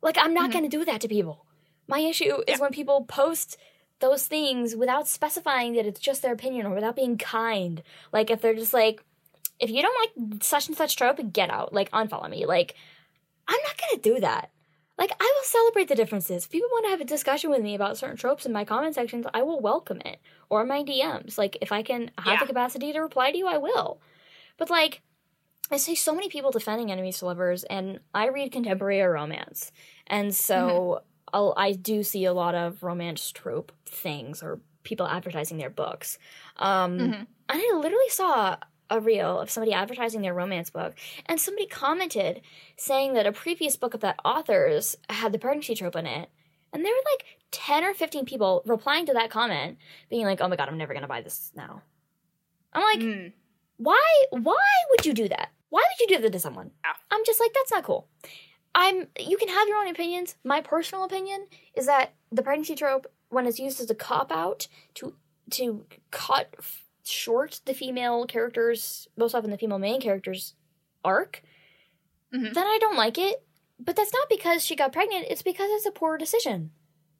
Like, 0.02 0.18
I'm 0.18 0.34
not 0.34 0.50
going 0.50 0.64
to 0.64 0.76
do 0.76 0.84
that 0.84 1.00
to 1.02 1.08
people. 1.08 1.46
My 1.86 2.00
issue 2.00 2.42
is 2.48 2.58
when 2.58 2.72
people 2.72 3.04
post 3.04 3.56
those 4.00 4.26
things 4.26 4.74
without 4.74 5.06
specifying 5.06 5.74
that 5.74 5.86
it's 5.86 6.00
just 6.00 6.22
their 6.22 6.32
opinion 6.32 6.66
or 6.66 6.74
without 6.74 6.96
being 6.96 7.16
kind. 7.16 7.82
Like, 8.12 8.30
if 8.30 8.40
they're 8.40 8.54
just 8.54 8.74
like, 8.74 9.04
if 9.60 9.70
you 9.70 9.80
don't 9.80 9.96
like 10.00 10.42
such 10.42 10.66
and 10.66 10.76
such 10.76 10.96
trope, 10.96 11.20
get 11.32 11.50
out. 11.50 11.72
Like, 11.72 11.90
unfollow 11.92 12.28
me. 12.28 12.44
Like, 12.46 12.74
I'm 13.46 13.60
not 13.62 13.80
going 13.80 14.02
to 14.02 14.14
do 14.14 14.20
that. 14.20 14.50
Like, 14.98 15.10
I 15.18 15.32
will 15.36 15.44
celebrate 15.44 15.88
the 15.88 15.94
differences. 15.94 16.44
If 16.44 16.50
people 16.50 16.68
want 16.70 16.84
to 16.84 16.90
have 16.90 17.00
a 17.00 17.04
discussion 17.04 17.50
with 17.50 17.62
me 17.62 17.74
about 17.74 17.96
certain 17.96 18.16
tropes 18.16 18.44
in 18.46 18.52
my 18.52 18.64
comment 18.64 18.94
sections, 18.94 19.26
I 19.32 19.42
will 19.42 19.58
welcome 19.60 20.00
it. 20.04 20.20
Or 20.50 20.64
my 20.64 20.82
DMs. 20.84 21.38
Like, 21.38 21.56
if 21.60 21.72
I 21.72 21.82
can 21.82 22.10
have 22.18 22.34
Yeah. 22.34 22.40
the 22.40 22.46
capacity 22.46 22.92
to 22.92 23.00
reply 23.00 23.32
to 23.32 23.38
you, 23.38 23.46
I 23.46 23.56
will. 23.56 24.00
But, 24.58 24.70
like, 24.70 25.02
I 25.70 25.78
see 25.78 25.94
so 25.94 26.14
many 26.14 26.28
people 26.28 26.50
defending 26.50 26.92
enemies 26.92 27.18
to 27.18 27.26
lovers, 27.26 27.64
and 27.64 28.00
I 28.14 28.28
read 28.28 28.52
contemporary 28.52 29.00
romance. 29.00 29.72
And 30.06 30.34
so 30.34 31.02
I'll, 31.32 31.54
I 31.56 31.72
do 31.72 32.02
see 32.02 32.26
a 32.26 32.32
lot 32.34 32.54
of 32.54 32.82
romance 32.82 33.30
trope 33.32 33.72
things 33.86 34.42
or 34.42 34.60
people 34.82 35.06
advertising 35.06 35.56
their 35.56 35.70
books. 35.70 36.18
Um, 36.56 36.98
Mhm. 36.98 37.26
And 37.48 37.60
I 37.60 37.72
literally 37.74 38.08
saw 38.08 38.56
a 38.92 39.00
reel 39.00 39.40
of 39.40 39.50
somebody 39.50 39.72
advertising 39.72 40.22
their 40.22 40.34
romance 40.34 40.70
book, 40.70 40.94
and 41.26 41.40
somebody 41.40 41.66
commented 41.66 42.42
saying 42.76 43.14
that 43.14 43.26
a 43.26 43.32
previous 43.32 43.76
book 43.76 43.94
of 43.94 44.00
that 44.00 44.20
author's 44.24 44.96
had 45.08 45.32
the 45.32 45.38
pregnancy 45.38 45.74
trope 45.74 45.96
in 45.96 46.06
it. 46.06 46.28
And 46.72 46.84
there 46.84 46.92
were 46.92 47.10
like 47.12 47.26
10 47.50 47.84
or 47.84 47.92
15 47.94 48.24
people 48.24 48.62
replying 48.64 49.06
to 49.06 49.12
that 49.14 49.30
comment, 49.30 49.78
being 50.08 50.24
like, 50.24 50.40
oh 50.40 50.48
my 50.48 50.56
god, 50.56 50.68
I'm 50.68 50.78
never 50.78 50.94
gonna 50.94 51.08
buy 51.08 51.20
this 51.22 51.50
now. 51.54 51.82
I'm 52.72 52.82
like, 52.82 53.00
Mm. 53.06 53.32
why 53.76 54.02
why 54.30 54.56
would 54.90 55.04
you 55.06 55.12
do 55.12 55.28
that 55.28 55.50
why 55.70 55.80
would 55.80 56.00
you 56.10 56.16
do 56.16 56.22
that 56.22 56.32
to 56.32 56.38
someone 56.38 56.70
i'm 57.10 57.24
just 57.24 57.40
like 57.40 57.52
that's 57.54 57.70
not 57.72 57.82
cool 57.82 58.06
i'm 58.74 59.06
you 59.18 59.36
can 59.38 59.48
have 59.48 59.66
your 59.68 59.78
own 59.78 59.88
opinions 59.88 60.36
my 60.44 60.60
personal 60.60 61.04
opinion 61.04 61.46
is 61.74 61.86
that 61.86 62.12
the 62.30 62.42
pregnancy 62.42 62.74
trope 62.74 63.06
when 63.30 63.46
it's 63.46 63.58
used 63.58 63.80
as 63.80 63.90
a 63.90 63.94
cop 63.94 64.30
out 64.30 64.68
to 64.94 65.14
to 65.50 65.84
cut 66.10 66.54
short 67.04 67.60
the 67.66 67.74
female 67.74 68.26
characters 68.26 69.08
most 69.16 69.34
often 69.34 69.50
the 69.50 69.58
female 69.58 69.78
main 69.78 70.00
characters 70.00 70.54
arc 71.04 71.42
Mhm. 72.32 72.54
then 72.54 72.66
i 72.66 72.78
don't 72.80 72.96
like 72.96 73.18
it 73.18 73.42
but 73.78 73.96
that's 73.96 74.12
not 74.12 74.28
because 74.28 74.64
she 74.64 74.76
got 74.76 74.92
pregnant 74.92 75.26
it's 75.28 75.42
because 75.42 75.68
it's 75.72 75.86
a 75.86 75.90
poor 75.90 76.16
decision 76.16 76.70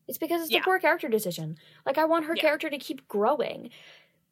it's 0.08 0.18
because 0.18 0.42
it's 0.42 0.50
Yeah. 0.50 0.60
a 0.60 0.64
poor 0.64 0.78
character 0.78 1.08
decision 1.08 1.56
like 1.84 1.98
i 1.98 2.04
want 2.04 2.26
her 2.26 2.34
Yeah. 2.36 2.42
character 2.42 2.70
to 2.70 2.78
keep 2.78 3.06
growing 3.08 3.70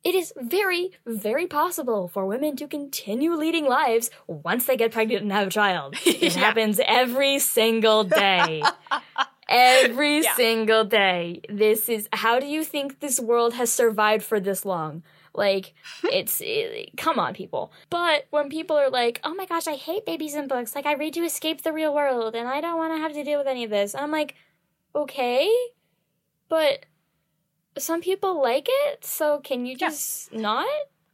it 0.02 0.14
is 0.14 0.32
very, 0.38 0.92
very 1.04 1.46
possible 1.46 2.08
for 2.08 2.24
women 2.24 2.56
to 2.56 2.66
continue 2.66 3.34
leading 3.34 3.66
lives 3.66 4.08
once 4.26 4.64
they 4.64 4.74
get 4.78 4.92
pregnant 4.92 5.20
and 5.24 5.30
have 5.30 5.48
a 5.48 5.50
child. 5.50 5.94
It 6.06 6.22
Yeah. 6.22 6.38
happens 6.40 6.80
every 6.86 7.38
single 7.38 8.04
day. 8.04 8.62
every 9.48 10.20
Yeah. 10.22 10.34
single 10.36 10.84
day. 10.84 11.42
This 11.50 11.90
is 11.90 12.08
how 12.14 12.40
do 12.40 12.46
you 12.46 12.64
think 12.64 13.00
this 13.00 13.20
world 13.20 13.52
has 13.54 13.70
survived 13.70 14.24
for 14.24 14.40
this 14.40 14.64
long? 14.64 15.02
Like, 15.40 15.72
it's 16.04 16.40
it, 16.42 16.44
eh, 16.76 16.84
come 16.98 17.18
on, 17.18 17.32
people. 17.32 17.72
But 17.88 18.26
when 18.30 18.50
people 18.50 18.76
are 18.76 18.90
like, 18.90 19.20
"Oh 19.24 19.34
my 19.34 19.46
gosh, 19.46 19.66
I 19.66 19.74
hate 19.74 20.04
babies 20.04 20.34
in 20.34 20.46
books. 20.48 20.74
Like, 20.74 20.84
I 20.86 20.92
read 20.94 21.14
to 21.14 21.24
escape 21.24 21.62
the 21.62 21.72
real 21.72 21.94
world, 21.94 22.34
and 22.36 22.46
I 22.46 22.60
don't 22.60 22.76
want 22.76 22.92
to 22.94 22.98
have 23.00 23.14
to 23.14 23.24
deal 23.24 23.38
with 23.38 23.46
any 23.48 23.64
of 23.64 23.70
this," 23.70 23.94
I'm 23.94 24.10
like, 24.10 24.34
"Okay, 24.94 25.50
but 26.48 26.84
some 27.78 28.00
people 28.02 28.40
like 28.42 28.68
it, 28.68 29.04
so 29.04 29.38
can 29.40 29.64
you 29.66 29.72
Yeah. 29.80 29.88
just 29.88 30.32
not?" 30.32 30.66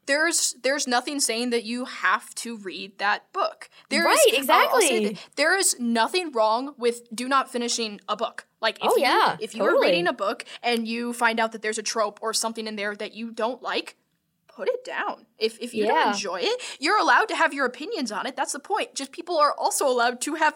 there's 0.07 0.55
there's 0.63 0.87
nothing 0.87 1.19
saying 1.19 1.51
that 1.51 1.65
you 1.65 1.85
have 1.85 2.33
to 2.37 2.57
read 2.59 2.97
that 2.99 3.33
book. 3.33 3.69
There 3.89 4.09
is- 4.09 4.17
Right, 4.19 4.35
I'll 4.35 4.39
exactly. 4.39 5.19
there 5.35 5.57
is 5.59 5.75
nothing 5.81 6.31
wrong 6.31 6.75
with 6.79 6.97
do 7.13 7.27
not 7.29 7.51
finishing 7.51 8.01
a 8.09 8.15
book. 8.15 8.47
Like 8.61 8.77
if 8.85 8.91
Oh, 8.93 8.97
you 8.97 9.03
yeah, 9.03 9.37
if 9.41 9.55
you 9.57 9.65
are 9.65 9.71
totally. 9.71 9.87
reading 9.89 10.07
a 10.07 10.13
book 10.13 10.45
and 10.63 10.87
you 10.87 11.13
find 11.13 11.41
out 11.41 11.51
that 11.53 11.63
there's 11.63 11.79
a 11.79 11.83
trope 11.83 12.21
or 12.23 12.33
something 12.33 12.69
in 12.69 12.77
there 12.77 12.95
that 12.95 13.15
you 13.15 13.33
don't 13.33 13.63
like, 13.63 13.97
put 14.57 14.69
it 14.69 14.85
down. 14.85 15.27
If 15.39 15.59
if 15.61 15.75
you 15.75 15.85
Yeah. 15.85 15.93
don't 16.05 16.09
enjoy 16.15 16.41
it, 16.43 16.61
you're 16.81 16.99
allowed 16.99 17.29
to 17.29 17.37
have 17.37 17.53
your 17.55 17.67
opinions 17.67 18.11
on 18.11 18.27
it. 18.27 18.35
That's 18.37 18.53
the 18.53 18.59
point. 18.59 18.95
Just 18.95 19.13
people 19.13 19.37
are 19.39 19.53
also 19.53 19.87
allowed 19.87 20.21
to 20.23 20.35
have 20.35 20.55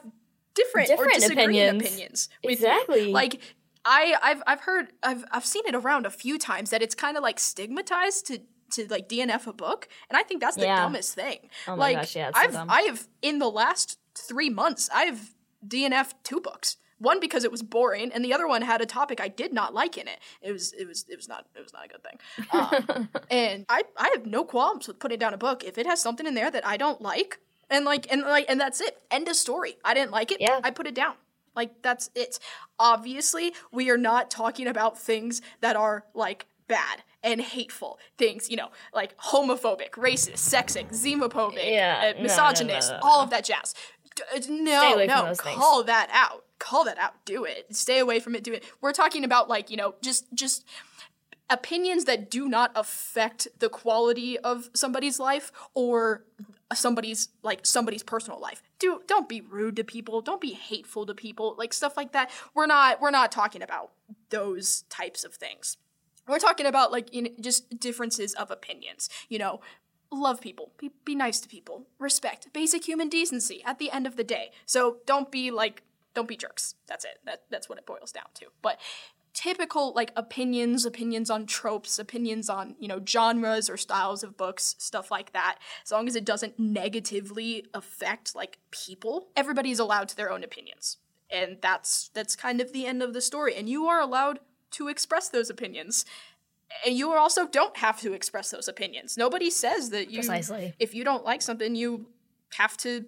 different, 0.55 0.91
or 0.99 1.07
disagreeing 1.07 1.41
opinions. 1.77 1.83
opinions. 1.87 2.29
with 2.43 2.61
you. 2.61 2.67
Exactly. 2.67 3.13
Like 3.13 3.41
I 3.85 4.17
I've 4.23 4.43
I've 4.47 4.61
heard 4.61 4.93
I've 5.03 5.25
I've 5.31 5.47
seen 5.47 5.63
it 5.67 5.75
around 5.75 6.07
a 6.07 6.11
few 6.11 6.39
times 6.39 6.71
that 6.71 6.83
it's 6.83 6.95
kind 6.95 7.17
of 7.17 7.23
like 7.23 7.39
stigmatized 7.39 8.27
to 8.29 8.41
to 8.73 8.87
like 8.89 9.09
DNF 9.09 9.47
a 9.47 9.53
book, 9.53 9.89
and 10.09 10.17
I 10.17 10.23
think 10.23 10.41
that's 10.41 10.57
the 10.57 10.63
Yeah. 10.65 10.77
dumbest 10.83 11.15
thing. 11.15 11.51
Oh 11.67 11.73
my 11.77 11.77
like 11.77 11.97
gosh, 11.97 12.17
yeah, 12.17 12.31
I've 12.35 12.53
dumb. 12.53 12.71
I 12.71 12.83
have 12.83 13.09
in 13.23 13.39
the 13.39 13.51
last 13.51 13.99
three 14.15 14.51
months 14.51 14.89
I've 14.95 15.35
DNF 15.67 16.15
two 16.23 16.41
books. 16.41 16.77
One 17.01 17.19
because 17.19 17.45
it 17.45 17.51
was 17.51 17.63
boring, 17.63 18.13
and 18.13 18.25
the 18.25 18.33
other 18.33 18.47
one 18.47 18.63
had 18.63 18.81
a 18.81 18.87
topic 18.87 19.21
I 19.21 19.29
did 19.29 19.53
not 19.53 19.73
like 19.75 19.97
in 19.97 20.07
it. 20.07 20.19
It 20.43 20.53
was 20.53 20.73
it 20.75 20.87
was 20.87 21.07
it 21.09 21.17
was 21.17 21.29
not 21.29 21.47
it 21.57 21.63
was 21.63 21.73
not 21.73 21.87
a 21.87 21.89
good 21.89 22.03
thing. 22.03 22.19
Um, 22.53 23.09
and 23.31 23.65
I 23.69 23.83
I 23.97 24.11
have 24.15 24.27
no 24.27 24.45
qualms 24.45 24.87
with 24.87 24.99
putting 24.99 25.19
down 25.19 25.35
a 25.35 25.39
book 25.39 25.65
if 25.65 25.79
it 25.79 25.87
has 25.87 26.01
something 26.01 26.27
in 26.27 26.35
there 26.35 26.51
that 26.51 26.67
I 26.67 26.77
don't 26.77 27.01
like, 27.01 27.41
and 27.71 27.85
like 27.85 28.07
and 28.13 28.23
like 28.23 28.47
and 28.49 28.61
that's 28.61 28.81
it. 28.81 28.99
End 29.11 29.29
of 29.29 29.37
story. 29.37 29.77
I 29.85 29.95
didn't 29.95 30.13
like 30.13 30.31
it. 30.31 30.41
Yeah. 30.41 30.61
I 30.63 30.71
put 30.71 30.87
it 30.87 30.95
down. 30.95 31.15
Like 31.57 31.83
that's 31.83 32.11
it. 32.15 32.39
Obviously, 32.79 33.55
we 33.73 33.91
are 33.91 33.99
not 33.99 34.31
talking 34.31 34.67
about 34.67 34.99
things 34.99 35.43
that 35.61 35.77
are 35.77 36.05
like 36.15 36.47
bad 36.69 37.03
and 37.23 37.41
hateful 37.41 37.99
things, 38.17 38.49
you 38.49 38.57
know, 38.57 38.69
like 38.95 39.17
homophobic, 39.19 39.91
racist, 39.93 40.39
sexist, 40.39 40.91
xenophobic, 40.93 41.71
Yeah, 41.71 42.01
uh, 42.01 42.13
no, 42.13 42.17
no, 42.19 42.23
misogynist, 42.23 42.91
no, 42.91 42.97
no, 42.97 43.01
all 43.03 43.23
of 43.23 43.31
that 43.31 43.45
jazz. 43.45 43.75
D- 44.17 44.23
uh, 44.35 44.41
no, 44.49 45.05
no, 45.05 45.27
those 45.27 45.41
things. 45.41 45.57
call 45.57 45.83
that 45.85 46.09
out. 46.13 46.45
Call 46.61 46.85
that 46.85 46.99
out. 46.99 47.25
Do 47.25 47.45
it. 47.45 47.75
Stay 47.75 47.99
away 47.99 48.21
from 48.21 48.37
it. 48.37 48.45
Do 48.45 48.53
it. 48.53 48.63
We're 48.81 48.93
talking 48.93 49.25
about 49.25 49.49
like, 49.49 49.71
you 49.71 49.77
know, 49.77 49.95
just 50.01 50.27
just 50.33 50.65
opinions 51.49 52.05
that 52.05 52.31
do 52.31 52.49
not 52.49 52.71
affect 52.77 53.49
the 53.59 53.69
quality 53.69 54.39
of 54.39 54.71
somebody's 54.73 55.19
life 55.19 55.51
or 55.75 56.23
somebody's 56.73 57.31
like 57.43 57.67
somebody's 57.67 58.03
personal 58.03 58.39
life. 58.39 58.63
Do 58.79 59.01
don't 59.09 59.29
be 59.29 59.41
rude 59.41 59.75
to 59.77 59.85
people, 59.85 60.21
don't 60.21 60.41
be 60.41 60.53
hateful 60.53 61.07
to 61.07 61.15
people, 61.15 61.57
like 61.59 61.73
stuff 61.73 61.97
like 61.97 62.13
that. 62.13 62.31
We're 62.55 62.67
not 62.67 63.01
we're 63.01 63.11
not 63.11 63.33
talking 63.33 63.63
about 63.63 63.93
those 64.29 64.83
types 64.83 65.25
of 65.25 65.35
things. 65.35 65.79
We're 66.29 66.39
talking 66.39 66.67
about 66.67 66.93
like 66.93 67.13
you 67.13 67.23
know, 67.23 67.31
just 67.41 67.81
differences 67.81 68.35
of 68.35 68.51
opinions. 68.51 69.09
You 69.31 69.39
know, 69.39 69.61
love 70.13 70.41
people, 70.41 70.73
be, 70.79 70.91
be 71.05 71.15
nice 71.15 71.41
to 71.41 71.49
people, 71.49 71.87
respect, 71.99 72.53
basic 72.53 72.87
human 72.87 73.09
decency 73.09 73.63
at 73.65 73.79
the 73.79 73.91
end 73.91 74.07
of 74.07 74.17
the 74.17 74.25
day. 74.25 74.51
So 74.67 74.99
don't 75.07 75.31
be 75.31 75.51
like 75.51 75.83
don't 76.15 76.29
be 76.29 76.37
jerks. 76.37 76.75
That's 76.87 77.05
it. 77.05 77.21
That 77.25 77.43
that's 77.51 77.69
what 77.69 77.79
it 77.79 77.87
boils 77.87 78.13
down 78.13 78.27
to. 78.35 78.47
But 78.63 78.79
typical 79.33 79.93
like 79.95 80.13
opinions, 80.17 80.85
opinions 80.85 81.31
on 81.31 81.47
tropes, 81.47 81.99
opinions 81.99 82.49
on, 82.49 82.75
you 82.79 82.89
know, 82.89 83.01
genres 83.07 83.71
or 83.71 83.77
styles 83.77 84.23
of 84.23 84.37
books, 84.37 84.75
stuff 84.79 85.11
like 85.11 85.33
that. 85.33 85.59
As 85.85 85.93
long 85.93 86.09
as 86.09 86.17
it 86.17 86.25
doesn't 86.25 86.59
negatively 86.59 87.67
affect 87.75 88.35
like 88.35 88.59
people, 88.71 89.29
everybody's 89.37 89.79
allowed 89.79 90.09
to 90.09 90.17
their 90.17 90.33
own 90.33 90.43
opinions. 90.43 90.99
And 91.31 91.59
that's 91.61 92.11
that's 92.13 92.35
kind 92.35 92.61
of 92.61 92.73
the 92.73 92.87
end 92.87 93.03
of 93.03 93.13
the 93.13 93.21
story. 93.21 93.55
And 93.55 93.69
you 93.69 93.87
are 93.87 94.01
allowed 94.01 94.41
to 94.73 94.89
express 94.89 95.29
those 95.29 95.51
opinions. 95.51 96.05
And 96.87 96.97
you 96.97 97.13
also 97.13 97.49
don't 97.49 97.77
have 97.79 98.01
to 98.01 98.13
express 98.13 98.51
those 98.51 98.69
opinions. 98.69 99.17
Nobody 99.17 99.51
says 99.51 99.91
that 99.91 100.11
you 100.11 100.19
Precisely. 100.19 100.75
if 100.79 100.95
you 100.95 101.03
don't 101.03 101.25
like 101.25 101.43
something, 101.43 101.75
you 101.75 102.07
have 102.55 102.77
to 102.79 103.05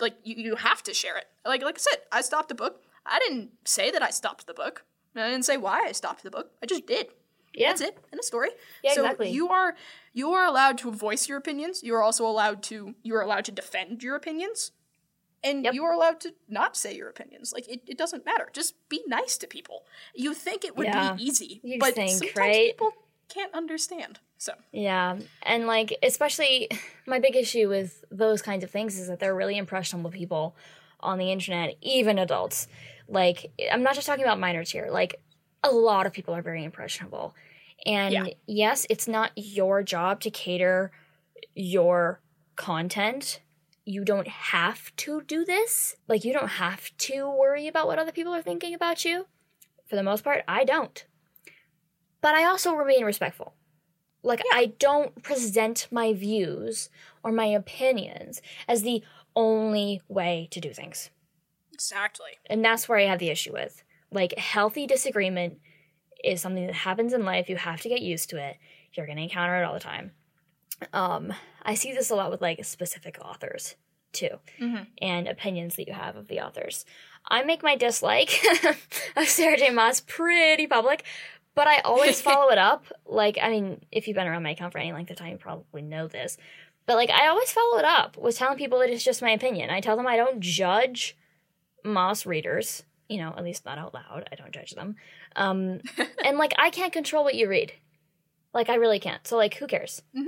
like 0.00 0.14
you, 0.24 0.36
you 0.36 0.56
have 0.56 0.82
to 0.84 0.94
share 0.94 1.16
it. 1.16 1.26
Like 1.44 1.62
like 1.62 1.76
I 1.76 1.80
said, 1.80 2.00
I 2.12 2.20
stopped 2.20 2.48
the 2.48 2.54
book. 2.54 2.82
I 3.04 3.18
didn't 3.18 3.50
say 3.64 3.90
that 3.90 4.02
I 4.02 4.10
stopped 4.10 4.46
the 4.46 4.54
book. 4.54 4.84
I 5.14 5.28
didn't 5.30 5.44
say 5.46 5.56
why 5.56 5.84
I 5.86 5.92
stopped 5.92 6.22
the 6.22 6.30
book. 6.30 6.50
I 6.62 6.66
just 6.66 6.86
did. 6.86 7.06
Yeah. 7.54 7.68
That's 7.68 7.80
it. 7.80 7.98
In 8.12 8.18
a 8.18 8.22
story. 8.22 8.50
Yeah, 8.84 8.92
so 8.92 9.02
exactly. 9.02 9.30
you 9.30 9.48
are 9.48 9.74
you 10.12 10.32
are 10.32 10.44
allowed 10.46 10.78
to 10.78 10.90
voice 10.90 11.28
your 11.28 11.38
opinions. 11.38 11.82
You 11.82 11.94
are 11.94 12.02
also 12.02 12.26
allowed 12.26 12.62
to 12.64 12.94
you 13.02 13.14
are 13.16 13.22
allowed 13.22 13.44
to 13.46 13.52
defend 13.52 14.02
your 14.02 14.16
opinions. 14.16 14.72
And 15.44 15.64
Yep. 15.64 15.74
you 15.74 15.84
are 15.84 15.92
allowed 15.92 16.20
to 16.20 16.34
not 16.48 16.76
say 16.76 16.94
your 16.96 17.08
opinions. 17.08 17.52
Like 17.52 17.68
it, 17.68 17.82
it 17.86 17.96
doesn't 17.96 18.26
matter. 18.26 18.48
Just 18.52 18.74
be 18.88 19.02
nice 19.06 19.38
to 19.38 19.46
people. 19.46 19.84
You 20.14 20.34
think 20.34 20.64
it 20.64 20.76
would 20.76 20.86
Yeah. 20.86 21.12
be 21.14 21.22
easy, 21.24 21.60
You 21.62 21.78
but 21.78 21.94
think, 21.94 22.10
sometimes 22.18 22.36
right? 22.36 22.66
people 22.76 22.92
can't 23.28 23.54
understand. 23.54 24.18
So 24.38 24.52
Yeah, 24.72 25.18
and 25.42 25.66
like 25.66 25.96
especially 26.02 26.68
my 27.06 27.18
big 27.18 27.36
issue 27.36 27.68
with 27.68 28.04
those 28.10 28.42
kinds 28.42 28.64
of 28.64 28.70
things 28.70 28.98
is 28.98 29.08
that 29.08 29.18
they're 29.20 29.34
really 29.34 29.56
impressionable 29.56 30.10
people 30.10 30.56
on 31.00 31.18
the 31.18 31.30
internet, 31.30 31.76
even 31.80 32.18
adults. 32.18 32.68
Like 33.08 33.52
I'm 33.70 33.82
not 33.82 33.94
just 33.94 34.06
talking 34.06 34.24
about 34.24 34.40
minors 34.40 34.70
here. 34.70 34.88
Like 34.90 35.20
a 35.62 35.70
lot 35.70 36.06
of 36.06 36.12
people 36.12 36.34
are 36.34 36.42
very 36.42 36.64
impressionable. 36.64 37.34
And 37.84 38.12
Yeah. 38.12 38.26
yes, 38.46 38.86
it's 38.90 39.08
not 39.08 39.32
your 39.36 39.82
job 39.82 40.20
to 40.20 40.30
cater 40.30 40.90
your 41.54 42.20
content. 42.56 43.40
You 43.84 44.04
don't 44.04 44.28
have 44.28 44.94
to 44.96 45.22
do 45.22 45.44
this. 45.44 45.96
Like 46.08 46.24
you 46.24 46.32
don't 46.32 46.48
have 46.48 46.90
to 46.98 47.30
worry 47.30 47.68
about 47.68 47.86
what 47.86 47.98
other 47.98 48.12
people 48.12 48.34
are 48.34 48.42
thinking 48.42 48.74
about 48.74 49.04
you. 49.04 49.26
For 49.86 49.96
the 49.96 50.02
most 50.02 50.24
part, 50.24 50.42
I 50.48 50.64
don't. 50.64 51.06
But 52.20 52.34
I 52.34 52.44
also 52.44 52.74
remain 52.74 53.04
respectful. 53.04 53.54
Like, 54.26 54.42
I 54.52 54.72
don't 54.78 55.22
present 55.22 55.86
my 55.90 56.12
views 56.12 56.90
or 57.22 57.32
my 57.32 57.46
opinions 57.46 58.42
as 58.68 58.82
the 58.82 59.02
only 59.34 60.02
way 60.08 60.48
to 60.50 60.60
do 60.60 60.72
things. 60.72 61.10
Exactly. 61.72 62.32
And 62.50 62.64
that's 62.64 62.88
where 62.88 62.98
I 62.98 63.04
have 63.04 63.18
the 63.18 63.28
issue 63.30 63.52
with. 63.52 63.82
Like, 64.10 64.36
healthy 64.38 64.86
disagreement 64.86 65.58
is 66.24 66.40
something 66.40 66.66
that 66.66 66.74
happens 66.74 67.12
in 67.12 67.24
life. 67.24 67.48
You 67.48 67.56
have 67.56 67.80
to 67.82 67.88
get 67.88 68.00
used 68.02 68.30
to 68.30 68.36
it. 68.38 68.56
You're 68.94 69.06
going 69.06 69.18
to 69.18 69.22
encounter 69.24 69.56
it 69.60 69.64
all 69.64 69.74
the 69.74 69.80
time. 69.80 70.12
Um, 70.92 71.32
I 71.62 71.74
see 71.74 71.92
this 71.92 72.10
a 72.10 72.14
lot 72.16 72.30
with 72.30 72.42
like 72.42 72.62
specific 72.64 73.18
authors 73.22 73.76
too, 74.12 74.38
Mhm. 74.60 74.86
and 75.00 75.26
opinions 75.28 75.76
that 75.76 75.86
you 75.86 75.92
have 75.94 76.16
of 76.16 76.28
the 76.28 76.40
authors. 76.40 76.84
I 77.28 77.42
make 77.42 77.62
my 77.62 77.76
dislike 77.76 78.30
of 79.16 79.26
Sarah 79.28 79.56
J. 79.58 79.70
Maas 79.70 80.00
pretty 80.00 80.66
public, 80.66 81.04
but 81.56 81.66
I 81.66 81.80
always 81.80 82.20
follow 82.28 82.50
it 82.52 82.58
up. 82.58 82.84
Like, 83.04 83.38
I 83.42 83.50
mean, 83.50 83.80
if 83.90 84.06
you've 84.06 84.14
been 84.14 84.28
around 84.28 84.44
my 84.44 84.50
account 84.50 84.72
for 84.72 84.78
any 84.78 84.92
length 84.92 85.10
of 85.10 85.16
time, 85.16 85.32
you 85.32 85.38
probably 85.38 85.82
know 85.82 86.06
this. 86.06 86.36
But 86.86 86.94
like, 86.94 87.10
I 87.10 87.26
always 87.26 87.50
follow 87.50 87.78
it 87.78 87.84
up 87.84 88.16
with 88.16 88.36
telling 88.38 88.56
people 88.58 88.78
that 88.78 88.90
it's 88.90 89.02
just 89.02 89.20
my 89.22 89.30
opinion. 89.30 89.70
I 89.70 89.80
tell 89.80 89.96
them 89.96 90.06
I 90.06 90.16
don't 90.16 90.38
judge 90.38 91.16
Maas 91.84 92.24
readers. 92.24 92.84
You 93.08 93.18
know, 93.18 93.32
at 93.36 93.44
least 93.44 93.64
not 93.64 93.78
out 93.78 93.94
loud. 93.94 94.28
I 94.30 94.34
don't 94.34 94.52
judge 94.52 94.72
them. 94.72 94.96
Um, 95.34 95.80
and 96.24 96.38
like, 96.38 96.54
I 96.58 96.70
can't 96.70 96.92
control 96.92 97.24
what 97.24 97.34
you 97.36 97.48
read. 97.48 97.72
Like, 98.52 98.68
I 98.68 98.76
really 98.76 98.98
can't. 99.00 99.26
So 99.26 99.36
like, 99.36 99.54
who 99.54 99.66
cares? 99.66 100.02
Mhm. 100.16 100.26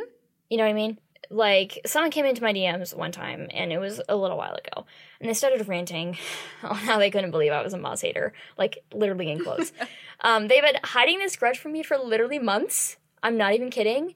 You 0.49 0.57
know 0.59 0.65
what 0.65 0.71
I 0.71 0.75
mean? 0.75 0.99
Like, 1.31 1.81
someone 1.85 2.11
came 2.11 2.25
into 2.25 2.43
my 2.43 2.53
DMs 2.53 2.95
one 2.95 3.13
time, 3.13 3.49
and 3.53 3.73
it 3.73 3.79
was 3.79 4.01
a 4.09 4.17
little 4.17 4.39
while 4.39 4.55
ago, 4.55 4.87
and 5.21 5.29
they 5.29 5.35
started 5.35 5.67
ranting 5.69 6.17
on 6.63 6.77
how 6.77 6.99
they 6.99 7.11
couldn't 7.11 7.33
believe 7.33 7.53
I 7.53 7.63
was 7.63 7.75
a 7.75 7.79
Maas 7.79 8.01
hater, 8.01 8.33
like 8.57 8.79
literally 8.93 9.31
in 9.31 9.41
quotes. 9.43 9.73
um, 10.21 10.49
they've 10.49 10.63
been 10.63 10.81
hiding 10.83 11.19
this 11.19 11.37
grudge 11.37 11.59
from 11.59 11.73
me 11.73 11.83
for 11.83 11.99
literally 11.99 12.39
months. 12.39 12.97
I'm 13.23 13.37
not 13.37 13.55
even 13.55 13.71
kidding. 13.71 14.15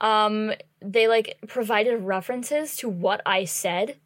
Um, 0.00 0.52
they 0.82 1.08
like 1.08 1.38
provided 1.46 1.96
references 1.98 2.76
to 2.76 2.88
what 2.88 3.20
I 3.26 3.44
said, 3.44 3.96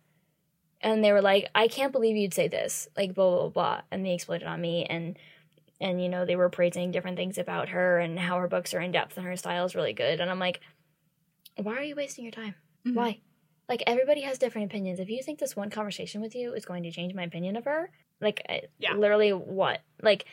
and 0.80 1.05
they 1.05 1.12
were 1.12 1.22
like, 1.22 1.49
"I 1.55 1.68
can't 1.68 1.92
believe 1.92 2.16
you'd 2.16 2.34
say 2.34 2.49
this," 2.49 2.88
like 2.97 3.14
blah 3.14 3.30
blah 3.30 3.40
blah, 3.40 3.49
blah. 3.49 3.80
and 3.90 4.05
they 4.05 4.14
exploded 4.14 4.47
on 4.47 4.61
me 4.61 4.84
and. 4.84 5.18
And 5.80 6.01
you 6.01 6.09
know 6.09 6.24
they 6.24 6.36
were 6.36 6.49
praising 6.49 6.92
different 6.92 7.16
things 7.16 7.36
about 7.36 7.70
her 7.70 7.99
and 7.99 8.16
how 8.18 8.38
her 8.38 8.47
books 8.47 8.72
are 8.72 8.80
in 8.80 8.92
depth 8.92 9.18
and 9.18 9.26
her 9.26 9.36
style 9.36 9.64
is 9.66 9.74
really 9.74 9.92
good. 9.92 10.20
And 10.20 10.30
I'm 10.30 10.38
like, 10.38 10.61
why 11.57 11.75
are 11.77 11.83
you 11.83 11.95
wasting 11.97 12.25
your 12.25 12.33
time? 12.33 12.55
Mhm. 12.87 12.95
Why? 12.95 13.21
Like 13.69 13.83
everybody 13.87 14.21
has 14.23 14.39
different 14.39 14.71
opinions. 14.71 15.01
If 15.01 15.09
you 15.09 15.23
think 15.23 15.39
this 15.39 15.57
one 15.57 15.71
conversation 15.71 16.21
with 16.21 16.35
you 16.35 16.53
is 16.55 16.65
going 16.65 16.83
to 16.83 16.91
change 16.91 17.15
my 17.15 17.23
opinion 17.23 17.57
of 17.57 17.65
her, 17.65 17.91
like 18.21 18.43
Yeah. 18.79 18.95
literally 18.95 19.33
what? 19.33 19.81
Like 20.03 20.27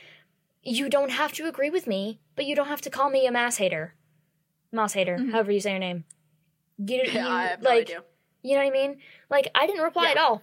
you 0.64 0.90
don't 0.90 1.12
have 1.12 1.32
to 1.34 1.48
agree 1.48 1.70
with 1.70 1.88
me, 1.88 2.20
but 2.36 2.46
you 2.46 2.56
don't 2.56 2.68
have 2.68 2.82
to 2.82 2.90
call 2.90 3.10
me 3.10 3.26
a 3.26 3.32
mass 3.32 3.58
hater. 3.58 3.96
Mass 4.72 4.94
hater, 4.94 5.18
Mhm. 5.18 5.32
however 5.32 5.52
you 5.52 5.60
say 5.60 5.72
your 5.72 5.80
name. 5.80 6.06
You, 6.78 6.98
you 7.06 7.12
Yeah, 7.14 7.28
I 7.28 7.44
have 7.48 7.62
no 7.62 7.70
like 7.70 7.82
idea. 7.84 8.04
you 8.44 8.54
know 8.56 8.64
what 8.64 8.68
I 8.68 8.72
mean? 8.72 8.98
Like 9.30 9.48
I 9.56 9.66
didn't 9.68 9.84
reply 9.84 10.06
Yeah. 10.06 10.12
at 10.12 10.18
all. 10.18 10.42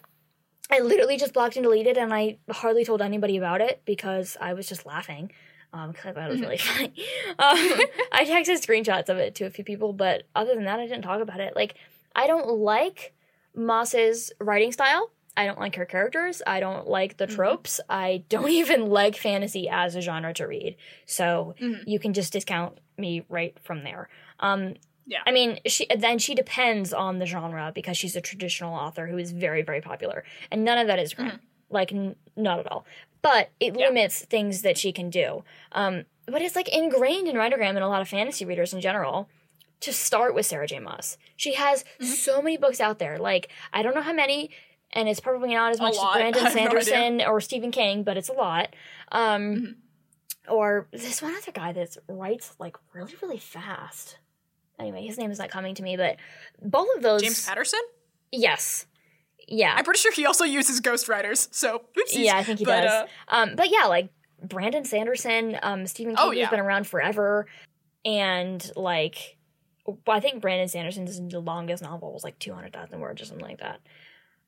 I 0.70 0.80
literally 0.80 1.16
just 1.16 1.32
blocked 1.32 1.56
and 1.56 1.62
deleted, 1.64 1.96
and 1.96 2.12
I 2.12 2.38
hardly 2.50 2.84
told 2.84 3.00
anybody 3.00 3.38
about 3.38 3.62
it 3.62 3.80
because 3.86 4.36
I 4.38 4.52
was 4.52 4.68
just 4.68 4.84
laughing. 4.84 5.32
Um, 5.72 5.90
because 5.92 6.06
I 6.06 6.12
thought 6.12 6.28
it 6.30 6.32
was 6.32 6.40
Mhm. 6.40 6.44
really 6.44 6.56
funny. 6.58 6.94
Um, 7.38 7.80
I 8.12 8.24
texted 8.24 8.64
screenshots 8.64 9.08
of 9.08 9.18
it 9.18 9.34
to 9.36 9.44
a 9.44 9.50
few 9.50 9.64
people, 9.64 9.92
but 9.92 10.24
other 10.34 10.54
than 10.54 10.64
that, 10.64 10.80
I 10.80 10.86
didn't 10.86 11.02
talk 11.02 11.20
about 11.20 11.40
it. 11.40 11.54
Like, 11.54 11.74
I 12.16 12.26
don't 12.26 12.48
like 12.58 13.12
Maas's 13.54 14.32
writing 14.40 14.72
style. 14.72 15.10
I 15.36 15.46
don't 15.46 15.60
like 15.60 15.76
her 15.76 15.84
characters. 15.84 16.42
I 16.46 16.58
don't 16.60 16.88
like 16.88 17.16
the 17.16 17.26
Mhm. 17.26 17.34
tropes. 17.34 17.80
I 17.88 18.24
don't 18.28 18.48
even 18.62 18.86
like 18.88 19.16
fantasy 19.16 19.68
as 19.68 19.94
a 19.94 20.00
genre 20.00 20.32
to 20.34 20.46
read. 20.46 20.76
So 21.06 21.54
Mhm. 21.60 21.84
you 21.86 21.98
can 21.98 22.12
just 22.12 22.32
discount 22.32 22.78
me 22.96 23.24
right 23.28 23.56
from 23.62 23.84
there. 23.84 24.08
Um, 24.40 24.74
Yeah. 25.06 25.20
I 25.26 25.30
mean, 25.32 25.58
she 25.66 25.86
then 25.96 26.18
she 26.18 26.34
depends 26.34 26.92
on 26.92 27.18
the 27.18 27.24
genre 27.26 27.72
because 27.74 27.96
she's 27.96 28.14
a 28.16 28.20
traditional 28.20 28.74
author 28.74 29.06
who 29.06 29.16
is 29.16 29.30
very, 29.32 29.62
very 29.62 29.80
popular, 29.80 30.22
and 30.50 30.64
none 30.64 30.76
of 30.78 30.86
that 30.88 30.98
is 30.98 31.14
crime. 31.14 31.40
Like, 31.70 31.92
n- 31.92 32.16
not 32.36 32.58
at 32.60 32.70
all. 32.72 32.84
But 33.22 33.50
it 33.60 33.74
Yeah. 33.76 33.86
limits 33.88 34.24
things 34.24 34.62
that 34.62 34.78
she 34.78 34.92
can 34.92 35.10
do. 35.10 35.44
Um, 35.72 36.04
but 36.26 36.42
it's 36.42 36.54
like 36.56 36.68
ingrained 36.68 37.26
in 37.28 37.36
Writergram 37.36 37.70
and 37.70 37.78
a 37.78 37.88
lot 37.88 38.00
of 38.02 38.08
fantasy 38.08 38.44
readers 38.44 38.72
in 38.72 38.80
general 38.80 39.28
to 39.80 39.92
start 39.92 40.34
with 40.34 40.46
Sarah 40.46 40.66
J. 40.66 40.78
Maas. 40.78 41.18
She 41.36 41.54
has 41.54 41.84
Mhm. 42.00 42.04
so 42.04 42.42
many 42.42 42.56
books 42.56 42.80
out 42.80 42.98
there. 42.98 43.18
Like, 43.18 43.48
I 43.72 43.82
don't 43.82 43.94
know 43.94 44.02
how 44.02 44.12
many, 44.12 44.50
and 44.92 45.08
it's 45.08 45.20
probably 45.20 45.54
not 45.54 45.70
as 45.72 45.80
much 45.80 45.94
as. 45.94 46.00
Brandon 46.14 46.44
have 46.44 46.54
no. 46.54 46.60
Sanderson 46.60 47.22
or 47.22 47.40
Stephen 47.40 47.70
King, 47.70 48.02
but 48.02 48.16
it's 48.16 48.28
a 48.28 48.32
lot. 48.34 48.74
Um, 49.12 49.42
Mhm. 49.56 49.74
Or 50.48 50.88
this 50.92 51.20
one 51.20 51.34
other 51.34 51.52
guy 51.52 51.72
that 51.72 51.96
writes 52.08 52.54
like 52.58 52.76
really, 52.94 53.14
really 53.20 53.36
fast. 53.38 54.16
Anyway, 54.78 55.04
his 55.06 55.18
name 55.18 55.30
is 55.30 55.38
not 55.38 55.50
coming 55.50 55.74
to 55.74 55.82
me, 55.82 55.96
but 55.96 56.16
both 56.62 56.88
of 56.96 57.02
those. 57.02 57.20
James 57.22 57.44
Patterson? 57.46 57.80
Yes. 58.32 58.86
Yeah. 59.48 59.74
I'm 59.76 59.84
pretty 59.84 59.98
sure 60.00 60.12
he 60.12 60.26
also 60.26 60.44
uses 60.44 60.80
ghostwriters, 60.80 61.48
so 61.52 61.82
oopsies. 61.96 62.24
Yeah, 62.24 62.36
I 62.36 62.44
think 62.44 62.58
he 62.60 62.64
But, 62.64 62.82
does. 62.82 62.92
uh, 62.92 63.06
Um, 63.28 63.56
but 63.56 63.70
yeah, 63.70 63.86
like 63.86 64.10
Brandon 64.42 64.84
Sanderson, 64.84 65.58
um, 65.62 65.86
Stephen 65.86 66.14
King 66.14 66.24
Oh, 66.24 66.30
has 66.32 66.48
been 66.50 66.60
around 66.60 66.86
forever, 66.86 67.46
and 68.04 68.70
like, 68.76 69.36
well, 69.86 69.96
I 70.16 70.20
think 70.20 70.40
Brandon 70.40 70.68
Sanderson's 70.68 71.18
longest 71.32 71.82
novel 71.82 72.12
was 72.12 72.22
like 72.24 72.38
two 72.38 72.52
hundred 72.52 72.72
thousand 72.72 73.00
words 73.00 73.22
or 73.22 73.24
something 73.24 73.44
like 73.46 73.58
that. 73.60 73.80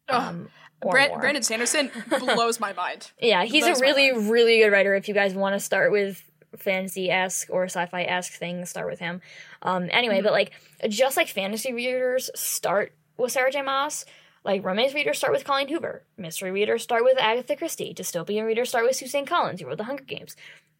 Um, 0.08 0.48
or 0.82 0.92
Bran- 0.92 1.10
more. 1.10 1.18
Brandon 1.20 1.42
Sanderson 1.42 1.90
blows 2.18 2.58
my 2.60 2.72
mind. 2.72 3.10
Yeah, 3.20 3.44
he's 3.44 3.64
a 3.64 3.68
blows 3.68 3.80
my 3.80 3.86
really, 3.86 4.12
really 4.12 4.58
good 4.58 4.70
writer. 4.70 4.94
If 4.94 5.08
you 5.08 5.14
guys 5.14 5.34
want 5.34 5.54
to 5.54 5.60
start 5.60 5.92
with 5.92 6.22
fantasy 6.58 7.10
esque 7.10 7.48
or 7.50 7.64
sci 7.64 7.86
fi 7.86 8.02
esque 8.04 8.32
things, 8.32 8.70
start 8.70 8.88
with 8.90 8.98
him. 8.98 9.20
Um, 9.62 9.88
anyway, 9.92 10.18
Mhm. 10.20 10.24
but 10.24 10.32
like, 10.32 10.52
just 10.88 11.16
like 11.16 11.28
fantasy 11.28 11.72
readers 11.72 12.28
start 12.34 12.92
with 13.16 13.30
Sarah 13.32 13.52
J. 13.52 13.62
Maas, 13.62 14.04
like 14.44 14.64
romance 14.64 14.94
readers 14.94 15.18
start 15.18 15.32
with 15.32 15.44
Colleen 15.44 15.68
Hoover, 15.68 16.04
mystery 16.16 16.50
readers 16.50 16.82
start 16.82 17.04
with 17.04 17.18
Agatha 17.18 17.56
Christie, 17.56 17.92
dystopian 17.94 18.46
readers 18.46 18.68
start 18.70 18.84
with 18.86 18.96
Suzanne 18.96 19.26
Collins, 19.26 19.60
who 19.60 19.66
wrote 19.66 19.78
The 19.78 19.84
Hunger 19.84 20.04
Games. 20.04 20.34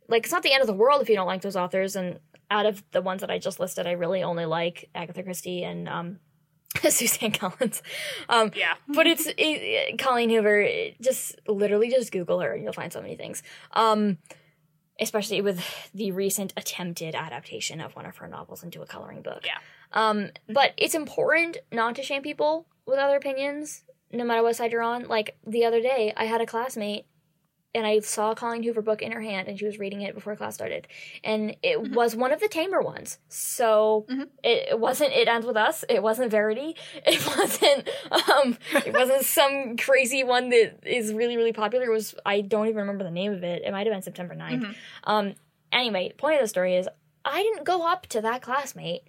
Like, 0.08 0.24
it's 0.24 0.32
not 0.32 0.42
the 0.42 0.52
end 0.52 0.60
of 0.62 0.66
the 0.66 0.72
world 0.74 1.02
if 1.02 1.08
you 1.08 1.14
don't 1.14 1.26
like 1.26 1.42
those 1.42 1.56
authors. 1.56 1.94
And 1.94 2.18
out 2.50 2.66
of 2.66 2.82
the 2.90 3.02
ones 3.02 3.20
that 3.20 3.30
I 3.30 3.38
just 3.38 3.60
listed, 3.60 3.86
I 3.86 3.92
really 3.92 4.22
only 4.22 4.44
like 4.46 4.88
Agatha 4.94 5.22
Christie 5.22 5.62
and 5.62 5.88
um, 5.88 6.18
Suzanne 6.88 7.32
Collins. 7.32 7.82
Um, 8.28 8.50
Yeah. 8.54 8.74
but 8.88 9.06
it's 9.06 9.28
it, 9.36 9.98
Colleen 9.98 10.30
Hoover. 10.30 10.60
it- 10.60 11.00
Just 11.00 11.38
literally, 11.46 11.90
just 11.90 12.10
Google 12.12 12.40
her, 12.40 12.52
and 12.54 12.64
you'll 12.64 12.72
find 12.72 12.92
so 12.92 13.00
many 13.02 13.14
things. 13.14 13.42
Um, 13.72 14.18
especially 15.00 15.40
with 15.40 15.64
the 15.94 16.12
recent 16.12 16.52
attempted 16.56 17.14
adaptation 17.14 17.80
of 17.80 17.94
one 17.96 18.04
of 18.04 18.16
her 18.18 18.28
novels 18.28 18.62
into 18.62 18.82
a 18.82 18.86
coloring 18.86 19.22
book. 19.22 19.42
Yeah. 19.46 19.58
Um, 19.92 20.30
but 20.48 20.72
it's 20.76 20.94
important 20.94 21.56
not 21.72 21.96
to 21.96 22.02
shame 22.02 22.22
people 22.22 22.66
with 22.90 22.98
other 22.98 23.16
opinions, 23.16 23.82
no 24.12 24.24
matter 24.24 24.42
what 24.42 24.56
side 24.56 24.72
you're 24.72 24.82
on. 24.82 25.06
Like 25.08 25.36
the 25.46 25.64
other 25.64 25.80
day, 25.80 26.12
I 26.16 26.24
had 26.26 26.40
a 26.40 26.46
classmate. 26.46 27.06
And 27.72 27.86
I 27.86 28.00
saw 28.00 28.32
a 28.32 28.34
Colleen 28.34 28.64
Hoover 28.64 28.82
book 28.82 29.00
in 29.00 29.12
her 29.12 29.20
hand, 29.20 29.46
and 29.46 29.56
she 29.56 29.64
was 29.64 29.78
reading 29.78 30.02
it 30.02 30.12
before 30.12 30.34
class 30.34 30.54
started. 30.56 30.88
And 31.22 31.54
it 31.62 31.78
Mhm. 31.78 31.94
was 31.94 32.16
one 32.16 32.32
of 32.32 32.40
the 32.40 32.48
tamer 32.48 32.80
ones. 32.82 33.20
So 33.28 34.06
Mhm. 34.10 34.28
it, 34.42 34.70
it 34.70 34.80
wasn't 34.80 35.12
It 35.12 35.28
Ends 35.28 35.46
With 35.46 35.56
Us. 35.56 35.84
It 35.88 36.02
wasn't 36.02 36.32
Verity. 36.32 36.74
It 37.06 37.24
wasn't 37.28 37.88
um 38.10 38.58
it 38.84 38.92
wasn't 38.92 39.22
some 39.24 39.76
crazy 39.76 40.24
one 40.24 40.48
that 40.48 40.80
is 40.84 41.12
really 41.14 41.36
really 41.36 41.52
popular 41.52 41.84
it 41.86 41.90
was 41.92 42.16
i 42.26 42.40
don't 42.40 42.66
even 42.66 42.78
remember 42.78 43.04
the 43.04 43.10
name 43.12 43.32
of 43.32 43.44
it 43.44 43.62
it 43.64 43.70
might 43.70 43.86
have 43.86 43.94
been 43.94 44.02
september 44.02 44.34
9th 44.34 44.62
Mhm. 44.64 44.74
um 45.04 45.34
anyway 45.70 46.10
point 46.18 46.34
of 46.36 46.40
the 46.42 46.48
story 46.48 46.74
is 46.76 46.88
i 47.24 47.40
didn't 47.42 47.64
go 47.64 47.86
up 47.86 48.06
to 48.08 48.20
that 48.20 48.42
classmate 48.42 49.02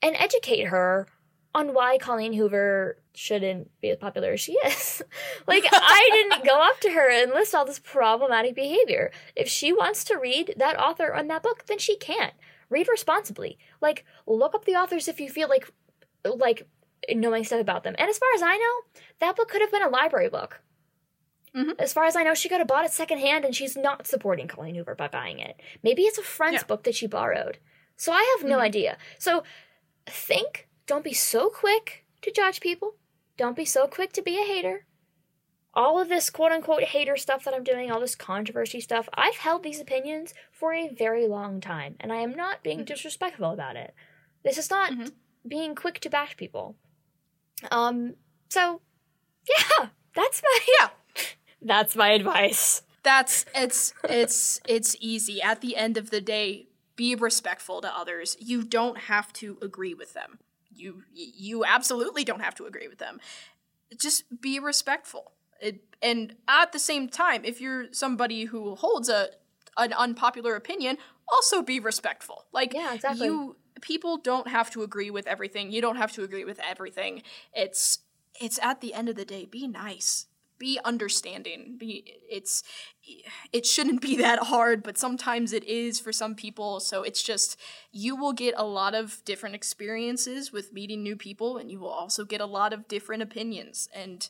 and 0.00 0.16
educate 0.18 0.64
her 0.64 1.06
on 1.54 1.72
why 1.74 1.96
colleen 1.98 2.32
hoover 2.32 2.98
shouldn't 3.14 3.70
be 3.80 3.90
as 3.90 3.96
popular 3.98 4.32
as 4.32 4.40
she 4.40 4.52
is 4.66 5.02
like 5.46 5.64
i 5.72 6.08
didn't 6.12 6.44
go 6.44 6.60
up 6.62 6.80
to 6.80 6.90
her 6.90 7.10
and 7.10 7.32
list 7.32 7.54
all 7.54 7.64
this 7.64 7.78
problematic 7.78 8.54
behavior 8.54 9.10
if 9.36 9.48
she 9.48 9.72
wants 9.72 10.02
to 10.04 10.16
read 10.18 10.54
that 10.56 10.78
author 10.78 11.14
on 11.14 11.28
that 11.28 11.42
book 11.42 11.64
then 11.66 11.78
she 11.78 11.96
can 11.96 12.32
read 12.70 12.88
responsibly 12.88 13.56
like 13.80 14.04
look 14.26 14.54
up 14.54 14.64
the 14.64 14.72
authors 14.74 15.06
if 15.08 15.20
you 15.20 15.28
feel 15.28 15.48
like 15.48 15.70
like 16.24 16.66
knowing 17.14 17.44
stuff 17.44 17.60
about 17.60 17.84
them. 17.84 17.94
And 17.98 18.08
as 18.08 18.16
far 18.16 18.30
as 18.34 18.40
I 18.40 18.56
know, 18.56 19.00
that 19.18 19.36
book 19.36 19.48
could 19.50 19.60
have 19.60 19.70
been 19.70 19.82
a 19.82 19.90
library 19.90 20.30
book. 20.30 20.62
Mhm. 21.54 21.74
As 21.78 21.92
far 21.92 22.04
as 22.04 22.16
I 22.16 22.22
know, 22.22 22.32
she 22.32 22.48
could 22.48 22.60
have 22.60 22.66
bought 22.66 22.86
it 22.86 22.92
secondhand 22.92 23.44
and 23.44 23.54
she's 23.54 23.76
not 23.76 24.06
supporting 24.06 24.48
Colleen 24.48 24.74
Hoover 24.74 24.94
by 24.94 25.08
buying 25.08 25.38
it. 25.38 25.60
Maybe 25.82 26.04
it's 26.04 26.16
a 26.16 26.22
friend's 26.22 26.62
Yeah. 26.62 26.66
book 26.66 26.84
that 26.84 26.94
she 26.94 27.06
borrowed. 27.06 27.58
So 27.96 28.10
I 28.10 28.36
have 28.38 28.48
no 28.48 28.56
Mhm. 28.56 28.62
idea. 28.62 28.96
So 29.18 29.44
think, 30.06 30.66
don't 30.86 31.04
be 31.04 31.12
so 31.14 31.48
quick 31.48 32.04
to 32.22 32.30
judge 32.30 32.60
people. 32.60 32.96
Don't 33.36 33.56
be 33.56 33.64
so 33.64 33.86
quick 33.86 34.12
to 34.12 34.22
be 34.22 34.38
a 34.40 34.44
hater. 34.46 34.86
All 35.72 36.00
of 36.00 36.08
this 36.08 36.30
quote 36.30 36.52
unquote 36.52 36.84
hater 36.84 37.16
stuff 37.16 37.44
that 37.44 37.54
I'm 37.54 37.64
doing, 37.64 37.90
all 37.90 37.98
this 38.00 38.14
controversy 38.14 38.80
stuff, 38.80 39.08
I've 39.14 39.36
held 39.36 39.62
these 39.62 39.80
opinions 39.80 40.32
for 40.52 40.72
a 40.72 40.88
very 40.88 41.26
long 41.26 41.60
time, 41.60 41.96
and 41.98 42.12
I 42.12 42.16
am 42.16 42.32
not 42.32 42.62
being 42.62 42.80
Mhm. 42.80 42.86
disrespectful 42.86 43.50
about 43.50 43.76
it. 43.76 43.94
This 44.44 44.56
is 44.56 44.70
not 44.70 44.92
Mhm. 44.92 45.12
being 45.46 45.74
quick 45.74 45.98
to 46.00 46.10
bash 46.10 46.36
people. 46.36 46.76
Um, 47.70 48.14
so 48.48 48.82
yeah, 49.48 49.88
that's 50.14 50.42
my 50.42 50.58
Yeah. 50.80 50.90
that's 51.62 51.96
my 51.96 52.10
advice. 52.10 52.82
That's 53.02 53.44
it's 53.54 53.92
it's 54.08 54.60
it's 54.68 54.96
easy. 55.00 55.42
At 55.42 55.60
the 55.60 55.76
end 55.76 55.96
of 55.96 56.10
the 56.10 56.20
day, 56.20 56.68
be 56.94 57.14
respectful 57.16 57.80
to 57.80 57.88
others. 57.98 58.36
You 58.38 58.62
don't 58.62 58.96
have 58.98 59.32
to 59.34 59.58
agree 59.60 59.92
with 59.94 60.12
them. 60.12 60.38
You 60.74 61.02
you 61.12 61.64
absolutely 61.64 62.24
don't 62.24 62.40
have 62.40 62.54
to 62.56 62.66
agree 62.66 62.88
with 62.88 62.98
them. 62.98 63.20
Just 63.96 64.40
be 64.40 64.58
respectful. 64.58 65.32
It, 65.60 65.82
and 66.02 66.36
at 66.48 66.72
the 66.72 66.78
same 66.78 67.08
time, 67.08 67.44
if 67.44 67.60
you're 67.60 67.86
somebody 67.92 68.44
who 68.44 68.74
holds 68.74 69.08
a 69.08 69.28
an 69.76 69.92
unpopular 69.92 70.54
opinion, 70.56 70.98
also 71.28 71.62
be 71.62 71.80
respectful. 71.80 72.44
Like 72.52 72.74
Yeah, 72.74 72.94
exactly. 72.94 73.26
you 73.26 73.56
people 73.80 74.16
don't 74.16 74.48
have 74.48 74.70
to 74.70 74.82
agree 74.82 75.10
with 75.10 75.26
everything. 75.26 75.70
You 75.70 75.80
don't 75.80 75.96
have 75.96 76.12
to 76.12 76.22
agree 76.22 76.44
with 76.44 76.60
everything. 76.60 77.22
It's 77.52 77.98
it's 78.40 78.58
at 78.62 78.80
the 78.80 78.94
end 78.94 79.08
of 79.08 79.16
the 79.16 79.24
day, 79.24 79.44
be 79.44 79.68
nice. 79.68 80.26
Be 80.58 80.78
understanding. 80.84 81.76
Be 81.78 82.18
it's 82.30 82.62
it 83.52 83.66
shouldn't 83.66 84.00
be 84.00 84.16
that 84.16 84.38
hard, 84.44 84.82
but 84.82 84.96
sometimes 84.96 85.52
it 85.52 85.64
is 85.64 86.00
for 86.00 86.12
some 86.12 86.34
people. 86.34 86.80
So 86.80 87.02
it's 87.02 87.22
just 87.22 87.58
you 87.92 88.16
will 88.16 88.32
get 88.32 88.54
a 88.56 88.64
lot 88.64 88.94
of 88.94 89.24
different 89.24 89.54
experiences 89.54 90.52
with 90.52 90.72
meeting 90.72 91.02
new 91.02 91.16
people 91.16 91.58
and 91.58 91.70
you 91.70 91.80
will 91.80 91.88
also 91.90 92.24
get 92.24 92.40
a 92.40 92.46
lot 92.46 92.72
of 92.72 92.88
different 92.88 93.22
opinions 93.22 93.88
and 93.94 94.28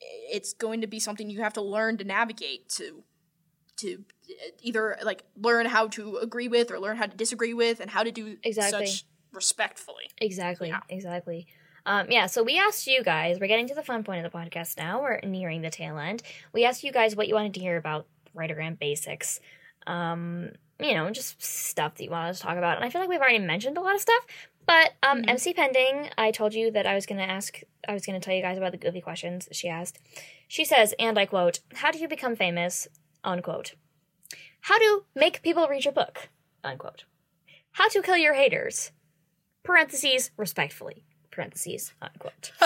it's 0.00 0.52
going 0.52 0.80
to 0.80 0.86
be 0.86 1.00
something 1.00 1.28
you 1.28 1.42
have 1.42 1.52
to 1.54 1.62
learn 1.62 1.96
to 1.98 2.04
navigate 2.04 2.68
to 2.68 3.02
to 3.76 4.04
either 4.60 4.98
like 5.04 5.24
learn 5.36 5.66
how 5.66 5.86
to 5.88 6.16
agree 6.16 6.48
with 6.48 6.70
or 6.70 6.78
learn 6.78 6.96
how 6.96 7.06
to 7.06 7.16
disagree 7.16 7.54
with 7.54 7.80
and 7.80 7.90
how 7.90 8.02
to 8.02 8.10
do 8.10 8.36
Exactly. 8.42 8.86
such 8.86 9.04
respectfully. 9.32 10.04
Exactly. 10.20 10.68
Yeah. 10.68 10.80
Exactly. 10.88 11.46
Um, 11.88 12.06
yeah, 12.10 12.26
so 12.26 12.42
we 12.42 12.58
asked 12.58 12.86
you 12.86 13.02
guys, 13.02 13.38
we're 13.40 13.46
getting 13.46 13.66
to 13.68 13.74
the 13.74 13.82
fun 13.82 14.04
point 14.04 14.22
of 14.24 14.30
the 14.30 14.38
podcast 14.38 14.76
now. 14.76 15.00
We're 15.00 15.20
nearing 15.20 15.62
the 15.62 15.70
tail 15.70 15.96
end. 15.98 16.22
We 16.52 16.66
asked 16.66 16.84
you 16.84 16.92
guys 16.92 17.16
what 17.16 17.28
you 17.28 17.34
wanted 17.34 17.54
to 17.54 17.60
hear 17.60 17.78
about 17.78 18.06
writergram 18.36 18.78
basics. 18.78 19.40
Um, 19.86 20.50
you 20.78 20.92
know, 20.94 21.08
just 21.10 21.42
stuff 21.42 21.94
that 21.94 22.04
you 22.04 22.10
wanted 22.10 22.34
to 22.34 22.42
talk 22.42 22.58
about. 22.58 22.76
And 22.76 22.84
I 22.84 22.90
feel 22.90 23.00
like 23.00 23.08
we've 23.08 23.20
already 23.20 23.38
mentioned 23.38 23.78
a 23.78 23.80
lot 23.80 23.94
of 23.94 24.02
stuff. 24.02 24.26
But 24.66 24.92
um, 25.02 25.22
Mhm. 25.22 25.30
MC 25.30 25.54
Pending, 25.54 26.10
I 26.18 26.30
told 26.30 26.52
you 26.52 26.70
that 26.72 26.86
I 26.86 26.94
was 26.94 27.06
going 27.06 27.18
to 27.18 27.24
ask, 27.24 27.58
I 27.88 27.94
was 27.94 28.04
going 28.04 28.20
to 28.20 28.24
tell 28.24 28.34
you 28.34 28.42
guys 28.42 28.58
about 28.58 28.72
the 28.72 28.76
goofy 28.78 29.00
questions 29.00 29.48
she 29.50 29.66
asked. 29.70 29.98
She 30.46 30.66
says, 30.66 30.94
and 30.98 31.18
I 31.18 31.24
quote, 31.24 31.60
How 31.76 31.90
do 31.90 31.98
you 31.98 32.06
become 32.06 32.36
famous? 32.36 32.86
Unquote. 33.24 33.76
How 34.60 34.78
to 34.78 35.04
make 35.14 35.40
people 35.42 35.66
read 35.68 35.86
your 35.86 35.94
book? 35.94 36.28
Unquote. 36.62 37.04
How 37.72 37.88
to 37.88 38.02
kill 38.02 38.18
your 38.18 38.34
haters? 38.34 38.92
Parentheses, 39.62 40.32
respectfully. 40.36 41.02
Parentheses, 41.38 41.92
unquote. 42.02 42.50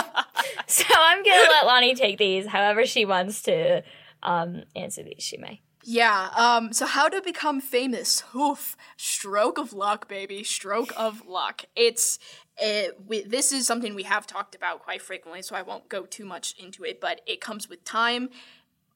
so 0.67 0.85
I'm 0.97 1.23
going 1.23 1.45
to 1.45 1.51
let 1.51 1.67
Lonnie 1.67 1.95
take 1.95 2.17
these 2.17 2.47
however 2.47 2.87
she 2.87 3.05
wants 3.05 3.43
to 3.43 3.83
um, 4.23 4.63
answer 4.75 5.03
these. 5.03 5.17
She 5.19 5.37
may. 5.37 5.61
Yeah. 5.85 6.31
Um. 6.35 6.73
So 6.73 6.87
how 6.87 7.11
to 7.11 7.21
become 7.21 7.61
famous? 7.61 8.25
Oof. 8.35 8.75
Stroke 8.97 9.59
of 9.59 9.75
luck, 9.75 10.09
baby. 10.09 10.43
Stroke 10.43 10.95
of 10.97 11.27
luck. 11.27 11.67
It's. 11.77 12.19
It, 12.57 12.99
we, 13.07 13.21
this 13.25 13.53
is 13.53 13.67
something 13.67 13.95
we 13.95 14.05
have 14.05 14.27
talked 14.27 14.55
about 14.55 14.83
quite 14.83 15.03
frequently, 15.03 15.43
so 15.43 15.55
I 15.55 15.61
won't 15.61 15.91
go 15.91 16.07
too 16.07 16.25
much 16.25 16.55
into 16.59 16.83
it. 16.83 16.99
But 16.99 17.21
it 17.27 17.43
comes 17.43 17.69
with 17.69 17.85
time. 17.85 18.31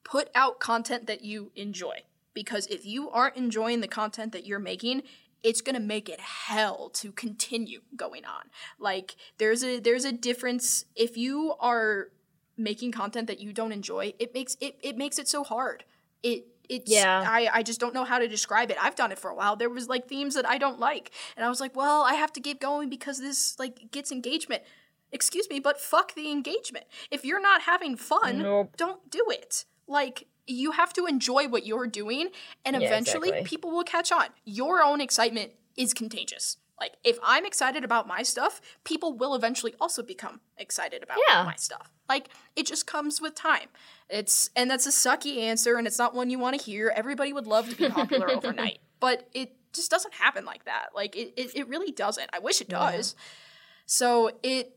Put 0.03 0.31
out 0.33 0.59
content 0.59 1.05
that 1.05 1.23
you 1.23 1.51
enjoy, 1.55 1.99
because 2.33 2.65
if 2.65 2.83
you 2.83 3.11
aren't 3.11 3.35
enjoying 3.35 3.81
the 3.81 3.87
content 3.87 4.31
that 4.31 4.47
you're 4.47 4.57
making, 4.57 5.03
it's 5.47 5.61
gonna 5.61 5.79
make 5.95 6.07
it 6.09 6.19
hell 6.19 6.89
to 7.01 7.11
continue 7.13 7.79
going 7.95 8.25
on. 8.25 8.43
Like 8.79 9.15
there's 9.37 9.63
a 9.63 9.79
there's 9.79 10.03
a 10.03 10.11
difference 10.11 10.85
if 10.95 11.15
you 11.15 11.53
are 11.61 12.09
making 12.57 12.91
content 12.91 13.27
that 13.27 13.39
you 13.39 13.53
don't 13.53 13.71
enjoy. 13.71 14.13
It 14.19 14.33
makes 14.33 14.57
it 14.59 14.77
it 14.81 14.97
makes 14.97 15.17
it 15.17 15.27
so 15.29 15.43
hard. 15.43 15.85
It 16.21 16.47
it's 16.67 16.91
Yeah. 16.91 17.23
I, 17.25 17.49
I 17.53 17.63
just 17.63 17.79
don't 17.79 17.93
know 17.93 18.03
how 18.03 18.19
to 18.19 18.27
describe 18.27 18.69
it. 18.71 18.77
I've 18.81 18.95
done 18.95 19.13
it 19.13 19.19
for 19.19 19.29
a 19.31 19.35
while. 19.35 19.55
There 19.55 19.69
was 19.69 19.87
like 19.87 20.09
themes 20.09 20.35
that 20.35 20.45
I 20.45 20.57
don't 20.57 20.79
like. 20.79 21.11
And 21.37 21.45
I 21.45 21.49
was 21.49 21.61
like, 21.61 21.73
well, 21.77 22.03
I 22.03 22.15
have 22.15 22.33
to 22.33 22.41
keep 22.41 22.59
going 22.59 22.89
because 22.89 23.19
this 23.19 23.57
like 23.57 23.89
gets 23.91 24.11
engagement. 24.11 24.63
Excuse 25.13 25.47
me, 25.49 25.61
but 25.61 25.79
fuck 25.79 26.13
the 26.13 26.29
engagement. 26.29 26.85
If 27.09 27.23
you're 27.23 27.41
not 27.41 27.61
having 27.61 27.95
fun, 27.95 28.39
Nope. 28.39 28.75
don't 28.75 29.09
do 29.09 29.23
it. 29.29 29.63
Like 29.87 30.27
you 30.47 30.71
have 30.71 30.93
to 30.93 31.05
enjoy 31.05 31.47
what 31.47 31.65
you're 31.65 31.87
doing 31.87 32.29
and 32.65 32.75
Yeah, 32.75 32.87
eventually 32.87 33.29
exactly. 33.29 33.49
people 33.49 33.71
will 33.71 33.83
catch 33.83 34.11
on. 34.11 34.27
Your 34.45 34.81
own 34.81 35.01
excitement 35.01 35.51
is 35.75 35.93
contagious. 35.93 36.57
Like 36.79 36.93
if 37.03 37.17
I'm 37.23 37.45
excited 37.45 37.83
about 37.83 38.07
my 38.07 38.21
stuff, 38.23 38.61
people 38.83 39.13
will 39.17 39.33
eventually 39.35 39.73
also 39.81 40.03
become 40.03 40.41
excited 40.57 41.03
about 41.03 41.17
Yeah. 41.29 41.43
my 41.43 41.55
stuff. 41.55 41.91
Like 42.07 42.29
it 42.55 42.65
just 42.67 42.85
comes 42.87 43.19
with 43.19 43.35
time. 43.35 43.67
It's 44.09 44.49
and 44.55 44.69
that's 44.71 44.85
a 44.85 44.91
sucky 44.91 45.37
answer 45.39 45.75
and 45.75 45.85
it's 45.87 45.97
not 45.97 46.13
one 46.13 46.29
you 46.29 46.39
want 46.39 46.57
to 46.57 46.63
hear. 46.63 46.93
Everybody 46.95 47.33
would 47.33 47.47
love 47.47 47.69
to 47.69 47.75
be 47.75 47.89
popular 47.89 48.29
overnight, 48.31 48.79
but 48.99 49.27
it 49.33 49.53
just 49.73 49.91
doesn't 49.91 50.13
happen 50.13 50.45
like 50.45 50.65
that. 50.65 50.89
Like 50.95 51.15
it, 51.15 51.33
it, 51.35 51.55
it 51.55 51.67
really 51.67 51.91
doesn't. 51.91 52.29
I 52.31 52.39
wish 52.39 52.61
it 52.61 52.67
Yeah. 52.69 52.91
does. 52.91 53.15
So 53.85 54.31
it 54.43 54.76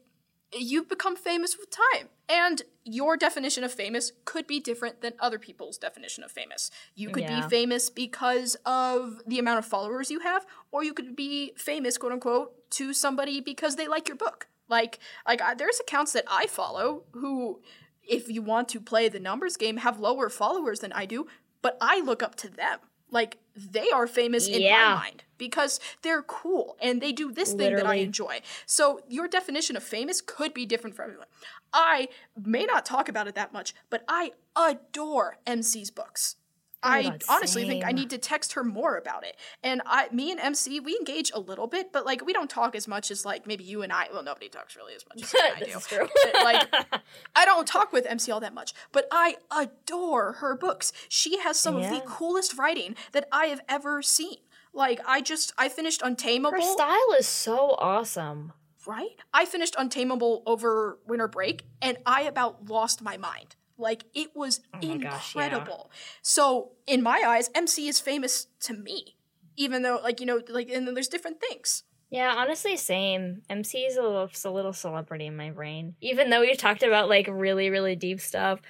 you 0.53 0.83
become 0.83 1.17
famous 1.17 1.57
with 1.59 1.71
time. 1.71 2.09
And 2.29 2.63
your 2.85 3.17
definition 3.17 3.65
of 3.65 3.73
famous 3.73 4.13
could 4.25 4.47
be 4.47 4.61
different 4.61 5.01
than 5.01 5.13
other 5.19 5.39
people's 5.39 5.79
definition 5.79 6.25
of 6.25 6.31
famous. 6.31 6.71
You 6.95 7.11
could 7.11 7.25
Yeah. 7.25 7.43
be 7.43 7.49
famous 7.49 7.91
because 7.91 8.57
of 8.67 9.21
the 9.27 9.39
amount 9.39 9.59
of 9.59 9.67
followers 9.67 10.11
you 10.11 10.21
have, 10.21 10.47
or 10.71 10.83
you 10.85 10.95
could 10.95 11.15
be 11.17 11.53
famous, 11.57 11.99
quote 11.99 12.13
unquote, 12.13 12.71
to 12.73 12.93
somebody 12.93 13.41
because 13.41 13.77
they 13.77 13.89
like 13.89 14.09
your 14.09 14.17
book. 14.17 14.49
Like, 14.69 14.99
like 15.27 15.41
I, 15.43 15.55
there's 15.55 15.81
accounts 15.81 16.13
that 16.13 16.25
I 16.29 16.47
follow 16.47 17.05
who, 17.13 17.61
if 18.03 18.29
you 18.29 18.43
want 18.43 18.69
to 18.71 18.81
play 18.81 19.09
the 19.09 19.21
numbers 19.21 19.57
game, 19.57 19.79
have 19.79 19.99
lower 19.99 20.29
followers 20.29 20.81
than 20.81 20.93
I 20.93 21.07
do, 21.07 21.27
but 21.63 21.77
I 21.81 22.01
look 22.01 22.23
up 22.23 22.35
to 22.37 22.49
them. 22.49 22.79
Like 23.11 23.39
they 23.71 23.91
are 23.91 24.07
famous 24.07 24.47
in 24.49 24.63
Yeah. 24.63 24.95
my 24.95 24.95
mind 24.95 25.25
because 25.39 25.81
they're 26.03 26.23
cool 26.23 26.77
and 26.81 27.01
they 27.01 27.13
do 27.13 27.33
this 27.33 27.53
thing 27.53 27.75
that 27.77 27.87
I 27.87 27.95
enjoy. 27.97 28.41
So 28.67 29.03
your 29.09 29.29
definition 29.29 29.77
of 29.77 29.83
famous 29.83 30.21
could 30.21 30.53
be 30.55 30.67
different 30.67 30.97
for 30.97 31.03
everyone. 31.03 31.27
I 31.73 32.09
may 32.37 32.65
not 32.65 32.85
talk 32.85 33.09
about 33.09 33.29
it 33.29 33.35
that 33.37 33.53
much, 33.53 33.75
but 33.91 34.05
I 34.09 34.33
adore 34.57 35.39
MC's 35.47 35.91
books. 35.91 36.37
Oh 36.83 36.89
I 36.89 37.19
honestly 37.29 37.67
think 37.67 37.85
I 37.85 37.93
need 37.93 38.09
to 38.11 38.19
text 38.19 38.55
her 38.55 38.65
more 38.65 38.97
about 38.97 39.25
it. 39.25 39.37
And 39.63 39.83
I, 39.85 40.09
me 40.13 40.31
and 40.31 40.41
MC, 40.41 40.81
we 40.81 40.97
engage 40.97 41.31
a 41.35 41.39
little 41.39 41.67
bit, 41.67 41.93
but 41.93 42.07
like 42.07 42.25
we 42.25 42.33
don't 42.33 42.49
talk 42.49 42.75
as 42.75 42.89
much 42.89 43.11
as 43.11 43.25
like 43.27 43.47
maybe 43.47 43.65
you 43.65 43.83
and 43.83 43.93
I. 43.93 44.09
Well, 44.13 44.23
nobody 44.23 44.49
talks 44.49 44.77
really 44.77 44.95
as 44.95 45.05
much 45.09 45.23
as 45.23 45.35
I 45.35 45.61
do. 45.65 45.79
true. 45.81 46.09
But, 46.33 46.43
like 46.45 47.03
I 47.37 47.45
don't 47.45 47.67
talk 47.67 47.93
with 47.93 48.07
MC 48.07 48.33
all 48.33 48.41
that 48.41 48.55
much, 48.55 48.73
but 48.93 49.07
I 49.13 49.37
adore 49.51 50.35
her 50.35 50.57
books. 50.57 50.93
She 51.09 51.39
has 51.41 51.59
some 51.59 51.77
of 51.77 51.83
the 51.91 52.01
coolest 52.07 52.57
writing 52.57 52.97
that 53.13 53.29
I 53.31 53.47
have 53.47 53.61
ever 53.69 54.01
seen. 54.03 54.39
Like 54.73 55.01
I 55.07 55.21
just 55.21 55.53
I 55.59 55.69
finished 55.69 56.01
Untamable. 56.03 56.57
Her 56.57 56.63
style 56.63 57.13
is 57.19 57.27
so 57.27 57.75
awesome. 57.79 58.53
right? 58.87 59.17
I 59.35 59.45
finished 59.45 59.75
Untamable 59.77 60.43
over 60.47 60.99
winter 61.07 61.29
break 61.29 61.65
and 61.83 61.99
I 62.07 62.23
about 62.23 62.69
lost 62.71 63.03
my 63.03 63.17
mind. 63.17 63.57
Like 63.81 64.05
it 64.15 64.31
was 64.35 64.61
Oh 64.75 64.87
my 64.87 64.97
gosh, 64.99 65.35
yeah. 65.35 65.45
incredible. 65.45 65.91
So, 66.23 66.73
in 66.87 67.03
my 67.03 67.23
eyes, 67.27 67.51
MC 67.55 67.89
is 67.89 67.99
famous 68.01 68.47
to 68.61 68.75
me. 68.75 69.17
Even 69.57 69.83
though 69.83 69.99
like, 70.03 70.21
you 70.21 70.27
know, 70.27 70.41
like 70.49 70.71
and 70.71 70.87
then 70.87 70.95
there's 70.95 71.09
different 71.09 71.41
things. 71.41 71.85
Yeah, 72.11 72.35
honestly, 72.37 72.77
same. 72.77 73.43
MC 73.49 73.79
is 73.81 73.97
a 73.97 74.03
little, 74.03 74.29
a 74.45 74.51
little 74.51 74.73
celebrity 74.73 75.27
in 75.27 75.37
my 75.37 75.51
brain. 75.51 75.95
Even 76.01 76.29
though 76.31 76.41
we've 76.41 76.59
talked 76.59 76.83
about 76.83 77.09
like 77.09 77.29
really, 77.31 77.71
really 77.71 77.95
deep 77.95 78.21
stuff, 78.21 78.61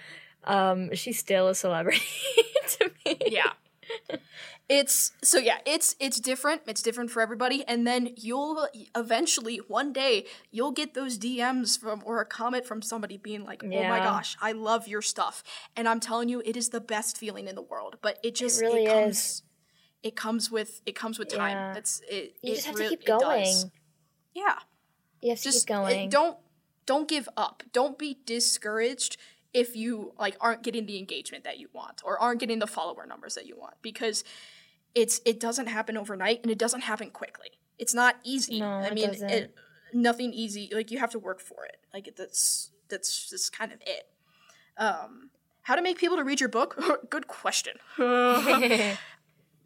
um, 0.44 0.94
she's 0.94 1.18
still 1.18 1.48
a 1.48 1.54
celebrity 1.54 2.02
to 2.68 2.90
me. 3.04 3.16
Yeah. 3.28 3.52
It's 4.72 5.10
so 5.22 5.38
yeah, 5.38 5.58
it's 5.66 5.96
it's 5.98 6.20
different. 6.20 6.62
It's 6.66 6.80
different 6.80 7.10
for 7.10 7.20
everybody 7.20 7.64
and 7.66 7.84
then 7.84 8.10
you'll 8.16 8.68
eventually 8.96 9.56
one 9.66 9.92
day 9.92 10.26
you'll 10.52 10.70
get 10.70 10.94
those 10.94 11.18
DMs 11.18 11.76
from 11.78 12.02
or 12.06 12.20
a 12.20 12.24
comment 12.24 12.64
from 12.64 12.80
somebody 12.80 13.16
being 13.16 13.44
like, 13.44 13.64
"Oh 13.64 13.66
my 13.66 13.98
gosh, 13.98 14.36
I 14.40 14.52
love 14.52 14.86
your 14.86 15.02
stuff." 15.02 15.42
And 15.74 15.88
I'm 15.88 15.98
telling 15.98 16.28
you, 16.28 16.40
it 16.44 16.56
is 16.56 16.68
the 16.68 16.80
best 16.80 17.18
feeling 17.18 17.48
in 17.48 17.56
the 17.56 17.62
world, 17.62 17.96
but 18.00 18.18
it 18.22 18.36
just 18.36 18.60
really 18.60 18.86
comes 18.86 19.16
is. 19.16 19.42
it 20.04 20.14
comes 20.14 20.52
with 20.52 20.80
it 20.86 20.94
comes 20.94 21.18
with 21.18 21.28
time. 21.28 21.56
Yeah. 21.56 21.74
That's 21.74 22.00
it. 22.08 22.36
You 22.40 22.52
it 22.52 22.54
just 22.54 22.66
have 22.68 22.76
real- 22.76 22.90
to 22.90 22.96
keep 22.96 23.06
going. 23.06 23.54
Yeah, 24.34 24.54
You 25.20 25.30
have 25.30 25.38
to 25.38 25.42
just 25.44 25.66
keep 25.66 25.74
it- 25.74 25.78
going. 25.78 26.08
don't 26.10 26.38
don't 26.86 27.08
give 27.08 27.28
up. 27.36 27.64
Don't 27.72 27.98
be 27.98 28.18
discouraged 28.24 29.16
if 29.52 29.74
you 29.74 30.12
like 30.16 30.36
aren't 30.40 30.62
getting 30.62 30.86
the 30.86 30.96
engagement 30.96 31.42
that 31.42 31.58
you 31.58 31.68
want 31.72 32.02
or 32.04 32.16
aren't 32.20 32.38
getting 32.38 32.60
the 32.60 32.68
follower 32.68 33.04
numbers 33.04 33.34
that 33.34 33.46
you 33.46 33.56
want 33.58 33.74
because 33.82 34.22
it's 34.94 35.20
it 35.24 35.38
doesn't 35.40 35.66
happen 35.66 35.96
overnight 35.96 36.40
and 36.42 36.50
it 36.50 36.58
doesn't 36.58 36.82
happen 36.82 37.10
quickly. 37.10 37.50
It's 37.78 37.94
not 37.94 38.16
easy. 38.24 38.60
No, 38.60 38.66
I 38.70 38.86
it 38.86 38.94
mean, 38.94 39.06
doesn't. 39.08 39.30
it 39.30 39.54
nothing 39.92 40.32
easy. 40.32 40.70
Like 40.72 40.90
you 40.90 40.98
have 40.98 41.10
to 41.10 41.18
work 41.18 41.40
for 41.40 41.64
it. 41.64 41.78
Like 41.94 42.14
that's 42.16 42.70
that's 42.88 43.30
that's 43.30 43.50
kind 43.50 43.72
of 43.72 43.78
it. 43.82 44.08
Um, 44.76 45.30
how 45.62 45.74
to 45.76 45.82
make 45.82 45.98
people 45.98 46.16
to 46.16 46.24
read 46.24 46.40
your 46.40 46.48
book? 46.48 46.78
Good 47.10 47.26
question. 47.28 47.76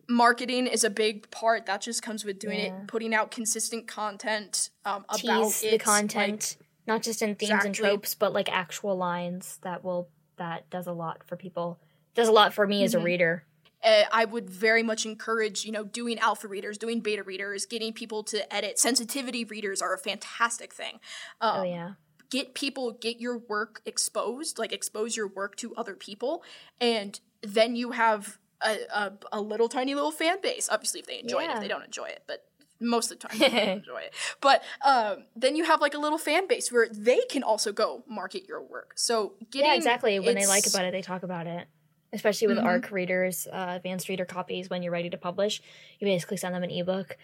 marketing 0.08 0.66
is 0.66 0.84
a 0.84 0.90
big 0.90 1.30
part 1.30 1.66
that 1.66 1.80
just 1.80 2.02
comes 2.02 2.24
with 2.24 2.38
doing 2.38 2.58
Yeah. 2.58 2.66
it 2.82 2.86
putting 2.88 3.14
out 3.14 3.30
consistent 3.30 3.86
content 3.86 4.70
um, 4.84 5.04
about 5.08 5.18
Tease 5.18 5.62
it 5.64 5.70
the 5.72 5.78
content, 5.78 6.56
not 6.86 7.02
just 7.02 7.22
in 7.22 7.34
themes 7.36 7.64
and 7.64 7.74
tropes, 7.74 8.14
but 8.14 8.32
like 8.32 8.50
actual 8.52 8.96
lines 8.96 9.58
that 9.62 9.82
will 9.84 10.08
that 10.36 10.68
does 10.70 10.86
a 10.86 10.92
lot 10.92 11.22
for 11.26 11.36
people 11.36 11.78
does 12.14 12.28
a 12.28 12.32
lot 12.32 12.52
for 12.52 12.66
me 12.66 12.84
as 12.84 12.94
a 12.94 12.98
reader. 13.00 13.44
Uh, 13.84 14.04
I 14.12 14.24
would 14.24 14.48
very 14.48 14.82
much 14.82 15.04
encourage, 15.04 15.64
you 15.64 15.72
know, 15.72 15.84
doing 15.84 16.18
alpha 16.18 16.48
readers, 16.48 16.78
doing 16.78 17.00
beta 17.00 17.22
readers, 17.22 17.66
getting 17.66 17.92
people 17.92 18.22
to 18.24 18.54
edit. 18.54 18.78
Sensitivity 18.78 19.44
readers 19.44 19.82
are 19.82 19.94
a 19.94 19.98
fantastic 19.98 20.72
thing. 20.72 21.00
Um, 21.40 21.60
Oh 21.60 21.62
yeah. 21.62 21.92
Get 22.30 22.54
people, 22.54 22.92
get 22.92 23.20
your 23.20 23.38
work 23.38 23.80
exposed, 23.86 24.58
like 24.58 24.72
expose 24.72 25.16
your 25.16 25.28
work 25.28 25.54
to 25.56 25.74
other 25.76 25.94
people, 25.94 26.42
and 26.80 27.20
then 27.42 27.76
you 27.76 27.92
have 27.92 28.38
a, 28.60 28.78
a, 28.92 29.12
a 29.32 29.40
little 29.40 29.68
tiny 29.68 29.94
little 29.94 30.10
fan 30.10 30.40
base. 30.40 30.68
Obviously, 30.70 31.00
if 31.00 31.06
they 31.06 31.20
enjoy 31.20 31.44
it, 31.44 31.50
if 31.50 31.60
they 31.60 31.68
don't 31.68 31.84
enjoy 31.84 32.06
it, 32.06 32.22
but 32.26 32.44
most 32.80 33.12
of 33.12 33.20
the 33.20 33.28
time 33.28 33.38
they 33.38 33.72
enjoy 33.72 34.00
it. 34.00 34.14
But 34.40 34.62
um, 34.84 35.24
then 35.36 35.54
you 35.54 35.64
have 35.64 35.80
like 35.80 35.94
a 35.94 35.98
little 35.98 36.18
fan 36.18 36.48
base 36.48 36.72
where 36.72 36.88
they 36.90 37.20
can 37.30 37.42
also 37.42 37.72
go 37.72 38.02
market 38.08 38.48
your 38.48 38.62
work. 38.62 38.94
So 38.96 39.34
getting 39.50 39.70
yeah, 39.70 39.76
exactly. 39.76 40.18
When 40.18 40.34
they 40.34 40.46
like 40.46 40.66
about 40.66 40.84
it, 40.86 40.92
they 40.92 41.02
talk 41.02 41.22
about 41.22 41.46
it. 41.46 41.68
Especially 42.14 42.46
with 42.46 42.58
Mhm. 42.58 42.64
ARC 42.64 42.90
readers, 42.92 43.48
uh, 43.48 43.72
advanced 43.76 44.08
reader 44.08 44.24
copies, 44.24 44.70
when 44.70 44.82
you're 44.82 44.92
ready 44.92 45.10
to 45.10 45.18
publish, 45.18 45.60
you 45.98 46.06
basically 46.06 46.36
send 46.36 46.54
them 46.54 46.62
an 46.62 46.70
ebook 46.70 47.18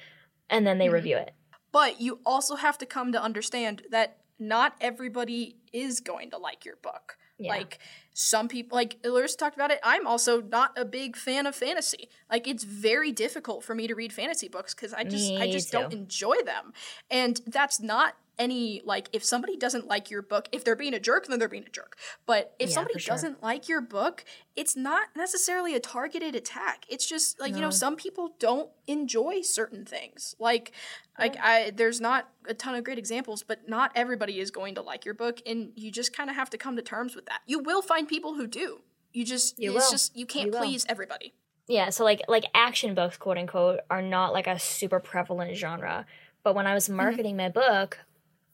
and 0.51 0.67
then 0.67 0.79
they 0.79 0.89
Mhm. 0.89 0.93
review 0.93 1.17
it. 1.17 1.33
But 1.71 2.01
you 2.01 2.21
also 2.27 2.57
have 2.57 2.77
to 2.79 2.87
come 2.87 3.13
to 3.13 3.23
understand 3.23 3.85
that 3.91 4.19
not 4.41 4.75
everybody 4.81 5.57
is 5.73 6.01
going 6.01 6.31
to 6.31 6.39
like 6.39 6.65
your 6.65 6.77
book. 6.77 7.17
Yeah. 7.39 7.51
Like 7.53 7.79
some 8.13 8.49
people, 8.49 8.75
like 8.77 8.99
Larissa 9.05 9.37
talked 9.37 9.55
about 9.57 9.71
it. 9.71 9.79
I'm 9.83 10.07
also 10.07 10.41
not 10.43 10.77
a 10.77 10.85
big 10.85 11.17
fan 11.17 11.47
of 11.47 11.55
fantasy. 11.55 12.09
Like 12.31 12.49
it's 12.49 12.65
very 12.65 13.13
difficult 13.13 13.63
for 13.65 13.75
me 13.75 13.87
to 13.87 13.95
read 13.95 14.13
fantasy 14.13 14.49
books 14.49 14.75
because 14.75 14.93
I 14.93 15.05
just 15.05 15.33
I 15.33 15.47
Me 15.47 15.53
just 15.53 15.71
don't 15.71 15.93
enjoy 15.93 16.37
them. 16.45 16.75
And 17.11 17.41
that's 17.47 17.81
not 17.81 18.17
any 18.41 18.81
like 18.85 19.09
if 19.13 19.23
somebody 19.23 19.57
doesn't 19.57 19.87
like 19.87 20.11
your 20.11 20.23
book, 20.23 20.49
if 20.51 20.65
they're 20.65 20.75
being 20.75 20.95
a 20.95 20.99
jerk, 20.99 21.27
then 21.27 21.39
they're 21.39 21.49
being 21.49 21.67
a 21.67 21.71
jerk. 21.71 21.97
But 22.27 22.55
if 22.59 22.71
Yeah, 22.71 22.75
somebody 22.75 22.99
sure. 22.99 23.15
doesn't 23.15 23.43
like 23.43 23.69
your 23.69 23.83
book, 23.83 24.25
it's 24.57 24.75
not 24.75 25.09
necessarily 25.15 25.75
a 25.75 25.81
targeted 25.81 26.35
attack. 26.35 26.87
It's 26.89 27.07
just 27.07 27.39
like 27.39 27.55
you 27.55 27.61
know 27.61 27.71
some 27.71 27.95
people 27.97 28.35
don't 28.41 28.71
enjoy 28.87 29.43
certain 29.43 29.85
things. 29.85 30.35
Like 30.41 30.73
like 31.19 31.37
I 31.39 31.71
there's 31.71 32.01
not 32.01 32.31
a 32.47 32.55
ton 32.55 32.75
of 32.75 32.83
great 32.83 32.99
examples, 32.99 33.43
but 33.43 33.69
not 33.69 33.93
everybody 33.95 34.41
is 34.41 34.51
going 34.51 34.75
to 34.77 34.83
like 34.83 35.05
your 35.05 35.15
book 35.15 35.41
and 35.47 35.73
you 35.77 35.93
just 35.93 36.17
kind 36.17 36.31
of 36.31 36.37
have 36.37 36.49
to 36.51 36.59
come 36.59 36.77
to 36.77 36.83
terms 36.83 37.15
with 37.15 37.27
that. 37.27 37.43
You 37.47 37.59
will 37.59 37.83
find 37.83 38.09
people 38.09 38.35
who 38.35 38.47
do. 38.47 38.81
You 39.13 39.25
just 39.27 39.59
You 39.59 39.77
it's 39.77 39.85
will. 39.85 39.91
just 39.93 40.17
you 40.17 40.25
can't 40.25 40.47
You 40.47 40.53
will. 40.53 40.61
please 40.61 40.87
everybody. 40.89 41.35
Yeah, 41.69 41.91
so 41.91 42.03
like 42.05 42.23
like 42.27 42.45
action 42.55 42.95
books, 42.95 43.17
quote 43.19 43.39
unquote, 43.39 43.81
are 43.91 44.03
not 44.03 44.33
like 44.33 44.47
a 44.47 44.59
super 44.59 44.99
prevalent 44.99 45.55
genre. 45.57 46.07
But 46.43 46.55
when 46.55 46.67
I 46.67 46.75
was 46.75 46.87
mm-hmm. 46.87 46.97
marketing 46.97 47.37
my 47.37 47.49
book, 47.49 47.99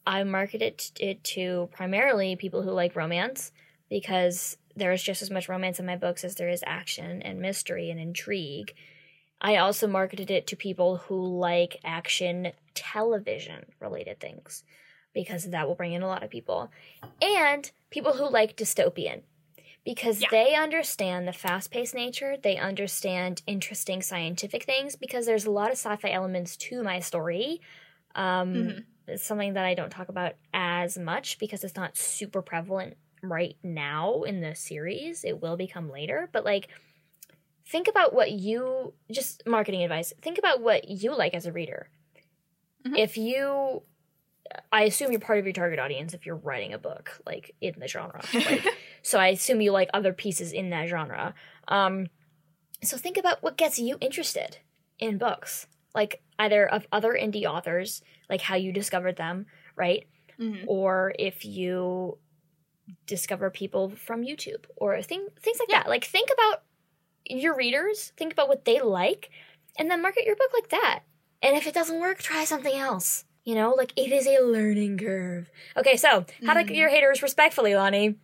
I 0.07 0.23
marketed 0.23 0.81
it 1.01 1.21
to 1.35 1.67
primarily 1.73 2.37
people 2.37 2.61
who 2.61 2.71
like 2.71 2.95
romance 2.95 3.51
because 3.89 4.57
there's 4.73 5.03
just 5.03 5.21
as 5.21 5.29
much 5.29 5.49
romance 5.49 5.79
in 5.81 5.85
my 5.85 5.97
books 5.97 6.23
as 6.23 6.35
there 6.35 6.47
is 6.47 6.63
action 6.65 7.21
and 7.21 7.41
mystery 7.41 7.89
and 7.91 7.99
intrigue. 7.99 8.73
I 9.41 9.57
also 9.57 9.85
marketed 9.85 10.31
it 10.31 10.47
to 10.47 10.55
people 10.55 10.95
who 10.95 11.21
like 11.37 11.77
action 11.83 12.53
television 12.73 13.65
related 13.81 14.21
things 14.21 14.63
because 15.13 15.49
that 15.49 15.67
will 15.67 15.75
bring 15.75 15.91
in 15.91 16.03
a 16.03 16.07
lot 16.07 16.23
of 16.23 16.29
people. 16.29 16.71
And 17.21 17.69
people 17.89 18.13
who 18.13 18.29
like 18.29 18.55
dystopian 18.55 19.23
because 19.83 20.21
Yeah. 20.21 20.29
they 20.31 20.55
understand 20.55 21.27
the 21.27 21.33
fast 21.33 21.69
paced 21.69 21.95
nature, 21.95 22.37
they 22.41 22.55
understand 22.55 23.41
interesting 23.45 24.01
scientific 24.01 24.63
things 24.63 24.95
because 24.95 25.25
there's 25.25 25.45
a 25.45 25.51
lot 25.51 25.67
of 25.67 25.77
sci 25.77 25.97
fi 25.97 26.11
elements 26.11 26.55
to 26.57 26.81
my 26.81 27.01
story. 27.01 27.59
Um, 28.15 28.53
Mhm. 28.53 28.85
It's 29.07 29.23
something 29.23 29.53
that 29.53 29.65
I 29.65 29.73
don't 29.73 29.89
talk 29.89 30.09
about 30.09 30.33
as 30.53 30.97
much 30.97 31.39
because 31.39 31.63
it's 31.63 31.75
not 31.75 31.97
super 31.97 32.41
prevalent 32.41 32.97
right 33.23 33.55
now 33.63 34.23
in 34.23 34.41
the 34.41 34.53
series. 34.55 35.23
It 35.23 35.41
will 35.41 35.57
become 35.57 35.89
later, 35.89 36.29
but 36.31 36.43
like, 36.45 36.67
think 37.65 37.87
about 37.87 38.13
what 38.13 38.31
you 38.31 38.93
just 39.11 39.43
marketing 39.47 39.83
advice. 39.83 40.13
Think 40.21 40.37
about 40.37 40.61
what 40.61 40.87
you 40.89 41.15
like 41.15 41.33
as 41.33 41.45
a 41.45 41.51
reader. 41.51 41.89
Mhm. 42.85 42.97
If 42.97 43.17
you, 43.17 43.83
I 44.71 44.83
assume 44.83 45.11
you're 45.11 45.19
part 45.19 45.39
of 45.39 45.45
your 45.45 45.53
target 45.53 45.79
audience 45.79 46.13
if 46.13 46.25
you're 46.25 46.35
writing 46.35 46.73
a 46.73 46.77
book 46.77 47.19
like 47.25 47.55
in 47.61 47.75
the 47.79 47.87
genre. 47.87 48.21
Like, 48.33 48.65
so 49.01 49.19
I 49.19 49.27
assume 49.29 49.61
you 49.61 49.71
like 49.71 49.89
other 49.93 50.13
pieces 50.13 50.51
in 50.51 50.69
that 50.71 50.89
genre. 50.89 51.33
Um, 51.67 52.07
so 52.83 52.97
think 52.97 53.17
about 53.17 53.41
what 53.41 53.57
gets 53.57 53.79
you 53.79 53.97
interested 54.01 54.57
in 54.99 55.17
books, 55.17 55.67
like 55.97 56.21
either 56.39 56.65
of 56.69 56.87
other 56.93 57.13
indie 57.13 57.45
authors, 57.45 58.01
like 58.29 58.41
how 58.41 58.55
you 58.55 58.71
discovered 58.71 59.17
them, 59.17 59.47
right? 59.75 60.07
Mhm. 60.39 60.63
Or 60.67 61.13
if 61.19 61.43
you 61.43 62.19
discover 63.05 63.49
people 63.49 63.89
from 63.89 64.21
YouTube 64.23 64.65
or 64.77 65.01
thing, 65.01 65.27
things 65.41 65.59
like 65.59 65.69
Yeah. 65.69 65.83
that. 65.83 65.89
Like 65.89 66.05
think 66.05 66.29
about 66.31 66.63
your 67.25 67.55
readers, 67.55 68.13
think 68.17 68.33
about 68.33 68.47
what 68.47 68.65
they 68.65 68.79
like, 68.79 69.29
and 69.77 69.91
then 69.91 70.01
market 70.01 70.25
your 70.25 70.35
book 70.37 70.51
like 70.53 70.69
that. 70.69 71.03
And 71.41 71.57
if 71.57 71.67
it 71.67 71.73
doesn't 71.73 71.99
work, 71.99 72.19
try 72.19 72.45
something 72.45 72.75
else. 72.75 73.25
You 73.43 73.55
know, 73.55 73.71
like 73.71 73.93
it 73.97 74.11
is 74.11 74.27
a 74.27 74.39
learning 74.39 74.97
curve. 74.99 75.49
Okay, 75.77 75.97
so 75.97 76.25
how 76.45 76.53
to 76.53 76.63
Mhm. 76.63 76.67
get 76.67 76.77
your 76.77 76.89
haters 76.89 77.21
respectfully, 77.23 77.75
Lonnie? 77.75 78.15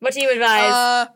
What 0.00 0.14
do 0.14 0.20
you 0.20 0.30
advise? 0.30 0.74
Uh, 0.74 1.06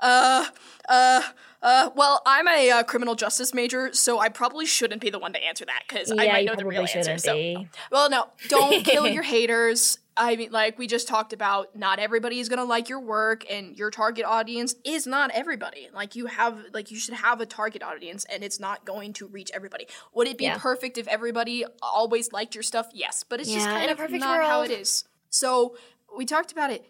uh, 0.00 0.46
uh, 0.88 1.22
uh, 1.62 1.90
well, 1.96 2.22
I'm 2.24 2.46
a 2.48 2.70
uh, 2.70 2.82
criminal 2.84 3.14
justice 3.14 3.52
major, 3.52 3.92
so 3.92 4.18
I 4.18 4.28
probably 4.28 4.64
shouldn't 4.66 5.00
be 5.00 5.10
the 5.10 5.18
one 5.18 5.32
to 5.32 5.42
answer 5.44 5.64
that 5.64 5.82
because 5.88 6.10
I 6.12 6.26
might 6.26 6.44
know 6.44 6.54
the 6.54 6.64
real 6.64 6.82
answer. 6.82 7.02
shouldn't 7.02 7.20
So, 7.20 7.34
be. 7.34 7.68
well, 7.90 8.08
no, 8.10 8.26
don't 8.48 8.84
kill 8.84 9.08
your 9.08 9.22
haters. 9.24 9.98
I 10.20 10.34
mean, 10.34 10.50
like 10.50 10.78
we 10.78 10.88
just 10.88 11.06
talked 11.06 11.32
about, 11.32 11.76
not 11.76 12.00
everybody 12.00 12.40
is 12.40 12.48
gonna 12.48 12.64
like 12.64 12.88
your 12.88 12.98
work, 13.00 13.44
and 13.50 13.76
your 13.76 13.90
target 13.90 14.24
audience 14.24 14.74
is 14.84 15.06
not 15.06 15.30
everybody. 15.32 15.88
Like 15.94 16.16
you 16.16 16.26
have, 16.26 16.58
like 16.72 16.90
you 16.90 16.96
should 16.98 17.14
have 17.14 17.40
a 17.40 17.46
target 17.46 17.82
audience, 17.82 18.24
and 18.32 18.42
it's 18.42 18.58
not 18.58 18.84
going 18.84 19.12
to 19.14 19.26
reach 19.28 19.50
everybody. 19.54 19.86
Would 20.14 20.26
it 20.28 20.36
be 20.38 20.44
Yeah. 20.44 20.58
perfect 20.58 20.98
if 20.98 21.06
everybody 21.08 21.64
always 21.82 22.32
liked 22.32 22.54
your 22.56 22.62
stuff? 22.64 22.88
Yes, 22.92 23.24
but 23.28 23.40
it's 23.40 23.52
just 23.52 23.66
kind 23.66 23.90
of 23.90 23.96
perfect 23.96 24.20
not 24.20 24.42
how 24.44 24.62
it 24.62 24.70
is. 24.70 25.04
So 25.30 25.76
we 26.16 26.24
talked 26.24 26.50
about 26.52 26.70
it. 26.70 26.84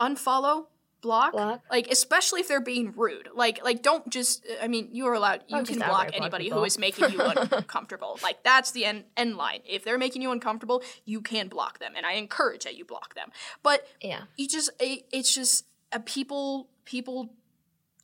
Unfollow, 0.00 0.66
block, 1.04 1.32
Block. 1.32 1.62
like 1.70 1.86
especially 1.88 2.40
if 2.40 2.48
they're 2.48 2.60
being 2.60 2.92
rude. 2.96 3.28
Like, 3.32 3.62
like 3.62 3.82
don't 3.82 4.10
just. 4.10 4.44
I 4.60 4.66
mean, 4.66 4.88
you 4.90 5.06
are 5.06 5.14
allowed. 5.14 5.42
You 5.46 5.56
Don't 5.58 5.68
can 5.68 5.76
block 5.76 5.88
outright 5.90 6.08
block 6.10 6.20
anybody 6.20 6.48
who 6.48 6.64
is 6.64 6.76
making 6.78 7.10
you 7.12 7.20
uncomfortable. 7.52 8.18
Like 8.22 8.42
that's 8.42 8.72
the 8.72 8.84
end 8.84 9.04
end 9.16 9.36
line. 9.36 9.60
If 9.64 9.84
they're 9.84 9.98
making 9.98 10.22
you 10.22 10.32
uncomfortable, 10.32 10.82
you 11.04 11.20
can 11.20 11.46
block 11.48 11.78
them, 11.78 11.92
and 11.96 12.04
I 12.04 12.14
encourage 12.14 12.64
that 12.64 12.76
you 12.76 12.84
block 12.84 13.14
them. 13.14 13.30
But 13.62 13.86
Yeah. 14.02 14.22
you 14.36 14.48
just 14.48 14.70
it, 14.80 15.04
it's 15.12 15.32
just 15.32 15.66
uh, 15.92 16.00
people 16.04 16.68
people 16.84 17.30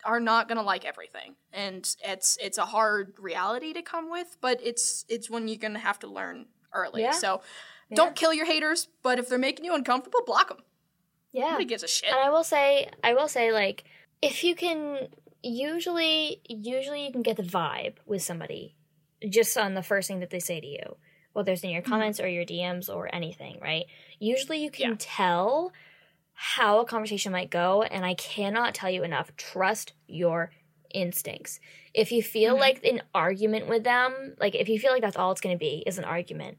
are 0.05 0.20
not 0.20 0.48
gonna 0.48 0.62
like 0.62 0.85
everything, 0.85 1.35
and 1.52 1.89
it's 2.05 2.39
it's 2.40 2.59
a 2.59 2.66
hard 2.66 3.14
reality 3.18 3.72
to 3.72 3.82
come 3.82 4.10
with. 4.10 4.36
But 4.40 4.60
it's 4.62 5.05
it's 5.09 5.28
when 5.28 5.48
you're 5.48 5.59
gonna 5.59 5.78
have 5.78 5.98
to 6.01 6.06
learn 6.06 6.47
early. 6.72 7.02
Yeah. 7.02 7.10
So 7.12 7.43
Yeah. 7.90 7.97
don't 7.97 8.14
kill 8.14 8.32
your 8.32 8.47
haters, 8.47 8.89
but 9.02 9.18
if 9.18 9.28
they're 9.28 9.39
making 9.39 9.64
you 9.64 9.74
uncomfortable, 9.74 10.20
block 10.24 10.48
them. 10.48 10.59
Yeah. 11.32 11.51
Nobody 11.51 11.65
gives 11.66 11.82
a 11.82 11.89
shit. 11.89 12.11
And 12.11 12.19
I 12.19 12.31
will 12.31 12.44
say, 12.44 12.89
I 13.05 13.15
will 13.15 13.28
say, 13.28 13.52
like, 13.52 13.85
if 14.23 14.43
you 14.44 14.55
can, 14.55 15.09
usually, 15.43 16.40
usually 16.48 17.07
you 17.07 17.12
can 17.12 17.23
get 17.23 17.36
the 17.36 17.43
vibe 17.43 17.94
with 18.07 18.23
somebody 18.23 18.74
just 19.28 19.57
on 19.57 19.74
the 19.74 19.82
first 19.82 20.09
thing 20.09 20.20
that 20.20 20.31
they 20.31 20.40
say 20.40 20.61
to 20.61 20.66
you, 20.66 20.97
whether 21.32 21.52
it's 21.52 21.62
in 21.62 21.70
your 21.70 21.82
comments 21.82 22.19
or 22.20 22.28
your 22.28 22.44
DMs 22.44 22.89
or 22.94 23.15
anything, 23.15 23.59
right? 23.61 23.85
Usually 24.19 24.62
you 24.62 24.70
can 24.70 24.90
Yeah. 24.90 24.97
tell 24.98 25.73
how 26.32 26.81
a 26.81 26.86
conversation 26.86 27.32
might 27.32 27.51
go, 27.51 27.82
and 27.82 28.05
I 28.05 28.15
cannot 28.15 28.74
tell 28.74 28.90
you 28.90 29.02
enough. 29.05 29.36
Trust 29.36 29.93
your 30.07 30.51
instincts. 30.93 31.61
If 31.94 32.11
you 32.12 32.23
feel 32.23 32.57
Mhm. 32.57 32.61
like 32.61 32.85
an 32.85 33.02
argument 33.15 33.69
with 33.69 33.85
them, 33.85 34.35
like 34.40 34.55
if 34.55 34.69
you 34.69 34.78
feel 34.78 34.90
like 34.90 35.02
that's 35.02 35.16
all 35.16 35.31
it's 35.32 35.40
going 35.40 35.55
to 35.55 35.59
be 35.61 35.85
is 35.86 35.98
an 35.98 36.05
argument, 36.05 36.59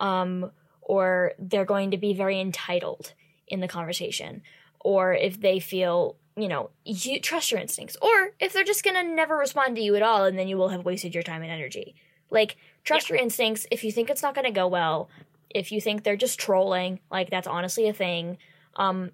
um, 0.00 0.52
or 0.82 1.32
they're 1.38 1.64
going 1.64 1.90
to 1.92 1.96
be 1.96 2.12
very 2.12 2.38
entitled 2.40 3.14
in 3.48 3.60
the 3.60 3.68
conversation, 3.68 4.42
or 4.80 5.14
if 5.14 5.40
they 5.40 5.58
feel 5.60 6.16
you 6.36 6.48
know 6.48 6.70
you 6.84 7.20
trust 7.20 7.50
your 7.50 7.60
instincts, 7.60 7.96
or 8.00 8.32
if 8.40 8.52
they're 8.52 8.64
just 8.64 8.84
to 8.84 9.02
never 9.02 9.36
respond 9.36 9.76
to 9.76 9.82
you 9.82 9.94
at 9.96 10.02
all, 10.02 10.24
and 10.24 10.38
then 10.38 10.48
you 10.48 10.56
will 10.56 10.68
have 10.68 10.84
wasted 10.84 11.14
your 11.14 11.22
time 11.22 11.42
and 11.42 11.50
energy. 11.50 11.94
Like 12.30 12.56
trust 12.84 13.10
your 13.10 13.18
instincts. 13.18 13.66
If 13.70 13.84
you 13.84 13.92
think 13.92 14.10
it's 14.10 14.22
not 14.22 14.34
to 14.34 14.50
go 14.50 14.66
well, 14.66 15.08
if 15.50 15.70
you 15.70 15.80
think 15.80 16.02
they're 16.02 16.16
just 16.16 16.40
trolling, 16.40 17.00
like 17.10 17.30
that's 17.30 17.46
honestly 17.46 17.88
a 17.88 17.92
thing. 17.92 18.38
Um, 18.76 19.10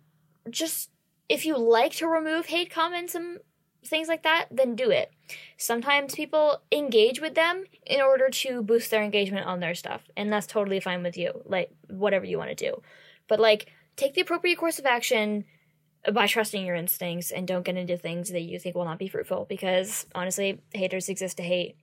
just 0.48 0.90
if 1.28 1.44
you 1.44 1.58
like 1.58 1.92
to 1.96 2.06
remove 2.06 2.46
hate 2.46 2.70
comments 2.70 3.14
and 3.14 3.38
things 3.84 4.08
like 4.08 4.22
that, 4.22 4.46
then 4.50 4.74
do 4.74 4.90
it. 4.90 5.10
Sometimes 5.56 6.14
people 6.14 6.62
engage 6.72 7.20
with 7.20 7.34
them 7.34 7.64
in 7.86 8.00
order 8.00 8.28
to 8.28 8.62
boost 8.62 8.90
their 8.90 9.02
engagement 9.02 9.46
on 9.46 9.60
their 9.60 9.74
stuff, 9.74 10.02
and 10.16 10.32
that's 10.32 10.46
totally 10.46 10.80
fine 10.80 11.02
with 11.02 11.16
you. 11.16 11.42
Like 11.44 11.70
whatever 11.88 12.24
you 12.24 12.38
want 12.38 12.50
to 12.50 12.54
do, 12.54 12.82
but 13.28 13.40
like 13.40 13.72
take 13.98 14.14
the 14.14 14.22
appropriate 14.22 14.56
course 14.56 14.78
of 14.78 14.86
action 14.86 15.44
by 16.12 16.26
trusting 16.26 16.64
your 16.64 16.76
instincts 16.76 17.30
and 17.30 17.46
don't 17.46 17.64
get 17.64 17.76
into 17.76 17.98
things 17.98 18.30
that 18.30 18.40
you 18.40 18.58
think 18.58 18.74
will 18.74 18.84
not 18.84 18.98
be 18.98 19.08
fruitful 19.08 19.46
because 19.48 20.06
honestly, 20.14 20.62
haters 20.72 21.08
exist 21.08 21.36
to 21.36 21.42
hate. 21.42 21.76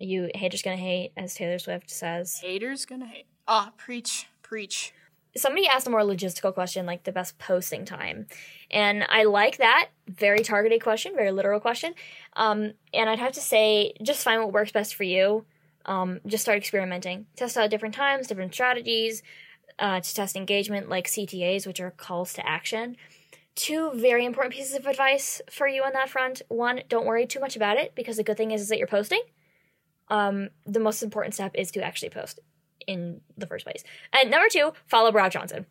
You 0.00 0.30
haters 0.34 0.62
gonna 0.62 0.76
hate, 0.76 1.12
as 1.16 1.34
Taylor 1.34 1.58
Swift 1.58 1.90
says. 1.90 2.38
Haters 2.40 2.84
gonna 2.86 3.06
hate. 3.06 3.26
Ah, 3.46 3.72
preach, 3.76 4.26
preach. 4.42 4.92
somebody 5.36 5.66
asked 5.68 5.86
a 5.86 5.90
more 5.90 6.00
logistical 6.00 6.52
question, 6.54 6.86
like 6.86 7.04
the 7.04 7.12
best 7.12 7.38
posting 7.38 7.84
time. 7.84 8.26
And 8.70 9.04
I 9.08 9.24
like 9.24 9.58
that. 9.58 9.90
Very 10.08 10.40
targeted 10.40 10.82
question, 10.82 11.14
very 11.14 11.30
literal 11.30 11.60
question. 11.60 11.94
Um, 12.34 12.72
and 12.94 13.10
I'd 13.10 13.18
have 13.18 13.32
to 13.32 13.40
say, 13.40 13.92
just 14.02 14.24
find 14.24 14.42
what 14.42 14.52
works 14.52 14.72
best 14.72 14.94
for 14.94 15.04
you. 15.04 15.44
Um, 15.84 16.20
just 16.26 16.42
start 16.42 16.58
experimenting. 16.58 17.26
Test 17.36 17.56
out 17.56 17.70
different 17.70 17.94
times, 17.94 18.26
different 18.26 18.54
strategies 18.54 19.22
uh, 19.78 20.00
to 20.00 20.14
test 20.14 20.36
engagement, 20.36 20.88
like 20.88 21.06
CTAs, 21.06 21.66
which 21.66 21.80
are 21.80 21.90
calls 21.90 22.32
to 22.34 22.46
action. 22.46 22.96
Two 23.54 23.90
very 23.94 24.24
important 24.24 24.54
pieces 24.54 24.74
of 24.74 24.86
advice 24.86 25.40
for 25.50 25.66
you 25.66 25.82
on 25.82 25.92
that 25.92 26.08
front. 26.08 26.42
One, 26.48 26.82
don't 26.88 27.06
worry 27.06 27.26
too 27.26 27.40
much 27.40 27.56
about 27.56 27.76
it 27.76 27.94
because 27.94 28.16
the 28.16 28.22
good 28.22 28.36
thing 28.36 28.52
is, 28.52 28.60
is 28.60 28.68
that 28.68 28.78
you're 28.78 28.86
posting. 28.86 29.22
Um, 30.08 30.50
the 30.64 30.80
most 30.80 31.02
important 31.02 31.34
step 31.34 31.52
is 31.54 31.70
to 31.72 31.82
actually 31.82 32.10
post 32.10 32.40
in 32.86 33.20
the 33.36 33.46
first 33.46 33.64
place. 33.64 33.82
And 34.12 34.30
number 34.30 34.48
two, 34.50 34.72
follow 34.86 35.12
Brock 35.12 35.32
Johnson. 35.32 35.66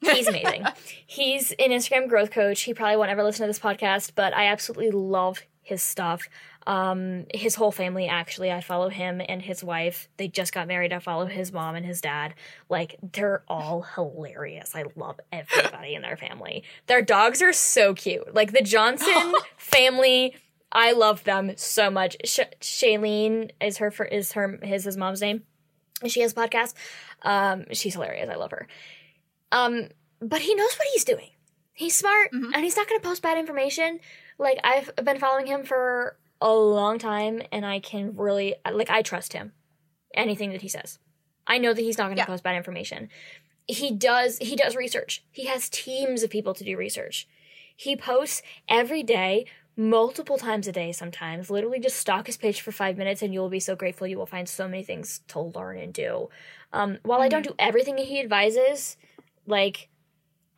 He's 0.00 0.28
amazing. 0.28 0.64
He's 1.06 1.52
an 1.52 1.70
Instagram 1.70 2.08
growth 2.08 2.30
coach. 2.30 2.62
He 2.62 2.74
probably 2.74 2.96
won't 2.96 3.10
ever 3.10 3.22
listen 3.22 3.44
to 3.44 3.46
this 3.48 3.58
podcast, 3.58 4.12
but 4.14 4.34
I 4.34 4.46
absolutely 4.46 4.90
love 4.90 5.42
his 5.62 5.82
stuff. 5.82 6.28
Um, 6.66 7.26
his 7.32 7.54
whole 7.54 7.70
family, 7.70 8.08
actually, 8.08 8.50
I 8.50 8.60
follow 8.60 8.88
him 8.88 9.22
and 9.26 9.40
his 9.40 9.62
wife. 9.62 10.08
They 10.16 10.26
just 10.26 10.52
got 10.52 10.66
married. 10.66 10.92
I 10.92 10.98
follow 10.98 11.26
his 11.26 11.52
mom 11.52 11.76
and 11.76 11.86
his 11.86 12.00
dad. 12.00 12.34
Like, 12.68 12.96
they're 13.12 13.44
all 13.48 13.82
hilarious. 13.82 14.74
I 14.74 14.84
love 14.96 15.20
everybody 15.30 15.94
in 15.94 16.02
their 16.02 16.16
family. 16.16 16.64
Their 16.86 17.02
dogs 17.02 17.40
are 17.40 17.52
so 17.52 17.94
cute. 17.94 18.34
Like, 18.34 18.52
the 18.52 18.62
Johnson 18.62 19.32
family, 19.56 20.34
I 20.72 20.90
love 20.92 21.22
them 21.24 21.52
so 21.56 21.88
much. 21.90 22.16
Sh- 22.24 22.40
Shailene 22.60 23.50
is 23.60 23.78
her, 23.78 23.90
for, 23.92 24.04
is 24.04 24.32
her, 24.32 24.58
his, 24.62 24.84
his 24.84 24.96
mom's 24.96 25.20
name. 25.20 25.44
She 26.06 26.20
has 26.20 26.32
a 26.32 26.34
podcast. 26.34 26.74
Um, 27.22 27.66
she's 27.72 27.94
hilarious. 27.94 28.28
I 28.28 28.34
love 28.34 28.50
her. 28.50 28.66
Um, 29.52 29.88
but 30.20 30.40
he 30.40 30.54
knows 30.54 30.74
what 30.74 30.88
he's 30.92 31.04
doing. 31.04 31.30
He's 31.72 31.94
smart 31.94 32.32
Mhm. 32.32 32.52
and 32.54 32.64
he's 32.64 32.76
not 32.76 32.88
going 32.88 33.00
to 33.00 33.06
post 33.06 33.22
bad 33.22 33.38
information. 33.38 34.00
Like 34.38 34.58
I've 34.64 34.90
been 35.04 35.18
following 35.18 35.46
him 35.46 35.64
for 35.64 36.16
a 36.40 36.52
long 36.52 36.98
time 36.98 37.42
and 37.52 37.64
I 37.64 37.80
can 37.80 38.16
really 38.16 38.54
like 38.70 38.90
I 38.90 39.02
trust 39.02 39.32
him. 39.32 39.52
Anything 40.14 40.50
that 40.52 40.62
he 40.62 40.68
says. 40.68 40.98
I 41.46 41.58
know 41.58 41.72
that 41.72 41.80
he's 41.82 41.98
not 41.98 42.04
going 42.06 42.16
to 42.16 42.22
Yeah. 42.22 42.26
post 42.26 42.42
bad 42.42 42.56
information. 42.56 43.08
He 43.66 43.90
does 43.90 44.38
he 44.38 44.56
does 44.56 44.76
research. 44.76 45.24
He 45.30 45.46
has 45.46 45.68
teams 45.68 46.22
of 46.22 46.30
people 46.30 46.54
to 46.54 46.64
do 46.64 46.76
research. 46.76 47.26
He 47.74 47.96
posts 47.96 48.42
every 48.68 49.02
day, 49.02 49.46
multiple 49.76 50.38
times 50.38 50.66
a 50.66 50.72
day 50.72 50.92
sometimes. 50.92 51.50
Literally 51.50 51.78
just 51.80 51.96
stalk 51.96 52.26
his 52.26 52.36
page 52.36 52.60
for 52.60 52.72
5 52.72 52.96
minutes 52.96 53.22
and 53.22 53.34
you'll 53.34 53.50
be 53.50 53.60
so 53.60 53.76
grateful 53.76 54.06
you 54.06 54.16
will 54.18 54.24
find 54.26 54.48
so 54.48 54.66
many 54.68 54.82
things 54.82 55.20
to 55.28 55.40
learn 55.40 55.78
and 55.78 55.92
do. 55.92 56.28
Um, 56.72 56.98
while 57.02 57.20
I 57.20 57.28
don't 57.28 57.44
do 57.44 57.54
everything 57.58 57.98
he 57.98 58.20
advises, 58.20 58.96
like 59.46 59.88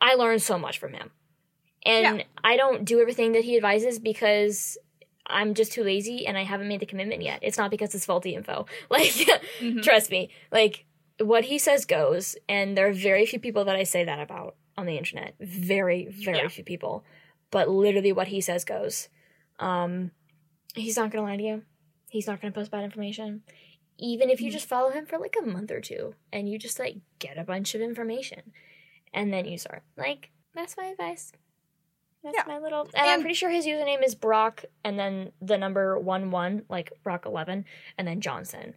I 0.01 0.15
learn 0.15 0.39
so 0.39 0.57
much 0.57 0.77
from 0.79 0.93
him. 0.93 1.11
And 1.85 2.19
Yeah. 2.19 2.23
I 2.43 2.57
don't 2.57 2.85
do 2.85 3.01
everything 3.01 3.33
that 3.33 3.43
he 3.43 3.55
advises 3.57 3.99
because 3.99 4.77
I'm 5.29 5.53
just 5.53 5.71
too 5.71 5.83
lazy 5.83 6.25
and 6.27 6.37
I 6.37 6.43
haven't 6.43 6.67
made 6.67 6.79
the 6.79 6.85
commitment 6.85 7.21
yet. 7.21 7.39
It's 7.41 7.57
not 7.57 7.71
because 7.71 7.93
it's 7.95 8.05
faulty 8.05 8.33
info. 8.35 8.65
Like, 8.89 9.11
Mhm. 9.59 9.83
trust 9.83 10.09
me. 10.11 10.29
Like, 10.51 10.85
what 11.19 11.45
he 11.45 11.57
says 11.59 11.85
goes. 11.85 12.35
And 12.47 12.77
there 12.77 12.87
are 12.87 12.93
very 12.93 13.25
few 13.25 13.39
people 13.39 13.65
that 13.65 13.75
I 13.75 13.83
say 13.83 14.03
that 14.03 14.19
about 14.19 14.55
on 14.77 14.85
the 14.85 14.97
internet. 14.97 15.35
Very, 15.39 16.07
very 16.07 16.37
Yeah. 16.39 16.47
few 16.47 16.63
people. 16.63 17.03
But 17.51 17.69
literally, 17.69 18.11
what 18.11 18.27
he 18.29 18.41
says 18.41 18.63
goes. 18.65 19.09
Um, 19.59 20.11
he's 20.75 20.95
not 20.97 21.11
going 21.11 21.23
to 21.23 21.29
lie 21.29 21.37
to 21.37 21.43
you. 21.43 21.63
He's 22.09 22.27
not 22.27 22.41
going 22.41 22.51
to 22.53 22.57
post 22.59 22.71
bad 22.71 22.83
information. 22.83 23.43
Even 23.97 24.29
if 24.29 24.39
you 24.41 24.49
Mhm. 24.49 24.53
just 24.53 24.67
follow 24.67 24.89
him 24.91 25.05
for 25.05 25.17
like 25.19 25.35
a 25.37 25.45
month 25.45 25.71
or 25.71 25.81
two 25.81 26.15
and 26.31 26.47
you 26.49 26.57
just 26.57 26.79
like 26.79 26.97
get 27.19 27.37
a 27.37 27.43
bunch 27.43 27.75
of 27.75 27.81
information 27.81 28.53
and 29.13 29.33
then 29.33 29.43
you 29.45 29.57
start. 29.57 29.83
Like, 29.97 30.31
that's 30.55 30.77
my 30.77 30.85
advice. 30.85 31.33
That's 32.23 32.35
Yeah. 32.37 32.43
my 32.47 32.57
little. 32.59 32.81
And, 32.93 33.09
I'm 33.09 33.21
pretty 33.21 33.35
sure 33.35 33.49
his 33.49 33.65
username 33.65 34.03
is 34.03 34.13
Brock 34.15 34.65
and 34.83 34.99
then 34.99 35.31
the 35.41 35.57
number 35.57 35.97
1 35.97 36.31
1, 36.31 36.65
like 36.69 36.91
Brock 37.03 37.25
11, 37.25 37.65
and 37.97 38.07
then 38.07 38.19
Johnson. 38.21 38.75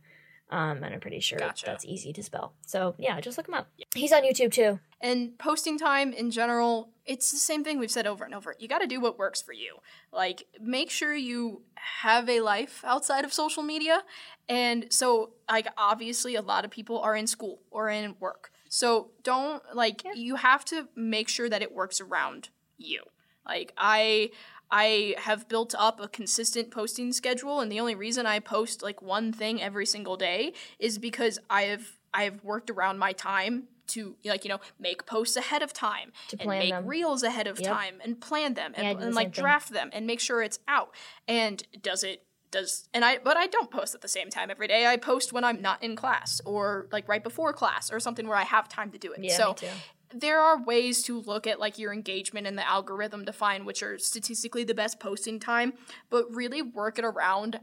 Um, 0.51 0.85
and 0.85 0.93
I'm 0.95 1.01
pretty 1.01 1.21
sure 1.21 1.39
Gotcha. 1.39 1.65
that's 1.65 1.85
easy 1.87 2.13
to 2.13 2.23
spell. 2.23 2.53
So, 2.67 2.95
yeah, 2.99 3.19
just 3.23 3.39
look 3.39 3.49
him 3.49 3.55
up. 3.55 3.69
He's 3.95 4.13
on 4.13 4.23
YouTube 4.23 4.53
too. 4.53 4.81
And 5.01 5.39
posting 5.39 5.79
time 5.79 6.13
in 6.13 6.31
general, 6.31 6.91
it's 7.07 7.31
the 7.33 7.39
same 7.39 7.65
thing 7.65 7.79
we've 7.79 7.91
said 7.91 8.07
over 8.07 8.23
and 8.25 8.35
over. 8.35 8.55
You 8.59 8.69
got 8.69 8.81
to 8.81 8.87
do 8.87 9.01
what 9.01 9.19
works 9.19 9.41
for 9.41 9.55
you. 9.55 9.77
Like, 10.13 10.45
make 10.61 10.91
sure 10.91 11.15
you 11.15 11.63
have 11.75 12.29
a 12.29 12.41
life 12.41 12.83
outside 12.85 13.25
of 13.25 13.33
social 13.33 13.63
media. 13.63 14.03
And 14.47 14.93
so, 14.93 15.31
like, 15.51 15.69
obviously, 15.79 16.35
a 16.35 16.43
lot 16.43 16.67
of 16.67 16.71
people 16.71 17.01
are 17.01 17.17
in 17.17 17.27
school 17.27 17.61
or 17.71 17.89
in 17.89 18.15
work. 18.21 18.53
So, 18.69 19.11
don't, 19.23 19.63
like, 19.75 20.05
Yeah. 20.05 20.13
you 20.13 20.37
have 20.37 20.67
to 20.67 20.89
make 20.95 21.31
sure 21.31 21.49
that 21.49 21.63
it 21.63 21.73
works 21.73 21.99
around 21.99 22.51
you. 22.77 23.05
Like, 23.47 23.73
I. 23.77 24.31
I 24.75 25.15
have 25.19 25.49
built 25.49 25.75
up 25.79 26.01
a 26.01 26.09
consistent 26.09 26.71
posting 26.71 27.13
schedule, 27.13 27.61
and 27.61 27.71
the 27.71 27.79
only 27.79 27.95
reason 27.95 28.25
I 28.25 28.39
post 28.39 28.83
like 28.83 29.03
one 29.03 29.31
thing 29.31 29.61
every 29.61 29.85
single 29.85 30.17
day 30.17 30.55
is 30.79 30.97
because 30.97 31.39
I 31.51 31.65
have 31.65 31.99
I 32.15 32.23
have 32.23 32.43
worked 32.43 32.71
around 32.71 32.99
my 32.99 33.13
time 33.13 33.65
to 33.89 34.17
like 34.25 34.45
you 34.45 34.49
know 34.49 34.61
make 34.81 35.05
posts 35.05 35.37
ahead 35.37 35.61
of 35.63 35.75
time 35.75 36.11
To 36.29 36.41
and 36.41 36.49
make 36.49 36.71
them. 36.71 36.87
reels 36.87 37.23
ahead 37.23 37.47
of 37.49 37.61
Yep. 37.61 37.69
time 37.71 37.95
and 38.03 38.19
plan 38.19 38.55
them 38.55 38.73
Yeah, 38.75 38.93
and, 38.93 38.99
the 38.99 39.07
and 39.09 39.15
like 39.15 39.35
thing. 39.35 39.43
draft 39.45 39.69
them 39.75 39.91
and 39.93 40.07
make 40.07 40.21
sure 40.21 40.41
it's 40.43 40.59
out. 40.67 40.89
And 41.29 41.63
does 41.83 42.03
it 42.03 42.23
does 42.51 42.89
and 42.95 43.05
I 43.05 43.19
but 43.19 43.37
I 43.37 43.49
don't 43.49 43.71
post 43.71 43.95
at 43.95 44.01
the 44.01 44.09
same 44.09 44.31
time 44.31 44.51
every 44.51 44.69
day. 44.69 44.87
I 44.87 44.97
post 44.97 45.35
when 45.35 45.45
I'm 45.45 45.61
not 45.61 45.83
in 45.83 45.97
class 45.97 46.41
or 46.47 46.87
like 46.93 47.07
right 47.11 47.23
before 47.23 47.53
class 47.53 47.93
or 47.93 48.01
something 48.01 48.27
where 48.27 48.39
I 48.39 48.45
have 48.45 48.71
time 48.71 48.91
to 48.93 48.99
do 48.99 49.13
it. 49.13 49.23
Yeah, 49.23 49.37
so 49.37 49.49
me 49.49 49.55
too. 49.57 49.67
There 50.15 50.41
are 50.41 50.63
ways 50.63 51.03
to 51.05 51.21
look 51.21 51.47
at 51.47 51.59
like 51.61 51.79
your 51.79 51.93
engagement 51.93 52.47
and 52.47 52.57
the 52.59 52.69
algorithm 52.69 53.25
to 53.27 53.33
find 53.33 53.67
which 53.67 53.83
are 53.83 53.99
statistically 53.99 54.65
the 54.65 54.75
best 54.75 55.01
posting 55.01 55.39
time, 55.41 55.73
but 56.11 56.25
really 56.35 56.63
work 56.63 56.99
it 56.99 57.05
around 57.05 57.61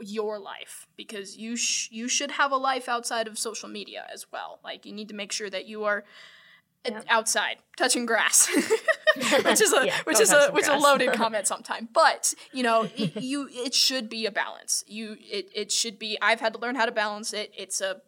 your 0.00 0.38
life 0.38 0.86
because 0.96 1.36
you 1.36 1.56
sh- 1.56 1.88
you 1.90 2.08
should 2.08 2.30
have 2.32 2.52
a 2.52 2.56
life 2.56 2.88
outside 2.88 3.26
of 3.26 3.38
social 3.38 3.68
media 3.68 4.06
as 4.12 4.26
well. 4.32 4.60
Like 4.62 4.86
you 4.86 4.92
need 4.92 5.08
to 5.08 5.14
make 5.14 5.32
sure 5.32 5.50
that 5.50 5.66
you 5.66 5.84
are 5.84 6.04
uh, 6.86 6.90
Yep. 6.92 7.04
outside 7.08 7.56
touching 7.76 8.06
grass, 8.06 8.46
which 9.44 9.60
is 9.60 9.72
a 9.72 9.84
Yeah, 9.86 9.96
which 10.04 10.20
is 10.20 10.30
a 10.30 10.50
which 10.52 10.62
is 10.62 10.68
a 10.68 10.76
loaded 10.76 11.12
comment 11.14 11.48
sometime. 11.48 11.88
But 11.92 12.32
you 12.52 12.62
know 12.62 12.84
it, 12.96 13.16
you 13.16 13.48
it 13.50 13.74
should 13.74 14.08
be 14.08 14.26
a 14.26 14.30
balance. 14.30 14.84
You 14.86 15.16
it 15.20 15.50
it 15.54 15.72
should 15.72 15.98
be. 15.98 16.16
I've 16.22 16.38
had 16.40 16.52
to 16.54 16.60
learn 16.60 16.76
how 16.76 16.86
to 16.86 16.92
balance 16.92 17.32
it. 17.32 17.52
It's 17.56 17.80
a 17.80 18.00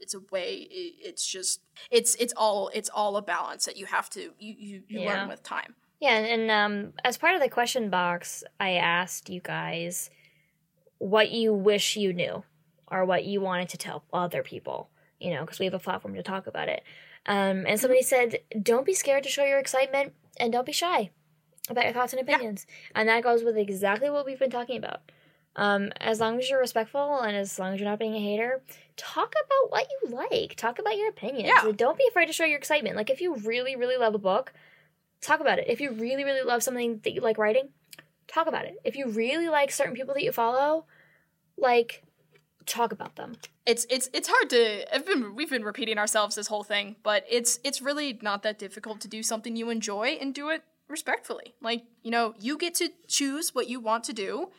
it's 0.00 0.14
a 0.14 0.20
way. 0.30 0.54
It, 0.70 0.94
it's 1.00 1.26
just 1.26 1.60
it's 1.90 2.14
it's 2.16 2.32
all 2.36 2.70
it's 2.74 2.88
all 2.88 3.16
a 3.16 3.22
balance 3.22 3.64
that 3.66 3.76
you 3.76 3.86
have 3.86 4.08
to 4.10 4.20
you 4.38 4.54
you, 4.58 4.82
you 4.88 5.00
Yeah. 5.00 5.06
learn 5.20 5.28
with 5.28 5.42
time. 5.42 5.74
Yeah, 6.00 6.16
and 6.18 6.50
um, 6.50 6.92
as 7.04 7.16
part 7.16 7.34
of 7.34 7.40
the 7.40 7.48
question 7.48 7.88
box, 7.88 8.44
I 8.60 8.72
asked 8.72 9.30
you 9.30 9.40
guys 9.40 10.10
what 10.98 11.30
you 11.30 11.52
wish 11.54 11.96
you 11.96 12.12
knew 12.12 12.44
or 12.90 13.04
what 13.04 13.24
you 13.24 13.40
wanted 13.40 13.68
to 13.70 13.78
tell 13.78 14.04
other 14.12 14.42
people, 14.42 14.90
you 15.18 15.30
know, 15.34 15.40
because 15.40 15.58
we 15.58 15.64
have 15.64 15.74
a 15.74 15.78
platform 15.78 16.14
to 16.14 16.22
talk 16.22 16.46
about 16.46 16.68
it. 16.68 16.82
Um, 17.26 17.64
and 17.66 17.80
somebody 17.80 18.02
said, 18.02 18.38
don't 18.62 18.86
be 18.86 18.94
scared 18.94 19.24
to 19.24 19.28
show 19.28 19.44
your 19.44 19.58
excitement 19.58 20.12
and 20.38 20.52
don't 20.52 20.66
be 20.66 20.72
shy 20.72 21.10
about 21.68 21.84
your 21.84 21.92
thoughts 21.92 22.12
and 22.12 22.20
Yeah. 22.26 22.34
opinions. 22.34 22.66
And 22.94 23.08
that 23.08 23.22
goes 23.24 23.42
with 23.42 23.56
exactly 23.56 24.08
what 24.10 24.24
we've 24.26 24.38
been 24.38 24.50
talking 24.50 24.76
about. 24.76 25.00
Um, 25.56 25.90
as 26.00 26.20
long 26.20 26.38
as 26.38 26.48
you're 26.48 26.60
respectful 26.60 27.20
and 27.20 27.36
as 27.36 27.58
long 27.58 27.74
as 27.74 27.80
you're 27.80 27.88
not 27.88 27.98
being 27.98 28.14
a 28.14 28.20
hater, 28.20 28.62
talk 28.96 29.32
about 29.32 29.70
what 29.70 29.88
you 29.90 30.10
like. 30.10 30.54
Talk 30.56 30.78
about 30.78 30.96
your 30.96 31.08
opinions. 31.08 31.48
Yeah. 31.48 31.72
Don't 31.74 31.98
be 31.98 32.06
afraid 32.08 32.26
to 32.26 32.32
show 32.32 32.44
your 32.44 32.58
excitement. 32.58 32.94
Like 32.94 33.10
if 33.10 33.20
you 33.20 33.34
really, 33.36 33.74
really 33.74 33.96
love 33.96 34.14
a 34.14 34.18
book, 34.18 34.52
talk 35.20 35.40
about 35.40 35.58
it. 35.58 35.64
If 35.68 35.80
you 35.80 35.92
really, 35.92 36.24
really 36.24 36.42
love 36.42 36.62
something 36.62 37.00
that 37.04 37.12
you 37.12 37.22
like 37.22 37.38
writing, 37.38 37.70
talk 38.28 38.46
about 38.46 38.66
it. 38.66 38.76
If 38.84 38.96
you 38.96 39.08
really 39.08 39.48
like 39.48 39.72
certain 39.72 39.94
people 39.94 40.14
that 40.14 40.22
you 40.22 40.32
follow, 40.32 40.84
like 41.56 42.02
talk 42.66 42.92
about 42.92 43.16
them. 43.16 43.36
it's 43.64 43.86
it's 43.88 44.10
it's 44.12 44.28
hard 44.28 44.50
to 44.50 44.94
I've 44.94 45.06
been 45.06 45.34
we've 45.34 45.50
been 45.50 45.64
repeating 45.64 45.98
ourselves 45.98 46.36
this 46.36 46.46
whole 46.46 46.64
thing, 46.64 46.96
but 47.02 47.24
it's 47.28 47.58
it's 47.64 47.80
really 47.80 48.18
not 48.22 48.42
that 48.42 48.58
difficult 48.58 49.00
to 49.00 49.08
do 49.08 49.22
something 49.22 49.56
you 49.56 49.70
enjoy 49.70 50.18
and 50.20 50.34
do 50.34 50.48
it 50.50 50.62
respectfully. 50.88 51.54
Like, 51.60 51.84
you 52.02 52.10
know, 52.10 52.34
you 52.38 52.56
get 52.56 52.74
to 52.76 52.90
choose 53.08 53.54
what 53.54 53.68
you 53.68 53.80
want 53.80 54.04
to 54.04 54.12
do, 54.12 54.50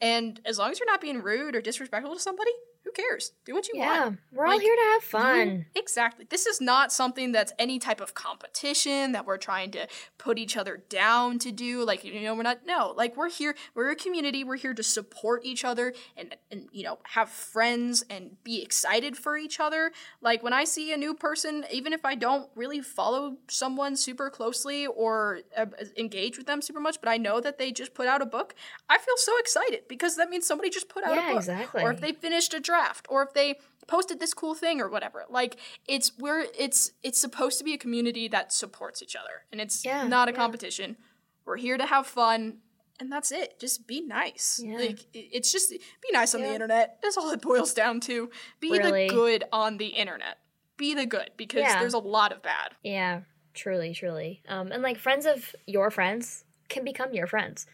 and 0.00 0.40
as 0.44 0.58
long 0.58 0.70
as 0.70 0.78
you're 0.78 0.86
not 0.86 1.00
being 1.00 1.22
rude 1.22 1.54
or 1.54 1.60
disrespectful 1.60 2.14
to 2.14 2.20
somebody, 2.20 2.52
who 2.96 3.02
cares? 3.02 3.32
Do 3.44 3.54
what 3.54 3.68
you 3.68 3.78
want. 3.78 3.90
yeah, 3.92 4.04
want. 4.04 4.18
we're 4.32 4.46
all 4.46 4.52
Like, 4.52 4.62
here 4.62 4.74
to 4.76 4.82
have 4.92 5.02
You- 5.02 5.08
fun. 5.08 5.66
exactly. 5.74 6.26
This 6.28 6.46
is 6.46 6.60
not 6.60 6.92
something 6.92 7.32
that's 7.32 7.52
any 7.58 7.78
type 7.78 8.00
of 8.00 8.14
competition 8.14 9.12
that 9.12 9.26
we're 9.26 9.36
trying 9.38 9.70
to 9.72 9.86
put 10.18 10.38
each 10.38 10.56
other 10.56 10.78
down 10.88 11.38
to 11.40 11.52
do. 11.52 11.84
Like, 11.84 12.04
you 12.04 12.20
know, 12.20 12.34
we're 12.34 12.42
not, 12.42 12.66
no. 12.66 12.92
Like, 12.96 13.16
we're 13.16 13.28
here, 13.30 13.54
we're 13.74 13.90
a 13.90 13.96
community. 13.96 14.44
We're 14.44 14.56
here 14.56 14.74
to 14.74 14.82
support 14.82 15.44
each 15.44 15.64
other 15.64 15.94
and, 16.16 16.36
and 16.50 16.68
you 16.72 16.82
know, 16.84 16.98
have 17.04 17.28
friends 17.28 18.04
and 18.10 18.42
be 18.44 18.62
excited 18.62 19.16
for 19.16 19.36
each 19.36 19.60
other. 19.60 19.92
Like, 20.20 20.42
when 20.42 20.52
I 20.52 20.64
see 20.64 20.92
a 20.92 20.96
new 20.96 21.14
person, 21.14 21.64
even 21.72 21.92
if 21.92 22.04
I 22.04 22.14
don't 22.14 22.48
really 22.54 22.80
follow 22.80 23.36
someone 23.48 23.96
super 23.96 24.30
closely 24.30 24.86
or 24.86 25.40
uh, 25.56 25.66
engage 25.96 26.38
with 26.38 26.46
them 26.46 26.62
super 26.62 26.80
much, 26.80 27.00
but 27.00 27.08
I 27.08 27.16
know 27.16 27.40
that 27.40 27.58
they 27.58 27.70
just 27.72 27.94
put 27.94 28.06
out 28.06 28.22
a 28.22 28.26
book, 28.26 28.54
I 28.88 28.98
feel 28.98 29.14
so 29.16 29.32
excited 29.38 29.82
because 29.88 30.16
that 30.16 30.30
means 30.30 30.46
somebody 30.46 30.70
just 30.70 30.88
put 30.88 31.04
out 31.04 31.14
Yeah, 31.14 31.26
a 31.26 31.32
book. 31.32 31.36
exactly. 31.36 31.82
Or 31.82 31.92
if 31.92 32.00
they 32.00 32.12
finished 32.12 32.54
a 32.54 32.60
draft 32.60 32.79
or 33.08 33.22
if 33.22 33.32
they 33.34 33.58
posted 33.86 34.20
this 34.20 34.32
cool 34.34 34.54
thing 34.54 34.80
or 34.80 34.88
whatever. 34.88 35.24
Like 35.28 35.56
it's 35.86 36.12
we're 36.18 36.46
it's 36.58 36.92
it's 37.02 37.18
supposed 37.18 37.58
to 37.58 37.64
be 37.64 37.74
a 37.74 37.78
community 37.78 38.28
that 38.28 38.52
supports 38.52 39.02
each 39.02 39.16
other 39.16 39.42
and 39.50 39.60
it's 39.60 39.84
Yeah, 39.84 40.06
not 40.06 40.28
a 40.28 40.32
yeah. 40.32 40.36
competition. 40.36 40.96
We're 41.44 41.56
here 41.56 41.76
to 41.76 41.86
have 41.86 42.06
fun 42.06 42.58
and 43.00 43.10
that's 43.10 43.32
it. 43.32 43.58
Just 43.58 43.86
be 43.86 44.00
nice. 44.00 44.60
Yeah. 44.62 44.76
Like 44.76 45.00
it's 45.12 45.50
just 45.50 45.70
be 45.70 46.08
nice 46.12 46.34
on 46.34 46.42
the 46.42 46.52
internet. 46.52 46.98
That's 47.02 47.16
all 47.16 47.30
it 47.30 47.40
boils 47.42 47.72
down 47.74 48.00
to. 48.00 48.30
Be 48.60 48.70
Really. 48.70 49.08
the 49.08 49.14
good 49.14 49.44
on 49.52 49.78
the 49.78 49.88
internet. 49.88 50.38
Be 50.76 50.94
the 50.94 51.06
good 51.06 51.30
because 51.36 51.64
there's 51.74 51.94
a 51.94 51.98
lot 51.98 52.32
of 52.32 52.42
bad. 52.42 52.72
Yeah, 52.82 53.22
truly, 53.54 53.92
truly. 53.92 54.42
Um, 54.48 54.70
and 54.72 54.82
like 54.82 54.98
friends 54.98 55.26
of 55.26 55.54
your 55.66 55.90
friends 55.90 56.44
can 56.68 56.84
become 56.84 57.12
your 57.12 57.26
friends. 57.26 57.66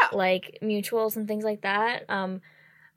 Yeah. 0.00 0.16
Like 0.16 0.58
mutuals 0.62 1.16
and 1.16 1.28
things 1.28 1.44
like 1.44 1.62
that. 1.62 2.08
Um, 2.08 2.40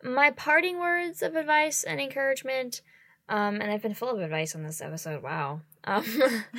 my 0.04 0.32
parting 0.32 0.80
words 0.80 1.22
of 1.22 1.36
advice 1.36 1.84
and 1.84 2.00
encouragement. 2.00 2.82
Um, 3.28 3.62
and 3.62 3.72
I've 3.72 3.82
been 3.84 3.94
full 3.94 4.10
of 4.10 4.20
advice 4.22 4.56
on 4.56 4.64
this 4.64 4.82
episode. 4.82 5.22
Wow. 5.22 5.62
Um, 5.84 6.04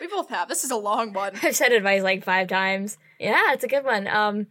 we 0.00 0.06
both 0.08 0.28
have. 0.28 0.48
This 0.48 0.64
is 0.64 0.70
a 0.70 0.76
long 0.76 1.12
one. 1.14 1.32
I've 1.42 1.56
said 1.56 1.72
advice 1.72 2.02
like 2.02 2.24
five 2.24 2.48
times. 2.48 2.98
Yeah, 3.18 3.52
it's 3.52 3.64
a 3.64 3.68
good 3.68 3.84
one. 3.84 4.06
Um, 4.06 4.46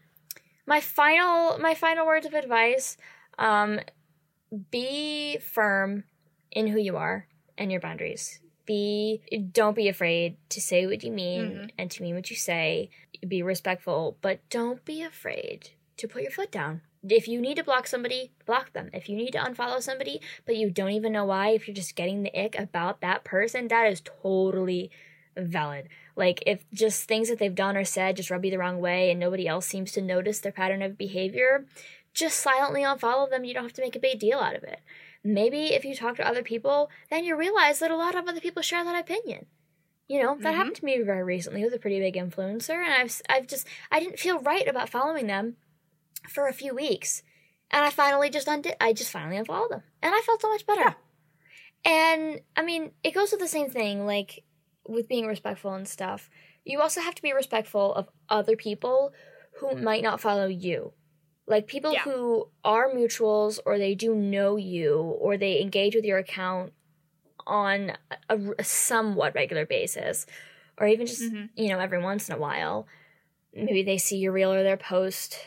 my 0.65 0.79
final, 0.79 1.59
my 1.59 1.75
final 1.75 2.05
words 2.07 2.25
of 2.25 2.33
advice. 2.33 2.97
Um, 3.37 3.79
be 4.71 5.37
firm 5.37 6.03
in 6.51 6.67
who 6.67 6.79
you 6.79 6.97
are 6.97 7.27
and 7.57 7.71
your 7.71 7.81
boundaries. 7.81 8.39
Be 8.65 9.21
don't 9.51 9.75
be 9.75 9.87
afraid 9.87 10.37
to 10.49 10.61
say 10.61 10.85
what 10.87 11.03
you 11.03 11.11
mean 11.11 11.41
Mhm. 11.51 11.69
and 11.77 11.91
to 11.91 12.01
mean 12.03 12.15
what 12.15 12.29
you 12.29 12.35
say. 12.35 12.89
Be 13.27 13.41
respectful, 13.43 14.17
but 14.21 14.39
don't 14.49 14.83
be 14.85 15.01
afraid 15.03 15.69
to 15.97 16.07
put 16.07 16.21
your 16.23 16.31
foot 16.31 16.51
down. 16.51 16.81
If 17.07 17.27
you 17.27 17.39
need 17.39 17.55
to 17.55 17.63
block 17.63 17.87
somebody, 17.87 18.31
block 18.45 18.73
them. 18.73 18.89
If 18.93 19.07
you 19.07 19.15
need 19.15 19.31
to 19.31 19.39
unfollow 19.39 19.81
somebody, 19.81 20.21
but 20.45 20.57
you 20.57 20.69
don't 20.69 20.91
even 20.91 21.13
know 21.13 21.25
why, 21.25 21.49
if 21.49 21.67
you're 21.67 21.75
just 21.75 21.95
getting 21.95 22.23
the 22.23 22.37
ick 22.37 22.57
about 22.59 23.01
that 23.01 23.23
person, 23.23 23.67
that 23.69 23.91
is 23.91 24.01
totally 24.01 24.91
valid. 25.37 25.87
Like 26.15 26.43
if 26.45 26.69
just 26.73 27.07
things 27.07 27.29
that 27.29 27.39
they've 27.39 27.55
done 27.55 27.77
or 27.77 27.85
said 27.85 28.17
just 28.17 28.29
rub 28.29 28.43
you 28.43 28.51
the 28.51 28.57
wrong 28.57 28.81
way 28.81 29.09
and 29.09 29.19
nobody 29.19 29.47
else 29.47 29.65
seems 29.65 29.91
to 29.93 30.01
notice 30.01 30.39
their 30.39 30.51
pattern 30.51 30.81
of 30.81 30.97
behavior, 30.97 31.65
just 32.13 32.39
silently 32.39 32.81
unfollow 32.81 33.29
them. 33.29 33.45
You 33.45 33.53
don't 33.53 33.63
have 33.63 33.73
to 33.73 33.81
make 33.81 33.95
a 33.95 33.99
big 33.99 34.19
deal 34.19 34.39
out 34.39 34.55
of 34.55 34.63
it. 34.63 34.81
Maybe 35.23 35.67
if 35.67 35.85
you 35.85 35.95
talk 35.95 36.17
to 36.17 36.27
other 36.27 36.43
people, 36.43 36.89
then 37.09 37.23
you 37.23 37.37
realize 37.37 37.79
that 37.79 37.91
a 37.91 37.95
lot 37.95 38.15
of 38.15 38.27
other 38.27 38.41
people 38.41 38.61
share 38.61 38.83
that 38.83 38.99
opinion. 38.99 39.45
You 40.07 40.21
know, 40.23 40.35
that 40.39 40.53
Mhm. 40.53 40.57
happened 40.57 40.75
to 40.77 40.85
me 40.85 40.99
very 41.01 41.23
recently 41.23 41.63
with 41.63 41.73
a 41.73 41.79
pretty 41.79 41.99
big 41.99 42.15
influencer, 42.15 42.83
and 42.83 42.91
I've 42.93 43.21
I've 43.29 43.47
just 43.47 43.67
I 43.91 43.99
didn't 43.99 44.19
feel 44.19 44.39
right 44.39 44.67
about 44.67 44.89
following 44.89 45.27
them 45.27 45.55
for 46.27 46.47
a 46.47 46.53
few 46.53 46.73
weeks, 46.75 47.23
and 47.71 47.83
I 47.85 47.89
finally 47.89 48.29
just 48.29 48.47
undid. 48.47 48.75
I 48.81 48.93
just 48.93 49.11
finally 49.11 49.37
unfollowed 49.37 49.71
them, 49.71 49.83
and 50.01 50.13
I 50.13 50.21
felt 50.25 50.41
so 50.41 50.49
much 50.49 50.65
better. 50.65 50.81
Yeah. 50.81 50.93
And 51.85 52.41
I 52.55 52.63
mean, 52.63 52.91
it 53.03 53.13
goes 53.13 53.31
with 53.31 53.39
the 53.39 53.47
same 53.47 53.69
thing, 53.69 54.05
like 54.05 54.43
with 54.87 55.07
being 55.07 55.25
respectful 55.27 55.73
and 55.73 55.87
stuff. 55.87 56.29
You 56.65 56.81
also 56.81 57.01
have 57.01 57.15
to 57.15 57.21
be 57.21 57.31
respectful 57.33 57.93
of 57.93 58.09
other 58.27 58.55
people 58.55 59.13
who 59.59 59.75
might 59.75 60.03
not 60.03 60.19
follow 60.19 60.47
you. 60.47 60.93
Like 61.47 61.67
people 61.67 61.93
Yeah. 61.93 62.01
who 62.01 62.49
are 62.63 62.89
mutuals 62.89 63.59
or 63.65 63.77
they 63.77 63.95
do 63.95 64.13
know 64.13 64.55
you 64.57 64.99
or 64.99 65.37
they 65.37 65.61
engage 65.61 65.95
with 65.95 66.03
your 66.05 66.17
account 66.17 66.73
on 67.47 67.93
a, 68.29 68.37
a 68.59 68.63
somewhat 68.63 69.33
regular 69.35 69.65
basis 69.65 70.25
or 70.77 70.85
even 70.87 71.07
just, 71.07 71.21
Mhm. 71.21 71.49
you 71.55 71.69
know, 71.69 71.79
every 71.79 72.01
once 72.01 72.29
in 72.29 72.35
a 72.35 72.39
while. 72.39 72.87
Maybe 73.53 73.81
they 73.83 73.97
see 73.97 74.17
your 74.17 74.31
reel 74.31 74.53
or 74.53 74.61
their 74.63 74.77
post 74.77 75.39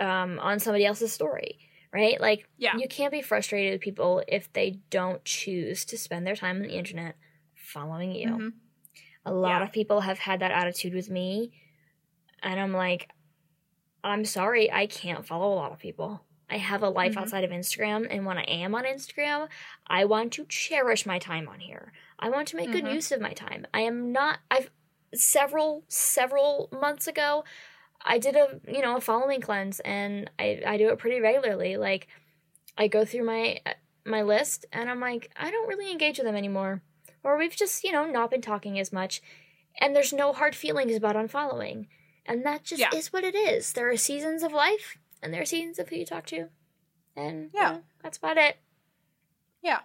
um, 0.00 0.38
on 0.40 0.58
somebody 0.58 0.84
else's 0.86 1.12
story, 1.12 1.58
right? 1.92 2.20
Like, 2.20 2.48
Yeah. 2.56 2.76
you 2.76 2.88
can't 2.88 3.12
be 3.12 3.22
frustrated 3.22 3.72
with 3.74 3.80
people 3.82 4.22
if 4.26 4.52
they 4.52 4.80
don't 4.90 5.24
choose 5.24 5.84
to 5.86 5.98
spend 5.98 6.26
their 6.26 6.36
time 6.36 6.56
on 6.56 6.62
the 6.62 6.76
internet 6.76 7.16
following 7.54 8.12
you. 8.12 8.28
Mhm. 8.28 8.52
A 9.26 9.32
lot 9.32 9.60
Yeah. 9.60 9.64
of 9.64 9.72
people 9.72 10.00
have 10.00 10.18
had 10.18 10.40
that 10.40 10.50
attitude 10.50 10.94
with 10.94 11.10
me, 11.10 11.52
and 12.42 12.58
I'm 12.58 12.72
like, 12.72 13.10
I'm 14.02 14.24
sorry, 14.24 14.72
I 14.72 14.86
can't 14.86 15.26
follow 15.26 15.52
a 15.52 15.56
lot 15.56 15.72
of 15.72 15.78
people. 15.78 16.24
I 16.48 16.56
have 16.56 16.82
a 16.82 16.88
life 16.88 17.12
Mhm. 17.14 17.18
outside 17.18 17.44
of 17.44 17.50
Instagram, 17.50 18.06
and 18.10 18.24
when 18.26 18.38
I 18.38 18.42
am 18.44 18.74
on 18.74 18.84
Instagram, 18.84 19.48
I 19.86 20.04
want 20.06 20.32
to 20.32 20.46
cherish 20.46 21.06
my 21.06 21.18
time 21.18 21.48
on 21.48 21.60
here. 21.60 21.92
I 22.18 22.30
want 22.30 22.48
to 22.48 22.56
make 22.56 22.72
good 22.72 22.84
Mhm. 22.84 22.94
use 22.94 23.12
of 23.12 23.20
my 23.20 23.32
time. 23.34 23.66
I 23.74 23.82
am 23.82 24.10
not. 24.10 24.40
I've 24.50 24.70
several 25.14 25.84
several 25.88 26.68
months 26.72 27.06
ago, 27.06 27.44
I 28.02 28.18
did 28.18 28.36
a 28.36 28.60
you 28.66 28.82
know 28.82 28.96
a 28.96 29.00
following 29.00 29.40
cleanse, 29.40 29.80
and 29.80 30.30
I 30.38 30.62
I 30.66 30.76
do 30.78 30.88
it 30.88 30.98
pretty 30.98 31.20
regularly. 31.20 31.76
Like, 31.76 32.08
I 32.78 32.88
go 32.88 33.04
through 33.04 33.24
my 33.24 33.60
my 34.04 34.22
list, 34.22 34.66
and 34.72 34.88
I'm 34.90 35.00
like, 35.00 35.30
I 35.36 35.50
don't 35.50 35.68
really 35.68 35.90
engage 35.90 36.18
with 36.18 36.26
them 36.26 36.36
anymore 36.36 36.82
or 37.22 37.36
we've 37.36 37.56
just, 37.56 37.84
you 37.84 37.92
know, 37.92 38.06
not 38.06 38.30
been 38.30 38.40
talking 38.40 38.78
as 38.78 38.92
much. 38.92 39.20
And 39.78 39.94
there's 39.94 40.12
no 40.12 40.32
hard 40.32 40.54
feelings 40.54 40.94
about 40.96 41.16
unfollowing. 41.16 41.86
And 42.26 42.44
that 42.44 42.64
just 42.64 42.80
Yeah. 42.80 42.94
is 42.94 43.12
what 43.12 43.24
it 43.24 43.34
is. 43.34 43.72
There 43.72 43.90
are 43.90 43.96
seasons 43.96 44.42
of 44.42 44.52
life 44.52 44.98
and 45.22 45.32
there 45.32 45.42
are 45.42 45.46
seasons 45.46 45.78
of 45.78 45.88
who 45.88 45.96
you 45.96 46.06
talk 46.06 46.26
to. 46.26 46.48
And 47.16 47.50
Yeah. 47.52 47.72
yeah, 47.72 47.78
that's 48.02 48.18
about 48.18 48.38
it. 48.38 48.56
Yeah. 49.62 49.80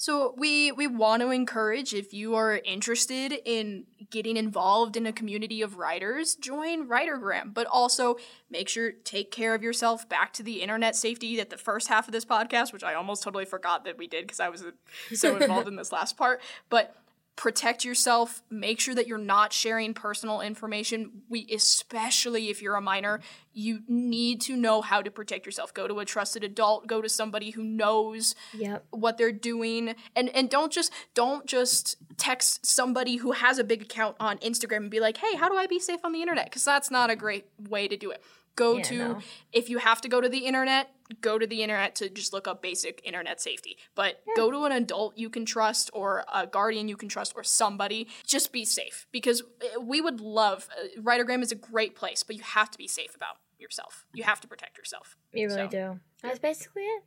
So 0.00 0.32
we 0.36 0.70
we 0.70 0.86
want 0.86 1.22
to 1.22 1.30
encourage 1.30 1.92
if 1.92 2.14
you 2.14 2.36
are 2.36 2.60
interested 2.64 3.34
in 3.44 3.84
getting 4.10 4.36
involved 4.36 4.96
in 4.96 5.06
a 5.06 5.12
community 5.12 5.60
of 5.60 5.76
writers, 5.76 6.36
join 6.36 6.88
Writergram, 6.88 7.52
but 7.52 7.66
also 7.66 8.16
make 8.48 8.68
sure 8.68 8.92
take 8.92 9.32
care 9.32 9.56
of 9.56 9.62
yourself 9.64 10.08
back 10.08 10.32
to 10.34 10.44
the 10.44 10.62
internet 10.62 10.94
safety 10.94 11.40
at 11.40 11.50
the 11.50 11.56
first 11.56 11.88
half 11.88 12.06
of 12.06 12.12
this 12.12 12.24
podcast, 12.24 12.72
which 12.72 12.84
I 12.84 12.94
almost 12.94 13.24
totally 13.24 13.44
forgot 13.44 13.84
that 13.86 13.98
we 13.98 14.06
did 14.06 14.24
because 14.24 14.38
I 14.38 14.48
was 14.48 14.62
uh, 14.62 14.70
so 15.14 15.36
involved 15.40 15.66
in 15.66 15.74
this 15.74 15.90
last 15.90 16.16
part, 16.16 16.40
but 16.70 16.94
protect 17.38 17.84
yourself 17.84 18.42
make 18.50 18.80
sure 18.80 18.96
that 18.96 19.06
you're 19.06 19.16
not 19.16 19.52
sharing 19.52 19.94
personal 19.94 20.40
information 20.40 21.22
we 21.28 21.46
especially 21.54 22.48
if 22.50 22.60
you're 22.60 22.74
a 22.74 22.80
minor 22.80 23.20
you 23.52 23.78
need 23.86 24.40
to 24.40 24.56
know 24.56 24.82
how 24.82 25.00
to 25.00 25.08
protect 25.08 25.46
yourself 25.46 25.72
go 25.72 25.86
to 25.86 26.00
a 26.00 26.04
trusted 26.04 26.42
adult 26.42 26.88
go 26.88 27.00
to 27.00 27.08
somebody 27.08 27.50
who 27.50 27.62
knows 27.62 28.34
Yep. 28.54 28.86
what 28.90 29.18
they're 29.18 29.30
doing 29.30 29.94
and 30.16 30.28
and 30.30 30.50
don't 30.50 30.72
just 30.72 30.92
don't 31.14 31.46
just 31.46 31.96
text 32.16 32.66
somebody 32.66 33.16
who 33.18 33.30
has 33.30 33.60
a 33.60 33.64
big 33.64 33.82
account 33.82 34.16
on 34.18 34.38
Instagram 34.38 34.78
and 34.78 34.90
be 34.90 34.98
like, 34.98 35.18
"Hey, 35.18 35.36
how 35.36 35.48
do 35.48 35.56
I 35.56 35.68
be 35.68 35.78
safe 35.78 36.00
on 36.02 36.10
the 36.12 36.20
internet?" 36.20 36.50
cuz 36.50 36.64
that's 36.64 36.90
not 36.90 37.08
a 37.08 37.14
great 37.14 37.46
way 37.56 37.86
to 37.86 37.96
do 37.96 38.10
it. 38.10 38.20
Go 38.58 38.76
Yeah, 38.78 38.82
to 38.82 38.98
no. 38.98 39.18
if 39.52 39.70
you 39.70 39.78
have 39.78 40.00
to 40.00 40.08
go 40.08 40.20
to 40.20 40.28
the 40.28 40.38
internet, 40.38 40.90
go 41.20 41.38
to 41.38 41.46
the 41.46 41.62
internet 41.62 41.94
to 41.96 42.08
just 42.08 42.32
look 42.32 42.48
up 42.48 42.60
basic 42.60 43.00
internet 43.04 43.40
safety. 43.40 43.78
But 43.94 44.20
go 44.34 44.50
to 44.50 44.64
an 44.64 44.72
adult 44.72 45.16
you 45.16 45.30
can 45.30 45.44
trust 45.44 45.90
or 45.92 46.24
a 46.34 46.44
guardian 46.46 46.88
you 46.88 46.96
can 46.96 47.08
trust 47.08 47.34
or 47.36 47.44
somebody. 47.44 48.08
Just 48.26 48.52
be 48.52 48.64
safe 48.64 49.06
because 49.12 49.42
uh, 49.76 49.80
we 49.80 50.00
would 50.00 50.20
love 50.20 50.68
uh, 50.76 51.00
Writergram 51.00 51.40
is 51.40 51.52
a 51.52 51.54
great 51.54 51.94
place, 51.94 52.24
but 52.24 52.34
you 52.34 52.42
have 52.42 52.68
to 52.72 52.78
be 52.78 52.88
safe 52.88 53.14
about 53.14 53.36
yourself. 53.60 54.04
You 54.12 54.24
have 54.24 54.40
to 54.40 54.48
protect 54.48 54.76
yourself. 54.76 55.16
You 55.32 55.46
really 55.46 55.62
So, 55.62 55.68
do. 55.68 56.00
That's 56.22 56.40
basically 56.40 56.82
it. 56.82 57.04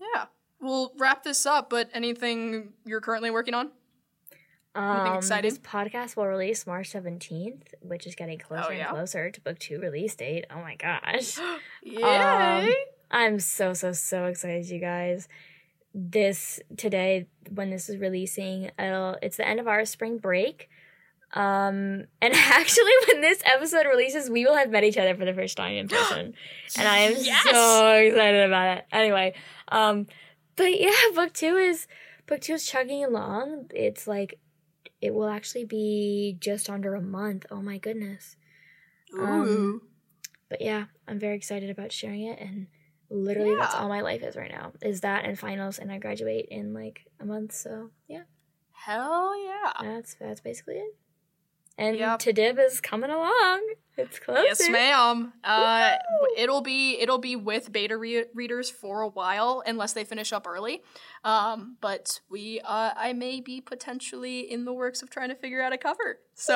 Yeah. 0.00 0.26
We'll 0.60 0.92
wrap 0.98 1.24
this 1.24 1.46
up, 1.46 1.70
but 1.70 1.88
anything 1.94 2.74
you're 2.84 3.00
currently 3.00 3.30
working 3.30 3.54
on? 3.54 3.70
Um, 4.74 5.16
exciting? 5.18 5.50
This 5.50 5.58
podcast 5.58 6.16
will 6.16 6.26
release 6.26 6.66
March 6.66 6.90
17th, 6.92 7.74
which 7.82 8.06
is 8.06 8.14
getting 8.14 8.38
closer 8.38 8.68
Oh, 8.68 8.72
yeah? 8.72 8.86
and 8.88 8.96
closer 8.96 9.30
to 9.30 9.40
book 9.40 9.58
two 9.58 9.78
release 9.80 10.14
date. 10.14 10.46
Oh 10.50 10.60
my 10.60 10.76
gosh. 10.76 11.38
Yay! 11.82 12.02
Um, 12.02 12.72
I'm 13.10 13.40
so 13.40 13.74
so 13.74 13.92
so 13.92 14.24
excited, 14.26 14.68
you 14.70 14.78
guys. 14.78 15.28
This 15.94 16.58
today, 16.78 17.26
when 17.50 17.68
this 17.68 17.90
is 17.90 17.98
releasing, 17.98 18.70
it'll, 18.78 19.18
it's 19.20 19.36
the 19.36 19.46
end 19.46 19.60
of 19.60 19.68
our 19.68 19.84
spring 19.84 20.16
break. 20.16 20.70
Um, 21.34 22.04
and 22.22 22.34
actually, 22.34 22.92
when 23.08 23.20
this 23.20 23.42
episode 23.44 23.84
releases, 23.86 24.30
we 24.30 24.46
will 24.46 24.56
have 24.56 24.70
met 24.70 24.84
each 24.84 24.96
other 24.96 25.14
for 25.14 25.26
the 25.26 25.34
first 25.34 25.56
time 25.58 25.74
in 25.74 25.88
person, 25.88 26.32
and 26.78 26.88
I 26.88 26.98
am 27.00 27.14
Yes! 27.18 27.44
so 27.44 27.92
excited 27.94 28.46
about 28.46 28.78
it. 28.78 28.86
Anyway, 28.90 29.34
um, 29.68 30.06
but 30.56 30.80
yeah, 30.80 30.92
book 31.14 31.34
two 31.34 31.56
is 31.56 31.86
book 32.26 32.40
two 32.40 32.54
is 32.54 32.66
chugging 32.66 33.04
along. 33.04 33.66
It's 33.74 34.06
like 34.06 34.38
it 35.02 35.12
will 35.12 35.28
actually 35.28 35.64
be 35.64 36.36
just 36.40 36.70
under 36.70 36.94
a 36.94 37.02
month. 37.02 37.44
Oh 37.50 37.60
my 37.60 37.76
goodness. 37.76 38.36
um, 39.18 39.82
But 40.48 40.62
yeah, 40.62 40.84
I'm 41.06 41.18
very 41.18 41.36
excited 41.36 41.68
about 41.68 41.92
sharing 41.92 42.22
it 42.22 42.38
and 42.38 42.68
literally 43.10 43.54
that's 43.58 43.74
all 43.74 43.88
my 43.88 44.00
life 44.00 44.22
is 44.22 44.36
right 44.36 44.50
now. 44.50 44.72
Is 44.80 45.00
that 45.02 45.24
and 45.24 45.38
finals 45.38 45.78
and 45.78 45.90
I 45.92 45.98
graduate 45.98 46.46
in 46.50 46.72
like 46.72 47.06
a 47.20 47.26
month, 47.26 47.52
so 47.52 47.90
yeah. 48.08 48.22
Hell 48.72 49.34
yeah. 49.44 49.72
That's 49.82 50.14
that's 50.14 50.40
basically 50.40 50.76
it. 50.76 50.96
And 51.76 51.96
Yep. 51.96 52.20
Tadib 52.20 52.58
is 52.58 52.80
coming 52.80 53.10
along. 53.10 53.74
It's 53.96 54.18
close. 54.18 54.38
Yes, 54.42 54.68
ma'am. 54.70 55.34
Uh, 55.44 55.92
it'll 56.36 56.62
be 56.62 56.98
it'll 56.98 57.18
be 57.18 57.36
with 57.36 57.70
beta 57.72 57.96
re- 57.96 58.24
readers 58.34 58.70
for 58.70 59.02
a 59.02 59.08
while, 59.08 59.62
unless 59.66 59.92
they 59.92 60.04
finish 60.04 60.32
up 60.32 60.46
early. 60.46 60.82
Um, 61.24 61.76
but 61.80 62.20
we, 62.30 62.60
uh, 62.64 62.92
I 62.96 63.12
may 63.12 63.40
be 63.40 63.60
potentially 63.60 64.40
in 64.50 64.64
the 64.64 64.72
works 64.72 65.02
of 65.02 65.10
trying 65.10 65.28
to 65.28 65.34
figure 65.34 65.62
out 65.62 65.72
a 65.74 65.78
cover. 65.78 66.20
So 66.34 66.54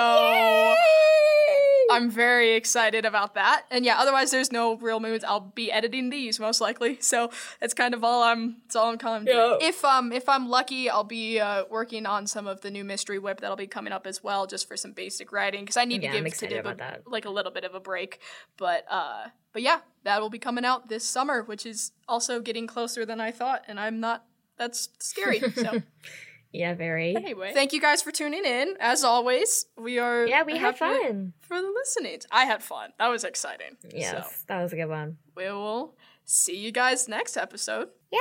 I'm 1.91 2.11
very 2.11 2.55
excited 2.55 3.05
about 3.05 3.35
that. 3.35 3.65
And 3.71 3.85
yeah, 3.85 3.99
otherwise 3.99 4.31
there's 4.31 4.51
no 4.51 4.77
real 4.77 5.01
moons. 5.01 5.23
I'll 5.25 5.41
be 5.55 5.71
editing 5.71 6.11
these 6.11 6.41
most 6.41 6.61
likely. 6.61 6.99
So 7.07 7.31
that's 7.61 7.75
kind 7.75 7.95
of 7.95 8.03
all 8.03 8.23
I'm 8.23 8.57
It's 8.67 8.75
all 8.77 8.91
I'm 8.91 8.99
kind 8.99 9.17
of 9.19 9.27
doing. 9.33 9.59
Yeah. 9.61 9.69
If 9.69 9.85
um 9.85 10.13
if 10.13 10.29
I'm 10.29 10.49
lucky, 10.49 10.91
I'll 10.91 11.05
be 11.05 11.39
uh, 11.41 11.65
working 11.71 12.07
on 12.07 12.27
some 12.27 12.47
of 12.47 12.61
the 12.63 12.71
new 12.71 12.85
mystery 12.85 13.19
whip 13.19 13.41
that'll 13.41 13.57
be 13.57 13.67
coming 13.67 13.93
up 13.93 14.07
as 14.07 14.23
well, 14.25 14.47
just 14.47 14.67
for 14.69 14.77
some 14.77 14.93
basic 14.93 15.31
writing 15.33 15.61
because 15.65 15.77
I 15.77 15.85
need 15.85 16.03
Yeah, 16.03 16.13
to 16.13 16.21
give 16.23 16.33
Tadib 16.33 16.61
about 16.61 16.81
a- 16.81 17.01
like 17.09 17.25
a 17.25 17.31
little 17.31 17.53
bit 17.53 17.65
of 17.65 17.75
a 17.75 17.81
break. 17.81 18.21
But 18.57 18.85
uh 18.91 19.29
but 19.53 19.63
yeah, 19.63 19.81
that 20.05 20.21
will 20.21 20.31
be 20.31 20.39
coming 20.39 20.65
out 20.65 20.89
this 20.89 21.05
summer, 21.05 21.43
which 21.43 21.65
is 21.65 21.93
also 22.09 22.41
getting 22.41 22.67
closer 22.67 23.07
than 23.07 23.21
I 23.21 23.31
thought, 23.31 23.63
and 23.69 23.79
I'm 23.79 24.01
not 24.01 24.25
that's 24.59 24.89
scary. 24.99 25.41
So 25.55 25.83
Yeah, 26.53 26.75
very. 26.75 27.15
anyway, 27.15 27.53
thank 27.53 27.73
you 27.73 27.81
guys 27.81 28.01
for 28.03 28.11
tuning 28.13 28.45
in. 28.45 28.77
As 28.81 29.05
always, 29.05 29.67
we 29.77 29.99
are 29.99 30.27
Yeah, 30.27 30.43
we 30.45 30.57
had 30.57 30.79
fun. 30.79 31.33
for 31.41 31.61
the 31.61 31.69
listening. 31.69 32.21
I 32.31 32.45
had 32.47 32.63
fun. 32.63 32.91
That 32.99 33.09
was 33.09 33.25
exciting. 33.25 33.77
Yes, 33.93 34.11
So 34.27 34.31
that 34.49 34.63
was 34.63 34.73
a 34.73 34.77
good 34.77 34.89
one. 34.89 35.19
we 35.37 35.45
will 35.45 35.95
see 36.25 36.57
you 36.57 36.73
guys 36.73 37.09
next 37.09 37.37
episode. 37.37 37.89
Yay! 38.11 38.19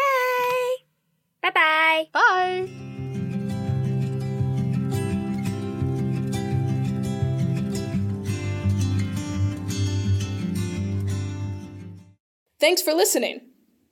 Bye 1.41 1.51
bye. 1.51 2.07
Bye. 2.11 2.69
Thanks 12.59 12.81
for 12.81 12.93
listening. 12.93 13.41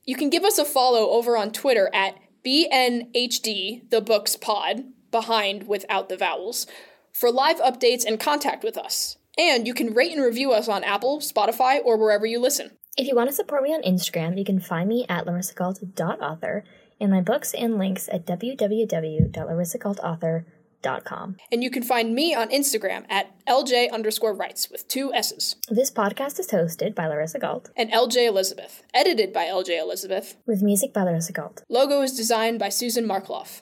You 0.06 0.16
can 0.16 0.30
give 0.30 0.44
us 0.44 0.58
a 0.58 0.66
follow 0.66 1.10
over 1.12 1.38
on 1.38 1.52
Twitter 1.52 1.90
at 1.94 2.16
BHND, 2.46 3.90
the 3.90 4.02
books 4.02 4.36
pod, 4.36 4.84
behind 5.12 5.68
without 5.68 6.10
the 6.10 6.18
vowels, 6.18 6.68
for 7.12 7.32
live 7.32 7.58
updates 7.58 8.06
and 8.06 8.20
contact 8.20 8.64
with 8.64 8.78
us. 8.78 9.18
And 9.38 9.66
you 9.66 9.74
can 9.74 9.94
rate 9.94 10.12
and 10.12 10.24
review 10.24 10.52
us 10.52 10.68
on 10.68 10.84
Apple, 10.84 11.20
Spotify, 11.20 11.80
or 11.84 11.98
wherever 11.98 12.26
you 12.26 12.40
listen. 12.40 12.72
If 12.98 13.08
you 13.08 13.16
want 13.16 13.30
to 13.30 13.36
support 13.36 13.64
me 13.64 13.74
on 13.74 13.82
Instagram, 13.82 14.38
you 14.38 14.46
can 14.46 14.60
find 14.60 14.90
me 14.90 15.06
at 15.10 15.26
larissagault.author 15.26 16.64
and 17.00 17.12
my 17.12 17.22
books 17.22 17.54
and 17.54 17.78
links 17.78 18.10
at 18.10 18.26
www.larissagaultauthor.com. 18.26 20.46
And 21.52 21.64
you 21.64 21.72
can 21.72 21.84
find 21.84 22.14
me 22.14 22.36
on 22.36 22.50
Instagram 22.50 23.06
at 23.10 23.32
LJ 23.48 23.92
underscore 23.92 24.36
writes 24.36 24.70
with 24.70 24.88
two 24.88 25.14
S's. 25.14 25.56
This 25.70 25.90
podcast 25.92 26.40
is 26.40 26.48
hosted 26.48 26.94
by 26.94 27.08
Larissa 27.08 27.40
Gault, 27.40 27.72
And 27.76 27.92
LJ 27.92 28.28
Elizabeth. 28.28 28.84
Edited 28.94 29.34
by 29.34 29.46
LJ 29.46 29.80
Elizabeth. 29.82 30.36
with 30.46 30.62
music 30.62 30.94
by 30.94 31.04
Larissa 31.04 31.34
Gault. 31.34 31.64
Logo 31.70 32.02
is 32.02 32.16
designed 32.16 32.60
by 32.60 32.70
Susan 32.70 33.06
Markloff. 33.06 33.62